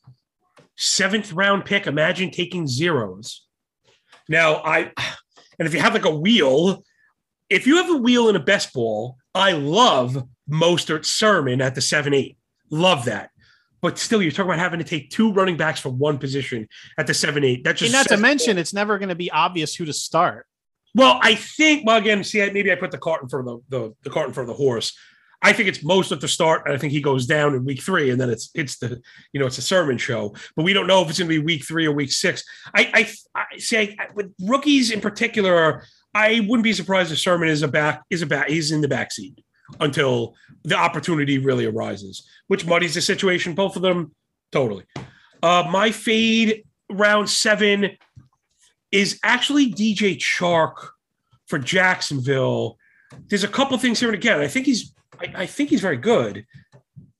Seventh 0.75 1.31
round 1.33 1.65
pick, 1.65 1.87
imagine 1.87 2.29
taking 2.29 2.67
zeros. 2.67 3.45
Now, 4.27 4.55
I, 4.57 4.91
and 5.59 5.67
if 5.67 5.73
you 5.73 5.79
have 5.79 5.93
like 5.93 6.05
a 6.05 6.15
wheel, 6.15 6.83
if 7.49 7.65
you 7.65 7.77
have 7.77 7.89
a 7.89 7.97
wheel 7.97 8.29
in 8.29 8.35
a 8.35 8.43
best 8.43 8.73
ball, 8.73 9.17
I 9.33 9.53
love 9.53 10.27
Mostert 10.49 11.05
Sermon 11.05 11.61
at 11.61 11.75
the 11.75 11.81
7 11.81 12.13
8. 12.13 12.37
Love 12.69 13.05
that 13.05 13.29
but 13.81 13.97
still, 13.97 14.21
you're 14.21 14.31
talking 14.31 14.49
about 14.49 14.59
having 14.59 14.79
to 14.79 14.85
take 14.85 15.09
two 15.09 15.31
running 15.31 15.57
backs 15.57 15.79
from 15.79 15.99
one 15.99 16.17
position 16.17 16.67
at 16.97 17.07
the 17.07 17.13
seven 17.13 17.43
eight. 17.43 17.63
That 17.63 17.77
just 17.77 17.93
and 17.93 17.93
not 17.93 18.07
to 18.15 18.17
mention, 18.17 18.57
it's 18.57 18.73
never 18.73 18.97
going 18.97 19.09
to 19.09 19.15
be 19.15 19.29
obvious 19.31 19.75
who 19.75 19.85
to 19.85 19.93
start. 19.93 20.45
Well, 20.95 21.19
I 21.21 21.35
think. 21.35 21.85
Well, 21.85 21.97
again, 21.97 22.23
see, 22.23 22.39
maybe 22.49 22.71
I 22.71 22.75
put 22.75 22.91
the 22.91 22.97
cart 22.97 23.21
in 23.21 23.29
front 23.29 23.47
of 23.47 23.61
the, 23.69 23.77
the, 23.77 23.95
the 24.03 24.09
cart 24.09 24.27
in 24.27 24.33
front 24.33 24.49
of 24.49 24.57
the 24.57 24.63
horse. 24.63 24.97
I 25.41 25.53
think 25.53 25.69
it's 25.69 25.83
most 25.83 26.11
at 26.11 26.19
the 26.19 26.27
start, 26.27 26.63
and 26.65 26.73
I 26.73 26.79
think 26.79 26.91
he 26.91 27.01
goes 27.01 27.27
down 27.27 27.53
in 27.53 27.63
week 27.63 27.81
three, 27.81 28.09
and 28.09 28.19
then 28.19 28.31
it's 28.31 28.49
it's 28.55 28.79
the 28.79 28.99
you 29.33 29.39
know 29.39 29.45
it's 29.45 29.59
a 29.59 29.61
sermon 29.61 29.99
show, 29.99 30.33
but 30.55 30.63
we 30.63 30.73
don't 30.73 30.87
know 30.87 31.03
if 31.03 31.09
it's 31.09 31.19
going 31.19 31.29
to 31.29 31.39
be 31.39 31.45
week 31.45 31.63
three 31.63 31.85
or 31.85 31.91
week 31.91 32.11
six. 32.11 32.43
I 32.73 33.07
I, 33.35 33.41
I 33.53 33.57
say 33.59 33.95
I, 33.99 34.07
with 34.15 34.33
rookies 34.41 34.89
in 34.89 34.99
particular, 34.99 35.83
I 36.15 36.39
wouldn't 36.47 36.63
be 36.63 36.73
surprised 36.73 37.11
if 37.11 37.19
Sermon 37.19 37.49
is 37.49 37.61
a 37.61 37.67
back 37.67 38.01
is 38.09 38.23
a 38.23 38.25
back 38.25 38.49
he's 38.49 38.71
in 38.71 38.81
the 38.81 38.87
back 38.87 39.11
seat 39.11 39.43
until 39.79 40.35
the 40.63 40.75
opportunity 40.75 41.37
really 41.37 41.65
arises, 41.65 42.27
which 42.47 42.65
muddies 42.65 42.93
the 42.93 43.01
situation. 43.01 43.53
Both 43.53 43.75
of 43.75 43.81
them, 43.81 44.13
totally. 44.51 44.85
Uh, 45.41 45.67
my 45.69 45.91
fade 45.91 46.63
round 46.89 47.29
seven 47.29 47.97
is 48.91 49.19
actually 49.23 49.71
DJ 49.71 50.17
Chark 50.17 50.89
for 51.47 51.59
Jacksonville. 51.59 52.77
There's 53.27 53.43
a 53.43 53.49
couple 53.49 53.77
things 53.77 53.99
here 53.99 54.09
and 54.09 54.17
again. 54.17 54.39
I 54.39 54.47
think 54.47 54.65
he's 54.65 54.93
I, 55.19 55.43
I 55.43 55.45
think 55.45 55.69
he's 55.69 55.81
very 55.81 55.97
good, 55.97 56.45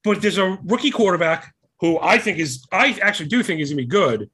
but 0.04 0.22
there's 0.22 0.38
a 0.38 0.58
rookie 0.66 0.92
quarterback 0.92 1.54
who 1.80 2.00
I 2.00 2.18
think 2.18 2.38
is 2.38 2.66
I 2.72 2.98
actually 3.02 3.30
do 3.30 3.44
think 3.44 3.62
is 3.62 3.70
gonna 3.70 3.82
be 3.82 3.86
good. 3.86 4.30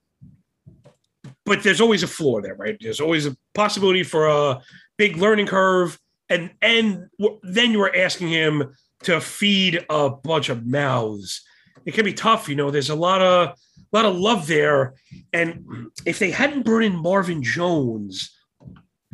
But 1.46 1.62
there's 1.62 1.82
always 1.82 2.04
a 2.04 2.08
floor 2.08 2.42
there, 2.42 2.56
right? 2.56 2.78
There's 2.80 3.02
always 3.02 3.26
a 3.26 3.36
possibility 3.54 4.04
for 4.04 4.28
a 4.28 4.62
big 4.98 5.18
learning 5.18 5.48
curve 5.48 6.00
and 6.30 6.52
and 6.62 7.08
then 7.44 7.72
you 7.72 7.80
were 7.80 7.96
asking 7.96 8.30
him 8.30 8.76
to 9.04 9.20
feed 9.20 9.86
a 9.90 10.10
bunch 10.10 10.50
of 10.50 10.66
mouths. 10.66 11.44
It 11.86 11.94
can 11.94 12.06
be 12.06 12.14
tough, 12.14 12.48
you 12.48 12.56
know. 12.56 12.72
There's 12.72 12.90
a 12.90 12.96
lot 12.96 13.22
of 13.22 13.50
a 13.50 13.96
lot 13.96 14.06
of 14.06 14.16
love 14.16 14.48
there, 14.48 14.94
and 15.32 15.90
if 16.06 16.20
they 16.20 16.32
hadn't 16.32 16.66
brought 16.66 16.84
in 16.84 16.96
Marvin 16.96 17.44
Jones, 17.44 18.36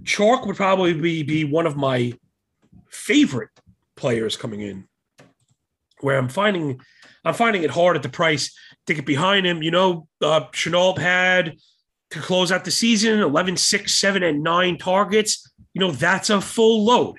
Chark 0.03 0.45
would 0.45 0.55
probably 0.55 0.93
be 0.93 1.23
be 1.23 1.43
one 1.43 1.65
of 1.65 1.75
my 1.75 2.13
favorite 2.89 3.49
players 3.95 4.37
coming 4.37 4.61
in. 4.61 4.87
Where 6.01 6.17
I'm 6.17 6.29
finding 6.29 6.79
I'm 7.25 7.33
finding 7.33 7.63
it 7.63 7.71
hard 7.71 7.95
at 7.95 8.03
the 8.03 8.09
price 8.09 8.55
to 8.87 8.93
get 8.93 9.05
behind 9.05 9.45
him. 9.45 9.61
You 9.63 9.71
know, 9.71 10.07
uh, 10.21 10.41
Shenault 10.51 10.97
had 10.99 11.57
to 12.11 12.19
close 12.19 12.51
out 12.51 12.65
the 12.65 12.71
season 12.71 13.19
11, 13.19 13.57
6, 13.57 13.93
7, 13.93 14.23
and 14.23 14.41
9 14.41 14.77
targets 14.77 15.48
you 15.79 15.87
know, 15.87 15.93
that's 15.93 16.29
a 16.29 16.41
full 16.41 16.83
load. 16.83 17.15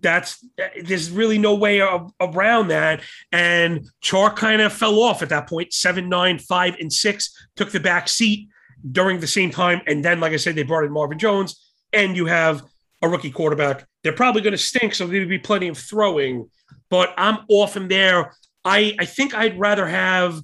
That's 0.00 0.46
there's 0.84 1.10
really 1.10 1.38
no 1.38 1.56
way 1.56 1.80
around 2.20 2.68
that. 2.68 3.02
And 3.32 3.88
Char 4.00 4.32
kind 4.32 4.62
of 4.62 4.72
fell 4.72 5.00
off 5.00 5.22
at 5.22 5.28
that 5.30 5.48
point. 5.48 5.72
Seven, 5.72 6.08
nine, 6.08 6.38
five, 6.38 6.76
and 6.78 6.92
six 6.92 7.48
took 7.56 7.72
the 7.72 7.80
back 7.80 8.08
seat 8.08 8.48
during 8.92 9.18
the 9.18 9.26
same 9.26 9.50
time. 9.50 9.82
And 9.88 10.04
then, 10.04 10.20
like 10.20 10.32
I 10.32 10.36
said, 10.36 10.54
they 10.54 10.62
brought 10.62 10.84
in 10.84 10.92
Marvin 10.92 11.18
Jones, 11.18 11.72
and 11.92 12.16
you 12.16 12.26
have 12.26 12.62
a 13.02 13.08
rookie 13.08 13.32
quarterback. 13.32 13.84
They're 14.04 14.12
probably 14.12 14.40
going 14.40 14.52
to 14.52 14.58
stink, 14.58 14.94
so 14.94 15.08
there'll 15.08 15.28
be 15.28 15.38
plenty 15.38 15.66
of 15.66 15.76
throwing. 15.76 16.48
But 16.90 17.12
I'm 17.18 17.38
off 17.48 17.76
him 17.76 17.88
there. 17.88 18.36
I 18.64 18.94
I 19.00 19.04
think 19.04 19.34
I'd 19.34 19.58
rather 19.58 19.86
have 19.88 20.40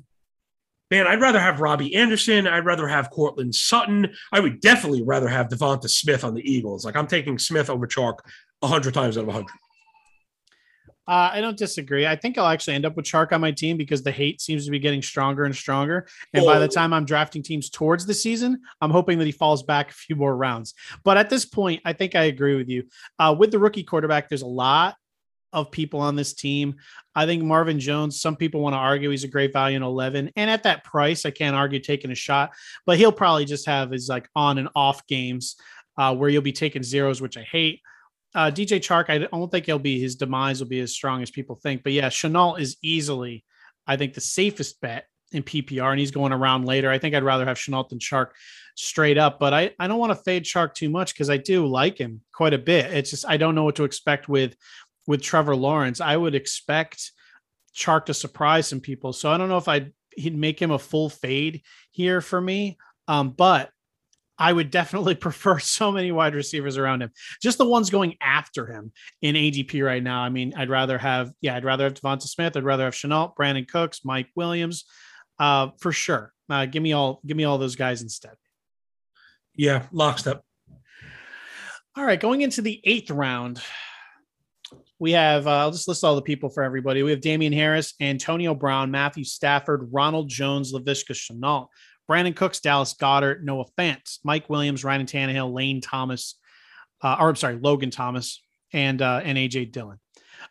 man, 0.91 1.07
I'd 1.07 1.21
rather 1.21 1.41
have 1.41 1.61
Robbie 1.61 1.95
Anderson. 1.95 2.47
I'd 2.47 2.65
rather 2.65 2.89
have 2.89 3.11
Courtland 3.11 3.55
Sutton. 3.55 4.15
I 4.33 4.41
would 4.41 4.61
definitely 4.61 5.03
rather 5.03 5.29
have 5.29 5.49
Devonta 5.49 5.89
Smith 5.89 6.25
on 6.25 6.35
the 6.35 6.51
Eagles. 6.51 6.85
Like 6.85 6.97
I'm 6.97 7.07
taking 7.07 7.39
Smith 7.39 7.71
over 7.71 7.87
Chark 7.87 8.19
a 8.63 8.67
hundred 8.67 8.95
times 8.95 9.19
out 9.19 9.25
of 9.25 9.29
a 9.29 9.33
hundred. 9.33 9.53
Uh, 11.09 11.31
I 11.33 11.41
don't 11.41 11.57
disagree. 11.57 12.05
I 12.05 12.17
think 12.17 12.37
I'll 12.37 12.49
actually 12.49 12.75
end 12.75 12.85
up 12.85 12.97
with 12.97 13.05
Chark 13.05 13.31
on 13.31 13.41
my 13.41 13.53
team 13.53 13.77
because 13.77 14.03
the 14.03 14.11
hate 14.11 14.41
seems 14.41 14.65
to 14.65 14.73
be 14.73 14.81
getting 14.81 15.03
stronger 15.03 15.45
and 15.45 15.55
stronger. 15.55 16.09
And 16.35 16.43
oh. 16.43 16.47
by 16.47 16.59
the 16.59 16.65
oh. 16.65 16.69
time 16.69 16.93
I'm 16.93 17.05
drafting 17.05 17.45
teams 17.45 17.71
towards 17.71 18.07
the 18.07 18.15
season, 18.15 18.61
I'm 18.81 18.91
hoping 18.91 19.19
that 19.19 19.25
he 19.25 19.33
falls 19.33 19.63
back 19.63 19.91
a 19.91 19.95
few 19.95 20.17
more 20.17 20.37
rounds. 20.37 20.75
But 21.05 21.17
at 21.17 21.31
this 21.31 21.45
point, 21.45 21.81
I 21.85 21.93
think 21.93 22.17
I 22.17 22.25
agree 22.25 22.57
with 22.57 22.69
you. 22.69 22.85
Uh, 23.21 23.37
with 23.39 23.53
the 23.53 23.59
rookie 23.61 23.85
quarterback, 23.85 24.29
there's 24.29 24.43
a 24.43 24.47
lot 24.47 24.97
of 25.57 25.73
people 25.73 26.01
on 26.01 26.15
this 26.15 26.35
team. 26.35 26.77
I 27.15 27.25
think 27.25 27.43
Marvin 27.43 27.81
Jones, 27.81 28.21
some 28.21 28.37
people 28.37 28.61
want 28.61 28.75
to 28.75 28.79
argue 28.79 29.11
he's 29.11 29.25
a 29.25 29.29
great 29.29 29.53
value 29.53 29.79
in 29.79 29.83
11. 29.83 30.31
And 30.37 30.51
at 30.51 30.63
that 30.65 30.85
price, 30.85 31.25
I 31.25 31.31
can't 31.31 31.57
argue 31.57 31.81
taking 31.81 32.11
a 32.11 32.15
shot, 32.15 32.53
but 32.85 32.99
he'll 32.99 33.11
probably 33.11 33.47
just 33.47 33.67
have 33.67 33.91
his 33.91 34.09
like 34.09 34.29
on 34.37 34.59
and 34.59 34.69
off 34.77 35.07
games 35.07 35.57
uh, 35.97 36.15
where 36.15 36.29
you'll 36.29 36.43
be 36.43 36.53
taking 36.53 36.83
zeros, 36.83 37.23
which 37.23 37.39
I 37.39 37.43
hate. 37.43 37.81
Uh, 38.35 38.51
DJ 38.51 38.79
Chark, 38.79 39.09
I 39.09 39.17
don't 39.17 39.51
think 39.51 39.65
he'll 39.65 39.79
be 39.79 39.99
his 39.99 40.15
demise 40.15 40.61
will 40.61 40.69
be 40.69 40.81
as 40.81 40.93
strong 40.93 41.23
as 41.23 41.31
people 41.31 41.57
think. 41.57 41.83
But 41.83 41.95
yeah, 41.95 42.11
Shenault 42.11 42.61
is 42.61 42.77
easily, 42.83 43.45
I 43.87 43.97
think, 43.97 44.13
the 44.13 44.21
safest 44.21 44.79
bet 44.83 45.07
in 45.33 45.43
PPR, 45.43 45.91
and 45.91 45.99
he's 45.99 46.11
going 46.11 46.33
around 46.33 46.67
later. 46.67 46.91
I 46.91 46.99
think 46.99 47.15
I'd 47.15 47.25
rather 47.25 47.47
have 47.47 47.57
Shenault 47.57 47.89
than 47.89 47.99
Chark 47.99 48.29
straight 48.77 49.19
up, 49.19 49.41
but 49.41 49.53
I, 49.53 49.71
I 49.79 49.89
don't 49.89 49.99
want 49.99 50.11
to 50.11 50.23
fade 50.23 50.45
Chark 50.45 50.75
too 50.75 50.91
much 50.91 51.15
because 51.15 51.31
I 51.31 51.39
do 51.39 51.67
like 51.67 51.99
him 51.99 52.21
quite 52.33 52.55
a 52.55 52.59
bit. 52.59 52.93
It's 52.93 53.11
just 53.11 53.27
I 53.27 53.37
don't 53.37 53.55
know 53.55 53.65
what 53.65 53.77
to 53.77 53.85
expect 53.85 54.29
with 54.29 54.55
with 55.07 55.23
Trevor 55.23 55.57
Lawrence, 55.57 56.01
I 56.01 56.17
would 56.17 56.35
expect 56.35 57.13
Chark 57.75 58.07
to 58.07 58.15
surprise 58.15 58.67
some 58.67 58.81
people. 58.81 59.13
So 59.13 59.31
I 59.31 59.39
don't 59.39 59.49
know 59.49 59.59
if 59.59 59.69
I'd 59.69 59.93
he'd 60.17 60.37
make 60.37 60.61
him 60.61 60.71
a 60.71 60.79
full 60.79 61.09
fade 61.09 61.63
here 61.93 62.21
for 62.21 62.41
me. 62.41 62.79
Um, 63.07 63.31
but 63.31 63.71
I 64.39 64.53
would 64.53 64.71
definitely 64.71 65.15
prefer 65.27 65.59
so 65.59 65.93
many 65.93 66.11
wide 66.13 66.35
receivers 66.35 66.77
around 66.77 67.03
him. 67.03 67.11
Just 67.41 67.59
the 67.59 67.69
ones 67.69 67.91
going 67.91 68.17
after 68.21 68.67
him 68.67 68.93
in 69.23 69.35
ADP 69.35 69.85
right 69.85 70.03
now. 70.03 70.21
I 70.21 70.29
mean, 70.29 70.55
I'd 70.57 70.71
rather 70.71 70.99
have, 70.99 71.33
yeah, 71.41 71.57
I'd 71.57 71.65
rather 71.65 71.85
have 71.85 71.95
Devonta 71.95 72.23
Smith. 72.23 72.57
I'd 72.57 72.65
rather 72.65 72.85
have 72.85 72.95
Shenault, 72.95 73.37
Brandin 73.37 73.69
Cooks, 73.69 74.05
Mike 74.05 74.29
Williams, 74.35 74.85
uh, 75.39 75.69
for 75.79 75.93
sure. 75.93 76.33
Uh, 76.49 76.67
give 76.67 76.83
me 76.83 76.93
all, 76.93 77.21
give 77.27 77.37
me 77.37 77.45
all 77.45 77.59
those 77.59 77.77
guys 77.77 78.03
instead. 78.03 78.35
Yeah, 79.55 79.87
lockstep. 79.91 80.43
All 81.97 82.05
right, 82.05 82.21
going 82.21 82.43
into 82.43 82.61
the 82.61 82.81
eighth 82.85 83.11
round, 83.11 83.61
we 84.99 85.13
have, 85.13 85.47
uh, 85.47 85.59
I'll 85.59 85.71
just 85.71 85.89
list 85.89 86.05
all 86.05 86.15
the 86.15 86.23
people 86.23 86.49
for 86.49 86.63
everybody. 86.63 87.03
We 87.03 87.11
have 87.11 87.21
Damien 87.21 87.53
Harris, 87.53 87.95
Antonio 88.01 88.55
Brown, 88.55 88.91
Matthew 88.91 89.25
Stafford, 89.25 89.89
Ronald 89.93 90.29
Jones, 90.29 90.73
Laviska 90.73 91.13
Shenault, 91.13 91.69
Brandin 92.09 92.35
Cooks, 92.35 92.61
Dallas 92.61 92.95
Goedert, 92.95 93.43
Noah 93.43 93.67
Fant, 93.79 94.19
Mike 94.25 94.49
Williams, 94.49 94.85
Ryan 94.85 95.07
Tannehill, 95.07 95.53
Lane 95.53 95.81
Thomas, 95.81 96.39
uh, 97.03 97.17
or 97.21 97.29
I'm 97.29 97.37
sorry, 97.37 97.59
Logan 97.61 97.91
Thomas, 97.91 98.43
and 98.73 99.03
uh, 99.03 99.21
and 99.23 99.37
AJ 99.37 99.73
Dillon. 99.73 99.99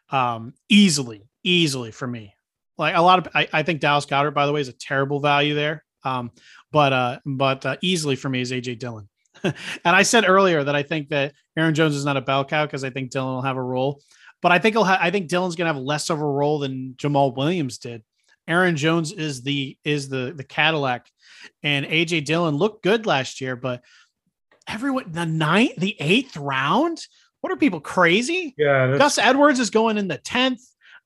Um, 0.10 0.54
easily, 0.70 1.24
easily 1.44 1.92
for 1.92 2.08
me, 2.08 2.34
Like 2.78 2.96
a 2.96 3.02
lot 3.02 3.20
of, 3.20 3.28
I, 3.34 3.48
I 3.52 3.64
think 3.64 3.80
Dallas 3.80 4.06
Goedert, 4.06 4.34
by 4.34 4.46
the 4.46 4.52
way, 4.52 4.62
is 4.62 4.68
a 4.68 4.74
terrible 4.74 5.20
value 5.20 5.56
there. 5.56 5.84
Um, 6.04 6.32
but 6.72 6.94
uh, 6.94 7.20
but 7.26 7.66
uh, 7.66 7.78
easily 7.82 8.16
for 8.16 8.30
me 8.30 8.42
is 8.42 8.52
AJ 8.52 8.80
Dillon. 8.80 9.10
and 9.44 9.56
I 9.86 10.04
said 10.04 10.28
earlier 10.28 10.64
that 10.64 10.76
I 10.76 10.84
think 10.84 11.10
that 11.10 11.34
Aaron 11.58 11.74
Jones 11.74 11.96
is 11.96 12.06
not 12.06 12.18
a 12.18 12.22
bell 12.22 12.46
cow 12.46 12.66
because 12.66 12.84
I 12.84 12.90
think 12.90 13.12
Dillon 13.12 13.36
will 13.36 13.42
have 13.42 13.58
a 13.58 13.64
role. 13.64 14.02
But 14.46 14.52
I 14.52 14.60
think 14.60 14.76
he'll 14.76 14.84
ha- 14.84 15.00
I 15.02 15.10
think 15.10 15.28
Dillon's 15.28 15.56
going 15.56 15.66
to 15.68 15.74
have 15.74 15.82
less 15.82 16.12
of 16.12 16.22
a 16.22 16.24
role 16.24 16.60
than 16.60 16.94
Jamaal 17.00 17.36
Williams 17.36 17.80
did. 17.80 18.04
Aaron 18.48 18.76
Jones 18.76 19.12
is 19.12 19.42
the 19.42 19.76
is 19.84 20.08
the 20.08 20.36
the 20.38 20.44
Cadillac, 20.44 21.10
and 21.64 21.84
AJ 21.84 22.26
Dillon 22.26 22.56
looked 22.56 22.84
good 22.84 23.08
last 23.08 23.42
year, 23.42 23.56
but 23.56 23.82
everyone 24.68 25.12
the 25.12 25.26
ninth, 25.26 25.78
the 25.78 25.98
eighth 26.00 26.38
round. 26.38 27.00
What 27.42 27.54
are 27.54 27.58
people 27.58 27.80
crazy? 27.80 28.54
Yeah, 28.56 28.96
Gus 29.00 29.18
Edwards 29.18 29.60
is 29.60 29.72
going 29.72 29.98
in 29.98 30.08
the 30.08 30.20
tenth. 30.20 30.62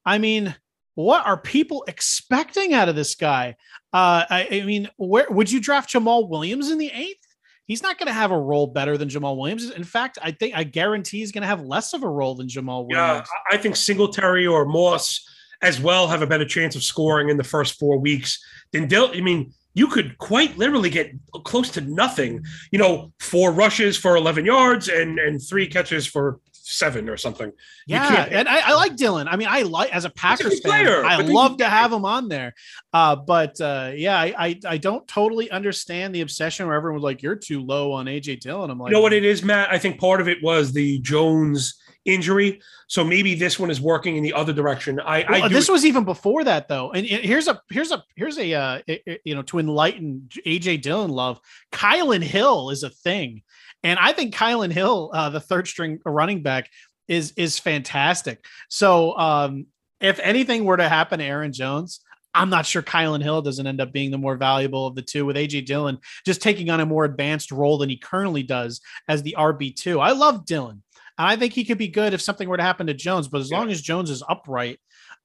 I 0.06 0.18
mean, 0.18 0.54
what 0.96 1.26
are 1.26 1.38
people 1.38 1.86
expecting 1.88 2.74
out 2.74 2.90
of 2.90 2.98
this 2.98 3.16
guy? 3.16 3.56
Uh, 3.94 4.26
I, 4.30 4.48
I 4.52 4.62
mean, 4.66 4.90
where 4.98 5.28
would 5.30 5.50
you 5.50 5.62
draft 5.62 5.94
Jamaal 5.94 6.28
Williams 6.28 6.72
in 6.72 6.78
the 6.78 6.92
eighth? 6.94 7.26
He's 7.70 7.84
not 7.84 8.00
going 8.00 8.08
to 8.08 8.14
have 8.14 8.32
a 8.32 8.38
role 8.38 8.66
better 8.66 8.98
than 8.98 9.10
Jamaal 9.10 9.38
Williams. 9.38 9.70
In 9.70 9.84
fact, 9.84 10.18
I 10.24 10.32
think 10.32 10.56
I 10.56 10.64
guarantee 10.64 11.20
he's 11.20 11.32
going 11.32 11.44
to 11.44 11.48
have 11.48 11.62
less 11.62 11.94
of 11.94 12.02
a 12.02 12.10
role 12.10 12.34
than 12.34 12.48
Jamaal 12.48 12.88
Williams. 12.88 13.30
Yeah, 13.30 13.56
I 13.56 13.58
think 13.58 13.76
Singletary 13.76 14.48
or 14.48 14.66
Moss 14.66 15.24
as 15.62 15.80
well 15.80 16.08
have 16.08 16.24
a 16.24 16.28
better 16.28 16.46
chance 16.46 16.76
of 16.76 16.82
scoring 16.82 17.30
in 17.30 17.38
the 17.38 17.44
first 17.44 17.78
four 17.78 18.00
weeks 18.00 18.44
than 18.72 18.88
Dill. 18.88 19.12
I 19.14 19.22
mean, 19.22 19.54
you 19.76 19.86
could 19.86 20.18
quite 20.18 20.58
literally 20.58 20.90
get 20.90 21.12
close 21.44 21.70
to 21.72 21.82
nothing. 21.82 22.44
You 22.72 22.80
know, 22.80 23.14
four 23.20 23.52
rushes 23.52 23.96
for 23.96 24.16
11 24.16 24.46
yards 24.46 24.88
and 24.88 25.20
and 25.20 25.40
three 25.40 25.68
catches 25.68 26.08
for 26.08 26.40
seven 26.70 27.10
or 27.10 27.18
something. 27.18 27.52
Yeah, 27.88 28.28
and 28.30 28.48
I, 28.48 28.70
I, 28.70 28.74
like 28.74 28.96
Dillon. 28.96 29.28
I 29.28 29.36
mean, 29.36 29.48
I 29.50 29.64
like 29.64 29.94
as 29.94 30.06
a 30.06 30.10
Packers 30.10 30.60
fan, 30.62 30.86
player, 30.86 31.04
I 31.04 31.18
love 31.18 31.58
to 31.58 31.66
have 31.66 31.92
him 31.92 32.06
on 32.06 32.30
there. 32.30 32.54
Uh, 32.94 33.16
but 33.16 33.60
uh, 33.60 33.92
yeah, 33.96 34.18
I, 34.18 34.34
I, 34.38 34.60
I 34.68 34.78
don't 34.78 35.08
totally 35.08 35.50
understand 35.52 36.14
the 36.14 36.22
obsession 36.22 36.68
where 36.68 36.76
everyone 36.76 36.96
was 36.96 37.04
like, 37.04 37.22
"You're 37.22 37.36
too 37.36 37.62
low 37.62 37.92
on 37.92 38.06
AJ 38.06 38.42
Dillon." 38.42 38.70
I'm 38.70 38.80
like, 38.80 38.92
you 38.92 38.96
know 38.96 39.02
what 39.02 39.14
it 39.14 39.26
is, 39.26 39.44
Matt? 39.44 39.70
I 39.72 39.78
think 39.78 40.00
part 40.00 40.22
of 40.22 40.28
it 40.28 40.38
was 40.44 40.72
the 40.72 41.00
Jones 41.00 41.80
injury. 42.06 42.62
So 42.88 43.04
maybe 43.04 43.36
this 43.36 43.60
one 43.60 43.70
is 43.70 43.80
working 43.80 44.18
in 44.18 44.24
the 44.24 44.34
other 44.34 44.54
direction. 44.54 45.00
I, 45.00 45.26
well, 45.30 45.44
I 45.44 45.48
this 45.48 45.70
was 45.70 45.86
even 45.86 46.06
before 46.06 46.44
that 46.44 46.68
though. 46.68 46.92
And 46.92 47.06
here's 47.06 47.48
a 47.48 47.62
here's 47.70 47.92
a 47.92 48.04
here's 48.16 48.38
a 48.38 48.54
uh, 48.54 48.80
you 49.24 49.36
know 49.36 49.44
to 49.44 49.60
enlighten 49.60 50.28
AJ 50.46 50.82
Dillon 50.82 51.12
love. 51.12 51.40
Kylin 51.72 52.24
Hill 52.24 52.72
is 52.72 52.84
a 52.84 52.90
thing. 52.90 53.44
And 53.84 54.00
I 54.00 54.12
think 54.12 54.36
Kylin 54.36 54.72
Hill, 54.72 55.12
uh, 55.14 55.30
the 55.30 55.40
third 55.40 55.68
string 55.68 56.00
running 56.06 56.42
back, 56.42 56.70
is 57.08 57.34
is 57.38 57.60
fantastic. 57.60 58.46
So 58.70 59.18
um, 59.18 59.68
if 60.00 60.20
anything 60.20 60.66
were 60.66 60.78
to 60.78 60.88
happen 60.88 61.20
to 61.20 61.26
Aaron 61.26 61.52
Jones, 61.52 62.02
I'm 62.34 62.50
not 62.50 62.66
sure 62.66 62.82
Kylin 62.82 63.24
Hill 63.24 63.42
doesn't 63.42 63.66
end 63.66 63.82
up 63.82 63.92
being 63.92 64.12
the 64.12 64.18
more 64.18 64.38
valuable 64.38 64.86
of 64.86 64.96
the 64.96 65.02
two, 65.02 65.26
with 65.26 65.36
AJ 65.36 65.66
Dillon 65.66 65.98
just 66.26 66.42
taking 66.42 66.70
on 66.70 66.80
a 66.80 66.86
more 66.86 67.06
advanced 67.06 67.52
role 67.52 67.78
than 67.78 67.90
he 67.90 67.98
currently 67.98 68.44
does 68.44 68.82
as 69.08 69.24
the 69.24 69.36
RB 69.38 69.76
two. 69.76 70.00
I 70.00 70.12
love 70.12 70.46
Dillon, 70.46 70.84
and 71.18 71.28
I 71.28 71.36
think 71.36 71.54
he 71.54 71.66
could 71.66 71.78
be 71.78 71.88
good 71.88 72.14
if 72.14 72.22
something 72.22 72.48
were 72.48 72.58
to 72.58 72.64
happen 72.64 72.88
to 72.88 72.94
Jones. 72.94 73.28
But 73.28 73.42
as 73.42 73.50
yeah. 73.50 73.58
long 73.58 73.72
as 73.72 73.82
Jones 73.82 74.10
is 74.10 74.24
upright, 74.28 74.80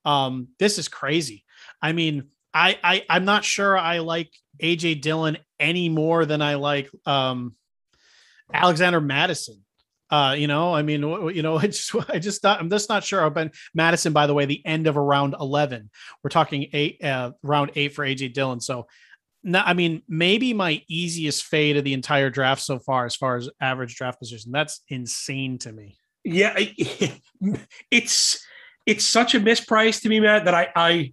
um, 0.05 0.49
this 0.59 0.79
is 0.79 0.89
crazy. 0.89 1.45
I 1.83 1.93
mean, 1.93 2.29
I, 2.55 2.79
I 2.83 3.05
I'm 3.11 3.25
not 3.25 3.45
sure 3.45 3.77
I 3.77 3.99
like 3.99 4.31
AJ 4.63 5.03
Dillon 5.03 5.37
any 5.61 5.89
more 5.89 6.25
than 6.25 6.41
I 6.41 6.55
like 6.55 6.89
um, 7.05 7.55
Alexander 8.53 9.01
Mattison. 9.01 9.65
Uh, 10.11 10.35
you 10.39 10.47
know, 10.47 10.75
I 10.75 10.83
mean, 10.83 11.03
you 11.03 11.43
know, 11.43 11.57
I 11.59 11.67
just, 11.67 11.95
I 12.09 12.19
just 12.19 12.43
not, 12.43 12.61
I'm 12.61 12.71
just 12.71 12.89
not 12.89 13.05
sure. 13.05 13.25
I've 13.25 13.35
been 13.35 13.51
Mattison, 13.75 14.13
by 14.13 14.27
the 14.27 14.35
way, 14.35 14.45
the 14.45 14.65
end 14.65 14.87
of 14.87 14.97
a 14.97 15.01
round 15.01 15.35
11, 15.39 15.91
we're 16.23 16.31
talking 16.31 16.69
eight, 16.73 17.03
uh, 17.03 17.33
round 17.43 17.73
eight 17.75 17.95
for 17.95 18.05
AJ 18.05 18.35
Dillon. 18.35 18.61
So, 18.61 18.87
no, 19.43 19.61
I 19.65 19.75
mean, 19.75 20.03
maybe 20.09 20.55
my 20.55 20.83
easiest 20.89 21.45
fade 21.45 21.77
of 21.77 21.85
the 21.85 21.93
entire 21.93 22.31
draft 22.31 22.63
so 22.63 22.79
far, 22.79 23.05
as 23.05 23.15
far 23.15 23.37
as 23.37 23.51
average 23.61 23.97
draft 23.97 24.19
position. 24.19 24.53
That's 24.53 24.81
insane 24.89 25.59
to 25.59 25.73
me. 25.73 25.99
Yeah, 26.25 26.55
it's 27.91 28.47
it's 28.87 29.05
such 29.05 29.35
a 29.35 29.41
misprice 29.41 30.01
to 30.03 30.09
me, 30.09 30.21
Matt, 30.21 30.47
that 30.47 30.55
I 30.55 30.69
I 30.75 31.13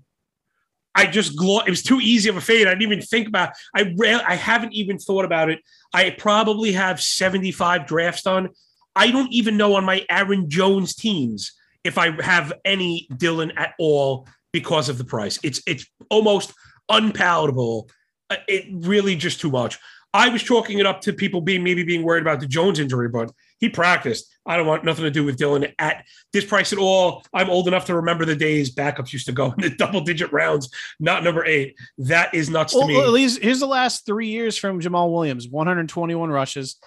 I 0.94 1.06
just 1.06 1.34
it 1.40 1.70
was 1.70 1.84
too 1.84 2.00
easy 2.02 2.30
of 2.30 2.38
a 2.38 2.42
fade. 2.42 2.68
I 2.68 2.72
didn't 2.72 2.84
even 2.84 3.02
think 3.02 3.28
about. 3.28 3.52
I 3.76 3.94
ra- 3.98 4.24
I 4.28 4.36
haven't 4.36 4.74
even 4.74 4.98
thought 4.98 5.26
about 5.26 5.50
it. 5.50 5.60
I 5.94 6.10
probably 6.10 6.74
have 6.74 7.02
75 7.02 7.88
drafts 7.88 8.24
done. 8.24 8.50
I 8.96 9.12
don't 9.12 9.32
even 9.32 9.58
know 9.58 9.76
on 9.76 9.86
my 9.86 10.06
Aaron 10.10 10.50
Jones 10.50 10.96
teams 10.96 11.54
if 11.84 11.98
I 11.98 12.22
have 12.22 12.54
any 12.66 13.08
Dillon 13.16 13.52
at 13.58 13.74
all 13.80 14.28
because 14.52 14.90
of 14.90 14.98
the 14.98 15.06
price. 15.06 15.40
It's 15.44 15.62
it's 15.66 15.86
almost 16.10 16.54
unpalatable. 16.90 17.90
Uh, 18.30 18.38
it 18.48 18.66
really 18.72 19.16
just 19.16 19.40
too 19.40 19.52
much. 19.52 19.80
I 20.14 20.28
was 20.30 20.44
chalking 20.44 20.80
it 20.80 20.86
up 20.86 21.02
to 21.02 21.14
people 21.14 21.42
being 21.42 21.64
maybe 21.64 21.84
being 21.84 22.04
worried 22.04 22.22
about 22.22 22.42
the 22.42 22.48
Jones 22.48 22.80
injury, 22.80 23.08
but 23.08 23.32
he 23.62 23.70
practiced. 23.70 24.26
I 24.46 24.58
don't 24.58 24.66
want 24.66 24.84
nothing 24.84 25.04
to 25.04 25.12
do 25.12 25.24
with 25.24 25.38
Dillon 25.38 25.68
at 25.78 26.04
this 26.34 26.44
price 26.44 26.74
at 26.74 26.80
all. 26.80 27.24
I'm 27.32 27.50
old 27.50 27.68
enough 27.68 27.86
to 27.86 27.96
remember 27.96 28.26
the 28.26 28.36
days 28.36 28.74
backups 28.74 29.14
used 29.14 29.28
to 29.28 29.32
go 29.32 29.52
in 29.58 29.62
the 29.62 29.70
double 29.70 30.02
digit 30.02 30.34
rounds, 30.34 30.70
not 31.00 31.24
number 31.24 31.46
eight. 31.46 31.78
That 32.00 32.34
is 32.34 32.50
nuts 32.50 32.74
well, 32.74 32.88
to 32.88 32.94
me. 32.94 33.00
At 33.00 33.10
least 33.10 33.42
here's 33.42 33.60
the 33.60 33.68
last 33.68 34.06
three 34.06 34.28
years 34.28 34.58
from 34.58 34.82
Jamaal 34.82 35.14
Williams 35.14 35.48
121 35.48 36.30
rushes, 36.32 36.78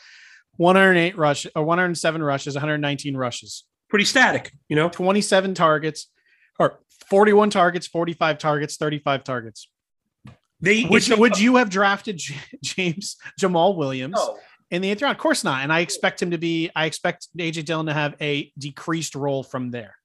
108 0.56 1.14
uh, 1.14 1.16
rushes, 1.16 1.52
or 1.54 1.62
107 1.62 2.22
rushes, 2.22 2.54
119 2.54 3.16
rushes. 3.16 3.64
Pretty 3.88 4.04
static, 4.04 4.52
you 4.68 4.74
know, 4.74 4.88
27 4.88 5.54
targets 5.54 6.08
or 6.58 6.80
41 7.08 7.50
targets, 7.50 7.86
45 7.86 8.38
targets, 8.38 8.76
35 8.76 9.22
targets. 9.22 9.68
They, 10.60 10.86
would, 10.86 11.06
would 11.18 11.38
you 11.38 11.56
have 11.56 11.68
drafted 11.68 12.20
James 12.62 13.16
Jamaal 13.38 13.76
Williams? 13.76 14.14
No 14.16 14.38
in 14.74 14.82
the 14.82 14.90
eighth 14.90 15.02
round? 15.02 15.14
Of 15.14 15.20
course 15.20 15.44
not. 15.44 15.62
And 15.62 15.72
I 15.72 15.80
expect 15.80 16.20
him 16.20 16.32
to 16.32 16.38
be, 16.38 16.70
I 16.74 16.86
expect 16.86 17.28
AJ 17.38 17.64
Dillon 17.64 17.86
to 17.86 17.94
have 17.94 18.14
a 18.20 18.52
decreased 18.58 19.14
role 19.14 19.42
from 19.42 19.70
there. 19.70 19.96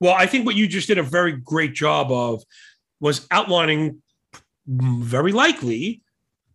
Well, 0.00 0.14
I 0.14 0.26
think 0.26 0.46
what 0.46 0.56
you 0.56 0.66
just 0.66 0.88
did 0.88 0.98
a 0.98 1.02
very 1.02 1.32
great 1.32 1.74
job 1.74 2.10
of 2.10 2.42
was 3.00 3.26
outlining 3.30 4.02
very 4.66 5.32
likely 5.32 6.02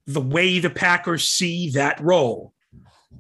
the 0.07 0.21
way 0.21 0.59
the 0.59 0.69
Packers 0.69 1.29
see 1.29 1.69
that 1.71 1.99
role. 2.01 2.53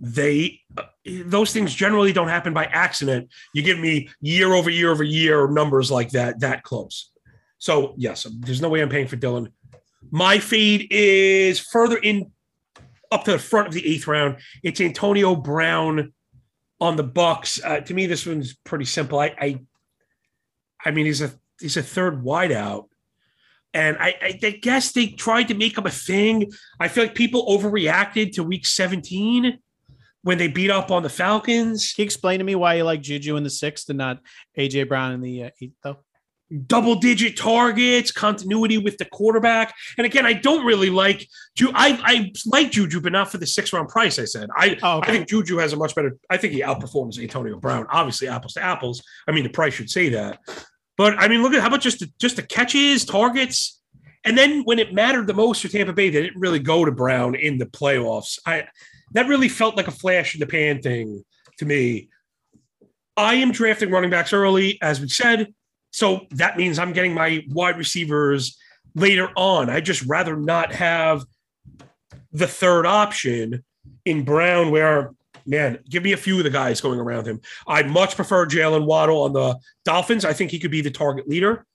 They 0.01 0.61
those 1.05 1.53
things 1.53 1.73
generally 1.73 2.11
don't 2.11 2.27
happen 2.27 2.53
by 2.53 2.65
accident. 2.65 3.29
You 3.53 3.61
give 3.61 3.79
me 3.79 4.09
year 4.19 4.53
over 4.53 4.69
year 4.69 4.91
over 4.91 5.03
year 5.03 5.47
numbers 5.47 5.89
like 5.89 6.09
that 6.11 6.39
that 6.41 6.63
close. 6.63 7.11
So 7.59 7.93
yes, 7.95 8.27
there's 8.39 8.61
no 8.61 8.69
way 8.69 8.81
I'm 8.81 8.89
paying 8.89 9.07
for 9.07 9.15
Dillon. 9.15 9.53
My 10.11 10.39
fade 10.39 10.87
is 10.91 11.59
further 11.59 11.97
in 11.97 12.31
up 13.15 13.23
to 13.23 13.31
the 13.31 13.39
front 13.39 13.69
of 13.69 13.73
the 13.73 13.87
eighth 13.87 14.07
round. 14.07 14.37
It's 14.61 14.81
Antonio 14.81 15.35
Brown 15.35 16.11
on 16.81 16.97
the 16.97 17.03
Bucks. 17.03 17.61
Uh, 17.63 17.79
to 17.79 17.93
me, 17.93 18.07
this 18.07 18.25
one's 18.25 18.55
pretty 18.65 18.83
simple. 18.83 19.19
I, 19.19 19.33
I, 19.39 19.61
I 20.83 20.91
mean, 20.91 21.05
he's 21.05 21.21
a 21.21 21.31
he's 21.61 21.77
a 21.77 21.81
third 21.81 22.23
wideout, 22.23 22.87
and 23.73 23.95
I, 23.97 24.15
I, 24.21 24.39
I 24.43 24.49
guess 24.61 24.91
they 24.91 25.07
tried 25.07 25.47
to 25.47 25.53
make 25.53 25.77
him 25.77 25.85
a 25.85 25.91
thing. 25.91 26.51
I 26.77 26.89
feel 26.89 27.05
like 27.05 27.15
people 27.15 27.47
overreacted 27.47 28.33
to 28.33 28.43
Week 28.43 28.65
17 28.65 29.59
when 30.23 30.37
they 30.37 30.49
beat 30.49 30.69
up 30.69 30.91
on 30.91 31.01
the 31.01 31.09
Falcons. 31.09 31.93
Can 31.93 32.03
you 32.03 32.05
explain 32.05 32.39
to 32.39 32.45
me 32.45 32.55
why 32.55 32.73
you 32.73 32.83
like 32.83 33.01
Juju 33.01 33.37
in 33.37 33.43
the 33.43 33.49
sixth 33.49 33.87
and 33.87 33.97
not 33.97 34.19
AJ 34.57 34.89
Brown 34.89 35.13
in 35.13 35.21
the 35.21 35.45
uh, 35.45 35.49
eighth, 35.61 35.75
though? 35.81 35.99
Double 36.67 36.95
digit 36.95 37.37
targets, 37.37 38.11
continuity 38.11 38.77
with 38.77 38.97
the 38.97 39.05
quarterback. 39.05 39.73
And 39.97 40.05
again, 40.05 40.25
I 40.25 40.33
don't 40.33 40.65
really 40.65 40.89
like 40.89 41.27
Ju. 41.55 41.71
I, 41.73 41.99
I 42.03 42.31
like 42.45 42.71
Juju, 42.71 43.01
but 43.01 43.11
not 43.11 43.31
for 43.31 43.37
the 43.37 43.47
six 43.47 43.73
round 43.73 43.89
price. 43.89 44.19
I 44.19 44.25
said 44.25 44.49
I 44.55 44.77
oh, 44.83 44.97
okay. 44.97 45.11
I 45.11 45.15
think 45.15 45.29
Juju 45.29 45.57
has 45.57 45.73
a 45.73 45.77
much 45.77 45.95
better. 45.95 46.17
I 46.29 46.37
think 46.37 46.53
he 46.53 46.61
outperforms 46.61 47.19
Antonio 47.19 47.59
Brown. 47.59 47.87
Obviously, 47.89 48.27
apples 48.27 48.53
to 48.53 48.63
apples. 48.63 49.03
I 49.27 49.31
mean, 49.31 49.43
the 49.43 49.49
price 49.49 49.73
should 49.73 49.89
say 49.89 50.09
that. 50.09 50.39
But 50.97 51.17
I 51.19 51.27
mean, 51.27 51.41
look 51.41 51.53
at 51.53 51.61
how 51.61 51.67
about 51.67 51.81
just 51.81 51.99
the, 51.99 52.11
just 52.19 52.35
the 52.35 52.43
catches, 52.43 53.05
targets, 53.05 53.81
and 54.23 54.37
then 54.37 54.63
when 54.63 54.79
it 54.79 54.93
mattered 54.93 55.27
the 55.27 55.33
most 55.33 55.61
for 55.61 55.67
Tampa 55.67 55.93
Bay, 55.93 56.09
they 56.09 56.23
didn't 56.23 56.39
really 56.39 56.59
go 56.59 56.83
to 56.83 56.91
Brown 56.91 57.35
in 57.35 57.57
the 57.57 57.65
playoffs. 57.65 58.39
I 58.45 58.65
that 59.11 59.27
really 59.27 59.49
felt 59.49 59.77
like 59.77 59.87
a 59.87 59.91
flash 59.91 60.33
in 60.33 60.39
the 60.39 60.47
pan 60.47 60.81
thing 60.81 61.23
to 61.59 61.65
me. 61.65 62.09
I 63.17 63.35
am 63.35 63.51
drafting 63.51 63.91
running 63.91 64.09
backs 64.09 64.33
early, 64.33 64.77
as 64.81 64.99
we 64.99 65.07
said. 65.07 65.53
So 65.95 66.27
that 66.31 66.57
means 66.57 66.77
I'm 66.77 66.91
getting 66.91 67.13
my 67.13 67.45
wide 67.51 67.77
receivers 67.77 68.57
later 68.95 69.29
on. 69.37 69.69
I 69.69 69.79
just 69.79 70.01
rather 70.01 70.35
not 70.35 70.73
have 70.73 71.23
the 72.33 72.47
third 72.47 72.85
option 72.85 73.63
in 74.03 74.25
Brown, 74.25 74.71
where 74.71 75.11
man, 75.45 75.79
give 75.89 76.03
me 76.03 76.11
a 76.11 76.17
few 76.17 76.37
of 76.37 76.43
the 76.43 76.49
guys 76.49 76.81
going 76.81 76.99
around 76.99 77.25
him. 77.25 77.39
I 77.65 77.83
much 77.83 78.17
prefer 78.17 78.45
Jaylen 78.45 78.83
Waddle 78.83 79.23
on 79.23 79.31
the 79.31 79.57
Dolphins. 79.85 80.25
I 80.25 80.33
think 80.33 80.51
he 80.51 80.59
could 80.59 80.69
be 80.69 80.81
the 80.81 80.91
target 80.91 81.29
leader. 81.29 81.65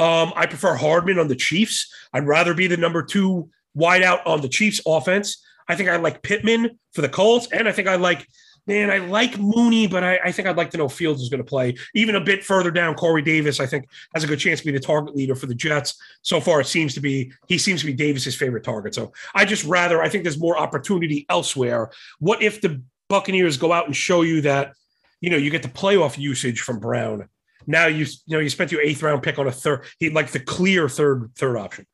Um, 0.00 0.32
I 0.34 0.46
prefer 0.46 0.74
Hardman 0.74 1.20
on 1.20 1.28
the 1.28 1.36
Chiefs. 1.36 1.94
I'd 2.12 2.26
rather 2.26 2.54
be 2.54 2.66
the 2.66 2.76
number 2.76 3.04
two 3.04 3.50
wideout 3.78 4.26
on 4.26 4.40
the 4.40 4.48
Chiefs 4.48 4.80
offense. 4.84 5.44
I 5.68 5.76
think 5.76 5.88
I 5.88 5.94
like 5.94 6.24
Pittman 6.24 6.76
for 6.92 7.02
the 7.02 7.08
Colts, 7.08 7.46
and 7.52 7.68
I 7.68 7.72
think 7.72 7.86
I 7.86 7.94
like 7.94 8.26
man, 8.66 8.90
I 8.90 8.98
like 8.98 9.38
Mooney, 9.38 9.86
but 9.86 10.04
I, 10.04 10.18
I 10.24 10.32
think 10.32 10.48
I'd 10.48 10.56
like 10.56 10.70
to 10.70 10.78
know 10.78 10.88
Fields 10.88 11.22
is 11.22 11.28
going 11.28 11.42
to 11.42 11.48
play. 11.48 11.74
Even 11.94 12.14
a 12.14 12.20
bit 12.20 12.44
further 12.44 12.70
down, 12.70 12.94
Corey 12.94 13.22
Davis, 13.22 13.60
I 13.60 13.66
think, 13.66 13.88
has 14.14 14.24
a 14.24 14.26
good 14.26 14.38
chance 14.38 14.60
to 14.60 14.66
be 14.66 14.72
the 14.72 14.80
target 14.80 15.16
leader 15.16 15.34
for 15.34 15.46
the 15.46 15.54
Jets. 15.54 16.00
So 16.22 16.40
far, 16.40 16.60
it 16.60 16.66
seems 16.66 16.94
to 16.94 17.00
be 17.00 17.32
he 17.48 17.58
seems 17.58 17.80
to 17.80 17.86
be 17.86 17.92
Davis's 17.92 18.36
favorite 18.36 18.64
target. 18.64 18.94
So 18.94 19.12
I 19.34 19.44
just 19.44 19.64
rather 19.64 20.02
I 20.02 20.08
think 20.08 20.24
there's 20.24 20.38
more 20.38 20.58
opportunity 20.58 21.26
elsewhere. 21.28 21.90
What 22.18 22.42
if 22.42 22.60
the 22.60 22.82
Buccaneers 23.08 23.56
go 23.56 23.72
out 23.72 23.86
and 23.86 23.96
show 23.96 24.22
you 24.22 24.40
that 24.42 24.74
you 25.20 25.30
know 25.30 25.36
you 25.36 25.50
get 25.50 25.62
the 25.62 25.68
playoff 25.68 26.18
usage 26.18 26.60
from 26.60 26.78
Brown? 26.78 27.28
Now 27.66 27.86
you 27.86 28.06
you 28.26 28.36
know 28.36 28.38
you 28.38 28.48
spent 28.48 28.72
your 28.72 28.82
eighth 28.82 29.02
round 29.02 29.22
pick 29.22 29.38
on 29.38 29.46
a 29.46 29.52
third, 29.52 29.84
he 29.98 30.10
like 30.10 30.30
the 30.30 30.40
clear 30.40 30.88
third 30.88 31.30
third 31.36 31.56
option. 31.56 31.86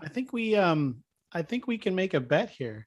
I 0.00 0.08
think 0.08 0.32
we 0.32 0.56
um 0.56 1.02
I 1.32 1.42
think 1.42 1.66
we 1.66 1.78
can 1.78 1.94
make 1.94 2.14
a 2.14 2.20
bet 2.20 2.50
here. 2.50 2.86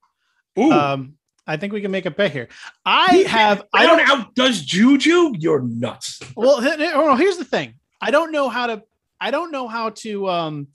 Ooh. 0.57 0.71
Um, 0.71 1.15
I 1.47 1.57
think 1.57 1.73
we 1.73 1.81
can 1.81 1.91
make 1.91 2.05
a 2.05 2.11
bet 2.11 2.31
here. 2.31 2.47
I 2.85 3.25
have. 3.27 3.63
I 3.73 3.85
don't. 3.85 3.99
outdoes 3.99 4.61
Juju. 4.61 5.33
You're 5.37 5.61
nuts. 5.61 6.19
Well, 6.35 6.57
oh, 6.59 7.15
here's 7.15 7.37
the 7.37 7.45
thing. 7.45 7.75
I 8.01 8.11
don't 8.11 8.31
know 8.31 8.49
how 8.49 8.67
to. 8.67 8.83
I 9.19 9.31
don't 9.31 9.51
know 9.51 9.67
how 9.67 9.91
to. 9.91 10.29
Um, 10.29 10.67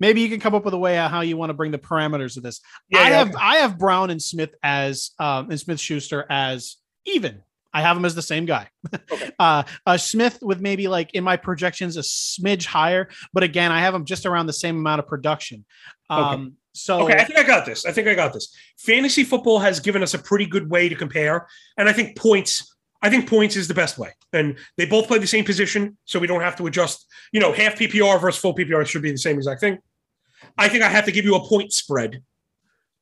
maybe 0.00 0.20
you 0.20 0.28
can 0.28 0.40
come 0.40 0.54
up 0.54 0.64
with 0.64 0.74
a 0.74 0.78
way 0.78 0.96
how 0.96 1.20
you 1.20 1.36
want 1.36 1.50
to 1.50 1.54
bring 1.54 1.70
the 1.70 1.78
parameters 1.78 2.36
of 2.36 2.42
this. 2.42 2.60
Yeah, 2.88 3.00
I 3.00 3.10
yeah. 3.10 3.18
have. 3.18 3.36
I 3.36 3.56
have 3.56 3.78
Brown 3.78 4.10
and 4.10 4.22
Smith 4.22 4.54
as 4.62 5.10
um, 5.18 5.50
and 5.50 5.60
Smith 5.60 5.80
Schuster 5.80 6.26
as 6.28 6.76
even. 7.04 7.42
I 7.74 7.82
have 7.82 7.96
him 7.96 8.04
as 8.04 8.14
the 8.14 8.22
same 8.22 8.46
guy. 8.46 8.68
Okay. 9.10 9.30
uh, 9.38 9.64
uh, 9.84 9.96
Smith 9.96 10.38
with 10.40 10.60
maybe 10.60 10.86
like 10.86 11.12
in 11.12 11.24
my 11.24 11.36
projections 11.36 11.96
a 11.96 12.00
smidge 12.00 12.64
higher, 12.64 13.08
but 13.32 13.42
again, 13.42 13.72
I 13.72 13.80
have 13.80 13.94
him 13.94 14.04
just 14.04 14.24
around 14.24 14.46
the 14.46 14.52
same 14.52 14.78
amount 14.78 15.00
of 15.00 15.08
production. 15.08 15.64
Um, 16.08 16.56
So 16.72 17.02
Okay, 17.02 17.14
I 17.14 17.24
think 17.24 17.38
I 17.38 17.42
got 17.42 17.66
this. 17.66 17.84
I 17.84 17.92
think 17.92 18.08
I 18.08 18.14
got 18.14 18.32
this. 18.32 18.54
Fantasy 18.78 19.24
football 19.24 19.58
has 19.58 19.80
given 19.80 20.02
us 20.02 20.14
a 20.14 20.18
pretty 20.18 20.46
good 20.46 20.70
way 20.70 20.88
to 20.88 20.94
compare, 20.94 21.46
and 21.76 21.88
I 21.88 21.92
think 21.92 22.16
points. 22.16 22.70
I 23.02 23.10
think 23.10 23.28
points 23.28 23.54
is 23.54 23.68
the 23.68 23.74
best 23.74 23.98
way, 23.98 24.10
and 24.32 24.56
they 24.76 24.86
both 24.86 25.06
play 25.08 25.18
the 25.18 25.26
same 25.26 25.44
position, 25.44 25.98
so 26.04 26.18
we 26.18 26.26
don't 26.26 26.40
have 26.40 26.56
to 26.56 26.66
adjust. 26.66 27.06
You 27.32 27.40
know, 27.40 27.52
half 27.52 27.76
PPR 27.76 28.20
versus 28.20 28.40
full 28.40 28.54
PPR 28.54 28.86
should 28.86 29.02
be 29.02 29.10
the 29.10 29.18
same 29.18 29.36
exact 29.36 29.60
thing. 29.60 29.78
I 30.58 30.68
think 30.68 30.82
I 30.82 30.88
have 30.88 31.04
to 31.04 31.12
give 31.12 31.24
you 31.24 31.34
a 31.34 31.46
point 31.46 31.72
spread 31.72 32.22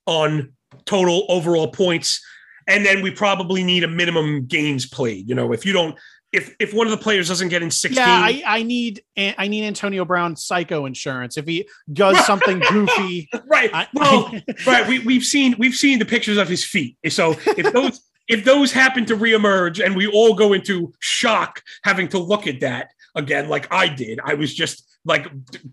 on 0.07 0.53
total 0.85 1.27
overall 1.29 1.69
points, 1.69 2.21
and 2.67 2.85
then 2.85 3.03
we 3.03 3.11
probably 3.11 3.63
need 3.63 3.85
a 3.85 3.89
minimum 3.89 4.47
games 4.47 4.87
played. 4.87 5.29
You 5.29 5.35
know, 5.35 5.53
if 5.53 5.65
you 5.67 5.73
don't, 5.73 5.97
if 6.33 6.55
if 6.59 6.73
one 6.73 6.87
of 6.87 6.91
the 6.91 6.97
players 6.97 7.29
doesn't 7.29 7.49
get 7.49 7.63
in 7.63 7.71
sixteen, 7.71 8.05
yeah, 8.05 8.11
I, 8.11 8.43
I 8.47 8.63
need 8.63 9.03
I 9.17 9.49
need 9.49 9.65
Antonio 9.65 10.05
Brown 10.05 10.35
psycho 10.35 10.87
insurance. 10.87 11.37
If 11.37 11.47
he 11.47 11.69
does 11.93 12.25
something 12.25 12.59
goofy, 12.71 13.29
right? 13.47 13.71
I, 13.73 13.87
well, 13.93 14.33
right. 14.67 14.89
We, 14.89 15.01
we've 15.01 15.25
seen 15.25 15.55
we've 15.59 15.75
seen 15.75 15.99
the 15.99 16.07
pictures 16.07 16.39
of 16.39 16.49
his 16.49 16.65
feet. 16.65 16.97
So 17.09 17.37
if 17.47 17.73
those 17.73 18.01
if 18.29 18.45
those 18.45 18.73
happen 18.73 19.05
to 19.07 19.17
reemerge 19.17 19.85
and 19.85 19.95
we 19.95 20.07
all 20.07 20.35
go 20.35 20.53
into 20.55 20.93
shock 21.01 21.63
having 21.85 22.09
to 22.09 22.19
look 22.19 22.47
at 22.47 22.61
that 22.61 22.93
again, 23.15 23.49
like 23.49 23.71
I 23.71 23.89
did, 23.89 24.19
I 24.25 24.35
was 24.35 24.55
just 24.55 24.89
like 25.05 25.27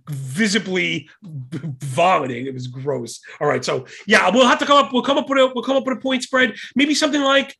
visibly 0.10 1.10
vomiting. 1.24 2.48
It 2.48 2.54
was 2.54 2.68
gross. 2.68 3.20
All 3.40 3.48
right, 3.48 3.64
so 3.64 3.86
yeah, 4.08 4.30
we'll 4.30 4.48
have 4.48 4.60
to 4.60 4.66
come 4.66 4.84
up. 4.84 4.94
We'll 4.94 5.04
come 5.04 5.18
up 5.18 5.30
with 5.30 5.40
a 5.40 5.52
we'll 5.54 5.64
come 5.64 5.78
up 5.78 5.86
with 5.86 5.98
a 5.98 6.02
point 6.02 6.24
spread. 6.24 6.56
Maybe 6.76 6.96
something 6.96 7.22
like. 7.22 7.56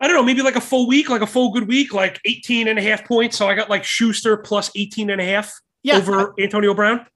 I 0.00 0.08
don't 0.08 0.16
know, 0.16 0.24
maybe 0.24 0.42
like 0.42 0.56
a 0.56 0.60
full 0.60 0.88
week, 0.88 1.08
like 1.08 1.22
a 1.22 1.26
full 1.26 1.52
good 1.52 1.68
week, 1.68 1.94
like 1.94 2.20
18 2.24 2.66
and 2.66 2.80
a 2.80 2.82
half 2.82 3.06
points. 3.06 3.36
So 3.36 3.46
I 3.46 3.54
got 3.54 3.70
like 3.70 3.84
Schuster 3.84 4.36
plus 4.36 4.72
18 4.74 5.08
and 5.08 5.20
a 5.20 5.24
half 5.24 5.52
yeah, 5.84 5.96
over 5.96 6.34
Antonio 6.40 6.74
Brown. 6.74 7.06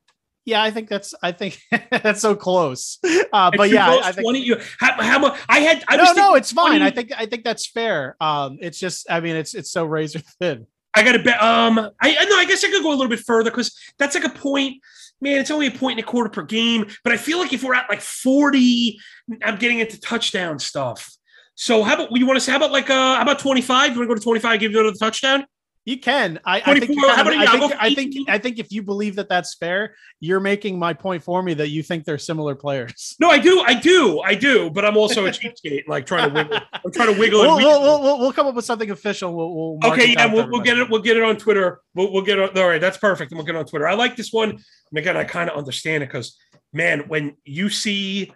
yeah, 0.45 0.63
I 0.63 0.71
think 0.71 0.89
that's 0.89 1.13
I 1.23 1.33
think 1.33 1.61
that's 1.91 2.21
so 2.21 2.35
close. 2.35 2.99
Uh, 3.33 3.51
but 3.57 3.71
yeah, 3.71 3.91
I, 3.91 4.09
I 4.09 4.13
think 4.13 4.27
20, 4.27 4.39
you, 4.41 4.61
how, 4.79 5.03
how 5.03 5.19
much 5.19 5.41
I 5.49 5.61
had 5.61 5.85
I 5.89 5.97
no, 5.97 6.13
no, 6.13 6.35
it's 6.35 6.53
fine. 6.53 6.79
20 6.79 6.85
I 6.85 6.91
think 6.91 7.13
I 7.17 7.27
think 7.27 7.45
that's 7.45 7.67
fair. 7.67 8.17
Um, 8.21 8.59
it's 8.61 8.79
just 8.79 9.11
I 9.11 9.21
mean 9.21 9.37
it's 9.37 9.55
it's 9.55 9.71
so 9.71 9.85
razor 9.85 10.21
thin. 10.41 10.67
I 10.95 11.03
got 11.03 11.13
to 11.13 11.23
bet. 11.23 11.43
Um, 11.43 11.79
I 12.01 12.25
know. 12.25 12.37
I 12.37 12.45
guess 12.47 12.65
I 12.65 12.71
could 12.71 12.83
go 12.83 12.91
a 12.91 12.97
little 12.97 13.09
bit 13.09 13.21
further 13.21 13.51
because 13.51 13.77
that's 13.99 14.15
like 14.15 14.25
a 14.25 14.31
point. 14.31 14.83
Man, 15.21 15.41
it's 15.41 15.51
only 15.51 15.69
a 15.69 15.71
point 15.71 15.99
and 15.99 16.07
a 16.07 16.11
quarter 16.11 16.29
per 16.29 16.43
game. 16.43 16.87
But 17.05 17.13
I 17.13 17.17
feel 17.17 17.39
like 17.39 17.53
if 17.53 17.63
we're 17.63 17.75
at 17.75 17.89
like 17.89 18.01
forty, 18.01 18.99
I'm 19.43 19.57
getting 19.57 19.79
into 19.79 20.01
touchdown 20.01 20.59
stuff. 20.59 21.11
So 21.55 21.83
how 21.83 21.95
about 21.95 22.17
you 22.17 22.27
want 22.27 22.37
to 22.37 22.41
say? 22.41 22.53
How 22.53 22.59
about 22.59 22.73
like 22.73 22.91
uh, 22.91 23.17
how 23.17 23.23
about 23.23 23.39
twenty 23.39 23.63
five? 23.63 23.93
You 23.93 23.99
want 23.99 24.09
to 24.11 24.15
go 24.15 24.19
to 24.19 24.25
twenty 24.25 24.41
five? 24.41 24.61
Give 24.61 24.73
you 24.73 24.81
another 24.81 24.97
touchdown. 24.97 25.47
You 25.85 25.99
can. 25.99 26.39
I, 26.45 26.63
I 26.65 26.79
think. 26.79 26.93
24, 26.93 27.11
how 27.11 27.27
I 27.27 27.59
think. 27.59 27.73
I 27.81 27.95
think. 27.95 28.31
I 28.31 28.39
think 28.39 28.59
if 28.61 28.71
you 28.71 28.85
believe 28.85 29.17
that 29.17 29.29
that's 29.29 29.57
fair, 29.57 29.97
you're 30.21 30.39
making 30.39 30.79
my 30.79 30.93
point 30.93 31.25
for 31.25 31.43
me 31.43 31.55
that 31.55 31.69
you 31.69 31.83
think 31.83 32.05
they're 32.05 32.19
similar 32.19 32.55
players. 32.55 33.17
No, 33.19 33.29
I 33.29 33.39
do, 33.39 33.61
I 33.61 33.75
do, 33.75 34.21
I 34.21 34.35
do. 34.35 34.71
But 34.71 34.85
I'm 34.85 34.97
also 34.97 35.27
a 35.27 35.31
cheapskate, 35.31 35.89
like 35.89 36.07
trying 36.07 36.29
to 36.29 36.35
wiggle. 36.35 36.59
I'm 36.73 36.93
trying 36.93 37.13
to 37.13 37.19
wiggle. 37.19 37.41
We'll, 37.41 37.57
we'll, 37.57 38.01
we'll, 38.01 38.19
we'll, 38.21 38.33
come 38.33 38.47
up 38.47 38.55
with 38.55 38.65
something 38.65 38.91
official. 38.91 39.35
We'll, 39.35 39.79
we'll 39.81 39.93
Okay, 39.93 40.13
yeah, 40.13 40.33
we'll, 40.33 40.49
we'll 40.49 40.61
get 40.61 40.79
it. 40.79 40.89
We'll 40.89 41.03
get 41.03 41.17
it 41.17 41.25
on 41.25 41.37
Twitter. 41.37 41.81
We'll, 41.95 42.13
we'll 42.13 42.23
get 42.23 42.39
it. 42.39 42.57
All 42.57 42.69
right, 42.69 42.81
that's 42.81 42.99
perfect. 42.99 43.33
And 43.33 43.39
we'll 43.39 43.47
get 43.47 43.57
it 43.57 43.59
on 43.59 43.67
Twitter. 43.67 43.89
I 43.89 43.95
like 43.95 44.15
this 44.15 44.33
one, 44.33 44.51
and 44.51 44.99
again, 44.99 45.17
I 45.17 45.25
kind 45.25 45.51
of 45.51 45.57
understand 45.57 46.05
it 46.05 46.07
because, 46.07 46.39
man, 46.73 47.09
when 47.09 47.37
you 47.45 47.69
see 47.69 48.33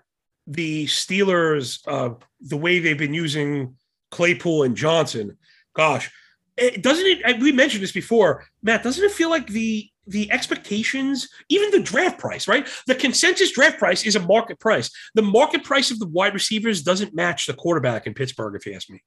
the 0.49 0.87
Steelers, 0.87 1.81
uh, 1.87 2.15
the 2.41 2.57
way 2.57 2.81
they've 2.81 2.99
been 2.99 3.15
using 3.15 3.77
Claypool 4.11 4.65
and 4.65 4.77
Johnson, 4.77 5.39
gosh, 5.75 6.11
it 6.57 6.83
doesn't 6.83 7.07
it? 7.07 7.41
We 7.41 7.53
mentioned 7.53 7.83
this 7.83 7.93
before, 7.93 8.45
Matt. 8.63 8.83
Doesn't 8.83 9.05
it 9.05 9.13
feel 9.13 9.31
like 9.31 9.49
the 9.49 9.89
the 10.07 10.31
expectations, 10.31 11.29
even 11.49 11.71
the 11.71 11.81
draft 11.81 12.19
price, 12.19 12.47
right? 12.47 12.69
The 12.87 12.95
consensus 12.95 13.53
draft 13.53 13.79
price 13.79 14.07
is 14.07 14.15
a 14.15 14.21
market 14.21 14.61
price. 14.61 14.91
The 15.15 15.23
market 15.23 15.65
price 15.65 15.91
of 15.91 15.99
the 15.99 16.07
wide 16.07 16.35
receivers 16.35 16.83
doesn't 16.83 17.15
match 17.15 17.47
the 17.47 17.55
quarterback 17.55 18.07
in 18.07 18.15
Pittsburgh, 18.15 18.55
if 18.55 18.67
you 18.67 18.75
ask 18.75 18.89
me. 18.89 19.03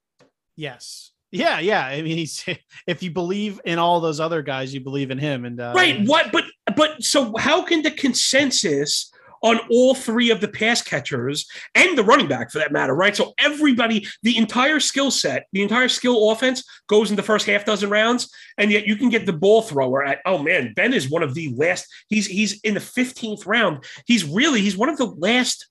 Yes. 0.55 1.11
Yeah, 1.31 1.59
yeah. 1.59 1.85
I 1.85 2.01
mean, 2.01 2.17
he's 2.17 2.43
if 2.87 3.03
you 3.03 3.11
believe 3.11 3.61
in 3.65 3.79
all 3.79 3.99
those 3.99 4.19
other 4.19 4.41
guys, 4.41 4.73
you 4.73 4.81
believe 4.81 5.11
in 5.11 5.17
him. 5.17 5.45
And 5.45 5.59
uh, 5.59 5.73
right 5.75 6.05
what 6.05 6.31
but 6.31 6.45
but 6.75 7.03
so 7.03 7.35
how 7.37 7.61
can 7.61 7.81
the 7.81 7.91
consensus 7.91 9.11
on 9.41 9.59
all 9.69 9.93
three 9.95 10.29
of 10.29 10.41
the 10.41 10.47
pass 10.47 10.81
catchers 10.81 11.47
and 11.75 11.97
the 11.97 12.03
running 12.03 12.27
back 12.27 12.51
for 12.51 12.59
that 12.59 12.71
matter 12.71 12.93
right 12.93 13.15
so 13.15 13.33
everybody 13.37 14.05
the 14.23 14.37
entire 14.37 14.79
skill 14.79 15.11
set 15.11 15.45
the 15.51 15.61
entire 15.61 15.89
skill 15.89 16.31
offense 16.31 16.63
goes 16.87 17.09
in 17.09 17.15
the 17.15 17.23
first 17.23 17.45
half 17.45 17.65
dozen 17.65 17.89
rounds 17.89 18.31
and 18.57 18.71
yet 18.71 18.85
you 18.85 18.95
can 18.95 19.09
get 19.09 19.25
the 19.25 19.33
ball 19.33 19.61
thrower 19.61 20.03
at 20.03 20.19
oh 20.25 20.37
man 20.37 20.73
ben 20.75 20.93
is 20.93 21.09
one 21.09 21.23
of 21.23 21.33
the 21.33 21.53
last 21.55 21.85
he's 22.07 22.27
he's 22.27 22.59
in 22.61 22.73
the 22.73 22.79
15th 22.79 23.45
round 23.45 23.83
he's 24.05 24.23
really 24.23 24.61
he's 24.61 24.77
one 24.77 24.89
of 24.89 24.97
the 24.97 25.05
last 25.05 25.67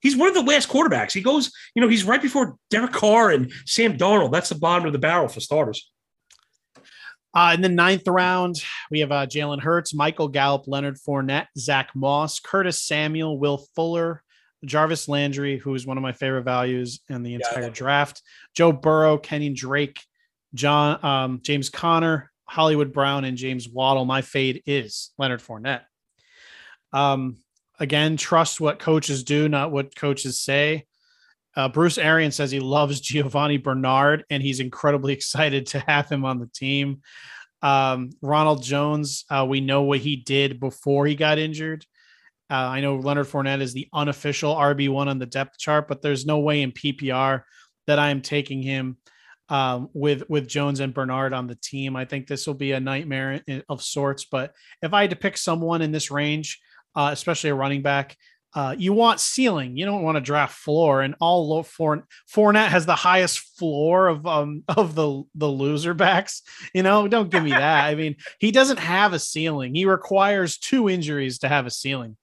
He's 0.00 0.18
one 0.18 0.28
of 0.28 0.34
the 0.34 0.42
last 0.42 0.68
quarterbacks. 0.68 1.12
He 1.12 1.22
goes, 1.22 1.50
you 1.74 1.80
know, 1.80 1.88
he's 1.88 2.04
right 2.04 2.20
before 2.20 2.58
Derek 2.68 2.92
Carr 2.92 3.30
and 3.30 3.50
Sam 3.64 3.96
Darnold. 3.96 4.32
That's 4.32 4.50
the 4.50 4.54
bottom 4.54 4.86
of 4.86 4.92
the 4.92 4.98
barrel 4.98 5.28
for 5.28 5.40
starters. 5.40 5.90
Uh, 7.34 7.52
in 7.52 7.60
the 7.62 7.68
ninth 7.68 8.06
round, 8.06 8.62
we 8.90 9.00
have 9.00 9.10
uh, 9.10 9.26
Jalen 9.26 9.60
Hurts, 9.60 9.92
Michael 9.92 10.28
Gallup, 10.28 10.68
Leonard 10.68 10.98
Fournette, 10.98 11.48
Zach 11.58 11.90
Moss, 11.94 12.38
Curtis 12.38 12.82
Samuel, 12.82 13.38
Will 13.38 13.58
Fuller, 13.74 14.22
Jarvis 14.64 15.08
Landry, 15.08 15.58
who 15.58 15.74
is 15.74 15.86
one 15.86 15.96
of 15.96 16.02
my 16.02 16.12
favorite 16.12 16.44
values 16.44 17.00
in 17.08 17.22
the 17.22 17.34
entire 17.34 17.64
him. 17.64 17.72
draft, 17.72 18.22
Joe 18.54 18.70
Burrow, 18.70 19.18
Kenyan 19.18 19.56
Drake, 19.56 20.00
John 20.54 21.04
um, 21.04 21.40
James 21.42 21.70
Conner, 21.70 22.30
Hollywood 22.44 22.92
Brown, 22.92 23.24
and 23.24 23.36
James 23.36 23.68
Waddle. 23.68 24.04
My 24.04 24.22
fade 24.22 24.62
is 24.66 25.10
Leonard 25.18 25.40
Fournette. 25.40 25.82
Um, 26.92 27.38
again, 27.80 28.16
trust 28.16 28.60
what 28.60 28.78
coaches 28.78 29.24
do, 29.24 29.48
not 29.48 29.72
what 29.72 29.96
coaches 29.96 30.40
say. 30.40 30.86
Uh, 31.56 31.68
Bruce 31.68 31.98
Arian 31.98 32.32
says 32.32 32.50
he 32.50 32.60
loves 32.60 33.00
Giovani 33.00 33.58
Bernard 33.58 34.24
and 34.30 34.42
he's 34.42 34.60
incredibly 34.60 35.12
excited 35.14 35.66
to 35.68 35.80
have 35.80 36.08
him 36.08 36.24
on 36.24 36.38
the 36.38 36.48
team. 36.48 37.02
Um, 37.62 38.10
Ronald 38.20 38.62
Jones, 38.62 39.24
uh, 39.30 39.46
we 39.48 39.60
know 39.60 39.82
what 39.82 40.00
he 40.00 40.16
did 40.16 40.60
before 40.60 41.06
he 41.06 41.14
got 41.14 41.38
injured. 41.38 41.86
Uh, 42.50 42.54
I 42.54 42.80
know 42.80 42.96
Leonard 42.96 43.26
Fournette 43.26 43.62
is 43.62 43.72
the 43.72 43.88
unofficial 43.92 44.54
RB1 44.54 45.06
on 45.06 45.18
the 45.18 45.26
depth 45.26 45.58
chart, 45.58 45.88
but 45.88 46.02
there's 46.02 46.26
no 46.26 46.40
way 46.40 46.60
in 46.60 46.72
PPR 46.72 47.42
that 47.86 47.98
I 47.98 48.10
am 48.10 48.20
taking 48.20 48.62
him 48.62 48.98
um, 49.48 49.88
with 49.92 50.28
with 50.28 50.48
Jones 50.48 50.80
and 50.80 50.94
Bernard 50.94 51.32
on 51.32 51.46
the 51.46 51.54
team. 51.56 51.96
I 51.96 52.04
think 52.04 52.26
this 52.26 52.46
will 52.46 52.54
be 52.54 52.72
a 52.72 52.80
nightmare 52.80 53.42
of 53.68 53.82
sorts. 53.82 54.24
But 54.24 54.52
if 54.82 54.92
I 54.92 55.02
had 55.02 55.10
to 55.10 55.16
pick 55.16 55.36
someone 55.36 55.82
in 55.82 55.92
this 55.92 56.10
range, 56.10 56.60
uh, 56.94 57.10
especially 57.12 57.50
a 57.50 57.54
running 57.54 57.82
back, 57.82 58.16
uh, 58.54 58.74
you 58.78 58.92
want 58.92 59.20
ceiling. 59.20 59.76
You 59.76 59.84
don't 59.84 60.02
want 60.02 60.16
to 60.16 60.20
draft 60.20 60.54
floor. 60.54 61.02
And 61.02 61.14
all 61.20 61.48
low 61.48 61.62
for 61.62 62.06
Fournette 62.32 62.68
has 62.68 62.86
the 62.86 62.94
highest 62.94 63.40
floor 63.58 64.08
of 64.08 64.26
um 64.26 64.62
of 64.68 64.94
the 64.94 65.24
the 65.34 65.48
loser 65.48 65.94
backs. 65.94 66.42
You 66.72 66.82
know, 66.82 67.08
don't 67.08 67.30
give 67.30 67.42
me 67.42 67.50
that. 67.50 67.84
I 67.84 67.94
mean, 67.94 68.16
he 68.38 68.50
doesn't 68.50 68.78
have 68.78 69.12
a 69.12 69.18
ceiling. 69.18 69.74
He 69.74 69.86
requires 69.86 70.58
two 70.58 70.88
injuries 70.88 71.38
to 71.40 71.48
have 71.48 71.66
a 71.66 71.70
ceiling. 71.70 72.16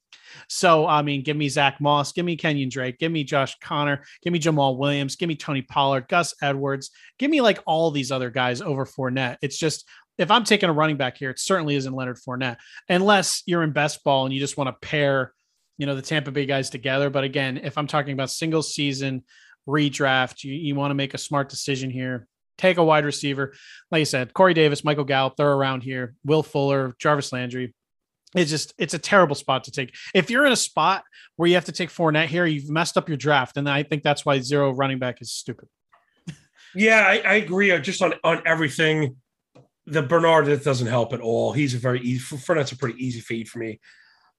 So, 0.47 0.87
I 0.87 1.01
mean, 1.01 1.23
give 1.23 1.35
me 1.35 1.49
Zach 1.49 1.81
Moss, 1.81 2.13
give 2.13 2.25
me 2.25 2.37
Kenyan 2.37 2.69
Drake, 2.69 2.99
give 2.99 3.11
me 3.11 3.25
Josh 3.25 3.57
Connor, 3.59 4.03
give 4.23 4.31
me 4.31 4.39
Jamaal 4.39 4.77
Williams, 4.77 5.17
give 5.17 5.27
me 5.27 5.35
Tony 5.35 5.61
Pollard, 5.61 6.07
Gus 6.07 6.33
Edwards, 6.41 6.91
give 7.19 7.29
me 7.29 7.41
like 7.41 7.59
all 7.65 7.91
these 7.91 8.13
other 8.13 8.29
guys 8.29 8.61
over 8.61 8.85
Fournette. 8.85 9.37
It's 9.41 9.57
just 9.57 9.85
if 10.17 10.31
I'm 10.31 10.43
taking 10.43 10.69
a 10.69 10.73
running 10.73 10.97
back 10.97 11.17
here, 11.17 11.31
it 11.31 11.39
certainly 11.39 11.75
isn't 11.75 11.93
Leonard 11.93 12.17
Fournette, 12.17 12.57
unless 12.87 13.43
you're 13.45 13.63
in 13.63 13.71
best 13.71 14.03
ball 14.03 14.25
and 14.25 14.33
you 14.33 14.39
just 14.39 14.57
want 14.57 14.67
to 14.67 14.87
pair, 14.87 15.33
you 15.77 15.85
know, 15.85 15.95
the 15.95 16.01
Tampa 16.01 16.31
Bay 16.31 16.45
guys 16.45 16.69
together. 16.69 17.09
But 17.09 17.23
again, 17.23 17.57
if 17.57 17.77
I'm 17.77 17.87
talking 17.87 18.13
about 18.13 18.29
single 18.29 18.61
season 18.61 19.23
redraft, 19.67 20.43
you, 20.43 20.53
you 20.53 20.75
want 20.75 20.91
to 20.91 20.95
make 20.95 21.13
a 21.13 21.17
smart 21.17 21.49
decision 21.49 21.89
here. 21.89 22.27
Take 22.57 22.77
a 22.77 22.83
wide 22.83 23.05
receiver. 23.05 23.53
Like 23.89 24.01
I 24.01 24.03
said, 24.03 24.33
Corey 24.33 24.53
Davis, 24.53 24.83
Michael 24.83 25.03
Gallup, 25.03 25.35
they're 25.35 25.51
around 25.51 25.81
here. 25.81 26.13
Will 26.23 26.43
Fuller, 26.43 26.95
Jarvis 26.99 27.33
Landry. 27.33 27.73
It's 28.35 28.49
just 28.49 28.73
it's 28.77 28.93
a 28.93 28.99
terrible 28.99 29.35
spot 29.35 29.65
to 29.65 29.71
take. 29.71 29.93
If 30.13 30.29
you're 30.29 30.45
in 30.45 30.51
a 30.51 30.57
spot 30.57 31.03
where 31.35 31.49
you 31.49 31.55
have 31.55 31.65
to 31.65 31.71
take 31.71 31.89
Fournette 31.89 32.27
here, 32.27 32.45
you've 32.45 32.69
messed 32.69 32.97
up 32.97 33.09
your 33.09 33.17
draft, 33.17 33.57
and 33.57 33.67
I 33.67 33.83
think 33.83 34.03
that's 34.03 34.25
why 34.25 34.39
zero 34.39 34.71
running 34.71 34.99
back 34.99 35.21
is 35.21 35.31
stupid. 35.31 35.67
Yeah, 36.73 37.01
I, 37.05 37.17
I 37.25 37.33
agree. 37.35 37.77
Just 37.81 38.01
on 38.01 38.13
on 38.23 38.41
everything, 38.45 39.17
the 39.85 40.01
Bernard 40.01 40.63
doesn't 40.63 40.87
help 40.87 41.11
at 41.11 41.19
all. 41.19 41.51
He's 41.51 41.73
a 41.73 41.77
very 41.77 41.99
easy. 41.99 42.19
Fournette's 42.37 42.71
a 42.71 42.77
pretty 42.77 43.05
easy 43.05 43.19
feed 43.19 43.49
for 43.49 43.59
me. 43.59 43.79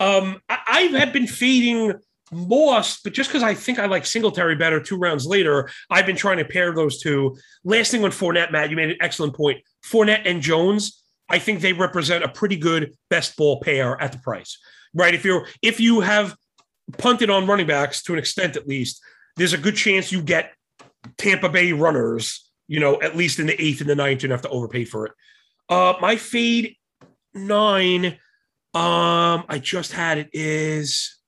Um, 0.02 0.40
I, 0.48 0.58
I 0.66 0.80
have 0.98 1.12
been 1.12 1.28
fading 1.28 1.94
Moss, 2.32 3.00
but 3.02 3.12
just 3.12 3.30
because 3.30 3.42
I 3.42 3.54
think 3.54 3.78
I 3.78 3.86
like 3.86 4.04
Singletary 4.04 4.56
better 4.56 4.80
two 4.80 4.96
rounds 4.96 5.26
later, 5.26 5.70
I've 5.90 6.06
been 6.06 6.16
trying 6.16 6.38
to 6.38 6.44
pair 6.44 6.74
those 6.74 7.00
two. 7.00 7.36
Last 7.62 7.92
thing 7.92 8.02
on 8.04 8.10
Fournette, 8.10 8.50
Matt, 8.50 8.70
you 8.70 8.76
made 8.76 8.90
an 8.90 8.96
excellent 9.00 9.36
point. 9.36 9.60
Fournette 9.84 10.22
and 10.24 10.42
Jones, 10.42 11.04
I 11.28 11.38
think 11.38 11.60
they 11.60 11.72
represent 11.72 12.24
a 12.24 12.28
pretty 12.28 12.56
good 12.56 12.94
best 13.10 13.36
ball 13.36 13.60
pair 13.60 14.00
at 14.00 14.10
the 14.10 14.18
price, 14.18 14.58
right? 14.92 15.14
If 15.14 15.24
you're 15.24 15.46
if 15.62 15.78
you 15.78 16.00
have 16.00 16.34
punted 16.98 17.30
on 17.30 17.46
running 17.46 17.66
backs 17.66 18.02
to 18.04 18.12
an 18.12 18.18
extent 18.18 18.56
at 18.56 18.66
least, 18.66 19.00
there's 19.36 19.52
a 19.52 19.58
good 19.58 19.76
chance 19.76 20.10
you 20.10 20.20
get 20.20 20.52
Tampa 21.16 21.48
Bay 21.48 21.72
runners, 21.72 22.50
you 22.66 22.80
know, 22.80 23.00
at 23.00 23.16
least 23.16 23.38
in 23.38 23.46
the 23.46 23.62
eighth 23.62 23.80
and 23.80 23.88
the 23.88 23.94
ninth, 23.94 24.22
you 24.22 24.28
don't 24.28 24.36
have 24.36 24.42
to 24.42 24.48
overpay 24.48 24.84
for 24.84 25.06
it. 25.06 25.12
Uh, 25.68 25.94
my 26.00 26.16
fade 26.16 26.76
nine, 27.34 28.18
um, 28.74 29.44
I 29.49 29.61
just 29.61 29.93
had 29.93 30.19
it 30.19 30.31
is 30.32 31.19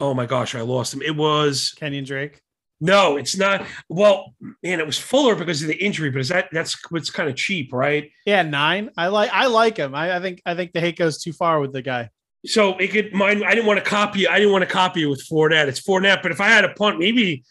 oh 0.00 0.14
my 0.14 0.26
gosh, 0.26 0.54
I 0.54 0.62
lost 0.62 0.94
him. 0.94 1.02
It 1.02 1.14
was 1.14 1.74
Kenyan 1.78 2.06
Drake. 2.06 2.40
No, 2.80 3.18
it's 3.18 3.36
not. 3.36 3.66
Well, 3.90 4.34
man, 4.62 4.80
it 4.80 4.86
was 4.86 4.98
Fuller 4.98 5.34
because 5.34 5.60
of 5.60 5.68
the 5.68 5.76
injury, 5.76 6.10
but 6.10 6.20
is 6.20 6.28
that 6.28 6.48
that's 6.50 6.78
what's 6.90 7.10
kind 7.10 7.28
of 7.28 7.36
cheap, 7.36 7.72
right? 7.72 8.10
Yeah, 8.24 8.42
nine. 8.42 8.90
I 8.96 9.08
like 9.08 9.30
I 9.32 9.46
like 9.48 9.76
him. 9.76 9.94
I, 9.94 10.16
I 10.16 10.20
think 10.20 10.40
I 10.46 10.54
think 10.54 10.72
the 10.72 10.80
hate 10.80 10.96
goes 10.96 11.22
too 11.22 11.34
far 11.34 11.60
with 11.60 11.74
the 11.74 11.82
guy. 11.82 12.08
So 12.46 12.78
it 12.78 12.88
could 12.88 13.12
mine. 13.12 13.44
I 13.44 13.54
didn't 13.54 13.66
want 13.66 13.84
to 13.84 13.84
copy. 13.84 14.26
I 14.26 14.38
didn't 14.38 14.52
want 14.52 14.62
to 14.62 14.70
copy 14.70 15.02
it 15.02 15.06
with 15.06 15.22
Fournette. 15.30 15.68
It's 15.68 15.82
Fournette, 15.82 16.22
but 16.22 16.32
if 16.32 16.40
I 16.40 16.48
had 16.48 16.64
a 16.64 16.72
punt, 16.72 16.98
maybe, 16.98 17.44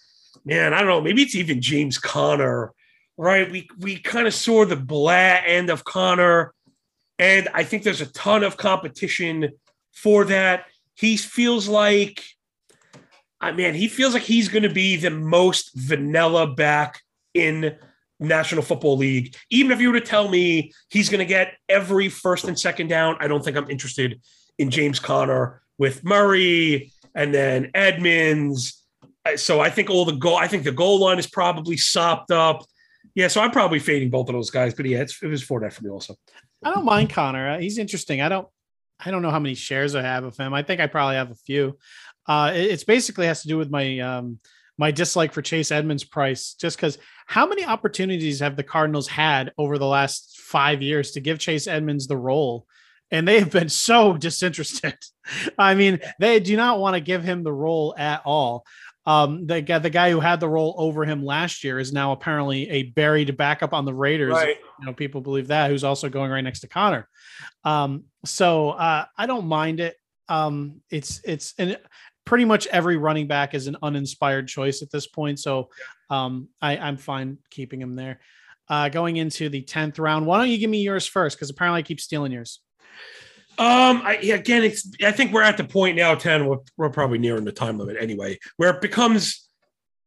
man, 0.46 0.74
I 0.74 0.80
don't 0.80 0.88
know. 0.88 1.02
Maybe 1.02 1.22
it's 1.22 1.36
even 1.36 1.62
James 1.62 2.00
Conner, 2.00 2.74
right? 3.16 3.52
We 3.52 3.70
we 3.78 3.98
kind 4.00 4.26
of 4.26 4.34
saw 4.34 4.66
the 4.66 4.76
blah 4.76 5.42
end 5.46 5.70
of 5.70 5.84
Conner, 5.84 6.56
and 7.20 7.50
I 7.54 7.64
think 7.64 7.84
there's 7.84 8.02
a 8.02 8.12
ton 8.12 8.44
of 8.44 8.58
competition 8.58 9.50
for 9.91 10.26
that. 10.26 10.66
He 10.96 11.18
feels 11.18 11.68
like 11.68 12.24
I 13.41 13.52
mean, 13.52 13.74
he 13.74 13.88
feels 13.88 14.14
like 14.14 14.24
he's 14.24 14.50
going 14.50 14.64
to 14.64 14.74
be 14.74 14.98
the 14.98 15.12
most 15.12 15.72
vanilla 15.74 16.48
back 16.48 17.02
in 17.34 17.78
National 18.20 18.62
Football 18.62 18.98
League. 18.98 19.36
Even 19.50 19.72
if 19.72 19.80
you 19.80 19.91
were 19.91 20.00
to 20.00 20.06
tell 20.06 20.28
me 20.28 20.74
he's 20.90 21.10
going 21.10 21.20
to 21.20 21.26
get 21.26 21.54
every 21.70 22.10
first 22.10 22.46
and 22.46 22.60
second 22.60 22.88
down, 22.88 23.16
I 23.20 23.28
don't 23.28 23.44
think 23.44 23.56
I'm 23.56 23.70
interested 23.70 24.20
in 24.58 24.70
James 24.70 25.00
Conner 25.00 25.62
with 25.78 26.04
Murray 26.04 26.91
and 27.16 27.34
then 27.34 27.72
Edmonds. 27.74 28.84
So 29.38 29.62
I 29.62 29.70
think 29.70 29.90
all 29.90 30.04
the 30.04 30.14
goal, 30.14 30.36
I 30.36 30.48
think 30.48 30.64
the 30.66 30.72
goal 30.72 31.00
line 31.00 31.18
is 31.20 31.28
probably 31.28 31.78
sopped 31.78 32.32
up. 32.32 32.66
Yeah, 33.16 33.30
so 33.30 33.41
I'm 33.41 33.52
probably 33.52 33.80
fading 33.80 34.10
both 34.10 34.28
of 34.28 34.34
those 34.34 34.50
guys, 34.50 34.74
but 34.74 34.86
yeah, 34.86 35.00
it 35.00 35.14
was 35.24 35.48
that 35.48 35.74
for 35.74 35.84
me 35.84 35.90
also. 35.90 36.16
I 36.64 36.72
don't 36.72 36.86
mind 36.86 37.10
Conner. 37.10 37.60
He's 37.60 37.77
interesting. 37.77 38.22
I 38.22 38.30
don't, 38.30 38.48
I 38.99 39.11
don't 39.11 39.22
know 39.22 39.31
how 39.31 39.40
many 39.40 39.56
shares 39.56 39.95
I 39.95 40.02
have 40.02 40.23
of 40.23 40.38
him. 40.38 40.53
I 40.53 40.64
think 40.64 40.81
I 40.81 40.88
probably 40.88 41.15
have 41.15 41.31
a 41.31 41.36
few. 41.36 41.77
Uh, 42.27 42.52
it's 42.53 42.84
basically 42.84 43.27
has 43.27 43.41
to 43.41 43.48
do 43.48 43.57
with 43.57 43.72
my 43.72 43.99
um, 43.99 44.40
my 44.77 44.91
dislike 44.91 45.34
for 45.34 45.41
Chase 45.41 45.72
Edmonds' 45.72 46.03
price, 46.03 46.53
just 46.53 46.77
because 46.77 46.98
how 47.27 47.45
many 47.45 47.65
opportunities 47.65 48.40
have 48.40 48.56
the 48.56 48.64
Cardinals 48.64 49.07
had 49.07 49.52
over 49.57 49.77
the 49.77 49.86
last 49.86 50.40
five 50.40 50.81
years 50.81 51.11
to 51.11 51.19
give 51.19 51.38
Chase 51.38 51.68
Edmonds 51.68 52.07
the 52.07 52.18
role? 52.18 52.65
And 53.11 53.27
they 53.27 53.40
have 53.40 53.52
been 53.52 53.69
so 53.69 54.14
disinterested. 54.18 54.95
I 55.57 55.76
mean, 55.76 55.99
they 56.19 56.40
do 56.40 56.56
not 56.56 56.80
want 56.80 56.95
to 56.95 57.02
give 57.02 57.23
him 57.23 57.44
the 57.44 57.52
role 57.52 57.95
at 57.98 58.22
all. 58.26 58.65
Um, 59.10 59.48
the 59.48 59.60
guy, 59.61 59.80
the 59.80 59.90
guy 59.90 60.11
who 60.11 60.19
had 60.19 60.40
the 60.40 60.48
role 60.48 60.76
over 60.77 61.03
him 61.03 61.26
last 61.26 61.64
year 61.64 61.80
is 61.80 61.91
now 61.91 62.11
apparently 62.11 62.69
a 62.69 62.84
buried 62.84 63.36
backup 63.36 63.73
on 63.73 63.84
the 63.84 63.94
Raiders. 63.94 64.34
Right. 64.34 64.57
You 64.80 64.86
know, 64.86 64.94
people 64.94 65.19
believe 65.19 65.48
that. 65.48 65.72
Who's 65.72 65.84
also 65.84 66.10
going 66.10 66.30
right 66.30 66.44
next 66.44 66.60
to 66.60 66.68
Conner. 66.68 67.10
Um, 67.64 68.03
so 68.23 68.69
uh, 68.69 69.06
I 69.18 69.26
don't 69.26 69.48
mind 69.48 69.80
it. 69.80 69.95
Um, 70.27 70.81
it's 70.91 71.22
it's 71.23 71.56
and 71.57 71.80
pretty 72.23 72.45
much 72.45 72.68
every 72.68 72.98
running 72.98 73.26
back 73.26 73.56
is 73.56 73.65
an 73.65 73.77
uninspired 73.81 74.48
choice 74.48 74.84
at 74.84 74.91
this 74.91 75.07
point. 75.07 75.40
So 75.40 75.69
um, 76.11 76.49
I, 76.61 76.77
I'm 76.77 76.98
fine 76.98 77.40
keeping 77.49 77.81
him 77.81 77.95
there. 77.95 78.19
Uh, 78.68 78.90
going 78.90 79.18
into 79.18 79.49
the 79.49 79.64
10th 79.64 79.98
round, 79.98 80.27
why 80.27 80.38
don't 80.38 80.49
you 80.49 80.60
give 80.60 80.69
me 80.69 80.84
yours 80.84 81.07
first? 81.07 81.36
Because 81.36 81.49
apparently 81.49 81.80
I 81.80 81.81
keep 81.81 81.99
stealing 81.99 82.31
yours. 82.31 82.60
Um, 83.60 84.02
I, 84.06 84.15
again, 84.15 84.64
it's, 84.64 84.90
I 85.03 85.11
think 85.11 85.34
we're 85.34 85.44
at 85.44 85.57
the 85.57 85.65
point 85.65 85.98
now, 85.98 86.15
10, 86.15 86.45
we're, 86.45 86.60
we're 86.77 86.90
probably 86.90 87.18
nearing 87.18 87.44
the 87.44 87.52
time 87.52 87.77
limit 87.77 87.98
anyway, 87.99 88.40
where 88.56 88.69
it 88.69 88.80
becomes 88.80 89.49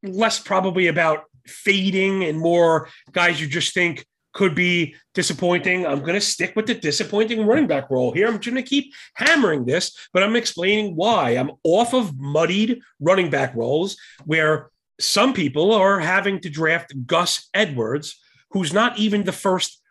less 0.03 0.41
probably 0.41 0.87
about 0.87 1.25
fading 1.47 2.25
and 2.25 2.39
more 2.39 2.89
guys 3.13 3.43
you 3.43 3.47
just 3.47 3.75
think 3.75 4.07
could 4.33 4.55
be 4.55 4.95
disappointing. 5.13 5.87
I'm 5.87 6.01
going 6.01 6.15
to 6.15 6.21
stick 6.21 6.57
with 6.57 6.67
the 6.67 6.75
disappointing 6.75 7.47
running 7.47 7.67
back 7.67 7.91
role 7.91 8.11
here. 8.13 8.27
I'm 8.27 8.39
going 8.39 8.55
to 8.55 8.63
keep 8.63 8.95
hammering 9.17 9.67
this, 9.67 9.95
but 10.15 10.23
I'm 10.23 10.35
explaining 10.35 10.97
why. 10.97 11.33
I'm 11.33 11.51
off 11.63 11.93
of 11.93 12.19
muddied 12.19 12.81
running 13.01 13.29
back 13.29 13.55
roles 13.55 13.99
where 14.25 14.71
some 14.99 15.35
people 15.35 15.73
are 15.75 16.01
having 16.01 16.41
to 16.41 16.49
draft 16.49 16.95
Gus 17.07 17.51
Edwards, 17.53 18.19
who's 18.53 18.73
not 18.73 18.99
even 18.99 19.25
the 19.25 19.33
first 19.33 19.83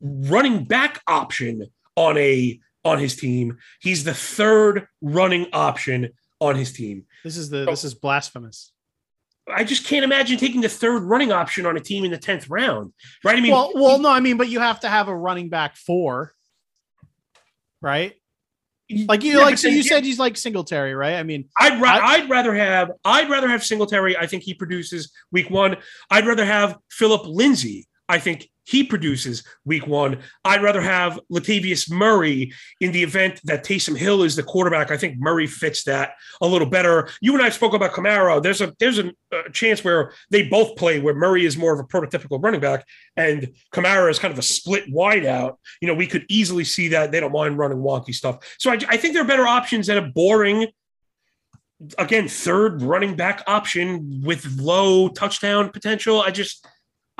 running 0.00 0.64
back 0.64 1.02
option 1.06 1.66
on 1.96 2.16
a 2.16 2.58
on 2.84 2.98
his 2.98 3.16
team. 3.16 3.58
He's 3.80 4.04
the 4.04 4.14
third 4.14 4.86
running 5.00 5.46
option 5.52 6.10
on 6.40 6.56
his 6.56 6.72
team. 6.72 7.04
This 7.24 7.36
is 7.36 7.50
the 7.50 7.64
this 7.64 7.84
is 7.84 7.94
blasphemous. 7.94 8.72
I 9.48 9.64
just 9.64 9.86
can't 9.86 10.04
imagine 10.04 10.38
taking 10.38 10.60
the 10.60 10.68
third 10.68 11.02
running 11.02 11.32
option 11.32 11.66
on 11.66 11.76
a 11.76 11.80
team 11.80 12.04
in 12.04 12.10
the 12.10 12.18
tenth 12.18 12.48
round, 12.48 12.92
right? 13.24 13.36
I 13.36 13.40
mean, 13.40 13.50
well, 13.50 13.72
well, 13.74 13.98
no, 13.98 14.08
I 14.08 14.20
mean, 14.20 14.36
but 14.36 14.48
you 14.48 14.60
have 14.60 14.80
to 14.80 14.88
have 14.88 15.08
a 15.08 15.16
running 15.16 15.48
back 15.48 15.76
four, 15.76 16.32
right? 17.80 18.14
Like 19.08 19.22
you, 19.22 19.38
yeah, 19.38 19.44
like 19.44 19.58
so 19.58 19.68
you 19.68 19.84
said, 19.84 20.04
he's 20.04 20.18
like 20.18 20.36
Singletary, 20.36 20.94
right? 20.94 21.14
I 21.14 21.22
mean, 21.22 21.48
I'd 21.58 21.80
ra- 21.80 22.00
I, 22.02 22.20
would 22.20 22.30
rather 22.30 22.54
have 22.54 22.90
I'd 23.04 23.30
rather 23.30 23.48
have 23.48 23.62
Singletary. 23.62 24.16
I 24.16 24.26
think 24.26 24.42
he 24.42 24.52
produces 24.52 25.12
week 25.30 25.48
one. 25.48 25.76
I'd 26.10 26.26
rather 26.26 26.44
have 26.44 26.76
Philip 26.90 27.22
Lindsay. 27.26 27.86
I 28.08 28.18
think 28.18 28.48
he 28.70 28.84
produces 28.84 29.42
week 29.64 29.86
one. 29.88 30.18
I'd 30.44 30.62
rather 30.62 30.80
have 30.80 31.18
Latavius 31.30 31.90
Murray 31.90 32.52
in 32.80 32.92
the 32.92 33.02
event 33.02 33.40
that 33.44 33.64
Taysom 33.64 33.96
Hill 33.96 34.22
is 34.22 34.36
the 34.36 34.44
quarterback. 34.44 34.92
I 34.92 34.96
think 34.96 35.18
Murray 35.18 35.48
fits 35.48 35.82
that 35.84 36.12
a 36.40 36.46
little 36.46 36.68
better. 36.68 37.08
You 37.20 37.34
and 37.34 37.42
I 37.42 37.48
spoke 37.48 37.74
about 37.74 37.92
Kamara. 37.92 38.40
There's 38.40 38.60
a 38.60 38.72
there's 38.78 39.00
a, 39.00 39.12
a 39.32 39.50
chance 39.50 39.82
where 39.82 40.12
they 40.30 40.44
both 40.44 40.76
play 40.76 41.00
where 41.00 41.14
Murray 41.14 41.44
is 41.44 41.56
more 41.56 41.74
of 41.74 41.80
a 41.80 41.84
prototypical 41.84 42.40
running 42.42 42.60
back 42.60 42.86
and 43.16 43.52
Kamara 43.74 44.08
is 44.08 44.20
kind 44.20 44.32
of 44.32 44.38
a 44.38 44.42
split 44.42 44.84
wide 44.88 45.26
out. 45.26 45.58
You 45.80 45.88
know, 45.88 45.94
we 45.94 46.06
could 46.06 46.24
easily 46.28 46.64
see 46.64 46.88
that 46.88 47.10
they 47.10 47.18
don't 47.18 47.32
mind 47.32 47.58
running 47.58 47.78
wonky 47.78 48.14
stuff. 48.14 48.56
So 48.58 48.70
I, 48.70 48.78
I 48.88 48.96
think 48.96 49.14
there 49.14 49.24
are 49.24 49.26
better 49.26 49.48
options 49.48 49.88
than 49.88 49.98
a 49.98 50.08
boring 50.08 50.68
again 51.98 52.28
third 52.28 52.82
running 52.82 53.16
back 53.16 53.42
option 53.46 54.22
with 54.24 54.46
low 54.60 55.08
touchdown 55.08 55.70
potential. 55.70 56.20
I 56.20 56.30
just 56.30 56.64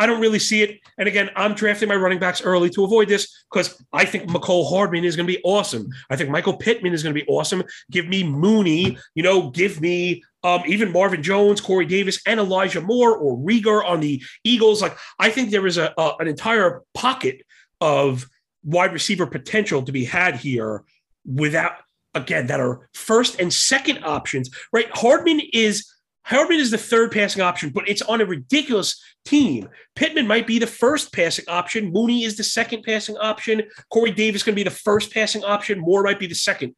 I 0.00 0.06
don't 0.06 0.20
really 0.20 0.38
see 0.38 0.62
it. 0.62 0.80
And 0.96 1.06
again, 1.06 1.28
I'm 1.36 1.52
drafting 1.52 1.86
my 1.86 1.94
running 1.94 2.18
backs 2.18 2.40
early 2.40 2.70
to 2.70 2.84
avoid 2.84 3.06
this 3.06 3.44
because 3.52 3.84
I 3.92 4.06
think 4.06 4.30
Mecole 4.30 4.66
Hardman 4.66 5.04
is 5.04 5.14
going 5.14 5.26
to 5.26 5.32
be 5.32 5.42
awesome. 5.44 5.90
I 6.08 6.16
think 6.16 6.30
Michael 6.30 6.56
Pittman 6.56 6.94
is 6.94 7.02
going 7.02 7.14
to 7.14 7.20
be 7.20 7.28
awesome. 7.28 7.62
Give 7.90 8.08
me 8.08 8.24
Mooney, 8.24 8.96
you 9.14 9.22
know, 9.22 9.50
give 9.50 9.82
me 9.82 10.24
um, 10.42 10.62
even 10.66 10.90
Marvin 10.90 11.22
Jones, 11.22 11.60
Corey 11.60 11.84
Davis, 11.84 12.18
and 12.24 12.40
Elijah 12.40 12.80
Moore 12.80 13.14
or 13.14 13.36
Reagor 13.36 13.84
on 13.84 14.00
the 14.00 14.22
Eagles. 14.42 14.80
Like, 14.80 14.96
I 15.18 15.28
think 15.28 15.50
there 15.50 15.66
is 15.66 15.76
a, 15.76 15.92
a 15.98 16.14
an 16.18 16.28
entire 16.28 16.82
pocket 16.94 17.42
of 17.82 18.26
wide 18.64 18.94
receiver 18.94 19.26
potential 19.26 19.82
to 19.82 19.92
be 19.92 20.06
had 20.06 20.36
here 20.36 20.84
without, 21.26 21.72
again, 22.14 22.46
that 22.46 22.58
are 22.58 22.88
first 22.94 23.38
and 23.38 23.52
second 23.52 24.02
options, 24.02 24.48
right? 24.72 24.88
Hardman 24.94 25.42
is 25.52 25.92
Hardman 26.24 26.60
is 26.60 26.70
the 26.70 26.78
third 26.78 27.12
passing 27.12 27.42
option, 27.42 27.70
but 27.70 27.88
it's 27.88 28.02
on 28.02 28.20
a 28.20 28.26
ridiculous 28.26 29.02
team. 29.24 29.68
Pittman 29.96 30.26
might 30.26 30.46
be 30.46 30.58
the 30.58 30.66
first 30.66 31.12
passing 31.12 31.44
option. 31.48 31.92
Mooney 31.92 32.24
is 32.24 32.36
the 32.36 32.44
second 32.44 32.82
passing 32.82 33.16
option. 33.16 33.62
Corey 33.90 34.12
Davis 34.12 34.42
going 34.42 34.54
to 34.54 34.60
be 34.60 34.68
the 34.68 34.70
first 34.70 35.12
passing 35.12 35.42
option. 35.44 35.80
Moore 35.80 36.02
might 36.02 36.20
be 36.20 36.26
the 36.26 36.34
second. 36.34 36.74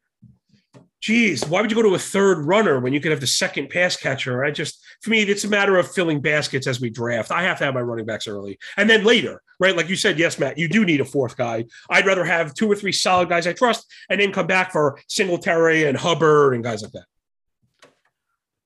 Geez, 1.01 1.45
why 1.45 1.59
would 1.59 1.69
you 1.69 1.75
go 1.75 1.81
to 1.81 1.95
a 1.95 1.99
third 1.99 2.45
runner 2.45 2.79
when 2.79 2.93
you 2.93 3.01
could 3.01 3.11
have 3.11 3.19
the 3.19 3.27
second 3.27 3.69
pass 3.69 3.97
catcher? 3.97 4.45
I 4.45 4.51
just, 4.51 4.81
for 5.01 5.09
me, 5.09 5.21
it's 5.21 5.43
a 5.43 5.49
matter 5.49 5.77
of 5.77 5.91
filling 5.91 6.21
baskets 6.21 6.65
as 6.65 6.79
we 6.79 6.89
draft. 6.89 7.29
I 7.29 7.43
have 7.43 7.57
to 7.57 7.65
have 7.65 7.73
my 7.73 7.81
running 7.81 8.05
backs 8.05 8.25
early. 8.25 8.57
And 8.77 8.89
then 8.89 9.03
later, 9.03 9.41
right? 9.59 9.75
Like 9.75 9.89
you 9.89 9.97
said, 9.97 10.17
yes, 10.17 10.39
Matt, 10.39 10.57
you 10.57 10.69
do 10.69 10.85
need 10.85 11.01
a 11.01 11.05
fourth 11.05 11.35
guy. 11.35 11.65
I'd 11.89 12.05
rather 12.05 12.23
have 12.23 12.53
two 12.53 12.71
or 12.71 12.75
three 12.77 12.93
solid 12.93 13.27
guys 13.27 13.45
I 13.45 13.51
trust 13.51 13.85
and 14.09 14.21
then 14.21 14.31
come 14.31 14.47
back 14.47 14.71
for 14.71 14.97
Singletary 15.09 15.83
and 15.83 15.97
Hubbard 15.97 16.53
and 16.53 16.63
guys 16.63 16.81
like 16.83 16.93
that. 16.93 17.05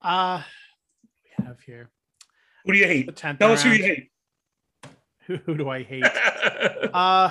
Uh 0.00 0.42
have 1.46 1.60
here 1.60 1.90
Who 2.64 2.72
do 2.72 2.78
you 2.78 2.86
hate? 2.86 3.08
10th 3.14 3.38
Tell 3.38 3.52
us 3.52 3.62
who 3.62 3.70
you 3.70 3.84
hate. 3.84 4.10
Who, 5.26 5.36
who 5.44 5.56
do 5.56 5.68
I 5.68 5.82
hate? 5.82 6.04
uh 6.94 7.30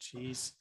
jeez. 0.00 0.52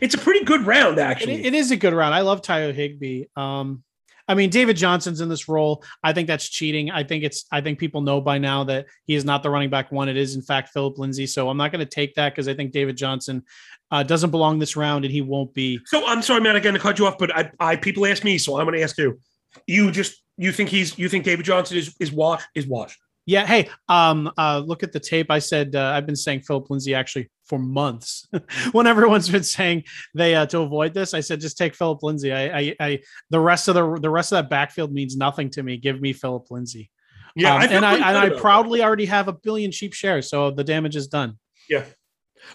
it's 0.00 0.14
a 0.14 0.18
pretty 0.18 0.44
good 0.44 0.66
round, 0.66 0.98
It, 0.98 1.02
actually. 1.02 1.44
it 1.44 1.54
is 1.54 1.70
a 1.70 1.76
good 1.76 1.92
round. 1.92 2.14
I 2.14 2.20
love 2.20 2.42
Tayo 2.42 2.72
Higby. 2.74 3.28
Um, 3.36 3.82
I 4.30 4.34
mean, 4.34 4.50
David 4.50 4.76
Johnson's 4.76 5.22
in 5.22 5.28
this 5.30 5.48
role. 5.48 5.82
I 6.04 6.12
think 6.12 6.28
that's 6.28 6.46
cheating. 6.48 6.90
I 6.90 7.02
think 7.02 7.24
it's. 7.24 7.46
I 7.50 7.62
think 7.62 7.78
people 7.78 8.02
know 8.02 8.20
by 8.20 8.36
now 8.36 8.62
that 8.64 8.86
he 9.06 9.14
is 9.14 9.24
not 9.24 9.42
the 9.42 9.48
running 9.48 9.70
back 9.70 9.90
one. 9.90 10.08
It 10.10 10.18
is 10.18 10.34
in 10.34 10.42
fact 10.42 10.68
Philip 10.68 10.98
Lindsay. 10.98 11.26
So 11.26 11.48
I'm 11.48 11.56
not 11.56 11.72
going 11.72 11.80
to 11.80 11.90
take 11.90 12.14
that 12.16 12.34
because 12.34 12.46
I 12.46 12.52
think 12.52 12.72
David 12.72 12.96
Johnson 12.96 13.42
uh, 13.90 14.02
doesn't 14.02 14.30
belong 14.30 14.58
this 14.58 14.76
round, 14.76 15.06
and 15.06 15.12
he 15.12 15.22
won't 15.22 15.54
be. 15.54 15.80
so 15.86 16.06
I'm 16.06 16.20
sorry, 16.20 16.42
man, 16.42 16.56
again 16.56 16.74
to 16.74 16.78
cut 16.78 16.98
you 16.98 17.06
off, 17.06 17.16
but 17.16 17.34
I, 17.34 17.50
I 17.58 17.76
people 17.76 18.04
ask 18.04 18.22
me, 18.22 18.36
so 18.36 18.58
I'm 18.58 18.66
going 18.66 18.76
to 18.76 18.82
ask 18.82 18.98
you. 18.98 19.18
You 19.66 19.90
just 19.90 20.22
you 20.38 20.52
think 20.52 20.70
he's 20.70 20.98
you 20.98 21.08
think 21.08 21.24
David 21.24 21.44
Johnson 21.44 21.76
is 21.76 21.94
is 22.00 22.12
washed 22.12 22.48
is 22.54 22.66
washed. 22.66 22.98
Yeah. 23.26 23.44
Hey. 23.44 23.68
Um. 23.88 24.32
Uh. 24.38 24.62
Look 24.64 24.82
at 24.82 24.92
the 24.92 25.00
tape. 25.00 25.30
I 25.30 25.38
said 25.38 25.74
uh, 25.74 25.92
I've 25.94 26.06
been 26.06 26.16
saying 26.16 26.40
Philip 26.40 26.70
Lindsay 26.70 26.94
actually 26.94 27.28
for 27.44 27.58
months. 27.58 28.26
when 28.72 28.86
everyone's 28.86 29.28
been 29.28 29.42
saying 29.42 29.84
they 30.14 30.34
uh, 30.34 30.46
to 30.46 30.60
avoid 30.60 30.94
this, 30.94 31.12
I 31.12 31.20
said 31.20 31.40
just 31.40 31.58
take 31.58 31.74
Philip 31.74 32.02
Lindsay. 32.02 32.32
I, 32.32 32.58
I. 32.58 32.76
I. 32.80 33.00
The 33.28 33.40
rest 33.40 33.68
of 33.68 33.74
the 33.74 33.98
the 34.00 34.08
rest 34.08 34.32
of 34.32 34.36
that 34.36 34.48
backfield 34.48 34.92
means 34.92 35.16
nothing 35.16 35.50
to 35.50 35.62
me. 35.62 35.76
Give 35.76 36.00
me 36.00 36.14
Philip 36.14 36.50
Lindsay. 36.50 36.90
Yeah, 37.36 37.54
Um, 37.54 37.60
I 37.60 37.66
and 37.66 37.84
I 37.84 37.94
and 37.96 38.16
I 38.16 38.30
proudly 38.30 38.82
already 38.82 39.06
have 39.06 39.28
a 39.28 39.32
billion 39.32 39.72
cheap 39.72 39.92
shares, 39.92 40.30
so 40.30 40.50
the 40.50 40.64
damage 40.64 40.96
is 40.96 41.08
done. 41.08 41.38
Yeah. 41.68 41.84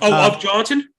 Oh, 0.01 0.11
uh, 0.11 0.29
of 0.33 0.41
Johnson. 0.41 0.89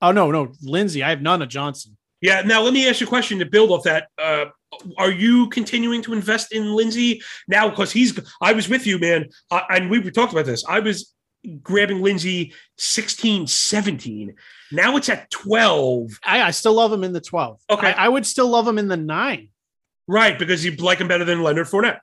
Oh 0.00 0.12
no, 0.12 0.30
no, 0.30 0.52
Lindsay. 0.62 1.02
I 1.02 1.10
have 1.10 1.20
none 1.20 1.42
of 1.42 1.50
Johnson. 1.50 1.96
Yeah. 2.24 2.40
Now 2.40 2.62
let 2.62 2.72
me 2.72 2.88
ask 2.88 3.02
you 3.02 3.06
a 3.06 3.08
question 3.08 3.38
to 3.40 3.44
build 3.44 3.70
off 3.70 3.82
that. 3.82 4.08
Uh, 4.16 4.46
are 4.96 5.10
you 5.10 5.46
continuing 5.50 6.00
to 6.02 6.14
invest 6.14 6.52
in 6.52 6.74
Lindsay 6.74 7.20
now? 7.48 7.68
Because 7.68 7.92
he's. 7.92 8.18
I 8.40 8.54
was 8.54 8.66
with 8.66 8.86
you, 8.86 8.98
man, 8.98 9.28
I, 9.50 9.62
and 9.68 9.90
we 9.90 10.10
talked 10.10 10.32
about 10.32 10.46
this. 10.46 10.64
I 10.66 10.80
was 10.80 11.14
grabbing 11.62 12.00
Lindsay 12.00 12.54
16, 12.78 13.46
17. 13.46 14.34
Now 14.72 14.96
it's 14.96 15.10
at 15.10 15.30
12. 15.30 16.18
I, 16.24 16.44
I 16.44 16.50
still 16.50 16.72
love 16.72 16.90
him 16.90 17.04
in 17.04 17.12
the 17.12 17.20
twelve. 17.20 17.60
Okay. 17.68 17.88
I, 17.92 18.06
I 18.06 18.08
would 18.08 18.24
still 18.24 18.48
love 18.48 18.66
him 18.66 18.78
in 18.78 18.88
the 18.88 18.96
nine. 18.96 19.50
Right, 20.08 20.38
because 20.38 20.64
you 20.64 20.74
like 20.76 20.98
him 20.98 21.08
better 21.08 21.26
than 21.26 21.42
Leonard 21.42 21.66
Fournette. 21.66 22.00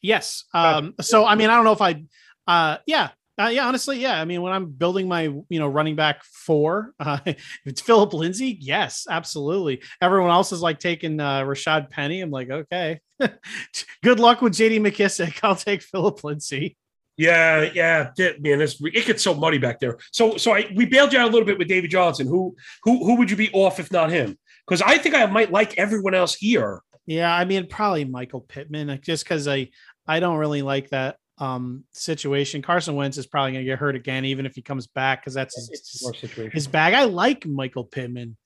Yes. 0.00 0.44
Um. 0.54 0.94
So 1.02 1.26
I 1.26 1.34
mean, 1.34 1.50
I 1.50 1.56
don't 1.56 1.64
know 1.64 1.72
if 1.72 1.82
I. 1.82 2.02
Uh. 2.46 2.78
Yeah. 2.86 3.10
Uh, 3.40 3.48
yeah, 3.48 3.66
honestly, 3.66 3.98
yeah. 3.98 4.20
I 4.20 4.26
mean, 4.26 4.42
when 4.42 4.52
I'm 4.52 4.66
building 4.66 5.08
my, 5.08 5.22
you 5.22 5.58
know, 5.58 5.68
running 5.68 5.96
back 5.96 6.22
four, 6.24 6.92
uh, 7.00 7.20
it's 7.64 7.80
Philip 7.80 8.12
Lindsay, 8.12 8.58
yes, 8.60 9.06
absolutely. 9.08 9.82
Everyone 10.02 10.30
else 10.30 10.52
is 10.52 10.60
like 10.60 10.78
taking 10.78 11.18
uh, 11.20 11.40
Rashaad 11.42 11.88
Penny. 11.88 12.20
I'm 12.20 12.30
like, 12.30 12.50
okay, 12.50 13.00
good 14.02 14.20
luck 14.20 14.42
with 14.42 14.52
JD 14.52 14.80
McKissic. 14.80 15.40
I'll 15.42 15.56
take 15.56 15.80
Philip 15.82 16.22
Lindsay. 16.22 16.76
Yeah, 17.16 17.70
yeah, 17.74 18.10
man, 18.40 18.60
it 18.62 19.06
gets 19.06 19.22
so 19.22 19.34
muddy 19.34 19.58
back 19.58 19.78
there. 19.78 19.98
So, 20.10 20.36
so 20.36 20.52
I 20.52 20.70
we 20.74 20.86
bailed 20.86 21.12
you 21.12 21.18
out 21.18 21.28
a 21.28 21.32
little 21.32 21.44
bit 21.44 21.58
with 21.58 21.68
David 21.68 21.90
Johnson. 21.90 22.26
Who, 22.26 22.56
who, 22.82 23.04
who 23.04 23.16
would 23.16 23.30
you 23.30 23.36
be 23.36 23.52
off 23.52 23.78
if 23.78 23.92
not 23.92 24.10
him? 24.10 24.38
Because 24.66 24.80
I 24.80 24.96
think 24.96 25.14
I 25.14 25.26
might 25.26 25.52
like 25.52 25.76
everyone 25.76 26.14
else 26.14 26.34
here. 26.34 26.80
Yeah, 27.06 27.34
I 27.34 27.44
mean, 27.44 27.66
probably 27.66 28.04
Michael 28.04 28.40
Pittman, 28.40 28.98
just 29.02 29.24
because 29.24 29.48
I 29.48 29.68
I 30.06 30.20
don't 30.20 30.38
really 30.38 30.62
like 30.62 30.90
that 30.90 31.16
um 31.40 31.84
situation. 31.92 32.62
Carson 32.62 32.94
Wentz 32.94 33.18
is 33.18 33.26
probably 33.26 33.52
gonna 33.52 33.64
get 33.64 33.78
hurt 33.78 33.96
again, 33.96 34.24
even 34.24 34.46
if 34.46 34.54
he 34.54 34.62
comes 34.62 34.86
back, 34.86 35.22
because 35.22 35.34
that's 35.34 35.56
his, 35.56 35.80
situation. 36.18 36.50
his 36.52 36.66
bag. 36.66 36.94
I 36.94 37.04
like 37.04 37.46
Michael 37.46 37.84
Pittman, 37.84 38.36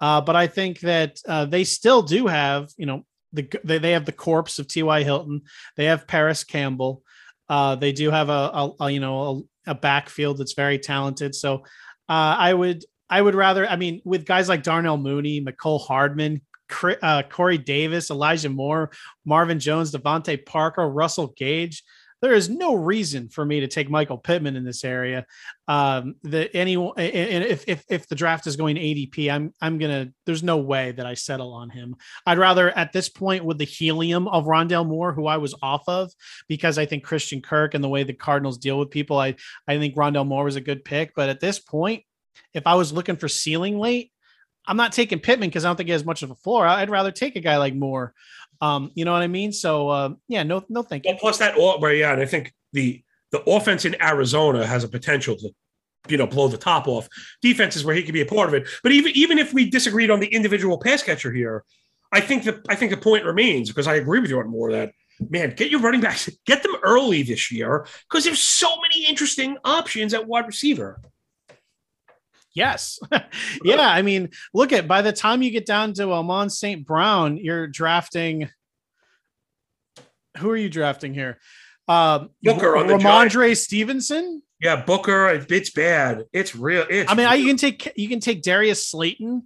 uh, 0.00 0.20
but 0.20 0.36
I 0.36 0.46
think 0.46 0.80
that 0.80 1.18
uh, 1.26 1.46
they 1.46 1.64
still 1.64 2.02
do 2.02 2.26
have, 2.26 2.68
you 2.76 2.86
know, 2.86 3.04
the 3.32 3.48
they, 3.64 3.78
they 3.78 3.92
have 3.92 4.04
the 4.04 4.12
corpse 4.12 4.58
of 4.58 4.68
T.Y. 4.68 5.02
Hilton. 5.02 5.42
They 5.76 5.86
have 5.86 6.06
Parris 6.06 6.44
Campbell. 6.44 7.02
Uh, 7.48 7.74
they 7.74 7.92
do 7.92 8.10
have 8.10 8.28
a, 8.28 8.32
a, 8.32 8.72
a 8.80 8.90
you 8.90 9.00
know 9.00 9.46
a, 9.66 9.70
a 9.72 9.74
backfield 9.74 10.38
that's 10.38 10.54
very 10.54 10.78
talented. 10.78 11.34
So 11.34 11.64
uh, 12.08 12.36
I 12.38 12.52
would 12.52 12.84
I 13.08 13.20
would 13.20 13.34
rather 13.34 13.66
I 13.66 13.76
mean 13.76 14.00
with 14.04 14.24
guys 14.24 14.48
like 14.48 14.62
Darnell 14.62 14.96
Mooney, 14.96 15.40
Mecole 15.40 15.80
Hardman, 15.80 16.40
uh, 17.02 17.22
Corey 17.28 17.58
Davis, 17.58 18.10
Elijah 18.10 18.48
Moore, 18.48 18.90
Marvin 19.24 19.58
Jones, 19.58 19.92
DeVante 19.92 20.44
Parker, 20.44 20.88
Russell 20.88 21.34
Gage. 21.36 21.82
There 22.22 22.32
is 22.32 22.48
no 22.48 22.74
reason 22.74 23.28
for 23.28 23.44
me 23.44 23.60
to 23.60 23.66
take 23.66 23.90
Michael 23.90 24.16
Pittman 24.16 24.54
in 24.54 24.64
this 24.64 24.84
area. 24.84 25.26
Um, 25.66 26.14
the 26.22 26.54
anyone 26.56 26.94
and 26.96 27.44
if, 27.44 27.64
if 27.66 27.84
if 27.90 28.08
the 28.08 28.14
draft 28.14 28.46
is 28.46 28.54
going 28.54 28.76
ADP, 28.76 29.30
I'm 29.30 29.52
I'm 29.60 29.78
gonna. 29.78 30.12
There's 30.24 30.44
no 30.44 30.58
way 30.58 30.92
that 30.92 31.04
I 31.04 31.14
settle 31.14 31.52
on 31.52 31.68
him. 31.68 31.96
I'd 32.24 32.38
rather 32.38 32.70
at 32.70 32.92
this 32.92 33.08
point 33.08 33.44
with 33.44 33.58
the 33.58 33.64
helium 33.64 34.28
of 34.28 34.44
Rondale 34.44 34.86
Moore, 34.86 35.12
who 35.12 35.26
I 35.26 35.38
was 35.38 35.54
off 35.62 35.82
of, 35.88 36.12
because 36.46 36.78
I 36.78 36.86
think 36.86 37.02
Christian 37.02 37.42
Kirk 37.42 37.74
and 37.74 37.82
the 37.82 37.88
way 37.88 38.04
the 38.04 38.12
Cardinals 38.12 38.58
deal 38.58 38.78
with 38.78 38.90
people, 38.90 39.18
I 39.18 39.34
I 39.66 39.78
think 39.78 39.96
Rondale 39.96 40.26
Moore 40.26 40.44
was 40.44 40.56
a 40.56 40.60
good 40.60 40.84
pick. 40.84 41.14
But 41.16 41.28
at 41.28 41.40
this 41.40 41.58
point, 41.58 42.04
if 42.54 42.68
I 42.68 42.74
was 42.76 42.92
looking 42.92 43.16
for 43.16 43.26
ceiling 43.26 43.80
late, 43.80 44.11
I'm 44.66 44.76
not 44.76 44.92
taking 44.92 45.18
Pittman 45.18 45.48
because 45.48 45.64
I 45.64 45.68
don't 45.68 45.76
think 45.76 45.88
he 45.88 45.92
has 45.92 46.04
much 46.04 46.22
of 46.22 46.30
a 46.30 46.34
floor. 46.34 46.66
I'd 46.66 46.90
rather 46.90 47.10
take 47.10 47.36
a 47.36 47.40
guy 47.40 47.56
like 47.56 47.74
Moore. 47.74 48.14
Um, 48.60 48.92
you 48.94 49.04
know 49.04 49.12
what 49.12 49.22
I 49.22 49.26
mean? 49.26 49.52
So 49.52 49.88
uh, 49.88 50.10
yeah, 50.28 50.44
no, 50.44 50.64
no, 50.68 50.82
thank 50.82 51.04
you. 51.04 51.10
Well, 51.10 51.18
plus 51.18 51.38
that, 51.38 51.56
right, 51.80 51.96
yeah, 51.96 52.12
and 52.12 52.22
I 52.22 52.26
think 52.26 52.52
the 52.72 53.02
the 53.32 53.42
offense 53.50 53.84
in 53.84 54.00
Arizona 54.00 54.64
has 54.64 54.84
a 54.84 54.88
potential 54.88 55.36
to, 55.36 55.50
you 56.08 56.16
know, 56.16 56.26
blow 56.26 56.48
the 56.48 56.58
top 56.58 56.86
off. 56.86 57.08
Defense 57.40 57.76
is 57.76 57.84
where 57.84 57.94
he 57.94 58.02
could 58.02 58.12
be 58.12 58.20
a 58.20 58.26
part 58.26 58.48
of 58.48 58.54
it. 58.54 58.68
But 58.82 58.92
even 58.92 59.12
even 59.16 59.38
if 59.38 59.52
we 59.52 59.68
disagreed 59.68 60.10
on 60.10 60.20
the 60.20 60.28
individual 60.28 60.78
pass 60.78 61.02
catcher 61.02 61.32
here, 61.32 61.64
I 62.12 62.20
think 62.20 62.44
the 62.44 62.62
I 62.68 62.76
think 62.76 62.92
the 62.92 62.98
point 62.98 63.24
remains 63.24 63.68
because 63.68 63.88
I 63.88 63.96
agree 63.96 64.20
with 64.20 64.30
you 64.30 64.38
on 64.38 64.48
more 64.48 64.70
that 64.72 64.92
man, 65.30 65.54
get 65.56 65.70
your 65.70 65.80
running 65.80 66.00
backs, 66.00 66.28
get 66.46 66.62
them 66.62 66.76
early 66.82 67.22
this 67.22 67.50
year 67.50 67.86
because 68.08 68.24
there's 68.24 68.40
so 68.40 68.68
many 68.80 69.06
interesting 69.06 69.56
options 69.64 70.14
at 70.14 70.26
wide 70.26 70.46
receiver. 70.46 71.00
Yes. 72.54 72.98
yeah. 73.64 73.80
I 73.80 74.02
mean, 74.02 74.30
look 74.54 74.72
at 74.72 74.88
by 74.88 75.02
the 75.02 75.12
time 75.12 75.42
you 75.42 75.50
get 75.50 75.66
down 75.66 75.92
to 75.94 76.12
Amon 76.12 76.50
St. 76.50 76.86
Brown, 76.86 77.36
you're 77.36 77.66
drafting. 77.66 78.48
Who 80.38 80.50
are 80.50 80.56
you 80.56 80.70
drafting 80.70 81.14
here? 81.14 81.38
Um, 81.88 82.30
Booker 82.42 82.76
on 82.76 82.86
the 82.86 82.94
Rhamondre 82.94 83.56
Stevenson. 83.56 84.42
Yeah, 84.62 84.76
Booker, 84.76 85.42
it's 85.48 85.70
bad. 85.70 86.26
It's 86.32 86.54
real. 86.54 86.86
It's 86.88 87.10
I 87.10 87.16
mean, 87.16 87.26
I, 87.26 87.34
you 87.34 87.48
can 87.48 87.56
take 87.56 87.92
you 87.96 88.08
can 88.08 88.20
take 88.20 88.42
Darius 88.42 88.86
Slayton 88.86 89.42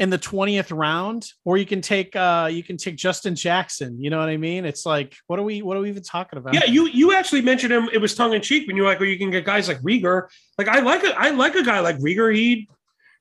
in 0.00 0.10
the 0.10 0.18
twentieth 0.18 0.72
round, 0.72 1.30
or 1.44 1.56
you 1.56 1.64
can 1.64 1.80
take 1.80 2.16
uh 2.16 2.48
you 2.50 2.64
can 2.64 2.76
take 2.76 2.96
Justin 2.96 3.36
Jackson. 3.36 4.02
You 4.02 4.10
know 4.10 4.18
what 4.18 4.28
I 4.28 4.36
mean? 4.36 4.64
It's 4.64 4.84
like, 4.84 5.14
what 5.28 5.38
are 5.38 5.44
we 5.44 5.62
what 5.62 5.76
are 5.76 5.80
we 5.80 5.88
even 5.88 6.02
talking 6.02 6.40
about? 6.40 6.52
Yeah, 6.52 6.64
you 6.64 6.88
you 6.88 7.14
actually 7.14 7.42
mentioned 7.42 7.72
him. 7.72 7.88
It 7.92 7.98
was 7.98 8.16
tongue 8.16 8.32
in 8.32 8.42
cheek 8.42 8.66
when 8.66 8.76
you're 8.76 8.86
like, 8.86 8.98
well, 8.98 9.08
you 9.08 9.18
can 9.18 9.30
get 9.30 9.44
guys 9.44 9.68
like 9.68 9.80
Reagor. 9.82 10.28
Like 10.58 10.66
I 10.66 10.80
like 10.80 11.04
a 11.04 11.16
I 11.16 11.30
like 11.30 11.54
a 11.54 11.62
guy 11.62 11.78
like 11.78 11.98
Reagor. 11.98 12.34
He 12.34 12.68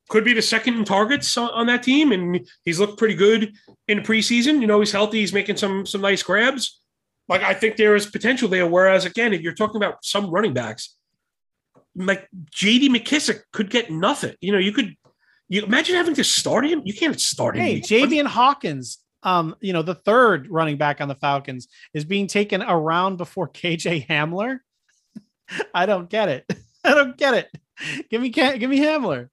could 0.10 0.24
be 0.24 0.34
the 0.34 0.42
second 0.42 0.80
in 0.80 0.84
targets 0.84 1.38
on, 1.38 1.52
on 1.52 1.68
that 1.68 1.84
team, 1.84 2.12
and 2.12 2.50
he's 2.64 2.80
looked 2.80 2.98
pretty 2.98 3.14
good 3.14 3.54
in 3.88 3.98
the 3.98 4.04
preseason. 4.04 4.62
You 4.62 4.68
know, 4.68 4.80
he's 4.80 4.92
healthy. 4.92 5.20
He's 5.20 5.32
making 5.34 5.58
some 5.58 5.86
some 5.86 6.02
nice 6.02 6.24
grabs. 6.24 6.82
Like 7.30 7.44
I 7.44 7.54
think 7.54 7.78
there 7.78 7.96
is 7.96 8.08
potential 8.08 8.50
there. 8.50 8.66
Whereas 8.66 9.06
again, 9.06 9.32
if 9.32 9.42
you're 9.42 9.54
talking 9.54 9.78
about 9.78 10.04
some 10.04 10.32
running 10.32 10.54
backs, 10.54 10.96
like 11.96 12.28
J.D. 12.52 12.90
McKissic 12.90 13.42
could 13.52 13.70
get 13.70 13.90
nothing. 13.90 14.36
You 14.42 14.52
know, 14.52 14.58
you 14.58 14.72
could 14.72 14.96
you 15.48 15.64
imagine 15.64 15.96
having 15.96 16.16
to 16.16 16.24
start 16.24 16.66
him. 16.66 16.82
You 16.86 16.94
can't 16.94 17.20
start 17.20 17.56
him. 17.56 17.64
Hey, 17.64 17.80
Javian 17.80 18.26
Hawkins, 18.26 19.00
um, 19.24 19.56
you 19.62 19.74
know, 19.74 19.82
the 19.82 19.96
third 19.96 20.48
running 20.50 20.78
back 20.78 21.02
on 21.02 21.08
the 21.08 21.16
Falcons 21.16 21.68
is 21.94 22.06
being 22.06 22.28
taken 22.28 22.62
around 22.62 23.18
before 23.18 23.48
KJ 23.50 24.08
Hamler. 24.08 24.60
I 25.74 25.86
don't 25.86 26.10
get 26.10 26.30
it. 26.30 26.46
I 26.84 26.94
don't 26.94 27.18
get 27.18 27.34
it. 27.34 28.08
Give 28.10 28.22
me 28.22 28.30
give 28.30 28.70
me 28.70 28.80
Hamler. 28.80 29.30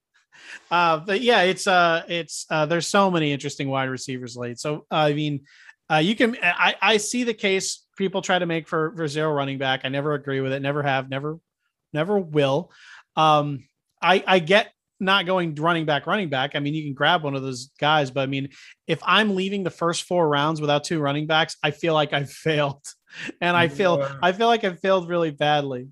Uh, 0.70 0.98
but 0.98 1.20
yeah, 1.20 1.42
it's 1.42 1.66
uh, 1.66 2.02
it's 2.08 2.46
uh, 2.50 2.66
there's 2.66 2.86
so 2.86 3.10
many 3.10 3.32
interesting 3.32 3.68
wide 3.68 3.88
receivers 3.88 4.36
late. 4.36 4.58
So 4.58 4.86
uh, 4.90 4.96
I 4.96 5.14
mean, 5.14 5.42
uh, 5.90 5.98
you 5.98 6.14
can 6.14 6.36
I 6.42 6.74
I 6.80 6.96
see 6.96 7.24
the 7.24 7.34
case 7.34 7.86
people 7.96 8.22
try 8.22 8.38
to 8.38 8.46
make 8.46 8.68
for 8.68 8.92
for 8.96 9.06
zero 9.06 9.32
running 9.32 9.58
back. 9.58 9.82
I 9.84 9.88
never 9.88 10.14
agree 10.14 10.40
with 10.40 10.52
it. 10.52 10.60
Never 10.60 10.82
have. 10.82 11.08
Never 11.08 11.38
never 11.92 12.18
will. 12.18 12.70
Um, 13.16 13.64
I 14.00 14.22
I 14.26 14.38
get 14.38 14.72
not 15.00 15.26
going 15.26 15.54
running 15.56 15.84
back, 15.84 16.06
running 16.06 16.28
back. 16.28 16.52
I 16.54 16.60
mean, 16.60 16.74
you 16.74 16.84
can 16.84 16.94
grab 16.94 17.24
one 17.24 17.34
of 17.34 17.42
those 17.42 17.70
guys, 17.78 18.10
but 18.10 18.20
I 18.20 18.26
mean, 18.26 18.50
if 18.86 19.00
I'm 19.02 19.34
leaving 19.34 19.64
the 19.64 19.70
first 19.70 20.04
four 20.04 20.28
rounds 20.28 20.60
without 20.60 20.84
two 20.84 21.00
running 21.00 21.26
backs, 21.26 21.56
I 21.62 21.72
feel 21.72 21.94
like 21.94 22.12
I've 22.12 22.30
failed, 22.46 22.82
and 23.40 23.56
I 23.56 23.68
feel 23.68 23.98
Yeah. 23.98 24.14
I 24.22 24.32
feel 24.32 24.46
like 24.46 24.64
I've 24.64 24.80
failed 24.80 25.08
really 25.08 25.30
badly. 25.30 25.88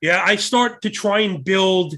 Yeah, 0.00 0.22
I 0.24 0.36
start 0.36 0.82
to 0.82 0.90
try 0.90 1.20
and 1.20 1.42
build 1.42 1.94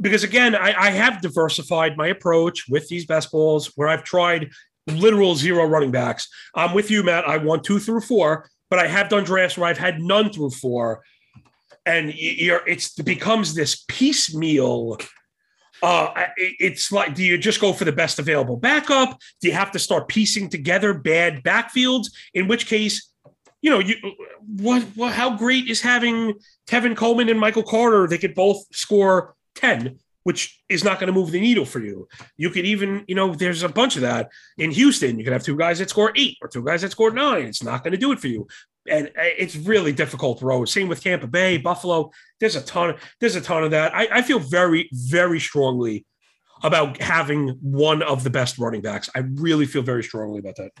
because 0.00 0.24
again, 0.24 0.54
I, 0.54 0.74
I 0.76 0.90
have 0.90 1.20
diversified 1.20 1.96
my 1.96 2.08
approach 2.08 2.68
with 2.68 2.88
these 2.88 3.06
best 3.06 3.30
balls 3.32 3.72
where 3.74 3.88
I've 3.88 4.04
tried 4.04 4.50
literal 4.86 5.34
zero 5.34 5.64
running 5.64 5.90
backs. 5.90 6.28
I'm 6.54 6.74
with 6.74 6.90
you, 6.90 7.02
Matt. 7.02 7.28
I 7.28 7.36
want 7.38 7.64
two 7.64 7.78
through 7.78 8.02
four, 8.02 8.48
but 8.70 8.78
I 8.78 8.86
have 8.86 9.08
done 9.08 9.24
drafts 9.24 9.58
where 9.58 9.68
I've 9.68 9.78
had 9.78 10.00
none 10.00 10.32
through 10.32 10.50
four. 10.50 11.02
And 11.88 12.14
you're 12.14 12.66
it's 12.68 12.98
it 12.98 13.04
becomes 13.04 13.54
this 13.54 13.84
piecemeal 13.88 14.98
Uh, 15.80 16.26
it's 16.36 16.90
like, 16.90 17.14
do 17.14 17.22
you 17.22 17.38
just 17.38 17.60
go 17.60 17.72
for 17.72 17.84
the 17.84 17.92
best 17.92 18.18
available 18.18 18.56
backup? 18.56 19.16
Do 19.40 19.46
you 19.46 19.54
have 19.54 19.70
to 19.72 19.78
start 19.78 20.08
piecing 20.08 20.48
together 20.48 20.92
bad 20.92 21.44
backfields? 21.44 22.08
In 22.34 22.48
which 22.48 22.66
case, 22.66 23.12
you 23.62 23.70
know, 23.70 23.78
you 23.78 23.94
what, 24.60 24.82
what 24.96 25.12
how 25.12 25.36
great 25.36 25.68
is 25.68 25.80
having 25.80 26.34
Tevin 26.66 26.96
Coleman 26.96 27.28
and 27.28 27.38
Michael 27.38 27.62
Carter? 27.62 28.08
They 28.08 28.18
could 28.18 28.34
both 28.34 28.64
score 28.72 29.36
10, 29.54 29.98
which 30.24 30.60
is 30.68 30.82
not 30.82 30.98
going 30.98 31.12
to 31.12 31.18
move 31.18 31.30
the 31.30 31.40
needle 31.40 31.64
for 31.64 31.78
you. 31.78 32.08
You 32.36 32.50
could 32.50 32.64
even, 32.64 33.04
you 33.06 33.14
know, 33.14 33.34
there's 33.34 33.62
a 33.62 33.68
bunch 33.68 33.94
of 33.94 34.02
that 34.02 34.30
in 34.56 34.72
Houston. 34.72 35.18
You 35.18 35.24
could 35.24 35.32
have 35.32 35.44
two 35.44 35.56
guys 35.56 35.78
that 35.78 35.90
score 35.90 36.12
eight 36.16 36.38
or 36.42 36.48
two 36.48 36.64
guys 36.64 36.82
that 36.82 36.92
score 36.92 37.12
nine. 37.12 37.46
It's 37.46 37.62
not 37.62 37.84
going 37.84 37.92
to 37.92 37.98
do 37.98 38.12
it 38.12 38.20
for 38.20 38.28
you. 38.28 38.48
And 38.88 39.08
uh, 39.08 39.12
it's 39.36 39.56
really 39.56 39.92
difficult 39.92 40.42
road. 40.42 40.68
Same 40.68 40.88
with 40.88 41.02
Tampa 41.02 41.26
Bay, 41.26 41.58
Buffalo. 41.58 42.10
There's 42.40 42.56
a 42.56 42.62
ton. 42.62 42.96
There's 43.20 43.36
a 43.36 43.40
ton 43.40 43.64
of 43.64 43.70
that. 43.72 43.94
I, 43.94 44.08
I 44.12 44.22
feel 44.22 44.38
very, 44.38 44.88
very 44.92 45.40
strongly 45.40 46.06
about 46.62 47.00
having 47.00 47.50
one 47.60 48.02
of 48.02 48.24
the 48.24 48.30
best 48.30 48.58
running 48.58 48.80
backs. 48.80 49.08
I 49.14 49.20
really 49.20 49.66
feel 49.66 49.82
very 49.82 50.02
strongly 50.02 50.40
about 50.40 50.56
that. 50.56 50.72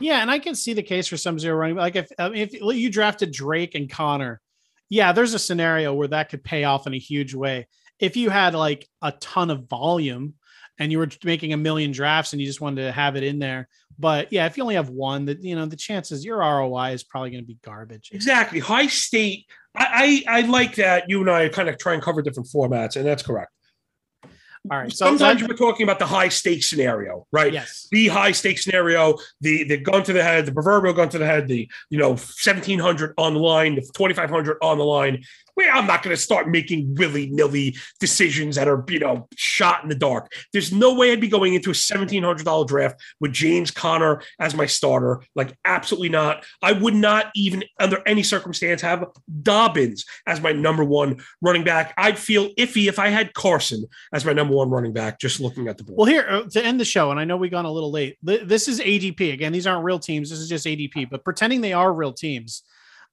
Yeah, 0.00 0.22
and 0.22 0.30
I 0.30 0.38
can 0.38 0.54
see 0.54 0.72
the 0.72 0.82
case 0.82 1.06
for 1.06 1.16
some 1.16 1.38
zero 1.38 1.56
running. 1.56 1.76
Like 1.76 1.96
if 1.96 2.10
if 2.18 2.52
you 2.52 2.90
drafted 2.90 3.32
Drake 3.32 3.74
and 3.74 3.90
Conner, 3.90 4.40
yeah, 4.88 5.12
there's 5.12 5.34
a 5.34 5.38
scenario 5.38 5.94
where 5.94 6.08
that 6.08 6.30
could 6.30 6.44
pay 6.44 6.64
off 6.64 6.86
in 6.86 6.94
a 6.94 6.98
huge 6.98 7.34
way. 7.34 7.68
If 7.98 8.16
you 8.16 8.30
had 8.30 8.54
like 8.54 8.88
a 9.02 9.12
ton 9.12 9.50
of 9.50 9.68
volume 9.68 10.34
and 10.78 10.90
you 10.90 10.98
were 10.98 11.08
making 11.24 11.52
a 11.52 11.58
million 11.58 11.92
drafts 11.92 12.32
and 12.32 12.40
you 12.40 12.46
just 12.46 12.60
wanted 12.60 12.82
to 12.82 12.92
have 12.92 13.16
it 13.16 13.22
in 13.22 13.38
there, 13.38 13.68
but 14.00 14.32
yeah, 14.32 14.46
if 14.46 14.56
you 14.56 14.62
only 14.62 14.76
have 14.76 14.88
one, 14.88 15.26
that 15.26 15.44
you 15.44 15.54
know 15.54 15.66
the 15.66 15.76
chances 15.76 16.24
your 16.24 16.38
ROI 16.38 16.92
is 16.92 17.02
probably 17.02 17.30
going 17.30 17.42
to 17.42 17.46
be 17.46 17.58
garbage. 17.62 18.10
Exactly, 18.12 18.58
high 18.58 18.86
state. 18.86 19.46
I, 19.74 20.24
I 20.26 20.38
I 20.38 20.40
like 20.42 20.76
that 20.76 21.08
you 21.08 21.20
and 21.20 21.30
I 21.30 21.48
kind 21.48 21.68
of 21.68 21.78
try 21.78 21.94
and 21.94 22.02
cover 22.02 22.22
different 22.22 22.48
formats, 22.48 22.96
and 22.96 23.06
that's 23.06 23.22
correct. 23.22 23.52
All 24.70 24.78
right. 24.78 24.92
So 24.92 25.06
sometimes 25.06 25.42
we're 25.42 25.56
talking 25.56 25.84
about 25.84 25.98
the 25.98 26.06
high 26.06 26.28
stakes 26.28 26.68
scenario, 26.68 27.26
right? 27.32 27.52
Yes. 27.52 27.88
The 27.90 28.08
high 28.08 28.32
stakes 28.32 28.64
scenario, 28.64 29.16
the 29.40 29.64
the 29.64 29.78
gun 29.78 30.02
to 30.04 30.12
the 30.12 30.22
head, 30.22 30.44
the 30.44 30.52
proverbial 30.52 30.92
gun 30.92 31.08
to 31.10 31.18
the 31.18 31.24
head, 31.24 31.48
the 31.48 31.68
you 31.88 31.98
know 31.98 32.16
seventeen 32.16 32.78
hundred 32.78 33.14
on 33.16 33.32
the 33.34 33.40
line, 33.40 33.76
the 33.76 33.90
twenty 33.94 34.12
five 34.12 34.28
hundred 34.28 34.58
on 34.60 34.76
the 34.76 34.84
line, 34.84 35.24
I'm 35.68 35.86
not 35.86 36.02
going 36.02 36.14
to 36.14 36.20
start 36.20 36.48
making 36.48 36.94
willy 36.94 37.28
nilly 37.30 37.76
decisions 37.98 38.56
that 38.56 38.68
are, 38.68 38.84
you 38.88 38.98
know, 38.98 39.28
shot 39.36 39.82
in 39.82 39.88
the 39.88 39.94
dark. 39.94 40.32
There's 40.52 40.72
no 40.72 40.94
way 40.94 41.12
I'd 41.12 41.20
be 41.20 41.28
going 41.28 41.54
into 41.54 41.70
a 41.70 41.74
$1,700 41.74 42.66
draft 42.66 43.00
with 43.20 43.32
James 43.32 43.70
Conner 43.70 44.22
as 44.38 44.54
my 44.54 44.66
starter. 44.66 45.22
Like, 45.34 45.56
absolutely 45.64 46.08
not. 46.08 46.44
I 46.62 46.72
would 46.72 46.94
not 46.94 47.30
even, 47.34 47.64
under 47.78 48.02
any 48.06 48.22
circumstance, 48.22 48.82
have 48.82 49.04
Dobbins 49.42 50.04
as 50.26 50.40
my 50.40 50.52
number 50.52 50.84
one 50.84 51.20
running 51.40 51.64
back. 51.64 51.94
I'd 51.96 52.18
feel 52.18 52.50
iffy 52.54 52.88
if 52.88 52.98
I 52.98 53.08
had 53.08 53.34
Carson 53.34 53.84
as 54.12 54.24
my 54.24 54.32
number 54.32 54.54
one 54.54 54.70
running 54.70 54.92
back, 54.92 55.18
just 55.20 55.40
looking 55.40 55.68
at 55.68 55.78
the 55.78 55.84
board. 55.84 55.98
Well, 55.98 56.06
here 56.06 56.26
uh, 56.28 56.42
to 56.50 56.64
end 56.64 56.80
the 56.80 56.84
show, 56.84 57.10
and 57.10 57.20
I 57.20 57.24
know 57.24 57.36
we 57.36 57.48
gone 57.48 57.64
a 57.64 57.72
little 57.72 57.90
late. 57.90 58.18
This 58.22 58.68
is 58.68 58.80
ADP. 58.80 59.32
Again, 59.32 59.52
these 59.52 59.66
aren't 59.66 59.84
real 59.84 59.98
teams. 59.98 60.30
This 60.30 60.38
is 60.38 60.48
just 60.48 60.66
ADP, 60.66 61.10
but 61.10 61.24
pretending 61.24 61.60
they 61.60 61.72
are 61.72 61.92
real 61.92 62.12
teams. 62.12 62.62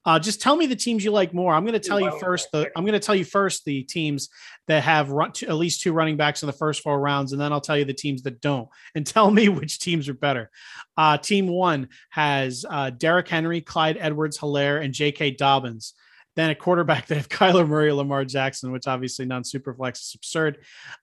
Uh, 0.08 0.18
just 0.18 0.42
tell 0.42 0.56
me 0.56 0.66
the 0.66 0.76
teams 0.76 1.04
you 1.04 1.12
like 1.12 1.34
more. 1.34 1.54
I'm 1.54 1.66
going 1.66 1.80
to 1.80 1.86
tell 1.86 2.00
you 2.00 2.18
first. 2.18 2.48
The 2.54 2.72
I'm 2.78 2.86
going 2.86 2.94
to 2.94 3.06
tell 3.06 3.14
you 3.14 3.26
first 3.26 3.66
the 3.66 3.84
teams 3.84 4.30
that 4.68 4.82
have 4.84 5.12
run 5.12 5.34
at 5.42 5.56
least 5.56 5.82
two 5.82 5.92
running 5.92 6.16
backs 6.16 6.42
in 6.42 6.48
the 6.48 6.54
first 6.54 6.82
four 6.82 6.98
rounds, 6.98 7.34
and 7.34 7.42
then 7.42 7.52
I'll 7.52 7.60
tell 7.60 7.78
you 7.78 7.84
the 7.84 7.94
teams 7.94 8.24
that 8.24 8.40
don't, 8.40 8.70
and 8.96 9.06
tell 9.06 9.30
me 9.30 9.50
which 9.50 9.80
teams 9.80 10.08
are 10.08 10.14
better. 10.14 10.50
Uh, 10.96 11.18
team 11.18 11.48
one 11.48 11.90
has 12.10 12.66
uh, 12.70 12.90
Derrick 12.90 13.28
Henry, 13.28 13.60
Clyde 13.60 13.98
Edwards-Hilaire, 14.00 14.78
and 14.78 14.94
J.K. 14.94 15.32
Dobbins. 15.32 15.94
Then 16.38 16.52
a 16.52 16.56
quarterback, 16.56 17.08
they 17.08 17.16
have 17.16 17.28
Kyler 17.28 17.68
Murray, 17.68 17.92
Lamar 17.92 18.24
Jackson, 18.24 18.72
which 18.72 18.88
obviously 18.88 19.26
non 19.26 19.44
superflex 19.44 20.00
is 20.00 20.14
absurd. 20.16 20.60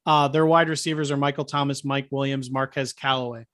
Uh, 0.07 0.29
their 0.29 0.47
wide 0.47 0.71
receivers 0.71 1.11
are 1.11 1.19
Michael 1.19 1.45
Thomas, 1.45 1.85
Mike 1.85 2.09
Williams, 2.11 2.51
Marquez 2.51 2.95
Callaway. 2.95 3.45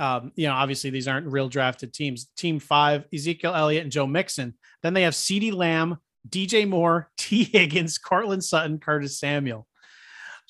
Um, 0.00 0.32
you 0.34 0.46
know, 0.46 0.54
obviously 0.54 0.88
these 0.88 1.06
aren't 1.06 1.26
real 1.26 1.48
drafted 1.48 1.92
teams. 1.92 2.30
Team 2.36 2.58
five, 2.58 3.04
Ezekiel 3.12 3.54
Elliott 3.54 3.82
and 3.82 3.92
Joe 3.92 4.06
Mixon. 4.06 4.54
Then 4.82 4.94
they 4.94 5.02
have 5.02 5.12
CeeDee 5.12 5.52
Lamb, 5.52 5.98
DJ 6.28 6.66
Moore, 6.66 7.10
T. 7.18 7.44
Higgins, 7.44 7.98
Courtland 7.98 8.42
Sutton, 8.42 8.78
Curtis 8.78 9.18
Samuel. 9.18 9.66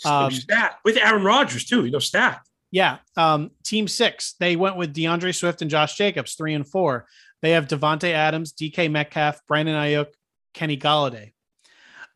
Um, 0.04 0.30
stacked 0.30 0.84
with 0.84 0.96
Aaron 0.96 1.24
Rodgers 1.24 1.64
too, 1.64 1.84
you 1.84 1.90
know, 1.90 1.98
stacked. 1.98 2.48
Yeah. 2.70 2.98
Um, 3.16 3.50
team 3.64 3.88
six, 3.88 4.36
they 4.38 4.54
went 4.54 4.76
with 4.76 4.94
D'Andre 4.94 5.32
Swift 5.32 5.60
and 5.60 5.70
Josh 5.70 5.96
Jacobs, 5.96 6.34
three 6.34 6.54
and 6.54 6.66
four. 6.66 7.06
They 7.42 7.50
have 7.50 7.66
Davante 7.66 8.12
Adams, 8.12 8.52
DK 8.52 8.90
Metcalf, 8.90 9.40
Brandon 9.48 9.74
Aiyuk, 9.74 10.06
Kenny 10.54 10.76
Golladay. 10.76 11.32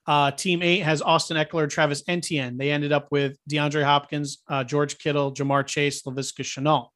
Uh, 0.07 0.31
team 0.31 0.63
eight 0.63 0.81
has 0.81 1.03
Austin 1.03 1.37
Ekeler, 1.37 1.69
Travis 1.69 2.05
Etienne. 2.07 2.59
They 2.59 2.71
ended 2.71 2.93
up 2.93 3.09
with 3.11 3.37
DeAndre 3.51 3.83
Hopkins, 3.83 4.39
uh, 4.49 4.63
George 4.63 4.99
Kittle, 4.99 5.33
Ja'Marr 5.33 5.67
Chase, 5.67 6.03
Laviska 6.03 6.43
Shenault. 6.43 6.89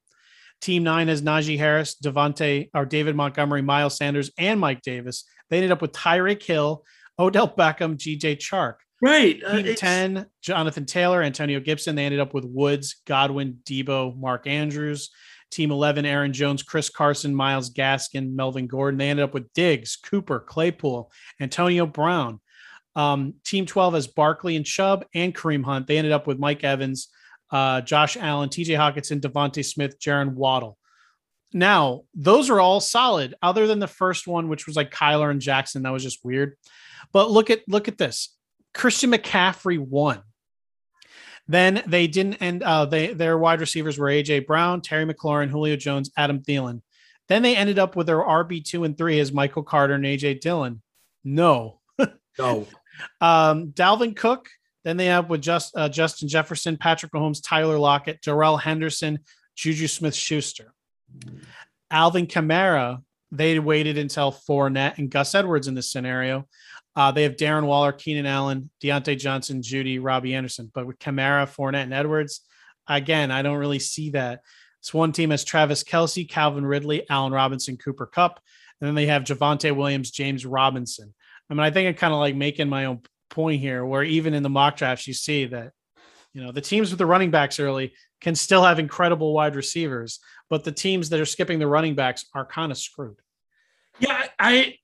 Team 0.61 0.83
nine 0.83 1.07
has 1.07 1.21
Najee 1.21 1.57
Harris, 1.57 1.95
Devontae, 2.03 2.69
or 2.73 2.85
David 2.85 3.15
Montgomery, 3.15 3.61
Miles 3.61 3.97
Sanders, 3.97 4.31
and 4.37 4.59
Mike 4.59 4.81
Davis. 4.81 5.23
They 5.49 5.57
ended 5.57 5.71
up 5.71 5.81
with 5.81 5.93
Tyreek 5.93 6.43
Hill, 6.43 6.83
Odell 7.17 7.47
Beckham, 7.47 7.97
GJ 7.97 8.37
Chark. 8.37 8.75
Right. 9.01 9.41
Uh, 9.45 9.61
Team 9.61 9.75
10, 9.75 10.25
Jonathan 10.41 10.85
Taylor, 10.85 11.23
Antonio 11.23 11.59
Gibson. 11.59 11.95
They 11.95 12.05
ended 12.05 12.19
up 12.19 12.33
with 12.33 12.43
Woods, 12.45 12.97
Godwin, 13.05 13.59
Deebo, 13.63 14.17
Mark 14.17 14.47
Andrews. 14.47 15.09
Team 15.51 15.71
11, 15.71 16.05
Aaron 16.05 16.31
Jones, 16.31 16.61
Chris 16.61 16.89
Carson, 16.89 17.33
Myles 17.33 17.73
Gaskin, 17.73 18.33
Melvin 18.33 18.67
Gordon. 18.67 18.99
They 18.99 19.09
ended 19.09 19.23
up 19.23 19.33
with 19.33 19.51
Diggs, 19.53 19.95
Cooper, 19.95 20.39
Claypool, 20.39 21.11
Antonio 21.39 21.85
Brown. 21.85 22.39
Um, 22.95 23.35
team 23.43 23.65
12 23.65 23.93
has 23.93 24.07
Barkley 24.07 24.55
and 24.55 24.65
Chubb 24.65 25.05
and 25.13 25.33
Kareem 25.33 25.63
Hunt. 25.63 25.87
They 25.87 25.97
ended 25.97 26.13
up 26.13 26.27
with 26.27 26.39
Mike 26.39 26.63
Evans, 26.63 27.09
uh, 27.51 27.81
Josh 27.81 28.17
Allen, 28.17 28.49
TJ 28.49 28.77
Hockenson, 28.77 29.21
DeVonta 29.21 29.65
Smith, 29.65 29.99
Jaren 29.99 30.33
Waddle. 30.33 30.77
Now, 31.51 32.03
those 32.13 32.49
are 32.49 32.59
all 32.59 32.79
solid, 32.79 33.33
other 33.41 33.65
than 33.65 33.79
the 33.79 33.87
first 33.87 34.27
one, 34.27 34.49
which 34.49 34.67
was 34.67 34.75
like 34.75 34.91
Kyler 34.91 35.31
and 35.31 35.41
Jackson. 35.41 35.81
That 35.83 35.93
was 35.93 36.03
just 36.03 36.23
weird. 36.23 36.55
But 37.11 37.31
look 37.31 37.49
at 37.49 37.67
look 37.67 37.87
at 37.87 37.97
this. 37.97 38.35
Christian 38.73 39.11
McCaffrey 39.11 39.79
won. 39.79 40.21
Then 41.47 41.81
they 41.87 42.05
didn't 42.05 42.35
end 42.35 42.61
uh, 42.61 42.85
they 42.85 43.13
their 43.13 43.37
wide 43.37 43.59
receivers 43.59 43.97
were 43.97 44.07
AJ 44.07 44.45
Brown, 44.45 44.81
Terry 44.81 45.11
McLaurin, 45.11 45.49
Julio 45.49 45.75
Jones, 45.75 46.11
Adam 46.15 46.41
Thielen. 46.43 46.81
Then 47.27 47.41
they 47.41 47.55
ended 47.55 47.79
up 47.79 47.95
with 47.95 48.05
their 48.05 48.19
RB 48.19 48.63
two 48.63 48.83
and 48.83 48.95
three 48.95 49.19
as 49.19 49.31
Michael 49.31 49.63
Carter 49.63 49.95
and 49.95 50.05
AJ 50.05 50.41
Dillon. 50.41 50.81
No. 51.23 51.79
no. 52.37 52.67
um, 53.21 53.71
Dalvin 53.71 54.15
Cook, 54.15 54.49
then 54.89 54.97
they 54.97 55.05
have 55.05 55.29
with 55.29 55.41
just 55.41 55.77
uh, 55.77 55.87
Justin 55.87 56.27
Jefferson, 56.27 56.75
Patrick 56.75 57.11
Mahomes, 57.11 57.43
Tyler 57.43 57.77
Lockett, 57.77 58.21
Darrell 58.21 58.57
Henderson, 58.57 59.19
Juju 59.55 59.87
Smith 59.87 60.15
Schuster. 60.15 60.73
Alvin 61.91 62.25
Kamara, 62.25 63.03
they 63.31 63.59
waited 63.59 63.99
until 63.99 64.31
Fournette 64.31 64.97
and 64.97 65.11
Gus 65.11 65.35
Edwards 65.35 65.67
in 65.67 65.75
this 65.75 65.91
scenario. 65.91 66.47
Uh, 66.95 67.11
they 67.11 67.23
have 67.23 67.35
Darren 67.35 67.65
Waller, 67.65 67.91
Keenan 67.91 68.25
Allen, 68.25 68.71
Diontae 68.81 69.17
Johnson, 69.17 69.61
Jeudy, 69.61 69.99
Robbie 70.01 70.33
Anderson. 70.33 70.71
But 70.73 70.87
with 70.87 70.97
Kamara, 70.97 71.45
Fournette, 71.45 71.83
and 71.83 71.93
Edwards, 71.93 72.41
again, 72.87 73.29
I 73.29 73.43
don't 73.43 73.57
really 73.57 73.79
see 73.79 74.09
that. 74.11 74.41
It's 74.79 74.93
one 74.93 75.11
team 75.11 75.29
has 75.29 75.43
Travis 75.43 75.83
Kelce, 75.83 76.27
Calvin 76.27 76.65
Ridley, 76.65 77.07
Allen 77.09 77.31
Robinson, 77.31 77.77
Cooper 77.77 78.07
Kupp. 78.07 78.39
And 78.81 78.87
then 78.87 78.95
they 78.95 79.05
have 79.05 79.23
Javonte 79.23 79.75
Williams, 79.75 80.09
James 80.09 80.45
Robinson. 80.45 81.13
I 81.49 81.53
mean, 81.53 81.61
I 81.61 81.69
think 81.69 81.87
I'm 81.87 81.95
kind 81.95 82.13
of 82.13 82.19
like 82.19 82.35
making 82.35 82.69
my 82.69 82.85
own 82.85 83.01
point 83.29 83.61
here 83.61 83.85
where 83.85 84.03
even 84.03 84.33
in 84.33 84.43
the 84.43 84.49
mock 84.49 84.77
drafts, 84.77 85.07
you 85.07 85.13
see 85.13 85.45
that, 85.45 85.71
you 86.33 86.43
know, 86.43 86.51
the 86.51 86.61
teams 86.61 86.89
with 86.89 86.99
the 86.99 87.05
running 87.05 87.31
backs 87.31 87.59
early 87.59 87.93
can 88.21 88.35
still 88.35 88.63
have 88.63 88.79
incredible 88.79 89.33
wide 89.33 89.55
receivers, 89.55 90.19
but 90.49 90.63
the 90.63 90.71
teams 90.71 91.09
that 91.09 91.19
are 91.19 91.25
skipping 91.25 91.59
the 91.59 91.67
running 91.67 91.95
backs 91.95 92.25
are 92.33 92.45
kind 92.45 92.71
of 92.71 92.77
screwed. 92.77 93.17
Yeah, 93.99 94.25
I, 94.37 94.75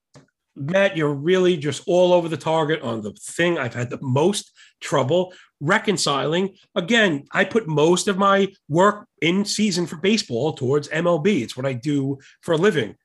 Matt, 0.55 0.95
you're 0.95 1.13
really 1.13 1.57
just 1.57 1.83
all 1.87 2.13
over 2.13 2.29
the 2.29 2.37
target 2.37 2.81
on 2.81 3.01
the 3.01 3.11
thing 3.11 3.57
I've 3.57 3.73
had 3.73 3.89
the 3.89 3.99
most 4.01 4.51
trouble 4.79 5.33
reconciling. 5.59 6.55
Again, 6.75 7.25
I 7.31 7.43
put 7.43 7.67
most 7.67 8.07
of 8.07 8.17
my 8.17 8.47
work 8.69 9.07
in 9.21 9.45
season 9.45 9.85
for 9.85 9.97
baseball 9.97 10.53
towards 10.53 10.87
MLB. 10.89 11.41
It's 11.41 11.57
what 11.57 11.65
I 11.65 11.73
do 11.73 12.19
for 12.41 12.53
a 12.53 12.57
living. 12.57 12.95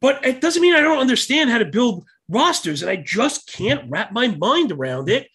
But 0.00 0.24
it 0.24 0.40
doesn't 0.40 0.62
mean 0.62 0.74
I 0.74 0.80
don't 0.80 0.98
understand 0.98 1.50
how 1.50 1.58
to 1.58 1.64
build 1.64 2.04
rosters, 2.28 2.82
and 2.82 2.90
I 2.90 2.96
just 2.96 3.52
can't 3.52 3.90
wrap 3.90 4.12
my 4.12 4.28
mind 4.28 4.72
around 4.72 5.08
it. 5.08 5.28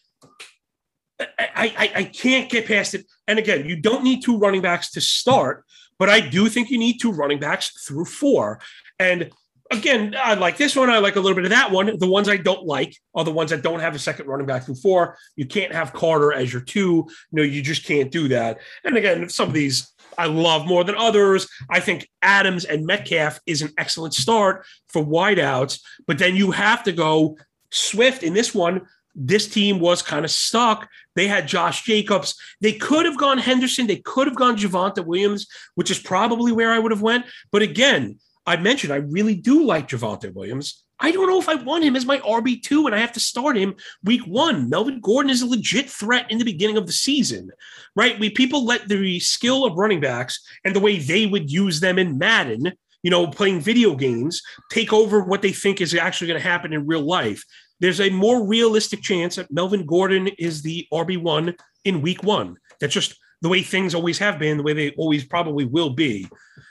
I, 1.19 1.25
I, 1.39 1.91
I 1.95 2.03
can't 2.03 2.49
get 2.49 2.67
past 2.67 2.93
it. 2.93 3.05
And 3.27 3.39
again, 3.39 3.65
you 3.65 3.75
don't 3.75 4.03
need 4.03 4.23
two 4.23 4.37
running 4.37 4.61
backs 4.61 4.91
to 4.91 5.01
start, 5.01 5.63
but 5.97 6.09
I 6.09 6.19
do 6.19 6.49
think 6.49 6.69
you 6.69 6.77
need 6.77 6.97
two 6.99 7.11
running 7.11 7.39
backs 7.39 7.85
through 7.87 8.05
four. 8.05 8.59
And 8.99 9.31
again, 9.71 10.15
I 10.17 10.33
like 10.33 10.57
this 10.57 10.75
one. 10.75 10.89
I 10.89 10.97
like 10.97 11.15
a 11.15 11.19
little 11.19 11.35
bit 11.35 11.45
of 11.45 11.51
that 11.51 11.71
one. 11.71 11.97
The 11.97 12.07
ones 12.07 12.27
I 12.27 12.37
don't 12.37 12.65
like 12.65 12.95
are 13.13 13.23
the 13.23 13.31
ones 13.31 13.51
that 13.51 13.61
don't 13.61 13.79
have 13.79 13.95
a 13.95 13.99
second 13.99 14.27
running 14.27 14.45
back 14.45 14.63
through 14.63 14.75
four. 14.75 15.17
You 15.35 15.45
can't 15.45 15.73
have 15.73 15.93
Carter 15.93 16.33
as 16.33 16.51
your 16.51 16.61
two. 16.61 17.07
No, 17.31 17.43
you 17.43 17.61
just 17.61 17.85
can't 17.85 18.11
do 18.11 18.27
that. 18.29 18.59
And 18.83 18.97
again, 18.97 19.29
some 19.29 19.47
of 19.47 19.53
these 19.53 19.93
I 20.17 20.27
love 20.27 20.65
more 20.65 20.83
than 20.83 20.95
others. 20.95 21.47
I 21.69 21.79
think 21.79 22.09
Adams 22.21 22.65
and 22.65 22.85
Metcalf 22.85 23.39
is 23.45 23.61
an 23.61 23.71
excellent 23.77 24.13
start 24.13 24.65
for 24.87 25.03
wideouts, 25.05 25.79
but 26.07 26.17
then 26.17 26.35
you 26.35 26.51
have 26.51 26.83
to 26.83 26.91
go 26.91 27.37
Swift 27.71 28.23
in 28.23 28.33
this 28.33 28.53
one. 28.53 28.81
this 29.15 29.47
team 29.47 29.79
was 29.79 30.01
kind 30.01 30.25
of 30.25 30.31
stuck. 30.31 30.89
They 31.15 31.27
had 31.27 31.47
Josh 31.47 31.83
Jacobs. 31.83 32.35
They 32.59 32.73
could 32.73 33.05
have 33.05 33.17
gone 33.17 33.37
Henderson. 33.37 33.87
They 33.87 33.97
could 33.97 34.27
have 34.27 34.35
gone 34.35 34.57
Javonte 34.57 35.05
Williams, 35.05 35.47
which 35.75 35.89
is 35.89 35.99
probably 35.99 36.51
where 36.51 36.71
I 36.71 36.79
would 36.79 36.91
have 36.91 37.01
went. 37.01 37.25
But 37.51 37.61
again, 37.61 38.19
I 38.45 38.57
mentioned 38.57 38.91
I 38.91 38.97
really 38.97 39.35
do 39.35 39.63
like 39.63 39.87
Javonte 39.87 40.33
Williams. 40.33 40.83
I 41.05 41.11
don't 41.11 41.27
know 41.27 41.39
if 41.39 41.47
I 41.47 41.53
want 41.53 41.83
him 41.83 41.95
as 41.95 42.03
my 42.03 42.17
RB2 42.17 42.87
and 42.87 42.95
I 42.95 42.97
have 42.97 43.11
to 43.11 43.19
start 43.19 43.55
him 43.55 43.75
week 44.03 44.25
one. 44.25 44.71
Melvin 44.71 44.99
Gordon 45.01 45.29
is 45.29 45.43
a 45.43 45.45
legit 45.45 45.87
threat 45.87 46.31
in 46.31 46.39
the 46.39 46.43
beginning 46.43 46.77
of 46.77 46.87
the 46.87 46.93
season, 46.93 47.51
right? 47.95 48.19
We 48.19 48.31
people 48.31 48.65
let 48.65 48.87
the 48.87 49.19
skill 49.19 49.65
of 49.65 49.77
running 49.77 50.01
backs 50.01 50.43
and 50.63 50.75
the 50.75 50.79
way 50.79 50.97
they 50.97 51.27
would 51.27 51.51
use 51.51 51.79
them 51.79 51.99
in 51.99 52.17
Madden, 52.17 52.73
you 53.03 53.11
know, 53.11 53.27
playing 53.27 53.59
video 53.59 53.95
games, 53.95 54.41
take 54.71 54.93
over 54.93 55.23
what 55.23 55.43
they 55.43 55.51
think 55.51 55.79
is 55.79 55.93
actually 55.93 56.25
going 56.25 56.41
to 56.41 56.49
happen 56.49 56.73
in 56.73 56.87
real 56.87 57.05
life. 57.05 57.43
There's 57.79 58.01
a 58.01 58.09
more 58.09 58.47
realistic 58.47 59.03
chance 59.03 59.35
that 59.35 59.51
Melvin 59.51 59.85
Gordon 59.85 60.29
is 60.39 60.63
the 60.63 60.87
RB1 60.91 61.55
in 61.83 62.01
week 62.01 62.23
one. 62.23 62.57
That's 62.79 62.95
just 62.95 63.15
the 63.45 63.49
way 63.49 63.61
things 63.61 63.93
always 63.93 64.17
have 64.17 64.39
been, 64.39 64.57
the 64.57 64.63
way 64.63 64.73
they 64.73 64.89
always 64.97 65.23
probably 65.23 65.65
will 65.65 65.91
be. 65.91 66.27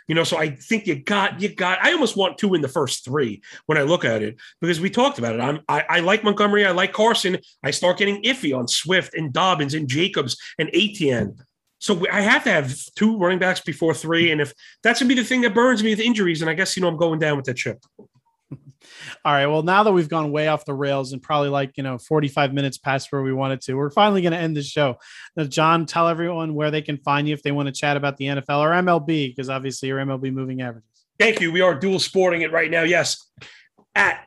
You 0.08 0.16
know, 0.16 0.24
so 0.24 0.38
I 0.38 0.50
think 0.50 0.88
you 0.88 0.96
got 0.96 1.40
you 1.40 1.54
got. 1.54 1.78
I 1.80 1.92
almost 1.92 2.16
want 2.16 2.36
two 2.36 2.54
in 2.54 2.62
the 2.62 2.68
first 2.68 3.04
three 3.04 3.42
when 3.66 3.78
I 3.78 3.82
look 3.82 4.04
at 4.04 4.22
it 4.22 4.40
because 4.60 4.80
we 4.80 4.90
talked 4.90 5.20
about 5.20 5.36
it. 5.36 5.40
I'm 5.40 5.60
I, 5.68 5.84
I 5.88 6.00
like 6.00 6.24
Montgomery, 6.24 6.66
I 6.66 6.72
like 6.72 6.92
Carson. 6.92 7.38
I 7.62 7.70
start 7.70 7.98
getting 7.98 8.24
iffy 8.24 8.58
on 8.58 8.66
Swift 8.66 9.14
and 9.14 9.32
Dobbins 9.32 9.74
and 9.74 9.86
Jacobs 9.86 10.36
and 10.58 10.68
Etienne. 10.74 11.36
So 11.78 12.04
I 12.10 12.22
have 12.22 12.42
to 12.42 12.50
have 12.50 12.76
two 12.96 13.18
running 13.18 13.38
backs 13.38 13.60
before 13.60 13.94
three, 13.94 14.32
and 14.32 14.40
if 14.40 14.52
that's 14.82 14.98
gonna 14.98 15.08
be 15.08 15.14
the 15.14 15.22
thing 15.22 15.42
that 15.42 15.54
burns 15.54 15.80
me 15.80 15.90
with 15.90 16.00
injuries, 16.00 16.40
and 16.42 16.50
I 16.50 16.54
guess 16.54 16.76
you 16.76 16.80
know 16.80 16.88
I'm 16.88 16.96
going 16.96 17.20
down 17.20 17.36
with 17.36 17.46
that 17.46 17.56
chip. 17.56 17.78
All 19.24 19.32
right. 19.32 19.46
Well, 19.46 19.62
now 19.62 19.82
that 19.82 19.92
we've 19.92 20.08
gone 20.08 20.30
way 20.30 20.48
off 20.48 20.64
the 20.64 20.74
rails 20.74 21.12
and 21.12 21.22
probably 21.22 21.48
like, 21.48 21.76
you 21.76 21.82
know, 21.82 21.98
45 21.98 22.52
minutes 22.52 22.78
past 22.78 23.10
where 23.12 23.22
we 23.22 23.32
wanted 23.32 23.60
to, 23.62 23.74
we're 23.74 23.90
finally 23.90 24.22
going 24.22 24.32
to 24.32 24.38
end 24.38 24.56
the 24.56 24.62
show. 24.62 24.96
Now, 25.36 25.44
John, 25.44 25.86
tell 25.86 26.08
everyone 26.08 26.54
where 26.54 26.70
they 26.70 26.82
can 26.82 26.98
find 26.98 27.28
you 27.28 27.34
if 27.34 27.42
they 27.42 27.52
want 27.52 27.66
to 27.66 27.72
chat 27.72 27.96
about 27.96 28.16
the 28.16 28.26
NFL 28.26 28.60
or 28.60 28.70
MLB, 28.70 29.30
because 29.30 29.48
obviously 29.48 29.88
your 29.88 29.98
MLB 29.98 30.32
moving 30.32 30.62
averages. 30.62 30.88
Thank 31.18 31.40
you. 31.40 31.52
We 31.52 31.60
are 31.60 31.74
dual 31.74 32.00
sporting 32.00 32.42
it 32.42 32.52
right 32.52 32.70
now. 32.70 32.82
Yes. 32.82 33.30
At 33.94 34.26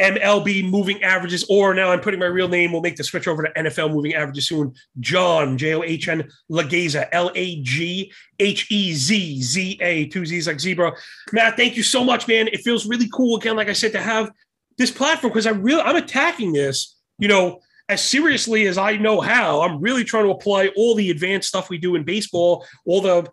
MLB 0.00 0.68
moving 0.68 1.02
averages, 1.02 1.44
or 1.48 1.72
now 1.74 1.90
I'm 1.90 2.00
putting 2.00 2.20
my 2.20 2.26
real 2.26 2.48
name. 2.48 2.72
We'll 2.72 2.82
make 2.82 2.96
the 2.96 3.04
switch 3.04 3.26
over 3.26 3.42
to 3.42 3.52
NFL 3.52 3.92
moving 3.92 4.14
averages 4.14 4.48
soon. 4.48 4.74
John, 5.00 5.56
J 5.56 5.74
O 5.74 5.82
H 5.82 6.08
N 6.08 6.28
Laghezza, 6.50 7.08
L 7.12 7.30
A 7.34 7.62
G 7.62 8.12
H 8.38 8.70
E 8.70 8.92
Z 8.92 9.42
Z 9.42 9.78
A, 9.80 10.06
two 10.08 10.26
Z's 10.26 10.46
like 10.46 10.60
zebra. 10.60 10.92
Matt, 11.32 11.56
thank 11.56 11.76
you 11.76 11.82
so 11.82 12.04
much, 12.04 12.28
man. 12.28 12.48
It 12.48 12.60
feels 12.60 12.86
really 12.86 13.08
cool 13.12 13.36
again, 13.36 13.56
like 13.56 13.68
I 13.68 13.72
said, 13.72 13.92
to 13.92 14.00
have 14.00 14.30
this 14.76 14.90
platform 14.90 15.32
because 15.32 15.46
I 15.46 15.50
really 15.50 15.82
I'm 15.82 15.96
attacking 15.96 16.52
this, 16.52 16.96
you 17.18 17.28
know, 17.28 17.60
as 17.88 18.02
seriously 18.02 18.66
as 18.66 18.76
I 18.76 18.96
know 18.96 19.20
how. 19.20 19.62
I'm 19.62 19.80
really 19.80 20.04
trying 20.04 20.24
to 20.24 20.30
apply 20.30 20.68
all 20.76 20.94
the 20.94 21.10
advanced 21.10 21.48
stuff 21.48 21.70
we 21.70 21.78
do 21.78 21.94
in 21.94 22.04
baseball, 22.04 22.66
all 22.84 23.00
the 23.00 23.30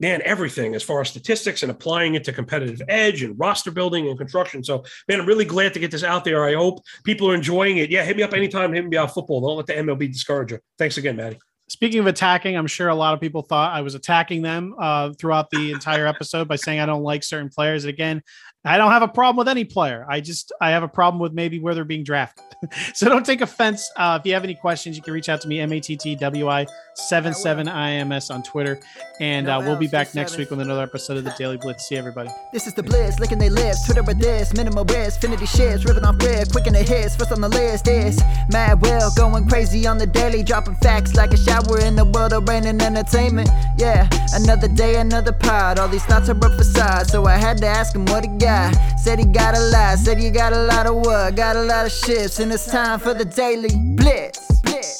man, 0.00 0.22
everything 0.24 0.74
as 0.74 0.82
far 0.82 1.00
as 1.00 1.10
statistics 1.10 1.62
and 1.62 1.70
applying 1.70 2.14
it 2.14 2.24
to 2.24 2.32
competitive 2.32 2.82
edge 2.88 3.22
and 3.22 3.38
roster 3.38 3.70
building 3.70 4.08
and 4.08 4.18
construction. 4.18 4.64
So, 4.64 4.84
man, 5.08 5.20
I'm 5.20 5.26
really 5.26 5.44
glad 5.44 5.74
to 5.74 5.80
get 5.80 5.90
this 5.90 6.02
out 6.02 6.24
there. 6.24 6.44
I 6.44 6.54
hope 6.54 6.80
people 7.04 7.30
are 7.30 7.34
enjoying 7.34 7.78
it. 7.78 7.90
Yeah, 7.90 8.04
hit 8.04 8.16
me 8.16 8.22
up 8.22 8.32
anytime. 8.32 8.72
Hit 8.72 8.86
me 8.86 8.96
about 8.96 9.14
football. 9.14 9.40
Don't 9.40 9.56
let 9.56 9.66
the 9.66 9.74
MLB 9.74 10.12
discourage 10.12 10.52
you. 10.52 10.58
Thanks 10.78 10.96
again, 10.96 11.16
Maddie. 11.16 11.38
Speaking 11.68 12.00
of 12.00 12.08
attacking, 12.08 12.56
I'm 12.56 12.66
sure 12.66 12.88
a 12.88 12.94
lot 12.96 13.14
of 13.14 13.20
people 13.20 13.42
thought 13.42 13.72
I 13.72 13.82
was 13.82 13.94
attacking 13.94 14.42
them 14.42 14.74
uh, 14.76 15.12
throughout 15.12 15.50
the 15.50 15.70
entire 15.70 16.04
episode 16.04 16.48
by 16.48 16.56
saying 16.56 16.80
I 16.80 16.86
don't 16.86 17.04
like 17.04 17.22
certain 17.22 17.48
players. 17.48 17.84
again, 17.84 18.22
I 18.62 18.76
don't 18.76 18.90
have 18.90 19.02
a 19.02 19.08
problem 19.08 19.36
with 19.36 19.48
any 19.48 19.64
player. 19.64 20.04
I 20.06 20.20
just 20.20 20.52
I 20.60 20.70
have 20.70 20.82
a 20.82 20.88
problem 20.88 21.18
with 21.18 21.32
maybe 21.32 21.58
where 21.58 21.74
they're 21.74 21.84
being 21.84 22.04
drafted. 22.04 22.44
so 22.94 23.08
don't 23.08 23.24
take 23.24 23.40
offense. 23.40 23.90
Uh, 23.96 24.18
if 24.20 24.26
you 24.26 24.34
have 24.34 24.44
any 24.44 24.54
questions, 24.54 24.96
you 24.96 25.02
can 25.02 25.14
reach 25.14 25.30
out 25.30 25.40
to 25.40 25.48
me, 25.48 25.60
M 25.60 25.72
A 25.72 25.80
T 25.80 25.96
T 25.96 26.14
W 26.16 26.48
I 26.48 26.66
77 26.94 27.66
IMS 27.66 28.32
on 28.32 28.42
Twitter. 28.42 28.78
And 29.18 29.48
uh, 29.48 29.62
we'll 29.64 29.78
be 29.78 29.86
back 29.86 30.14
next 30.14 30.36
week 30.36 30.50
with 30.50 30.60
another 30.60 30.82
episode 30.82 31.16
of 31.16 31.24
the 31.24 31.34
Daily 31.38 31.56
Blitz. 31.56 31.88
See 31.88 31.96
everybody. 31.96 32.28
This 32.52 32.66
is 32.66 32.74
the 32.74 32.82
Blitz, 32.82 33.18
licking 33.18 33.38
they 33.38 33.48
lips. 33.48 33.86
Twitter 33.86 34.02
with 34.02 34.18
this, 34.18 34.52
minimal 34.52 34.84
risk, 34.84 35.22
finity 35.22 35.46
shits, 35.46 35.86
ripping 35.86 36.04
off 36.04 36.22
rib, 36.22 36.50
quick 36.52 36.66
in 36.66 36.74
the 36.74 36.82
hits. 36.82 37.16
First 37.16 37.32
on 37.32 37.40
the 37.40 37.48
list 37.48 37.88
is 37.88 38.20
Mad 38.50 38.82
Will, 38.82 39.10
going 39.16 39.48
crazy 39.48 39.86
on 39.86 39.96
the 39.96 40.06
daily, 40.06 40.42
dropping 40.42 40.74
facts 40.76 41.14
like 41.14 41.32
a 41.32 41.38
shower 41.38 41.80
in 41.80 41.96
the 41.96 42.04
world 42.04 42.34
of 42.34 42.46
rain 42.46 42.66
and 42.66 42.82
entertainment. 42.82 43.48
Yeah, 43.78 44.06
another 44.34 44.68
day, 44.68 44.96
another 44.96 45.32
pod. 45.32 45.78
All 45.78 45.88
these 45.88 46.04
thoughts 46.04 46.28
are 46.28 46.44
up 46.44 46.52
for 46.58 46.64
size, 46.64 47.10
so 47.10 47.24
I 47.24 47.38
had 47.38 47.56
to 47.58 47.66
ask 47.66 47.96
him 47.96 48.04
what 48.04 48.24
he 48.24 48.30
got. 48.36 48.49
Said 48.96 49.18
he 49.18 49.24
got 49.24 49.56
a 49.56 49.60
lot, 49.60 49.98
said 49.98 50.20
you 50.20 50.30
got 50.30 50.52
a 50.52 50.62
lot 50.62 50.86
of 50.86 50.96
work, 50.96 51.36
got 51.36 51.56
a 51.56 51.62
lot 51.62 51.86
of 51.86 51.92
shifts, 51.92 52.38
and 52.40 52.52
it's 52.52 52.70
time 52.70 52.98
for 52.98 53.14
the 53.14 53.24
Daily 53.24 53.74
blitz. 53.74 54.60
Blitz. 54.62 54.99